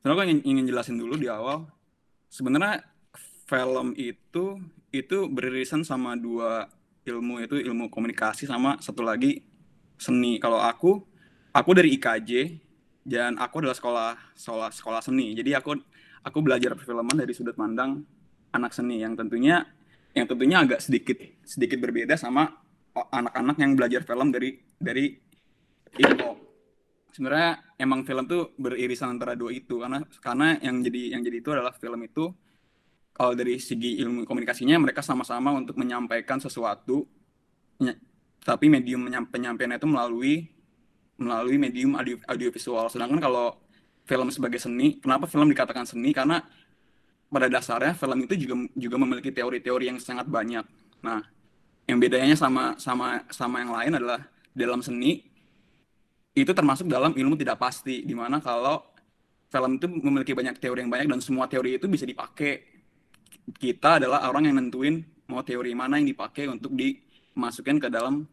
sebenarnya 0.02 0.16
aku 0.20 0.24
ingin, 0.28 0.40
ingin 0.44 0.66
jelasin 0.68 1.00
dulu 1.00 1.16
di 1.16 1.32
awal. 1.32 1.72
Sebenarnya 2.28 2.84
film 3.48 3.96
itu 3.96 4.60
itu 4.92 5.18
beririsan 5.32 5.88
sama 5.88 6.20
dua 6.20 6.68
ilmu 7.08 7.42
itu 7.44 7.56
ilmu 7.60 7.88
komunikasi 7.88 8.44
sama 8.48 8.76
satu 8.84 9.04
lagi 9.04 9.44
seni. 9.96 10.36
Kalau 10.38 10.60
aku 10.60 11.00
aku 11.56 11.72
dari 11.72 11.96
IKJ 11.96 12.32
dan 13.02 13.38
aku 13.42 13.66
adalah 13.66 13.78
sekolah 13.78 14.10
sekolah 14.38 14.70
sekolah 14.70 15.02
seni. 15.02 15.34
Jadi 15.34 15.58
aku 15.58 15.78
aku 16.22 16.38
belajar 16.40 16.78
perfilman 16.78 17.18
dari 17.18 17.34
sudut 17.34 17.58
pandang 17.58 18.02
anak 18.54 18.72
seni 18.76 19.02
yang 19.02 19.18
tentunya 19.18 19.66
yang 20.12 20.28
tentunya 20.28 20.62
agak 20.62 20.84
sedikit 20.84 21.18
sedikit 21.48 21.80
berbeda 21.80 22.20
sama 22.20 22.52
anak-anak 22.92 23.56
yang 23.58 23.72
belajar 23.80 24.02
film 24.04 24.28
dari 24.30 24.60
dari 24.76 25.16
itu 25.96 26.28
sebenarnya 27.12 27.76
emang 27.80 28.04
film 28.08 28.28
tuh 28.28 28.56
beririsan 28.56 29.18
antara 29.18 29.34
dua 29.34 29.52
itu. 29.56 29.82
Karena 29.82 30.04
karena 30.20 30.48
yang 30.62 30.84
jadi 30.84 31.18
yang 31.18 31.22
jadi 31.26 31.38
itu 31.40 31.50
adalah 31.52 31.74
film 31.76 32.00
itu 32.06 32.32
kalau 33.12 33.34
dari 33.36 33.60
segi 33.60 34.00
ilmu 34.04 34.24
komunikasinya 34.24 34.78
mereka 34.80 35.04
sama-sama 35.04 35.52
untuk 35.52 35.76
menyampaikan 35.76 36.40
sesuatu 36.40 37.08
tapi 38.42 38.74
medium 38.74 39.06
penyampaiannya 39.30 39.78
itu 39.78 39.90
melalui 39.90 40.34
melalui 41.22 41.62
medium 41.62 41.94
audio, 41.96 42.18
audiovisual. 42.26 42.90
Sedangkan 42.90 43.22
kalau 43.22 43.56
film 44.10 44.28
sebagai 44.34 44.58
seni, 44.58 44.98
kenapa 44.98 45.30
film 45.30 45.48
dikatakan 45.54 45.86
seni? 45.86 46.12
Karena 46.12 46.42
pada 47.32 47.48
dasarnya 47.48 47.96
film 47.96 48.28
itu 48.28 48.34
juga 48.36 48.56
juga 48.76 48.96
memiliki 49.00 49.32
teori-teori 49.32 49.94
yang 49.94 49.98
sangat 50.02 50.28
banyak. 50.28 50.66
Nah, 51.06 51.24
yang 51.88 51.98
bedanya 52.02 52.36
sama 52.36 52.76
sama 52.76 53.24
sama 53.32 53.64
yang 53.64 53.72
lain 53.72 53.92
adalah 53.96 54.20
dalam 54.52 54.84
seni 54.84 55.24
itu 56.36 56.52
termasuk 56.52 56.88
dalam 56.88 57.16
ilmu 57.16 57.36
tidak 57.40 57.60
pasti 57.60 58.04
di 58.04 58.16
mana 58.16 58.44
kalau 58.44 58.84
film 59.52 59.80
itu 59.80 59.88
memiliki 59.88 60.32
banyak 60.32 60.60
teori 60.60 60.80
yang 60.84 60.92
banyak 60.92 61.08
dan 61.12 61.20
semua 61.20 61.48
teori 61.48 61.80
itu 61.80 61.88
bisa 61.88 62.08
dipakai. 62.08 62.68
Kita 63.52 64.00
adalah 64.00 64.28
orang 64.32 64.48
yang 64.48 64.56
nentuin 64.60 65.04
mau 65.28 65.44
teori 65.44 65.76
mana 65.76 66.00
yang 66.00 66.08
dipakai 66.08 66.48
untuk 66.48 66.72
dimasukkan 66.76 67.84
ke 67.84 67.88
dalam 67.92 68.28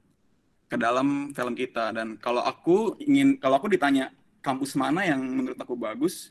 ke 0.69 0.77
dalam 0.77 1.33
film 1.33 1.57
kita 1.57 1.97
dan 1.97 2.21
kalau 2.21 2.45
aku 2.45 3.01
ingin 3.01 3.41
kalau 3.41 3.57
aku 3.57 3.73
ditanya 3.73 4.13
kampus 4.45 4.77
mana 4.79 5.05
yang 5.05 5.21
menurut 5.21 5.59
aku 5.59 5.75
bagus, 5.75 6.31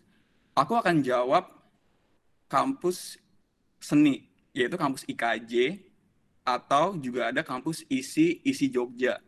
aku 0.54 0.78
akan 0.78 1.02
jawab 1.02 1.50
kampus 2.48 3.20
seni, 3.78 4.26
yaitu 4.56 4.78
kampus 4.80 5.04
IKJ 5.06 5.82
atau 6.48 6.96
juga 6.96 7.30
ada 7.30 7.44
kampus 7.44 7.84
ISI 7.92 8.42
ISI 8.42 8.72
Jogja. 8.72 9.20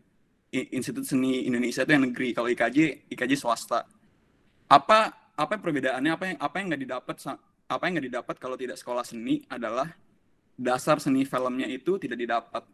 Institut 0.49 1.05
Seni 1.05 1.45
Indonesia 1.45 1.85
itu 1.85 1.93
yang 1.93 2.09
negeri, 2.09 2.33
kalau 2.33 2.49
IKJ 2.49 3.05
IKJ 3.13 3.37
swasta. 3.37 3.85
Apa 4.65 5.13
apa 5.37 5.53
perbedaannya? 5.61 6.09
Apa 6.09 6.23
yang 6.25 6.37
apa 6.41 6.55
yang 6.57 6.65
nggak 6.73 6.81
didapat 6.89 7.15
apa 7.69 7.83
yang 7.85 7.93
nggak 8.01 8.07
didapat 8.09 8.35
kalau 8.41 8.57
tidak 8.57 8.81
sekolah 8.81 9.05
seni 9.05 9.45
adalah 9.45 9.93
dasar 10.57 10.97
seni 10.97 11.21
filmnya 11.21 11.69
itu 11.69 12.01
tidak 12.01 12.17
didapat. 12.17 12.65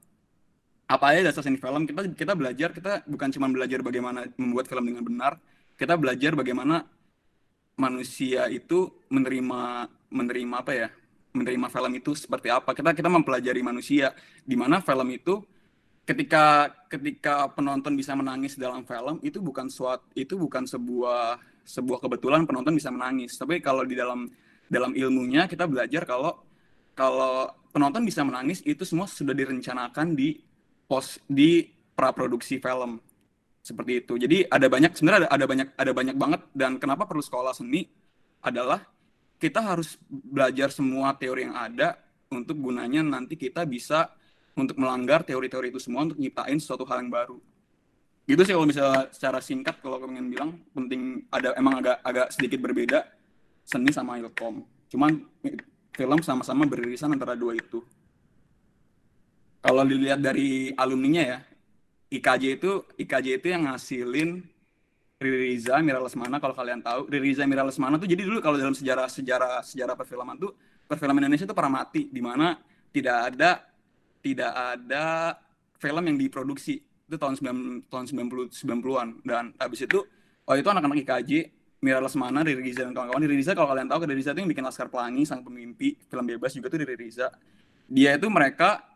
Apa 0.86 1.18
aja 1.18 1.34
dasar 1.34 1.42
seni 1.42 1.58
film? 1.58 1.90
Kita 1.90 2.06
kita 2.14 2.34
belajar, 2.38 2.70
kita 2.70 3.02
bukan 3.10 3.30
cuma 3.34 3.50
belajar 3.50 3.82
bagaimana 3.82 4.30
membuat 4.38 4.70
film 4.70 4.86
dengan 4.86 5.02
benar, 5.02 5.34
kita 5.76 5.98
belajar 5.98 6.38
bagaimana 6.38 6.86
manusia 7.76 8.48
itu 8.48 8.94
menerima 9.12 9.90
menerima 10.14 10.56
apa 10.56 10.72
ya 10.72 10.88
menerima 11.36 11.68
film 11.68 11.92
itu 11.98 12.12
seperti 12.14 12.48
apa. 12.54 12.72
Kita 12.78 12.94
kita 12.94 13.10
mempelajari 13.10 13.60
manusia 13.66 14.14
di 14.46 14.56
mana 14.56 14.80
film 14.80 15.10
itu 15.12 15.44
ketika 16.06 16.70
ketika 16.88 17.50
penonton 17.52 17.98
bisa 17.98 18.14
menangis 18.14 18.56
dalam 18.56 18.86
film 18.86 19.18
itu 19.26 19.42
bukan 19.42 19.68
suatu 19.68 20.06
itu 20.14 20.38
bukan 20.38 20.70
sebuah 20.70 21.42
sebuah 21.66 21.98
kebetulan 21.98 22.46
penonton 22.46 22.78
bisa 22.78 22.94
menangis. 22.94 23.36
Tapi 23.36 23.60
kalau 23.60 23.84
di 23.84 23.98
dalam 23.98 24.30
dalam 24.70 24.94
ilmunya 24.94 25.50
kita 25.50 25.66
belajar 25.66 26.06
kalau 26.06 26.46
kalau 26.96 27.50
penonton 27.74 28.08
bisa 28.08 28.24
menangis 28.24 28.64
itu 28.64 28.86
semua 28.88 29.10
sudah 29.10 29.36
direncanakan 29.36 30.16
di 30.16 30.40
pos 30.86 31.20
di 31.26 31.66
praproduksi 31.94 32.62
film. 32.62 33.02
Seperti 33.66 34.06
itu. 34.06 34.14
Jadi 34.22 34.46
ada 34.46 34.70
banyak 34.70 34.94
sebenarnya 34.94 35.26
ada, 35.26 35.30
ada 35.34 35.46
banyak 35.50 35.68
ada 35.74 35.92
banyak 35.92 36.16
banget. 36.16 36.42
Dan 36.54 36.78
kenapa 36.78 37.10
perlu 37.10 37.26
sekolah 37.26 37.54
seni? 37.58 37.90
Adalah 38.46 38.78
kita 39.42 39.62
harus 39.62 39.98
belajar 40.06 40.70
semua 40.70 41.18
teori 41.18 41.50
yang 41.50 41.58
ada 41.58 41.98
untuk 42.30 42.62
gunanya 42.62 43.02
nanti 43.02 43.34
kita 43.34 43.66
bisa 43.66 44.14
untuk 44.56 44.80
melanggar 44.80 45.26
teori-teori 45.28 45.74
itu 45.74 45.82
semua 45.82 46.08
untuk 46.08 46.22
nyiptain 46.22 46.62
suatu 46.62 46.88
hal 46.88 47.04
yang 47.04 47.12
baru. 47.12 47.38
Gitu 48.26 48.42
sih 48.42 48.54
kalau 48.58 48.66
misalnya 48.66 49.10
secara 49.14 49.38
singkat 49.44 49.78
kalau 49.84 50.02
pengen 50.02 50.30
bilang 50.34 50.58
penting 50.74 51.30
ada 51.30 51.54
emang 51.60 51.78
agak 51.84 52.02
agak 52.02 52.28
sedikit 52.34 52.60
berbeda 52.64 53.06
seni 53.66 53.94
sama 53.94 54.18
ilkom. 54.18 54.66
Cuman 54.90 55.26
film 55.94 56.20
sama-sama 56.26 56.66
beririsan 56.66 57.14
antara 57.14 57.38
dua 57.38 57.54
itu 57.54 57.84
kalau 59.66 59.82
dilihat 59.82 60.22
dari 60.22 60.70
alumninya 60.78 61.24
ya 61.26 61.38
IKJ 62.14 62.44
itu 62.62 62.86
IKJ 63.02 63.42
itu 63.42 63.48
yang 63.50 63.66
ngasilin 63.66 64.46
Riri 65.16 65.56
Riza, 65.56 65.80
Mira 65.80 66.04
Lesmana 66.04 66.44
kalau 66.44 66.52
kalian 66.52 66.84
tahu. 66.84 67.08
Riri 67.08 67.32
Riza, 67.32 67.48
Mira 67.48 67.64
Lesmana 67.64 67.96
tuh 67.96 68.06
jadi 68.06 68.22
dulu 68.22 68.44
kalau 68.44 68.60
dalam 68.60 68.76
sejarah 68.78 69.08
sejarah 69.10 69.64
sejarah 69.64 69.96
perfilman 69.98 70.38
tuh 70.38 70.54
perfilman 70.86 71.26
Indonesia 71.26 71.50
itu 71.50 71.56
mati 71.66 72.12
di 72.12 72.22
mana 72.22 72.60
tidak 72.94 73.34
ada 73.34 73.64
tidak 74.22 74.52
ada 74.54 75.06
film 75.82 76.04
yang 76.06 76.18
diproduksi 76.20 76.84
itu 76.84 77.16
tahun 77.18 77.38
9 77.38 77.90
tahun 77.90 78.06
90 78.12 78.54
90-an 78.54 79.08
dan 79.24 79.54
habis 79.58 79.86
itu 79.86 80.04
oh 80.46 80.56
itu 80.58 80.68
anak-anak 80.68 81.02
IKJ 81.02 81.32
Mira 81.82 82.02
Lesmana, 82.02 82.42
Riri 82.42 82.66
Riza 82.66 82.82
dan 82.82 82.98
kawan-kawan. 82.98 83.22
Riri 83.22 83.38
Riza 83.42 83.54
kalau 83.54 83.70
kalian 83.70 83.86
tahu 83.86 84.10
Riri 84.10 84.18
Riza 84.18 84.34
itu 84.34 84.42
yang 84.42 84.50
bikin 84.50 84.66
Laskar 84.66 84.90
Pelangi, 84.90 85.22
Sang 85.22 85.46
Pemimpi, 85.46 85.94
film 86.10 86.26
bebas 86.26 86.50
juga 86.58 86.74
tuh 86.74 86.82
Riri 86.82 86.98
Riza. 86.98 87.30
Dia 87.86 88.18
itu 88.18 88.26
mereka 88.26 88.95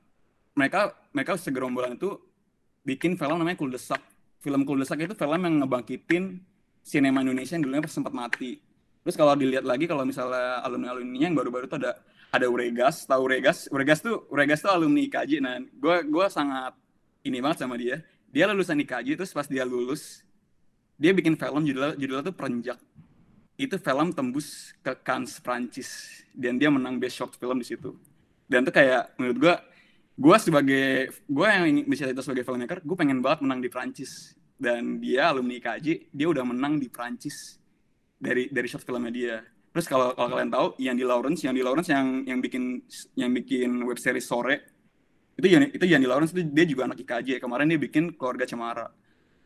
mereka 0.60 0.92
mereka 1.16 1.40
segerombolan 1.40 1.96
itu 1.96 2.20
bikin 2.84 3.16
film 3.16 3.40
namanya 3.40 3.56
Kuldesak. 3.56 4.04
Film 4.44 4.68
Kuldesak 4.68 5.00
itu 5.00 5.16
film 5.16 5.40
yang 5.40 5.64
ngebangkitin 5.64 6.44
sinema 6.84 7.24
Indonesia 7.24 7.56
yang 7.56 7.64
dulunya 7.64 7.88
sempat 7.88 8.12
mati. 8.12 8.60
Terus 9.08 9.16
kalau 9.16 9.40
dilihat 9.40 9.64
lagi 9.64 9.88
kalau 9.88 10.04
misalnya 10.04 10.60
alumni-alumninya 10.68 11.32
yang 11.32 11.38
baru-baru 11.40 11.72
itu 11.72 11.78
ada 11.80 11.96
ada 12.30 12.46
Uregas, 12.46 13.08
tahu 13.08 13.32
Uregas? 13.32 13.72
Uregas 13.72 14.04
tuh 14.04 14.28
Uregas 14.28 14.60
tuh 14.60 14.72
alumni 14.76 15.00
IKJ. 15.08 15.32
Nah, 15.40 15.64
gue 15.64 15.96
gue 16.04 16.26
sangat 16.28 16.76
ini 17.24 17.40
banget 17.40 17.64
sama 17.64 17.80
dia. 17.80 18.04
Dia 18.30 18.52
lulusan 18.52 18.78
IKJ 18.84 19.16
terus 19.16 19.32
pas 19.32 19.48
dia 19.48 19.64
lulus 19.64 20.28
dia 21.00 21.16
bikin 21.16 21.40
film 21.40 21.64
judulnya 21.64 21.96
judulnya 21.96 22.24
tuh 22.28 22.36
Perenjak. 22.36 22.80
Itu 23.56 23.80
film 23.80 24.12
tembus 24.12 24.76
ke 24.84 24.92
Cannes 25.04 25.40
Prancis 25.40 26.24
dan 26.36 26.60
dia 26.60 26.68
menang 26.68 27.00
best 27.00 27.16
short 27.20 27.34
film 27.40 27.60
di 27.64 27.68
situ. 27.68 27.96
Dan 28.50 28.68
tuh 28.68 28.76
kayak 28.76 29.16
menurut 29.16 29.38
gue 29.40 29.54
gue 30.20 30.36
sebagai 30.36 31.16
gue 31.32 31.48
yang 31.48 31.64
bisa 31.88 32.12
itu 32.12 32.20
sebagai 32.20 32.44
filmmaker 32.44 32.84
gue 32.84 32.98
pengen 33.00 33.24
banget 33.24 33.48
menang 33.48 33.64
di 33.64 33.72
Prancis 33.72 34.36
dan 34.60 35.00
dia 35.00 35.32
alumni 35.32 35.56
KJ 35.64 36.12
dia 36.12 36.28
udah 36.28 36.44
menang 36.44 36.76
di 36.76 36.92
Prancis 36.92 37.56
dari 38.20 38.52
dari 38.52 38.68
short 38.68 38.84
filmnya 38.84 39.14
dia. 39.16 39.36
Terus 39.72 39.88
kalau 39.88 40.12
kalau 40.12 40.36
kalian 40.36 40.52
tahu 40.52 40.68
yang 40.84 41.00
di 41.00 41.08
Lawrence 41.08 41.48
yang 41.48 41.56
di 41.56 41.64
Lawrence 41.64 41.88
yang 41.88 42.28
yang 42.28 42.44
bikin 42.44 42.84
yang 43.16 43.32
bikin 43.32 43.80
web 43.88 43.96
series 43.96 44.28
sore 44.28 44.76
itu 45.40 45.48
yang 45.48 45.64
itu 45.72 45.86
yang 45.88 46.04
di 46.04 46.10
Lawrence 46.12 46.36
itu 46.36 46.44
dia 46.52 46.68
juga 46.68 46.92
anak 46.92 47.00
IKJ 47.00 47.40
kemarin 47.40 47.72
dia 47.72 47.80
bikin 47.80 48.12
keluarga 48.20 48.44
Cemara. 48.44 48.92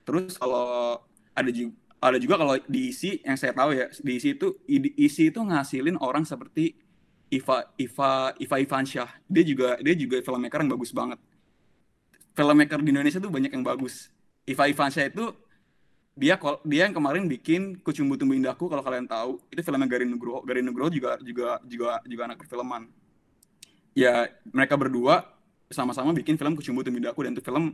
Terus 0.01 0.41
kalau 0.41 0.97
ada 1.37 1.49
juga 1.53 1.77
ada 2.03 2.17
juga 2.17 2.35
kalau 2.41 2.57
di 2.65 2.89
isi 2.89 3.21
yang 3.21 3.37
saya 3.37 3.53
tahu 3.53 3.77
ya 3.77 3.87
di 3.93 4.11
isi 4.17 4.33
itu 4.33 4.57
isi 4.97 5.29
itu 5.29 5.39
ngasilin 5.39 6.01
orang 6.01 6.25
seperti 6.25 6.75
Iva 7.33 7.57
Iva 7.81 8.11
Iva 8.37 8.55
Ivansyah. 8.61 9.09
Dia 9.25 9.43
juga 9.43 9.67
dia 9.81 9.95
juga 9.97 10.21
filmmaker 10.21 10.59
yang 10.61 10.71
bagus 10.77 10.91
banget. 10.93 11.19
Filmmaker 12.37 12.79
di 12.81 12.89
Indonesia 12.93 13.17
tuh 13.17 13.31
banyak 13.33 13.51
yang 13.53 13.65
bagus. 13.65 14.13
Iva 14.45 14.69
Ivansyah 14.69 15.09
itu 15.09 15.33
dia 16.13 16.37
dia 16.61 16.81
yang 16.85 16.93
kemarin 16.93 17.25
bikin 17.25 17.81
Kucumbu 17.81 18.13
Tumbuh 18.13 18.37
Indahku 18.37 18.69
kalau 18.69 18.85
kalian 18.85 19.09
tahu. 19.09 19.41
Itu 19.49 19.65
filmnya 19.65 19.89
Garin 19.89 20.13
Nugroho. 20.13 20.45
Garin 20.45 20.65
Nugroho 20.69 20.93
juga 20.93 21.17
juga 21.25 21.57
juga 21.65 21.97
juga 22.05 22.21
anak 22.29 22.37
perfilman. 22.45 22.85
Ya 23.97 24.29
mereka 24.53 24.77
berdua 24.77 25.25
sama-sama 25.73 26.13
bikin 26.13 26.37
film 26.37 26.53
Kucumbu 26.53 26.85
Tumbuh 26.85 27.01
Indahku 27.01 27.25
dan 27.25 27.33
itu 27.33 27.41
film 27.41 27.73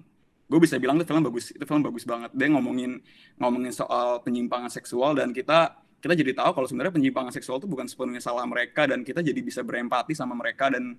gue 0.50 0.58
bisa 0.58 0.82
bilang 0.82 0.98
itu 0.98 1.06
film 1.06 1.22
bagus 1.22 1.52
itu 1.52 1.66
film 1.68 1.84
bagus 1.84 2.08
banget. 2.08 2.32
Dia 2.32 2.48
ngomongin 2.48 3.04
ngomongin 3.36 3.76
soal 3.76 4.24
penyimpangan 4.24 4.72
seksual 4.72 5.20
dan 5.20 5.36
kita 5.36 5.76
kita 6.00 6.16
jadi 6.16 6.32
tahu 6.32 6.52
kalau 6.56 6.68
sebenarnya 6.68 6.96
penyimpangan 6.96 7.32
seksual 7.36 7.60
itu 7.60 7.68
bukan 7.68 7.86
sepenuhnya 7.88 8.24
salah 8.24 8.48
mereka 8.48 8.88
dan 8.88 9.04
kita 9.04 9.20
jadi 9.20 9.40
bisa 9.44 9.62
berempati 9.62 10.16
sama 10.16 10.32
mereka 10.36 10.72
dan 10.72 10.96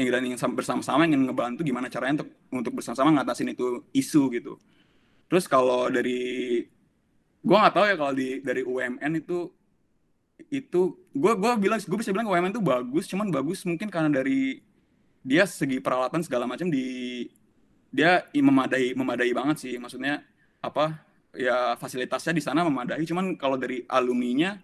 ingin 0.00 0.12
dan 0.12 0.22
ingin 0.24 0.38
bersama-sama 0.56 1.04
ingin 1.04 1.28
ngebantu 1.28 1.60
gimana 1.62 1.92
caranya 1.92 2.24
untuk 2.24 2.28
untuk 2.50 2.72
bersama-sama 2.80 3.12
ngatasin 3.20 3.52
itu 3.52 3.84
isu 3.92 4.22
gitu. 4.32 4.52
Terus 5.28 5.44
kalau 5.44 5.92
dari 5.92 6.64
gua 7.44 7.68
nggak 7.68 7.74
tahu 7.76 7.84
ya 7.84 7.96
kalau 8.00 8.12
di 8.16 8.28
dari 8.40 8.62
UMN 8.64 9.12
itu 9.20 9.52
itu 10.48 10.80
gue 11.12 11.32
gue 11.34 11.52
bilang 11.58 11.82
gue 11.82 11.98
bisa 11.98 12.14
bilang 12.14 12.30
UMN 12.30 12.54
itu 12.54 12.62
bagus 12.62 13.10
cuman 13.10 13.26
bagus 13.28 13.66
mungkin 13.66 13.90
karena 13.90 14.22
dari 14.22 14.62
dia 15.26 15.44
segi 15.44 15.82
peralatan 15.82 16.22
segala 16.22 16.46
macam 16.46 16.70
di 16.70 17.26
dia 17.90 18.22
memadai 18.32 18.94
memadai 18.94 19.34
banget 19.34 19.56
sih 19.58 19.74
maksudnya 19.82 20.22
apa 20.62 21.07
ya 21.34 21.76
fasilitasnya 21.76 22.32
di 22.32 22.42
sana 22.44 22.64
memadai. 22.64 23.04
Cuman 23.04 23.36
kalau 23.36 23.60
dari 23.60 23.84
alumninya 23.88 24.56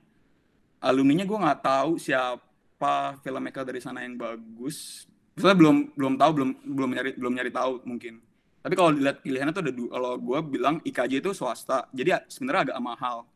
alumninya 0.85 1.25
gue 1.25 1.39
nggak 1.41 1.61
tahu 1.65 1.91
siapa 1.97 3.19
filmmaker 3.25 3.65
dari 3.65 3.81
sana 3.81 4.05
yang 4.05 4.17
bagus. 4.17 5.09
Soalnya 5.35 5.59
belum 5.59 5.77
belum 5.97 6.15
tahu 6.21 6.31
belum 6.37 6.51
belum 6.63 6.91
nyari 6.95 7.11
belum 7.19 7.33
nyari 7.35 7.51
tahu 7.51 7.73
mungkin. 7.89 8.21
Tapi 8.65 8.75
kalau 8.81 8.97
dilihat 8.97 9.21
pilihannya 9.21 9.53
tuh 9.53 9.63
ada 9.65 9.73
dua 9.73 9.89
kalau 9.93 10.13
gue 10.17 10.39
bilang 10.57 10.75
IKJ 10.85 11.13
itu 11.21 11.31
swasta. 11.37 11.89
Jadi 11.93 12.17
sebenarnya 12.33 12.73
agak 12.73 12.81
mahal. 12.81 13.29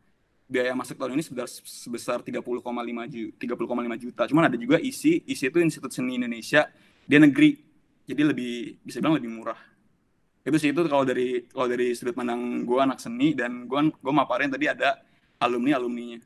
Biaya 0.49 0.73
masuk 0.73 0.97
tahun 0.97 1.21
ini 1.21 1.21
sebesar 1.21 1.61
sebesar 1.61 2.19
30,5 2.25 2.41
juta 3.13 3.37
30,5 3.37 4.05
juta. 4.09 4.23
Cuman 4.25 4.49
ada 4.49 4.57
juga 4.57 4.81
isi 4.81 5.21
isi 5.29 5.45
itu 5.45 5.61
Institut 5.61 5.93
Seni 5.93 6.17
Indonesia 6.17 6.65
dia 7.05 7.21
negeri. 7.21 7.61
Jadi 8.09 8.23
lebih 8.25 8.81
bisa 8.81 9.05
bilang 9.05 9.21
lebih 9.21 9.29
murah 9.29 9.68
itu 10.49 10.57
sih 10.57 10.73
itu 10.73 10.81
kalau 10.89 11.05
dari 11.05 11.45
kalau 11.53 11.69
dari 11.69 11.93
sudut 11.93 12.17
pandang 12.17 12.65
gue 12.65 12.79
anak 12.81 12.97
seni 12.97 13.37
dan 13.37 13.69
gue 13.69 13.93
gue 13.93 14.15
maparin 14.15 14.49
tadi 14.49 14.65
ada 14.65 14.97
alumni 15.45 15.77
alumninya 15.77 16.25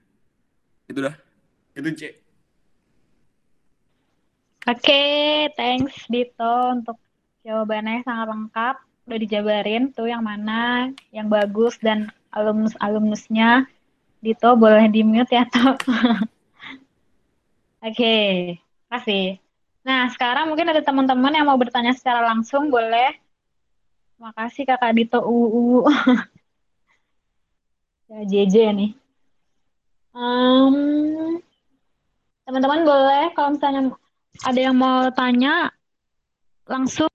itu 0.86 0.98
dah 1.02 1.14
itu 1.74 1.90
c 1.98 2.02
Oke, 4.62 4.78
okay, 4.78 5.50
thanks 5.58 6.06
Dito 6.06 6.70
untuk 6.70 6.94
jawabannya 7.42 8.06
sangat 8.06 8.30
lengkap. 8.30 8.76
Udah 9.10 9.18
dijabarin 9.18 9.90
tuh 9.90 10.06
yang 10.06 10.22
mana 10.22 10.86
yang 11.10 11.26
bagus 11.26 11.82
dan 11.82 12.14
alumnus-alumnusnya. 12.30 13.66
Dito 14.22 14.54
boleh 14.54 14.86
di-mute 14.86 15.34
ya, 15.34 15.50
toh. 15.50 15.74
Oke. 15.82 16.22
Okay. 17.90 18.62
Kasih. 18.92 19.40
Nah, 19.88 20.12
sekarang 20.12 20.52
mungkin 20.52 20.68
ada 20.68 20.84
teman-teman 20.84 21.32
yang 21.32 21.48
mau 21.48 21.56
bertanya 21.56 21.96
secara 21.96 22.22
langsung, 22.22 22.68
boleh. 22.68 23.18
Makasih 24.22 24.70
Kakak 24.70 24.94
Dito 24.94 25.18
UU. 25.18 25.82
ya, 28.14 28.22
JJ 28.22 28.70
nih. 28.70 28.94
Um, 30.14 31.42
teman-teman 32.46 32.86
boleh 32.86 33.34
kalau 33.34 33.58
misalnya 33.58 33.90
ada 34.46 34.60
yang 34.62 34.78
mau 34.78 35.10
tanya 35.10 35.74
langsung 36.70 37.10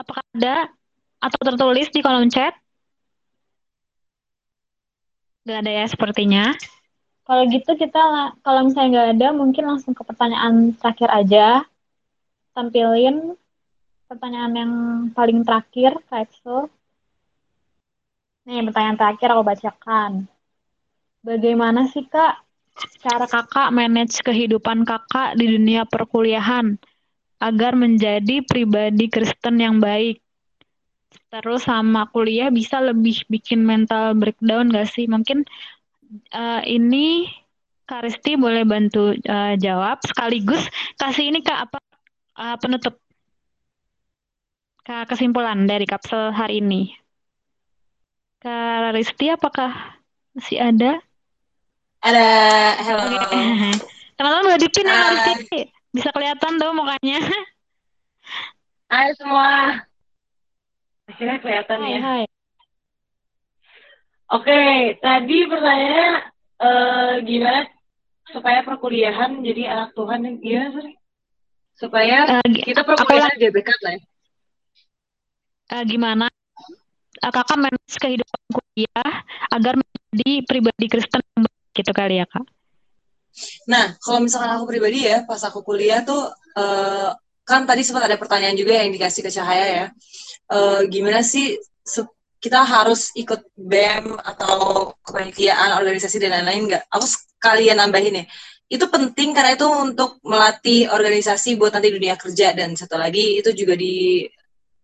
apakah 0.00 0.24
ada 0.32 0.72
atau 1.20 1.40
tertulis 1.44 1.92
di 1.92 2.00
kolom 2.00 2.32
chat? 2.32 2.56
Gak 5.44 5.60
ada 5.60 5.72
ya 5.76 5.84
sepertinya. 5.92 6.56
Kalau 7.28 7.44
gitu 7.52 7.76
kita 7.76 8.32
kalau 8.40 8.64
misalnya 8.64 8.88
nggak 8.96 9.10
ada 9.20 9.28
mungkin 9.36 9.64
langsung 9.68 9.92
ke 9.92 10.00
pertanyaan 10.00 10.72
terakhir 10.80 11.12
aja. 11.12 11.68
Tampilin 12.56 13.36
pertanyaan 14.08 14.54
yang 14.56 14.72
paling 15.12 15.44
terakhir, 15.44 16.00
Kak 16.08 16.24
Exo. 16.24 16.72
Nih, 18.48 18.64
pertanyaan 18.64 18.96
terakhir 18.96 19.28
aku 19.36 19.44
bacakan. 19.44 20.12
Bagaimana 21.20 21.84
sih, 21.92 22.08
Kak, 22.08 22.40
cara 23.04 23.28
kakak 23.28 23.68
manage 23.68 24.24
kehidupan 24.24 24.88
kakak 24.88 25.36
di 25.36 25.52
dunia 25.52 25.84
perkuliahan 25.84 26.80
agar 27.38 27.76
menjadi 27.76 28.40
pribadi 28.48 29.12
Kristen 29.12 29.60
yang 29.60 29.76
baik? 29.76 30.24
Terus 31.28 31.68
sama 31.68 32.08
kuliah 32.08 32.48
bisa 32.48 32.80
lebih 32.80 33.28
bikin 33.28 33.60
mental 33.60 34.16
breakdown 34.16 34.72
gak 34.72 34.88
sih? 34.88 35.04
Mungkin 35.04 35.44
uh, 36.32 36.64
ini 36.64 37.28
Kak 37.84 38.08
Risti 38.08 38.40
boleh 38.40 38.64
bantu 38.64 39.12
uh, 39.12 39.54
jawab 39.60 40.00
sekaligus 40.04 40.64
kasih 40.96 41.28
ini 41.32 41.40
Kak 41.44 41.68
apa 41.68 41.78
uh, 42.36 42.56
penutup 42.60 42.96
kesimpulan 44.88 45.68
dari 45.68 45.84
kapsel 45.84 46.32
hari 46.32 46.64
ini. 46.64 46.96
Kak 48.40 48.96
Risti 48.96 49.28
apakah 49.28 50.00
masih 50.32 50.56
ada? 50.62 51.02
Ada, 52.00 52.28
halo. 52.88 53.02
Okay. 53.20 53.76
Teman-teman 54.16 54.44
boleh 54.48 54.60
dipin 54.62 54.88
ya 54.88 55.12
Risti. 55.12 55.60
Bisa 55.92 56.08
kelihatan 56.14 56.56
tuh 56.56 56.72
mukanya. 56.72 57.20
Hai 58.92 59.12
semua. 59.20 59.84
Akhirnya 61.04 61.36
kelihatan 61.44 61.78
hai, 61.84 61.92
ya. 61.92 61.98
Hai. 62.00 62.24
Oke, 64.32 64.60
tadi 65.04 65.38
pertanyaannya 65.44 66.08
uh, 66.60 67.12
gimana 67.20 67.68
supaya 68.32 68.64
perkuliahan 68.64 69.44
jadi 69.44 69.72
anak 69.72 69.92
Tuhan 69.92 70.24
yang 70.24 70.36
gimana 70.40 70.80
sih? 70.84 70.96
Supaya 71.76 72.40
uh, 72.40 72.48
kita 72.48 72.80
perkuliahan 72.80 73.36
jadi 73.36 73.52
dekat 73.52 73.78
lah 73.84 73.92
ya. 73.96 74.02
Uh, 75.68 75.84
gimana 75.84 76.26
uh, 77.20 77.32
kakak 77.32 77.60
manage 77.60 77.96
kehidupan 78.00 78.42
kuliah 78.48 79.12
agar 79.52 79.76
menjadi 79.76 80.30
pribadi 80.48 80.86
Kristen 80.88 81.20
gitu 81.76 81.92
kali 81.92 82.24
ya 82.24 82.26
kak? 82.26 82.44
Nah, 83.68 83.94
kalau 84.00 84.24
misalkan 84.24 84.50
aku 84.56 84.64
pribadi 84.66 85.06
ya, 85.06 85.22
pas 85.28 85.38
aku 85.44 85.62
kuliah 85.62 86.02
tuh 86.02 86.32
uh, 86.56 87.12
kan 87.44 87.68
tadi 87.68 87.84
sempat 87.84 88.08
ada 88.08 88.16
pertanyaan 88.16 88.56
juga 88.56 88.80
yang 88.80 88.90
dikasih 88.90 89.22
ke 89.24 89.30
Cahaya 89.30 89.66
ya. 89.68 89.86
Uh, 90.48 90.88
gimana 90.88 91.20
sih 91.20 91.60
kita 92.38 92.62
harus 92.62 93.10
ikut 93.18 93.50
BEM 93.58 94.14
atau 94.14 94.94
kepanitiaan 95.02 95.74
organisasi 95.74 96.16
dan 96.22 96.38
lain-lain 96.38 96.70
nggak? 96.70 96.84
Aku 96.88 97.06
sekalian 97.06 97.82
nambahin 97.82 98.22
ya. 98.22 98.24
Itu 98.68 98.86
penting 98.92 99.32
karena 99.34 99.56
itu 99.56 99.66
untuk 99.66 100.22
melatih 100.22 100.92
organisasi 100.92 101.56
buat 101.58 101.74
nanti 101.74 101.88
dunia 101.90 102.14
kerja 102.14 102.52
dan 102.54 102.76
satu 102.78 103.00
lagi 103.00 103.40
itu 103.40 103.50
juga 103.56 103.74
di 103.74 104.22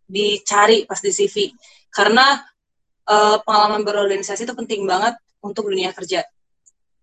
dicari 0.04 0.84
pas 0.84 1.00
di 1.00 1.10
CV 1.10 1.52
karena 1.92 2.40
uh, 3.08 3.40
pengalaman 3.42 3.82
berorganisasi 3.82 4.44
itu 4.44 4.54
penting 4.56 4.84
banget 4.84 5.16
untuk 5.40 5.68
dunia 5.68 5.92
kerja. 5.92 6.24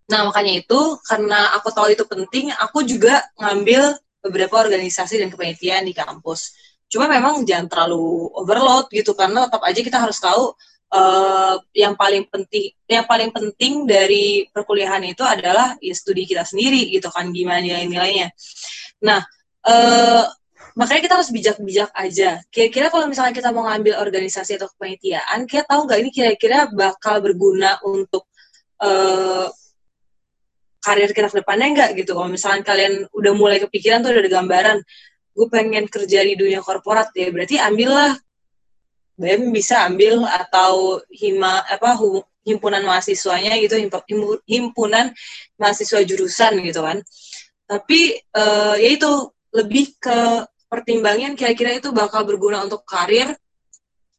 Nah 0.10 0.28
makanya 0.28 0.61
itu 0.61 0.80
karena 1.06 1.56
aku 1.56 1.72
tahu 1.72 1.94
itu 1.94 2.03
penting, 2.03 2.52
aku 2.57 2.84
juga 2.84 3.22
ngambil 3.40 3.95
beberapa 4.22 4.61
organisasi 4.61 5.18
dan 5.18 5.34
kepanitiaan 5.34 5.88
di 5.88 5.95
kampus 5.98 6.53
Cuma 6.91 7.07
memang 7.07 7.48
jangan 7.48 7.72
terlalu 7.72 8.28
overload 8.36 8.91
gitu 8.91 9.15
karena 9.15 9.48
tetap 9.48 9.64
aja 9.64 9.80
kita 9.80 9.98
harus 10.03 10.19
tahu 10.19 10.52
uh, 10.91 11.56
yang 11.72 11.95
paling 11.95 12.28
penting 12.28 12.76
yang 12.84 13.07
paling 13.07 13.32
penting 13.32 13.88
dari 13.88 14.44
perkuliahan 14.52 14.99
itu 15.07 15.23
adalah 15.23 15.80
ya 15.80 15.95
studi 15.95 16.28
kita 16.28 16.44
sendiri 16.44 16.91
gitu 16.91 17.07
kan 17.07 17.32
gimana 17.32 17.64
nilai-nilainya. 17.64 18.36
Nah, 19.07 19.23
uh, 19.64 20.28
makanya 20.77 21.02
kita 21.06 21.15
harus 21.19 21.31
bijak-bijak 21.34 21.89
aja. 21.93 22.39
Kira-kira 22.53 22.88
kalau 22.88 23.06
misalnya 23.07 23.34
kita 23.35 23.49
mau 23.52 23.68
ngambil 23.68 23.99
organisasi 23.99 24.56
atau 24.56 24.72
kepanitiaan, 24.76 25.45
kita 25.45 25.68
tahu 25.68 25.88
nggak 25.88 25.99
ini 25.99 26.10
kira-kira 26.11 26.68
bakal 26.72 27.19
berguna 27.19 27.80
untuk 27.84 28.30
uh, 28.84 29.48
karir 30.81 31.11
kita 31.14 31.30
ke 31.30 31.43
depannya 31.43 31.68
nggak 31.76 31.89
gitu. 32.02 32.18
Kalau 32.18 32.30
misalnya 32.31 32.64
kalian 32.65 33.06
udah 33.14 33.34
mulai 33.38 33.57
kepikiran 33.61 34.02
tuh 34.02 34.15
udah 34.15 34.22
ada 34.23 34.31
gambaran, 34.31 34.77
gue 35.31 35.48
pengen 35.48 35.88
kerja 35.88 36.19
di 36.27 36.35
dunia 36.35 36.60
korporat 36.60 37.11
ya 37.15 37.31
berarti 37.31 37.56
ambillah 37.56 38.19
BEM 39.15 39.53
bisa 39.56 39.88
ambil 39.88 40.27
atau 40.27 40.99
hima 41.14 41.64
apa 41.64 41.95
himpunan 42.43 42.84
mahasiswanya 42.84 43.56
gitu 43.61 43.80
himpunan 44.49 45.14
mahasiswa 45.56 46.02
jurusan 46.03 46.60
gitu 46.65 46.81
kan 46.84 46.99
tapi 47.69 48.19
uh, 48.35 48.76
ya 48.76 48.89
itu 48.91 49.11
lebih 49.56 49.95
ke 50.02 50.43
pertimbangan 50.72 51.35
kira-kira 51.35 51.76
itu 51.76 51.91
bakal 51.91 52.23
berguna 52.23 52.64
untuk 52.64 52.88
karir 52.88 53.35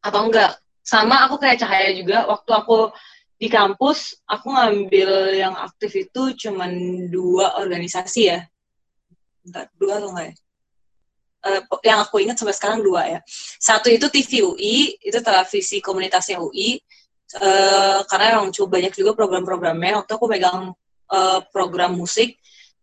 atau 0.04 0.28
enggak 0.28 0.60
sama 0.84 1.24
aku 1.24 1.40
kayak 1.40 1.64
cahaya 1.64 1.96
juga 1.96 2.28
waktu 2.28 2.50
aku 2.52 2.92
di 3.40 3.48
kampus 3.48 4.20
aku 4.28 4.52
ngambil 4.52 5.32
yang 5.32 5.56
aktif 5.56 5.96
itu 5.96 6.36
cuman 6.36 6.70
dua 7.08 7.56
organisasi 7.56 8.22
ya 8.28 8.44
Bentar, 9.40 9.72
dua 9.80 9.96
atau 9.98 10.12
enggak 10.12 10.26
ya 10.30 10.34
uh, 11.46 11.60
yang 11.82 11.98
aku 12.02 12.22
ingat 12.22 12.38
sampai 12.38 12.54
sekarang 12.54 12.80
dua 12.82 13.18
ya. 13.18 13.20
Satu 13.58 13.90
itu 13.90 14.06
TV 14.08 14.46
UI, 14.46 14.76
itu 15.02 15.18
televisi 15.18 15.82
komunitasnya 15.82 16.38
UI. 16.38 16.78
Uh, 17.32 17.40
eh, 17.40 17.98
karena 18.12 18.36
emang 18.36 18.52
cukup 18.52 18.76
banyak 18.76 18.92
juga 18.92 19.16
program-programnya. 19.16 20.04
Waktu 20.04 20.12
aku 20.12 20.26
megang 20.28 20.76
uh, 21.08 21.40
program 21.48 21.96
musik. 21.96 22.36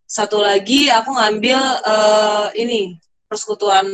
Satu 0.10 0.42
lagi 0.42 0.90
aku 0.90 1.14
ngambil 1.14 1.60
uh, 1.86 2.50
ini 2.58 2.98
persekutuan 3.30 3.86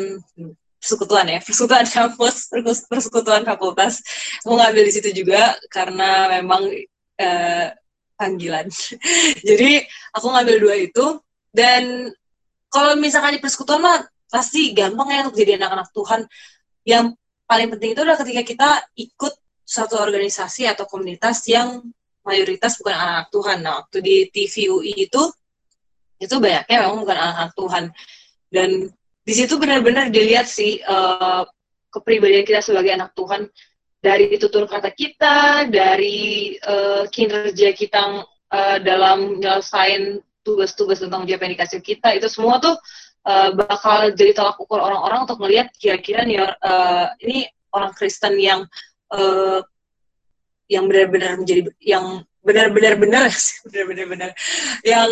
persekutuan 0.80 1.26
ya 1.28 1.40
persekutuan 1.44 1.86
kampus 1.86 2.50
persekutuan 2.88 3.44
fakultas 3.44 4.00
aku 4.48 4.56
ngambil 4.56 4.84
di 4.88 4.94
situ 4.96 5.10
juga 5.12 5.60
karena 5.68 6.32
memang 6.40 6.72
uh, 7.20 7.68
panggilan 8.16 8.72
jadi 9.50 9.84
aku 10.16 10.28
ngambil 10.32 10.56
dua 10.64 10.76
itu 10.80 11.20
dan 11.52 12.10
kalau 12.76 13.00
misalkan 13.00 13.36
di 13.36 13.40
persekutuan 13.40 13.80
mah 13.80 14.04
pasti 14.28 14.76
gampang 14.76 15.08
ya 15.08 15.20
untuk 15.24 15.40
jadi 15.40 15.56
anak-anak 15.56 15.90
Tuhan. 15.96 16.22
Yang 16.84 17.06
paling 17.48 17.68
penting 17.72 17.90
itu 17.96 18.02
adalah 18.04 18.20
ketika 18.20 18.42
kita 18.44 18.70
ikut 19.00 19.34
satu 19.64 19.96
organisasi 19.96 20.68
atau 20.68 20.84
komunitas 20.84 21.48
yang 21.48 21.80
mayoritas 22.28 22.76
bukan 22.76 23.00
anak-anak 23.00 23.30
Tuhan. 23.32 23.58
Nah, 23.64 23.74
waktu 23.80 23.98
di 24.04 24.16
TVUI 24.28 25.08
itu, 25.08 25.24
itu 26.20 26.36
banyaknya 26.36 26.76
memang 26.84 27.00
bukan 27.08 27.18
anak-anak 27.18 27.54
Tuhan. 27.56 27.84
Dan 28.52 28.70
di 29.26 29.34
situ 29.34 29.58
benar-benar 29.58 30.14
dilihat 30.14 30.46
sih 30.46 30.80
uh, 30.86 31.44
kepribadian 31.90 32.46
kita 32.46 32.62
sebagai 32.62 32.94
anak 32.94 33.12
Tuhan. 33.18 33.50
Dari 34.06 34.38
tutur 34.38 34.70
kata 34.70 34.94
kita, 34.94 35.66
dari 35.66 36.54
uh, 36.62 37.10
kinerja 37.10 37.74
kita 37.74 38.22
uh, 38.54 38.78
dalam 38.78 39.42
menyelesaikan 39.42 40.22
tugas-tugas 40.46 41.02
tentang 41.02 41.26
jawab 41.26 41.42
yang 41.42 41.58
dikasih 41.58 41.82
kita, 41.82 42.14
itu 42.14 42.30
semua 42.30 42.62
tuh 42.62 42.78
uh, 43.26 43.50
bakal 43.58 44.14
jadi 44.14 44.38
tolak 44.38 44.62
ukur 44.62 44.78
orang-orang 44.78 45.26
untuk 45.26 45.42
melihat 45.42 45.74
kira-kira 45.74 46.22
nih 46.22 46.38
uh, 46.38 47.10
ini 47.26 47.50
orang 47.74 47.92
Kristen 47.98 48.38
yang 48.38 48.62
uh, 49.10 49.66
yang 50.70 50.86
benar-benar 50.86 51.42
menjadi 51.42 51.74
yang 51.82 52.22
benar-benar 52.46 52.94
benar 53.02 53.30
benar-benar 53.66 54.06
benar 54.06 54.30
yang 54.86 55.10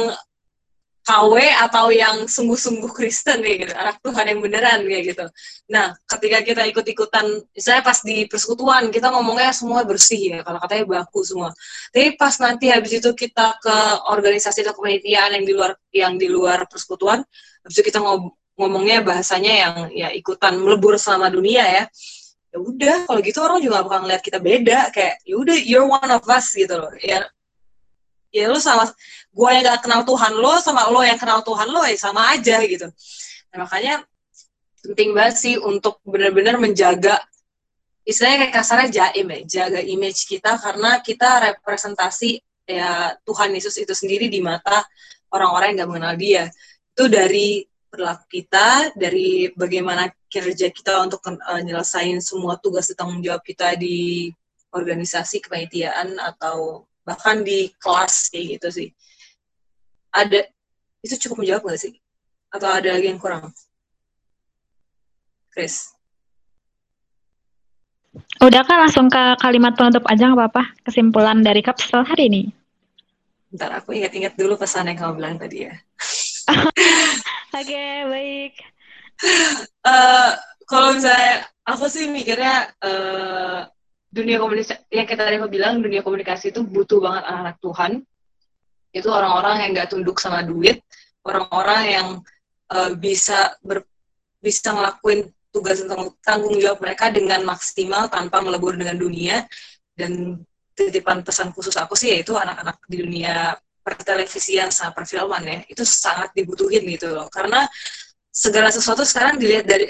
KW 1.04 1.36
atau 1.68 1.92
yang 1.92 2.24
sungguh-sungguh 2.32 2.88
Kristen 2.96 3.44
nih 3.44 3.68
gitu, 3.68 3.74
anak 3.76 4.00
Tuhan 4.00 4.24
yang 4.24 4.40
beneran 4.40 4.88
kayak 4.88 5.04
gitu. 5.12 5.26
Nah, 5.68 5.92
ketika 6.08 6.40
kita 6.40 6.64
ikut-ikutan, 6.72 7.44
misalnya 7.52 7.84
pas 7.84 8.00
di 8.00 8.24
persekutuan 8.24 8.88
kita 8.88 9.12
ngomongnya 9.12 9.52
semua 9.52 9.84
bersih 9.84 10.40
ya, 10.40 10.40
kalau 10.48 10.64
katanya 10.64 11.04
baku 11.04 11.20
semua. 11.28 11.52
Tapi 11.92 12.16
pas 12.16 12.32
nanti 12.40 12.72
habis 12.72 13.04
itu 13.04 13.12
kita 13.12 13.60
ke 13.60 13.78
organisasi 14.16 14.64
atau 14.64 14.80
kepanitiaan 14.80 15.36
yang 15.36 15.44
di 15.44 15.54
luar 15.54 15.72
yang 15.92 16.14
di 16.16 16.32
luar 16.32 16.64
persekutuan, 16.72 17.20
habis 17.68 17.76
itu 17.76 17.84
kita 17.84 18.00
ngomongnya 18.56 19.04
bahasanya 19.04 19.54
yang 19.60 19.76
ya 19.92 20.08
ikutan 20.16 20.56
melebur 20.56 20.96
selama 20.96 21.28
dunia 21.28 21.68
ya. 21.68 21.84
Ya 22.54 22.58
udah, 22.62 23.10
kalau 23.10 23.20
gitu 23.20 23.44
orang 23.44 23.60
juga 23.60 23.84
bakal 23.84 24.08
ngeliat 24.08 24.24
kita 24.24 24.40
beda, 24.40 24.80
kayak 24.94 25.20
ya 25.28 25.36
udah 25.36 25.58
you're 25.68 25.90
one 25.90 26.12
of 26.16 26.24
us 26.32 26.56
gitu 26.56 26.80
loh. 26.80 26.94
Ya 27.02 27.28
ya 28.34 28.50
lu 28.50 28.58
sama 28.58 28.90
gue 29.30 29.50
yang 29.54 29.62
gak 29.62 29.86
kenal 29.86 30.02
Tuhan 30.02 30.34
lo 30.34 30.58
sama 30.58 30.90
lo 30.90 31.06
yang 31.06 31.22
kenal 31.22 31.46
Tuhan 31.46 31.70
lo 31.70 31.86
ya 31.86 31.94
sama 31.96 32.34
aja 32.34 32.58
gitu. 32.66 32.90
Nah, 33.54 33.58
makanya 33.70 34.02
penting 34.82 35.14
banget 35.14 35.36
sih 35.38 35.56
untuk 35.62 36.02
benar-benar 36.02 36.58
menjaga 36.58 37.22
istilahnya 38.04 38.50
kayak 38.50 38.54
kasarnya 38.58 38.90
jaim 38.92 39.28
ya 39.30 39.40
jaga 39.46 39.80
image 39.80 40.28
kita 40.28 40.60
karena 40.60 41.00
kita 41.00 41.54
representasi 41.54 42.42
ya 42.68 43.16
Tuhan 43.24 43.54
Yesus 43.54 43.80
itu 43.80 43.94
sendiri 43.96 44.28
di 44.28 44.42
mata 44.42 44.82
orang-orang 45.30 45.78
yang 45.78 45.86
gak 45.86 45.90
mengenal 45.94 46.16
dia. 46.18 46.44
Itu 46.94 47.06
dari 47.08 47.64
perilaku 47.94 48.26
kita 48.42 48.98
dari 48.98 49.54
bagaimana 49.54 50.10
kerja 50.26 50.74
kita 50.74 51.06
untuk 51.06 51.22
uh, 51.30 51.62
nyelesain 51.62 52.18
semua 52.18 52.58
tugas 52.58 52.90
dan 52.90 53.06
tanggung 53.06 53.22
jawab 53.22 53.46
kita 53.46 53.78
di 53.78 54.34
organisasi 54.74 55.46
kepanitiaan 55.46 56.18
atau 56.18 56.90
bahkan 57.04 57.44
di 57.44 57.72
kelas 57.80 58.32
kayak 58.32 58.60
gitu 58.60 58.68
sih 58.72 58.90
ada 60.12 60.48
itu 61.04 61.16
cukup 61.28 61.44
menjawab 61.44 61.64
nggak 61.68 61.82
sih 61.84 61.94
atau 62.54 62.70
ada 62.70 62.96
lagi 62.96 63.08
yang 63.12 63.20
kurang 63.20 63.52
Chris 65.52 65.94
Udah 68.42 68.62
kan 68.62 68.78
langsung 68.86 69.10
ke 69.10 69.24
kalimat 69.42 69.74
penutup 69.74 70.06
aja 70.06 70.30
nggak 70.30 70.38
apa-apa 70.38 70.64
kesimpulan 70.86 71.42
dari 71.42 71.66
kapsul 71.66 72.06
hari 72.06 72.30
ini. 72.30 72.44
Bentar 73.50 73.82
aku 73.82 73.98
ingat-ingat 73.98 74.38
dulu 74.38 74.58
pesan 74.58 74.90
yang 74.90 74.98
kamu 74.98 75.14
bilang 75.18 75.36
tadi 75.42 75.66
ya. 75.66 75.74
Oke 77.58 77.70
okay, 77.70 78.06
baik. 78.06 78.54
Uh, 79.82 80.38
kalau 80.70 80.94
misalnya 80.94 81.48
aku 81.66 81.86
sih 81.90 82.10
mikirnya 82.10 82.70
uh, 82.84 83.66
dunia 84.14 84.38
komunikasi 84.38 84.78
yang 84.94 85.10
kita 85.10 85.26
tadi 85.26 85.42
bilang 85.50 85.82
dunia 85.82 86.06
komunikasi 86.06 86.54
itu 86.54 86.62
butuh 86.62 87.02
banget 87.02 87.24
anak-anak 87.26 87.58
Tuhan. 87.58 87.92
Itu 88.94 89.10
orang-orang 89.10 89.56
yang 89.66 89.70
nggak 89.74 89.90
tunduk 89.90 90.22
sama 90.22 90.46
duit, 90.46 90.86
orang-orang 91.26 91.82
yang 91.90 92.08
uh, 92.70 92.94
bisa 92.94 93.58
ber, 93.66 93.82
bisa 94.38 94.70
ngelakuin 94.70 95.34
tugas 95.50 95.82
tentang 95.82 96.14
tanggung 96.22 96.62
jawab 96.62 96.78
mereka 96.78 97.10
dengan 97.10 97.42
maksimal 97.42 98.06
tanpa 98.06 98.42
melebur 98.46 98.78
dengan 98.78 98.98
dunia 98.98 99.46
dan 99.98 100.42
titipan 100.74 101.22
pesan 101.22 101.54
khusus 101.54 101.74
aku 101.78 101.94
sih 101.94 102.18
yaitu 102.18 102.34
anak-anak 102.34 102.82
di 102.90 103.06
dunia 103.06 103.54
pertelevisian 103.86 104.74
sama 104.74 104.98
perfilman 104.98 105.46
ya 105.46 105.58
itu 105.70 105.86
sangat 105.86 106.34
dibutuhin 106.34 106.82
gitu 106.90 107.14
loh 107.14 107.30
karena 107.30 107.70
segala 108.34 108.74
sesuatu 108.74 109.06
sekarang 109.06 109.38
dilihat 109.38 109.70
dari 109.70 109.86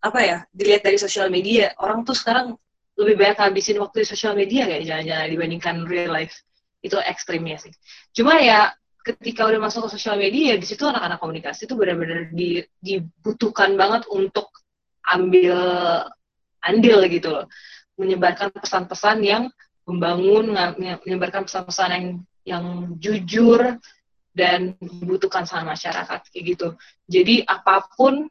apa 0.00 0.20
ya 0.24 0.38
dilihat 0.48 0.80
dari 0.80 0.96
sosial 0.96 1.28
media 1.28 1.76
orang 1.76 2.00
tuh 2.08 2.16
sekarang 2.16 2.56
lebih 3.02 3.18
banyak 3.18 3.38
habisin 3.38 3.82
waktu 3.82 4.06
di 4.06 4.08
sosial 4.08 4.38
media 4.38 4.64
kayak 4.64 4.86
jangan-jangan 4.86 5.28
dibandingkan 5.28 5.76
real 5.90 6.12
life. 6.14 6.34
Itu 6.82 6.98
ekstrimnya 6.98 7.58
sih. 7.58 7.74
Cuma 8.14 8.38
ya 8.38 8.70
ketika 9.02 9.50
udah 9.50 9.58
masuk 9.58 9.90
ke 9.90 9.98
sosial 9.98 10.14
media 10.14 10.54
di 10.54 10.66
situ 10.66 10.86
anak-anak 10.86 11.18
komunikasi 11.18 11.66
itu 11.66 11.74
benar-benar 11.74 12.30
di, 12.30 12.62
dibutuhkan 12.78 13.74
banget 13.74 14.06
untuk 14.10 14.50
ambil 15.10 15.58
andil 16.62 16.98
gitu 17.10 17.28
loh. 17.30 17.46
Menyebarkan 17.98 18.54
pesan-pesan 18.54 19.18
yang 19.26 19.42
membangun 19.82 20.54
menyebarkan 21.02 21.44
pesan-pesan 21.50 21.90
yang 21.90 22.06
yang 22.46 22.64
jujur 22.98 23.78
dan 24.32 24.74
dibutuhkan 24.80 25.44
sama 25.44 25.76
masyarakat 25.76 26.30
kayak 26.32 26.44
gitu. 26.56 26.68
Jadi 27.06 27.44
apa 27.44 27.84
pun 27.92 28.26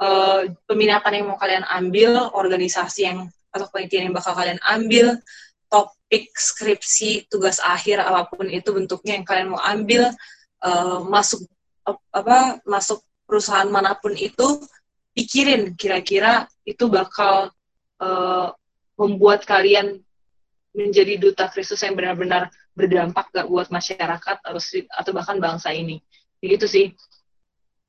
uh, 0.00 0.42
peminatan 0.64 1.12
yang 1.12 1.26
mau 1.28 1.38
kalian 1.38 1.66
ambil 1.68 2.32
organisasi 2.32 3.00
yang 3.04 3.28
atau 3.54 3.70
penelitian 3.70 4.10
yang 4.10 4.16
bakal 4.16 4.34
kalian 4.34 4.58
ambil 4.66 5.14
topik 5.70 6.34
skripsi 6.34 7.30
tugas 7.30 7.62
akhir 7.62 8.02
apa 8.02 8.26
pun 8.28 8.50
itu 8.50 8.68
bentuknya 8.74 9.22
yang 9.22 9.26
kalian 9.26 9.48
mau 9.54 9.62
ambil 9.62 10.10
uh, 10.66 10.98
masuk 11.06 11.46
apa 12.10 12.58
masuk 12.66 13.00
perusahaan 13.24 13.70
mana 13.70 13.94
pun 13.94 14.12
itu 14.18 14.60
pikirin 15.14 15.78
kira-kira 15.78 16.50
itu 16.66 16.90
bakal 16.90 17.54
uh, 18.02 18.48
membuat 18.98 19.46
kalian 19.46 20.02
menjadi 20.74 21.22
duta 21.22 21.46
Kristus 21.50 21.86
yang 21.86 21.94
benar-benar 21.94 22.50
berdampak 22.74 23.30
gak 23.30 23.46
buat 23.46 23.70
masyarakat 23.70 24.36
atau 24.42 24.60
atau 24.90 25.10
bahkan 25.14 25.38
bangsa 25.38 25.70
ini. 25.70 26.02
Begitu 26.42 26.66
sih. 26.66 26.86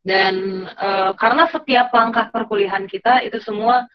Dan 0.05 0.65
uh, 0.77 1.17
karena 1.17 1.49
setiap 1.49 1.89
langkah 1.89 2.29
perkuliahan 2.29 2.85
kita 2.85 3.25
itu 3.25 3.41
semua 3.41 3.89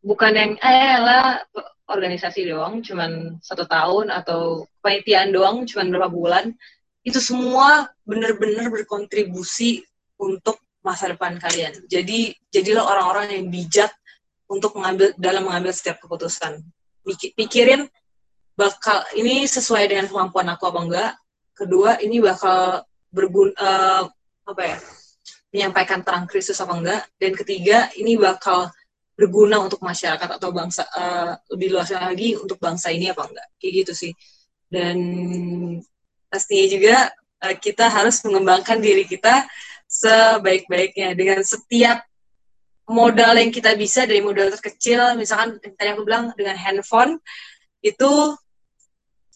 bukan 0.00 0.32
yang 0.32 0.52
eh 0.60 0.96
lah 0.96 1.44
organisasi 1.90 2.48
doang 2.48 2.80
cuman 2.80 3.36
satu 3.42 3.66
tahun 3.66 4.08
atau 4.14 4.64
penelitian 4.80 5.34
doang 5.34 5.56
cuman 5.66 5.86
berapa 5.90 6.08
bulan 6.08 6.44
itu 7.04 7.18
semua 7.18 7.88
benar-benar 8.04 8.68
berkontribusi 8.68 9.84
untuk 10.20 10.60
masa 10.80 11.12
depan 11.12 11.36
kalian. 11.40 11.72
Jadi 11.88 12.32
jadilah 12.52 12.84
orang-orang 12.84 13.36
yang 13.36 13.46
bijak 13.48 13.92
untuk 14.48 14.76
mengambil 14.76 15.12
dalam 15.16 15.48
mengambil 15.48 15.72
setiap 15.72 16.00
keputusan. 16.00 16.60
Pikirin 17.36 17.88
bakal 18.56 19.00
ini 19.16 19.48
sesuai 19.48 19.88
dengan 19.88 20.06
kemampuan 20.08 20.48
aku 20.52 20.68
apa 20.68 20.80
enggak. 20.80 21.12
Kedua, 21.56 22.00
ini 22.00 22.20
bakal 22.20 22.84
berguna 23.12 23.52
uh, 23.56 24.02
apa 24.48 24.62
ya? 24.64 24.78
menyampaikan 25.50 26.06
terang 26.06 26.30
Kristus 26.30 26.62
apa 26.62 26.78
enggak. 26.78 27.02
Dan 27.18 27.32
ketiga, 27.34 27.90
ini 27.98 28.14
bakal 28.14 28.70
berguna 29.20 29.60
untuk 29.60 29.84
masyarakat 29.84 30.40
atau 30.40 30.48
bangsa 30.48 30.88
uh, 30.96 31.36
lebih 31.52 31.76
luas 31.76 31.92
lagi 31.92 32.40
untuk 32.40 32.56
bangsa 32.56 32.88
ini 32.88 33.12
apa 33.12 33.28
enggak. 33.28 33.48
Kayak 33.60 33.72
gitu 33.84 33.92
sih. 33.92 34.12
Dan 34.72 34.96
pastinya 36.32 36.66
juga 36.72 36.96
uh, 37.44 37.56
kita 37.60 37.92
harus 37.92 38.24
mengembangkan 38.24 38.80
diri 38.80 39.04
kita 39.04 39.44
sebaik-baiknya 39.84 41.12
dengan 41.12 41.44
setiap 41.44 42.00
modal 42.88 43.36
yang 43.38 43.52
kita 43.54 43.76
bisa 43.78 44.02
dari 44.06 44.18
modal 44.18 44.50
terkecil 44.50 45.14
misalkan 45.14 45.62
tadi 45.62 45.94
aku 45.94 46.02
bilang 46.02 46.34
dengan 46.34 46.58
handphone 46.58 47.22
itu 47.82 48.34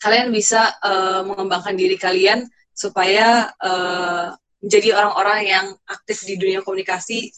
kalian 0.03 0.35
bisa 0.35 0.75
uh, 0.83 1.23
mengembangkan 1.23 1.79
diri 1.79 1.95
kalian 1.95 2.47
supaya 2.75 3.49
uh, 3.63 4.35
menjadi 4.59 4.99
orang-orang 4.99 5.41
yang 5.47 5.67
aktif 5.87 6.27
di 6.27 6.35
dunia 6.35 6.61
komunikasi 6.67 7.31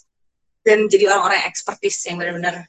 dan 0.67 0.91
jadi 0.91 1.07
orang-orang 1.07 1.39
yang 1.39 1.47
ekspertis 1.47 1.95
yang 2.03 2.19
benar-benar 2.19 2.67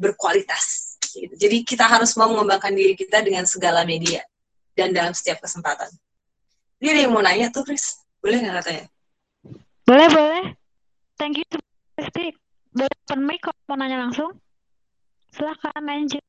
berkualitas. 0.00 0.96
Gitu. 1.12 1.36
Jadi 1.36 1.60
kita 1.60 1.84
harus 1.84 2.16
mau 2.16 2.32
mengembangkan 2.32 2.72
diri 2.72 2.96
kita 2.96 3.20
dengan 3.20 3.44
segala 3.44 3.84
media 3.84 4.24
dan 4.72 4.96
dalam 4.96 5.12
setiap 5.12 5.44
kesempatan. 5.44 5.92
Ini 6.80 6.88
ada 6.96 7.00
yang 7.04 7.12
mau 7.12 7.20
nanya 7.20 7.52
tuh, 7.52 7.68
Chris? 7.68 8.00
Boleh 8.24 8.40
nggak 8.40 8.64
katanya? 8.64 8.84
Boleh, 9.84 10.08
boleh. 10.08 10.44
Thank 11.20 11.44
you, 11.44 11.44
Pasti. 11.98 12.32
Boleh 12.72 12.96
open 13.04 13.20
mic 13.28 13.44
kalau 13.44 13.60
mau 13.68 13.76
nanya 13.76 14.08
langsung. 14.08 14.32
Silahkan, 15.34 15.84
Angel. 15.84 16.24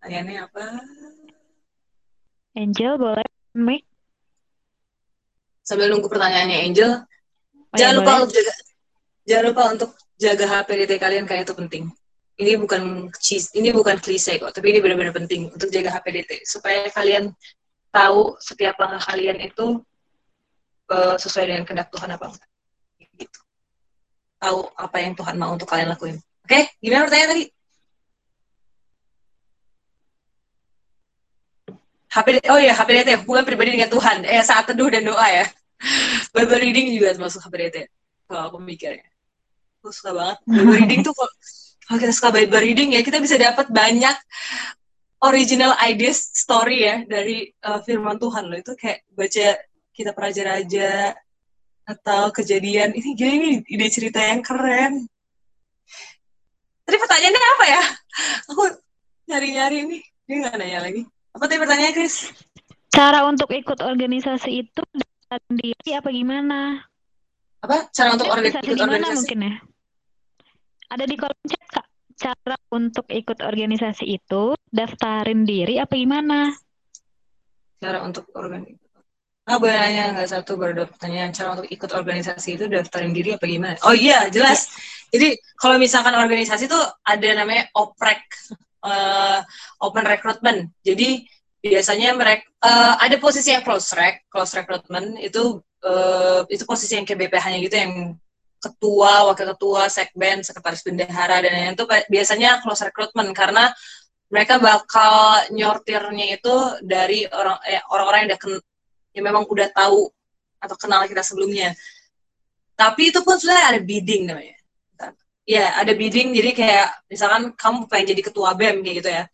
Pertanyaannya 0.00 0.38
apa? 0.40 0.64
Angel, 2.56 2.92
boleh 2.96 3.26
open 3.28 3.60
mic? 3.60 3.91
Sambil 5.62 5.90
nunggu 5.90 6.10
pertanyaannya 6.10 6.58
Angel, 6.66 6.90
oh, 6.98 7.76
jangan 7.78 7.94
ya, 7.94 7.98
lupa 8.02 8.12
untuk 8.22 8.34
jaga, 8.34 8.52
jangan 9.26 9.44
lupa 9.46 9.62
untuk 9.70 9.90
jaga 10.18 10.44
HPDT 10.50 10.92
kalian 10.98 11.24
kayak 11.24 11.42
itu 11.46 11.54
penting. 11.54 11.84
Ini 12.36 12.58
bukan 12.58 13.12
cheese, 13.22 13.54
ini 13.54 13.70
bukan 13.70 14.02
klise 14.02 14.40
kok, 14.42 14.50
tapi 14.50 14.74
ini 14.74 14.82
benar-benar 14.82 15.14
penting 15.14 15.52
untuk 15.52 15.70
jaga 15.70 15.94
HPDT 15.94 16.42
supaya 16.42 16.90
kalian 16.90 17.30
tahu 17.92 18.34
setiap 18.40 18.74
langkah 18.80 19.14
kalian 19.14 19.38
itu 19.38 19.78
uh, 20.90 21.16
sesuai 21.20 21.44
dengan 21.52 21.62
kehendak 21.68 21.92
Tuhan 21.92 22.10
apa 22.10 22.24
enggak. 22.32 22.50
Gitu. 23.20 23.40
Tahu 24.42 24.58
apa 24.74 24.96
yang 24.98 25.14
Tuhan 25.14 25.34
mau 25.38 25.54
untuk 25.54 25.68
kalian 25.70 25.92
lakuin. 25.92 26.16
Oke? 26.18 26.48
Okay? 26.50 26.62
gimana 26.82 27.06
pertanyaan 27.06 27.30
tadi 27.38 27.44
HP 32.12 32.44
oh 32.52 32.60
ya 32.60 32.76
HPDT 32.76 33.24
hubungan 33.24 33.44
pribadi 33.48 33.72
dengan 33.72 33.88
Tuhan. 33.88 34.28
Eh 34.28 34.44
saat 34.44 34.68
teduh 34.68 34.92
dan 34.92 35.08
doa 35.08 35.26
ya. 35.32 35.46
Bible 36.36 36.60
reading 36.60 36.94
juga 36.94 37.16
termasuk 37.16 37.40
HPDT 37.42 37.88
kalau 38.28 38.52
aku 38.52 38.58
mikirnya 38.60 39.08
aku 39.82 39.90
suka 39.90 40.10
banget. 40.14 40.38
Bible 40.46 40.76
reading 40.78 41.00
tuh 41.02 41.14
kalau 41.16 41.98
kita 41.98 42.12
suka 42.14 42.30
Bible 42.30 42.62
reading 42.62 42.94
ya 42.94 43.00
kita 43.02 43.18
bisa 43.18 43.34
dapat 43.34 43.66
banyak 43.72 44.14
original 45.26 45.74
ideas 45.82 46.30
story 46.36 46.86
ya 46.86 46.96
dari 47.08 47.50
uh, 47.66 47.82
firman 47.82 48.20
Tuhan 48.20 48.46
loh. 48.46 48.58
Itu 48.60 48.78
kayak 48.78 49.08
baca 49.10 49.46
kita 49.90 50.10
raja-raja 50.14 51.18
atau 51.82 52.30
kejadian. 52.30 52.94
Ini 52.94 53.10
gini 53.18 53.34
ini 53.34 53.50
ide 53.66 53.86
cerita 53.90 54.22
yang 54.22 54.44
keren. 54.44 55.02
Tadi 56.82 56.96
pertanyaannya 56.98 57.42
apa 57.58 57.64
ya? 57.66 57.82
Aku 58.54 58.62
nyari-nyari 59.26 59.76
ini. 59.88 59.98
Dia 60.28 60.36
nggak 60.46 60.56
nanya 60.60 60.80
lagi. 60.86 61.02
Apa 61.32 61.44
tadi 61.48 61.60
pertanyaannya, 61.60 61.96
Chris? 61.96 62.28
Cara 62.92 63.24
untuk 63.24 63.48
ikut 63.52 63.80
organisasi 63.80 64.50
itu 64.68 64.82
sendiri 65.32 65.90
apa 65.96 66.08
gimana? 66.12 66.84
Apa? 67.64 67.88
Cara 67.88 68.12
untuk 68.12 68.28
orga 68.28 68.60
ikut 68.60 68.76
organisasi? 68.76 69.16
mungkin 69.16 69.38
ya? 69.48 69.54
Ada 70.92 71.04
di 71.08 71.16
kolom 71.16 71.40
chat, 71.48 71.64
Kak 71.72 71.86
cara 72.22 72.56
untuk 72.70 73.06
ikut 73.10 73.38
organisasi 73.42 74.04
itu 74.06 74.54
daftarin 74.70 75.42
diri 75.42 75.82
apa 75.82 75.94
gimana? 75.98 76.54
Cara 77.82 77.98
untuk 78.06 78.30
organisasi. 78.30 78.78
Ah, 79.42 79.58
boleh 79.58 79.74
nanya 79.74 80.14
nggak 80.14 80.30
satu 80.30 80.54
baru 80.54 80.86
pertanyaan 80.86 81.34
cara 81.34 81.58
untuk 81.58 81.66
ikut 81.66 81.90
organisasi 81.90 82.54
itu 82.54 82.70
daftarin 82.70 83.10
diri 83.10 83.34
apa 83.34 83.42
gimana? 83.42 83.74
Oh 83.82 83.90
iya, 83.90 84.30
jelas. 84.30 84.70
Jadi 85.10 85.34
kalau 85.58 85.82
misalkan 85.82 86.14
organisasi 86.14 86.70
itu 86.70 86.78
ada 87.02 87.28
namanya 87.34 87.66
oprek, 87.74 88.22
uh, 88.82 89.40
open 89.82 90.04
recruitment. 90.04 90.70
Jadi 90.82 91.26
biasanya 91.62 92.14
mereka 92.18 92.44
uh, 92.62 92.98
ada 92.98 93.16
posisi 93.22 93.54
yang 93.54 93.62
close 93.62 93.94
rec, 93.94 94.26
close 94.26 94.52
recruitment 94.58 95.18
itu 95.22 95.62
uh, 95.86 96.42
itu 96.50 96.66
posisi 96.66 96.98
yang 96.98 97.06
kayak 97.06 97.26
BPH-nya 97.26 97.58
gitu 97.62 97.76
yang 97.78 97.94
ketua, 98.62 99.26
wakil 99.26 99.46
ketua, 99.58 99.90
sekben, 99.90 100.46
sekretaris 100.46 100.86
bendahara 100.86 101.42
dan 101.42 101.50
lain-lain 101.50 101.74
itu 101.74 101.86
biasanya 102.06 102.62
close 102.62 102.86
recruitment 102.86 103.34
karena 103.34 103.74
mereka 104.30 104.56
bakal 104.62 105.44
nyortirnya 105.52 106.38
itu 106.38 106.54
dari 106.80 107.26
orang 107.28 107.58
eh, 107.68 107.82
orang-orang 107.90 108.18
yang 108.24 108.30
udah 108.32 108.40
ken, 108.40 108.52
yang 109.12 109.24
memang 109.28 109.44
udah 109.44 109.68
tahu 109.74 110.08
atau 110.62 110.76
kenal 110.78 111.04
kita 111.10 111.20
sebelumnya. 111.26 111.74
Tapi 112.78 113.12
itu 113.12 113.20
pun 113.20 113.36
sudah 113.36 113.74
ada 113.74 113.80
bidding 113.82 114.30
namanya. 114.30 114.56
Ya, 115.52 115.66
ada 115.76 115.92
bidding 115.92 116.32
jadi 116.32 116.50
kayak 116.56 116.88
misalkan 117.12 117.52
kamu 117.52 117.84
pengen 117.84 118.16
jadi 118.16 118.22
ketua 118.24 118.56
BEM 118.56 118.80
kayak 118.80 118.96
gitu 119.04 119.10
ya. 119.12 119.24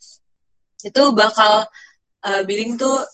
Itu 0.82 1.03
bakal 1.15 1.70
uh, 2.27 2.43
bidding 2.43 2.74
tuh 2.74 3.07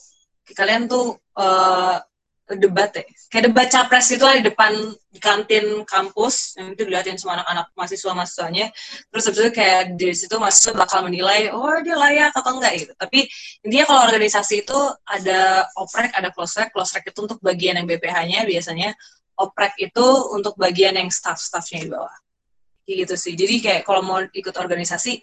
kalian 0.56 0.88
tuh 0.88 1.20
uh, 1.36 2.00
debat 2.48 2.88
ya. 2.96 3.04
Kayak 3.28 3.44
debat 3.52 3.68
capres 3.68 4.08
lah 4.16 4.40
di 4.40 4.44
depan 4.48 4.72
di 5.12 5.20
kantin 5.20 5.84
kampus 5.84 6.56
yang 6.56 6.72
itu 6.72 6.88
dilihatin 6.88 7.20
semua 7.20 7.44
anak-anak 7.44 7.66
mahasiswa 7.76 8.12
mahasiswanya. 8.16 8.66
Terus 9.12 9.24
habis 9.28 9.40
itu 9.44 9.50
kayak 9.52 9.80
di 10.00 10.08
situ 10.16 10.34
mahasiswa 10.40 10.72
bakal 10.72 11.04
menilai 11.04 11.52
oh 11.52 11.76
dia 11.84 11.96
layak 12.00 12.32
atau 12.32 12.56
enggak? 12.56 12.72
Gitu. 12.88 12.92
Tapi 12.96 13.28
intinya 13.68 13.84
kalau 13.84 14.00
organisasi 14.08 14.64
itu 14.64 14.80
ada 15.04 15.68
oprek 15.76 16.08
ada 16.16 16.32
close 16.32 16.56
rec 16.56 16.72
close 16.72 16.96
rec 16.96 17.04
itu 17.04 17.20
untuk 17.20 17.36
bagian 17.44 17.76
yang 17.76 17.84
BPH-nya 17.84 18.48
biasanya. 18.48 18.96
Oprek 19.34 19.74
itu 19.82 20.06
untuk 20.30 20.54
bagian 20.54 20.94
yang 20.94 21.10
staff-staffnya 21.10 21.84
di 21.84 21.90
bawah 21.90 22.23
kayak 22.84 23.08
gitu 23.08 23.14
sih. 23.16 23.32
Jadi 23.34 23.54
kayak 23.64 23.82
kalau 23.88 24.04
mau 24.04 24.20
ikut 24.20 24.54
organisasi 24.54 25.18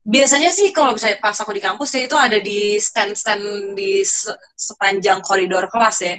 biasanya 0.00 0.48
sih 0.48 0.72
kalau 0.72 0.96
misalnya 0.96 1.20
pas 1.20 1.36
aku 1.36 1.52
di 1.52 1.60
kampus 1.60 1.92
ya 1.92 2.08
itu 2.08 2.16
ada 2.16 2.38
di 2.40 2.80
stand-stand 2.80 3.76
di 3.76 4.00
sepanjang 4.56 5.20
koridor 5.20 5.68
kelas 5.68 5.98
ya. 6.04 6.16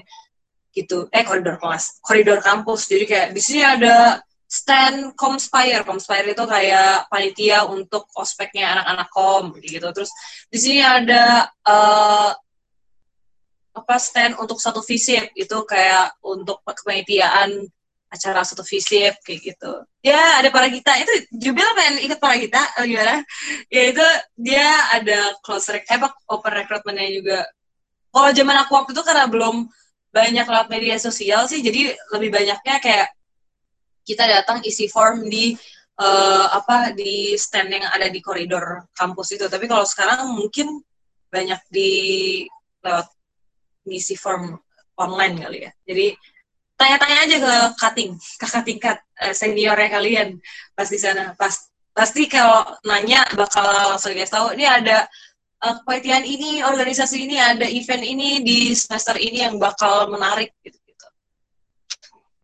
Gitu. 0.72 1.10
Eh 1.14 1.24
koridor 1.26 1.58
kelas. 1.62 2.02
Koridor 2.02 2.40
kampus. 2.42 2.90
Jadi 2.90 3.06
kayak 3.10 3.28
di 3.34 3.42
sini 3.42 3.62
ada 3.66 4.22
stand 4.46 5.16
Comspire. 5.18 5.84
Comspire 5.88 6.32
itu 6.32 6.44
kayak 6.44 7.08
panitia 7.08 7.66
untuk 7.68 8.08
ospeknya 8.16 8.78
anak-anak 8.80 9.08
kom 9.10 9.46
gitu. 9.60 9.88
Terus 9.96 10.12
di 10.52 10.60
sini 10.60 10.82
ada 10.84 11.50
uh, 11.66 12.32
apa 13.72 13.96
stand 13.98 14.38
untuk 14.40 14.60
satu 14.60 14.80
visip. 14.86 15.32
Itu 15.36 15.64
kayak 15.68 16.22
untuk 16.24 16.64
kepanitiaan 16.64 17.68
acara 18.12 18.44
satu 18.44 18.62
visip 18.68 19.16
kayak 19.24 19.40
gitu. 19.40 19.72
Ya 20.04 20.44
ada 20.44 20.52
para 20.52 20.68
kita. 20.68 21.00
Itu 21.00 21.14
Jubil 21.32 21.64
pengen 21.80 22.04
ikut 22.04 22.20
para 22.20 22.36
kita? 22.36 22.60
Gimana? 22.84 23.24
Ya 23.72 23.84
itu 23.88 24.06
dia 24.36 24.68
ada 24.92 25.40
close 25.40 25.72
rec 25.72 25.88
eh, 25.88 26.00
open 26.28 26.52
recruitmentnya 26.52 27.08
juga. 27.16 27.40
Kalau 28.12 28.30
zaman 28.36 28.56
aku 28.68 28.72
waktu 28.76 28.92
itu 28.92 29.04
karena 29.08 29.26
belum 29.32 29.72
banyak 30.12 30.44
lewat 30.44 30.68
media 30.68 31.00
sosial 31.00 31.48
sih 31.48 31.64
jadi 31.64 31.96
lebih 32.12 32.36
banyaknya 32.36 32.84
kayak 32.84 33.16
kita 34.04 34.28
datang 34.28 34.60
isi 34.68 34.92
form 34.92 35.24
di 35.32 35.56
uh, 35.96 36.46
apa 36.52 36.92
di 36.92 37.40
stand 37.40 37.72
yang 37.72 37.88
ada 37.88 38.12
di 38.12 38.20
koridor 38.20 38.92
kampus 38.92 39.40
itu. 39.40 39.48
Tapi 39.48 39.72
kalau 39.72 39.88
sekarang 39.88 40.36
mungkin 40.36 40.84
banyak 41.32 41.64
di 41.72 41.92
lewat 42.84 43.08
isi 43.88 44.20
form 44.20 44.60
online 45.00 45.36
kali 45.40 45.60
ya. 45.64 45.72
Jadi 45.88 46.08
tanya-tanya 46.82 47.18
aja 47.30 47.38
ke 47.38 47.54
cutting 47.78 48.12
kakak 48.42 48.64
tingkat 48.66 48.98
uh, 49.22 49.34
seniornya 49.38 49.90
kalian 49.94 50.42
pas 50.74 50.90
di 50.90 50.98
sana 50.98 51.38
pas 51.38 51.54
pasti 51.94 52.26
kalau 52.26 52.66
nanya 52.82 53.22
bakal 53.38 53.62
langsung 53.94 54.18
guys 54.18 54.34
tahu 54.34 54.58
ini 54.58 54.66
ada 54.66 55.06
uh, 55.62 55.74
kepanitiaan 55.82 56.26
ini, 56.26 56.66
organisasi 56.66 57.30
ini, 57.30 57.38
ada 57.38 57.66
event 57.70 58.04
ini 58.04 58.42
di 58.42 58.74
semester 58.74 59.16
ini 59.18 59.46
yang 59.46 59.62
bakal 59.62 60.10
menarik 60.10 60.52
gitu 60.66 60.78
gitu. 60.90 61.08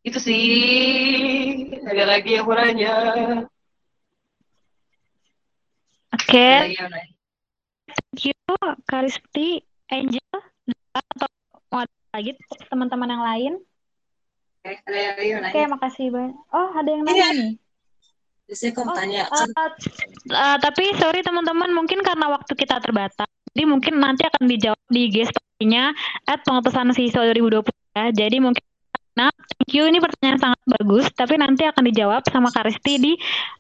Itu 0.06 0.20
sih. 0.22 1.74
Ada 1.84 2.04
lagi 2.06 2.38
yang 2.38 2.46
mau 2.46 2.56
nanya. 2.56 2.94
Oke. 6.14 6.32
Okay. 6.32 6.78
Thank 7.88 8.30
you, 8.30 8.54
Karisti, 8.86 9.64
Angel, 9.90 10.38
atau 10.94 11.28
mau 11.74 11.84
lagi 12.14 12.38
teman-teman 12.70 13.10
yang 13.10 13.24
lain? 13.26 13.54
Oke, 14.68 14.84
okay, 14.84 15.04
ada 15.08 15.24
yang 15.24 15.40
nanya. 15.40 15.52
Oke, 15.56 15.60
okay, 15.64 15.72
makasih 15.72 16.06
banyak. 16.12 16.36
Oh, 16.52 16.70
ada 16.76 16.90
yang 16.92 17.04
nanya 17.08 17.28
nih. 17.32 17.52
Biasanya 18.48 18.72
kamu 18.76 18.88
oh, 18.88 18.96
tanya. 18.96 19.24
Uh, 19.32 19.48
uh, 20.36 20.58
tapi 20.60 20.84
sorry 21.00 21.20
teman-teman, 21.24 21.72
mungkin 21.72 22.00
karena 22.04 22.28
waktu 22.32 22.52
kita 22.56 22.84
terbatas, 22.84 23.32
jadi 23.56 23.64
mungkin 23.64 24.00
nanti 24.00 24.28
akan 24.28 24.44
dijawab 24.44 24.80
di 24.92 25.08
IG 25.08 25.32
story-nya 25.32 25.96
at 26.28 26.44
pengutusan 26.44 26.92
siswa 26.92 27.28
2020 27.32 27.64
ya. 27.96 28.06
Jadi 28.12 28.38
mungkin 28.44 28.64
Nah, 29.18 29.34
thank 29.34 29.74
you. 29.74 29.90
Ini 29.90 29.98
pertanyaan 29.98 30.38
sangat 30.38 30.62
bagus, 30.78 31.10
tapi 31.18 31.42
nanti 31.42 31.66
akan 31.66 31.84
dijawab 31.90 32.22
sama 32.30 32.54
Karisti 32.54 33.02
di 33.02 33.14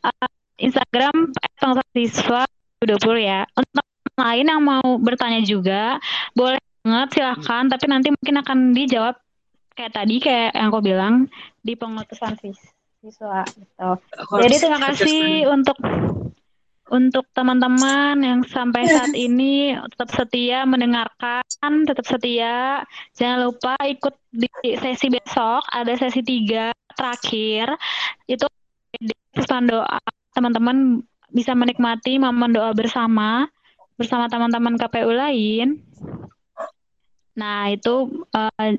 uh, 0.06 0.30
Instagram 0.62 1.34
pengutusan 1.58 1.90
siswa 1.98 2.46
2020 2.86 3.26
ya. 3.26 3.42
Untuk 3.58 3.86
lain 4.22 4.46
yang 4.46 4.62
mau 4.62 5.02
bertanya 5.02 5.42
juga, 5.42 5.98
boleh 6.38 6.62
banget 6.86 7.18
silahkan, 7.18 7.66
tapi 7.74 7.86
nanti 7.90 8.14
mungkin 8.14 8.36
akan 8.46 8.58
dijawab 8.78 9.18
kayak 9.78 9.94
tadi, 9.94 10.18
kayak 10.18 10.58
yang 10.58 10.74
aku 10.74 10.82
bilang, 10.82 11.30
di 11.62 11.78
pengutusan 11.78 12.34
siswa 12.42 13.46
gitu. 13.46 13.90
Jadi 14.42 14.56
terima 14.58 14.80
kasih 14.82 15.46
untuk 15.54 15.78
untuk 16.88 17.28
teman-teman 17.36 18.16
yang 18.24 18.40
sampai 18.48 18.88
saat 18.88 19.12
ini 19.12 19.76
tetap 19.92 20.10
setia 20.16 20.64
mendengarkan, 20.64 21.44
tetap 21.84 22.06
setia. 22.08 22.82
Jangan 23.14 23.52
lupa 23.52 23.76
ikut 23.84 24.16
di 24.32 24.48
sesi 24.80 25.12
besok, 25.12 25.68
ada 25.68 25.94
sesi 26.00 26.24
tiga 26.24 26.72
terakhir. 26.96 27.76
Itu 28.26 28.48
pesan 29.36 29.68
doa 29.68 30.00
teman-teman 30.32 31.04
bisa 31.28 31.52
menikmati 31.54 32.18
momen 32.18 32.56
doa 32.56 32.72
bersama 32.72 33.46
bersama 34.00 34.32
teman-teman 34.32 34.80
KPU 34.80 35.12
lain. 35.12 35.84
Nah, 37.38 37.70
itu 37.70 38.26
uh, 38.34 38.72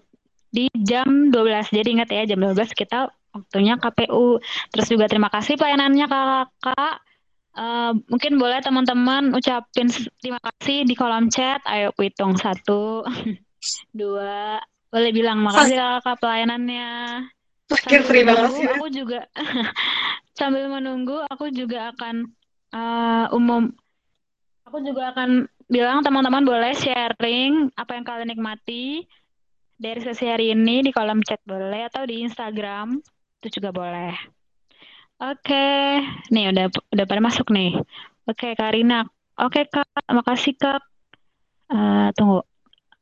di 0.48 0.66
jam 0.84 1.30
12. 1.30 1.72
Jadi 1.72 1.88
ingat 1.98 2.08
ya, 2.12 2.22
jam 2.24 2.40
12 2.40 2.72
kita 2.72 3.12
waktunya 3.32 3.76
KPU. 3.76 4.40
Terus 4.72 4.86
juga 4.88 5.06
terima 5.06 5.28
kasih 5.28 5.54
pelayanannya 5.60 6.06
kakak. 6.08 6.94
Uh, 7.58 7.90
mungkin 8.06 8.38
boleh 8.38 8.62
teman-teman 8.62 9.34
ucapin 9.34 9.90
terima 10.22 10.38
kasih 10.38 10.86
di 10.86 10.94
kolom 10.94 11.26
chat. 11.28 11.58
Ayo 11.66 11.90
hitung 11.98 12.38
satu, 12.38 13.02
dua. 13.98 14.62
Boleh 14.88 15.10
bilang 15.12 15.44
makasih 15.44 15.76
kakak 15.76 16.16
pelayanannya. 16.22 16.88
Sambil 17.68 18.02
terima 18.08 18.32
kasih. 18.32 18.64
Aku 18.78 18.86
juga 18.88 19.28
sambil 20.38 20.70
menunggu, 20.72 21.20
aku 21.28 21.52
juga 21.52 21.92
akan 21.92 22.32
uh, 22.72 23.26
umum. 23.36 23.68
Aku 24.64 24.80
juga 24.84 25.12
akan 25.12 25.48
bilang 25.68 26.00
teman-teman 26.00 26.48
boleh 26.48 26.72
sharing 26.72 27.68
apa 27.76 27.92
yang 27.92 28.04
kalian 28.04 28.28
nikmati 28.32 29.04
dari 29.78 30.02
sesi 30.02 30.26
hari 30.26 30.50
ini 30.50 30.82
di 30.82 30.90
kolom 30.90 31.22
chat 31.22 31.38
boleh 31.46 31.86
atau 31.86 32.02
di 32.02 32.26
Instagram 32.26 32.98
itu 33.38 33.62
juga 33.62 33.70
boleh. 33.70 34.12
Oke, 35.18 35.50
okay. 35.50 36.02
nih 36.30 36.50
udah 36.50 36.66
udah 36.94 37.04
pada 37.06 37.22
masuk 37.22 37.50
nih. 37.50 37.74
Oke, 38.26 38.50
okay, 38.50 38.52
Karina. 38.54 39.06
Oke, 39.38 39.62
okay, 39.66 39.82
Kak. 39.82 39.86
Makasih, 40.10 40.54
Kak. 40.58 40.82
Uh, 41.70 42.10
tunggu. 42.14 42.42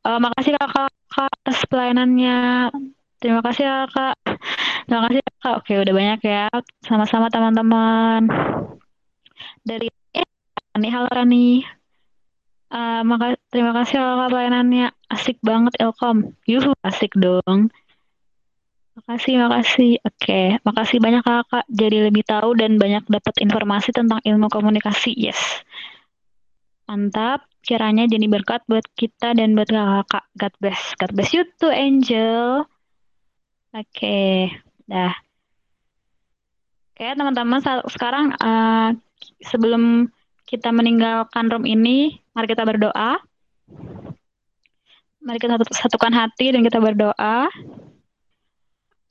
Uh, 0.04 0.20
makasih 0.20 0.56
Kak, 0.56 0.92
Kak 1.12 1.32
atas 1.44 1.60
pelayanannya. 1.68 2.72
Terima 3.20 3.40
kasih 3.44 3.88
Kak. 3.92 4.16
Terima 4.84 5.00
kasih, 5.08 5.20
Kak. 5.40 5.54
Oke, 5.60 5.72
udah 5.80 5.92
banyak 5.92 6.20
ya. 6.24 6.48
Sama-sama 6.84 7.32
teman-teman. 7.32 8.28
Dari 9.64 9.88
eh, 10.16 10.28
nih 10.76 10.92
halo 10.92 11.08
Rani. 11.08 11.64
Uh, 12.66 13.06
maka, 13.06 13.38
terima 13.54 13.70
kasih 13.70 14.02
Kak 14.02 14.30
pelayanannya. 14.30 14.90
Asik 15.06 15.38
banget 15.40 15.78
Elkom. 15.78 16.34
Yuhu, 16.50 16.74
asik 16.82 17.14
dong. 17.14 17.70
Makasih, 18.96 19.36
makasih. 19.36 19.92
Oke, 20.08 20.56
makasih 20.64 20.98
banyak 21.04 21.20
kakak. 21.20 21.68
Jadi 21.68 22.08
lebih 22.08 22.24
tahu 22.24 22.56
dan 22.56 22.80
banyak 22.80 23.04
dapat 23.04 23.34
informasi 23.44 23.92
tentang 23.92 24.24
ilmu 24.24 24.48
komunikasi. 24.48 25.12
Yes. 25.12 25.38
Mantap. 26.88 27.44
Kiranya 27.60 28.08
jadi 28.08 28.24
berkat 28.30 28.64
buat 28.64 28.88
kita 28.96 29.36
dan 29.36 29.52
buat 29.52 29.68
kakak. 29.68 30.24
God 30.40 30.54
bless. 30.64 30.96
God 30.96 31.12
bless 31.12 31.36
you 31.36 31.44
too, 31.60 31.68
Angel. 31.68 32.64
Oke, 33.76 34.48
dah. 34.88 35.12
Oke, 36.96 37.04
teman-teman. 37.12 37.60
Sekarang 37.92 38.32
uh, 38.40 38.96
sebelum 39.44 40.08
kita 40.46 40.70
meninggalkan 40.70 41.50
room 41.50 41.66
ini, 41.66 42.22
mari 42.30 42.46
kita 42.46 42.62
berdoa. 42.62 43.18
Mari 45.26 45.38
kita 45.42 45.58
satukan 45.74 46.14
hati 46.14 46.54
dan 46.54 46.62
kita 46.62 46.78
berdoa. 46.78 47.50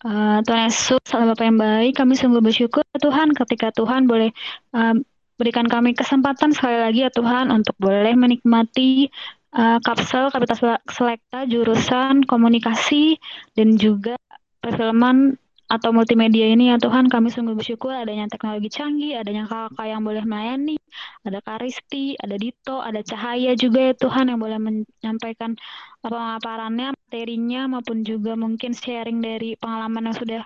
Uh, 0.06 0.40
Tuhan 0.48 0.70
Yesus, 0.70 1.02
salam 1.04 1.34
Bapak 1.34 1.44
yang 1.44 1.60
baik, 1.60 1.98
kami 1.98 2.16
sungguh 2.16 2.40
bersyukur 2.40 2.86
Tuhan 2.96 3.36
ketika 3.36 3.74
Tuhan 3.76 4.08
boleh 4.08 4.32
uh, 4.78 4.96
berikan 5.36 5.68
kami 5.68 5.92
kesempatan 5.92 6.56
sekali 6.56 6.80
lagi 6.80 7.04
ya 7.04 7.12
Tuhan 7.12 7.52
untuk 7.52 7.76
boleh 7.82 8.14
menikmati 8.16 9.12
uh, 9.58 9.82
kapsel 9.84 10.32
Kapitas 10.32 10.64
Selekta 10.88 11.50
jurusan 11.50 12.24
komunikasi 12.24 13.20
dan 13.58 13.76
juga 13.76 14.16
perfilman 14.64 15.36
atau 15.66 15.90
multimedia 15.90 16.46
ini 16.46 16.70
ya 16.70 16.78
Tuhan 16.78 17.10
kami 17.10 17.34
sungguh 17.34 17.58
bersyukur 17.58 17.90
adanya 17.90 18.30
teknologi 18.30 18.70
canggih, 18.70 19.18
adanya 19.18 19.50
kakak 19.50 19.88
yang 19.90 20.06
boleh 20.06 20.22
melayani, 20.22 20.78
ada 21.26 21.42
Karisti, 21.42 22.14
ada 22.22 22.38
Dito, 22.38 22.78
ada 22.86 23.02
Cahaya 23.02 23.58
juga 23.58 23.90
ya 23.90 23.94
Tuhan 23.98 24.30
yang 24.30 24.38
boleh 24.38 24.62
menyampaikan 24.62 25.58
pemaparannya, 26.06 26.94
materinya 26.94 27.66
maupun 27.66 28.06
juga 28.06 28.38
mungkin 28.38 28.78
sharing 28.78 29.26
dari 29.26 29.58
pengalaman 29.58 30.14
yang 30.14 30.18
sudah 30.18 30.42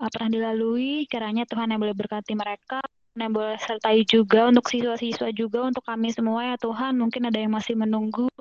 uh, 0.00 0.08
pernah 0.08 0.30
dilalui. 0.32 1.04
Kiranya 1.04 1.44
Tuhan 1.44 1.68
yang 1.68 1.80
boleh 1.84 1.92
berkati 1.92 2.32
mereka, 2.32 2.80
yang 3.12 3.36
boleh 3.36 3.60
sertai 3.60 4.08
juga 4.08 4.48
untuk 4.48 4.72
siswa-siswa 4.72 5.28
juga 5.36 5.68
untuk 5.68 5.84
kami 5.84 6.16
semua 6.16 6.48
ya 6.48 6.56
Tuhan. 6.56 6.96
Mungkin 6.96 7.28
ada 7.28 7.36
yang 7.36 7.52
masih 7.52 7.76
menunggu 7.76 8.32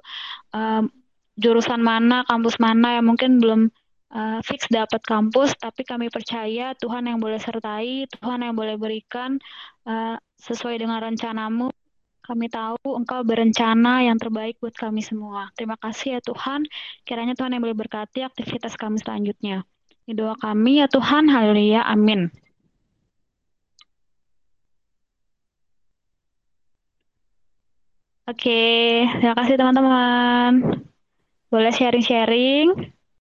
um, 0.56 0.88
jurusan 1.36 1.84
mana, 1.84 2.24
kampus 2.24 2.56
mana 2.56 3.00
yang 3.00 3.08
mungkin 3.12 3.44
belum 3.44 3.68
uh, 4.12 4.40
fix 4.44 4.68
dapat 4.68 5.02
kampus, 5.04 5.56
tapi 5.58 5.88
kami 5.88 6.12
percaya 6.12 6.76
Tuhan 6.78 7.08
yang 7.08 7.20
boleh 7.20 7.40
sertai, 7.40 8.08
Tuhan 8.20 8.44
yang 8.44 8.56
boleh 8.56 8.76
berikan 8.76 9.40
uh, 9.88 10.16
sesuai 10.40 10.80
dengan 10.80 11.00
rencanamu. 11.00 11.72
Kami 12.22 12.48
tahu 12.48 13.02
Engkau 13.02 13.26
berencana 13.26 14.06
yang 14.06 14.16
terbaik 14.16 14.62
buat 14.62 14.78
kami 14.78 15.02
semua. 15.02 15.50
Terima 15.58 15.76
kasih 15.76 16.16
ya 16.16 16.22
Tuhan. 16.22 16.64
Kiranya 17.04 17.34
Tuhan 17.34 17.58
yang 17.58 17.66
boleh 17.66 17.76
berkati 17.76 18.22
aktivitas 18.22 18.78
kami 18.78 19.02
selanjutnya. 19.02 19.66
Ini 20.06 20.14
doa 20.14 20.38
kami 20.38 20.80
ya 20.80 20.88
Tuhan. 20.88 21.28
Haleluya. 21.28 21.82
Amin. 21.82 22.30
Oke, 28.30 29.04
terima 29.18 29.36
kasih 29.36 29.60
teman-teman. 29.60 30.52
Boleh 31.52 31.74
sharing-sharing. 31.74 33.01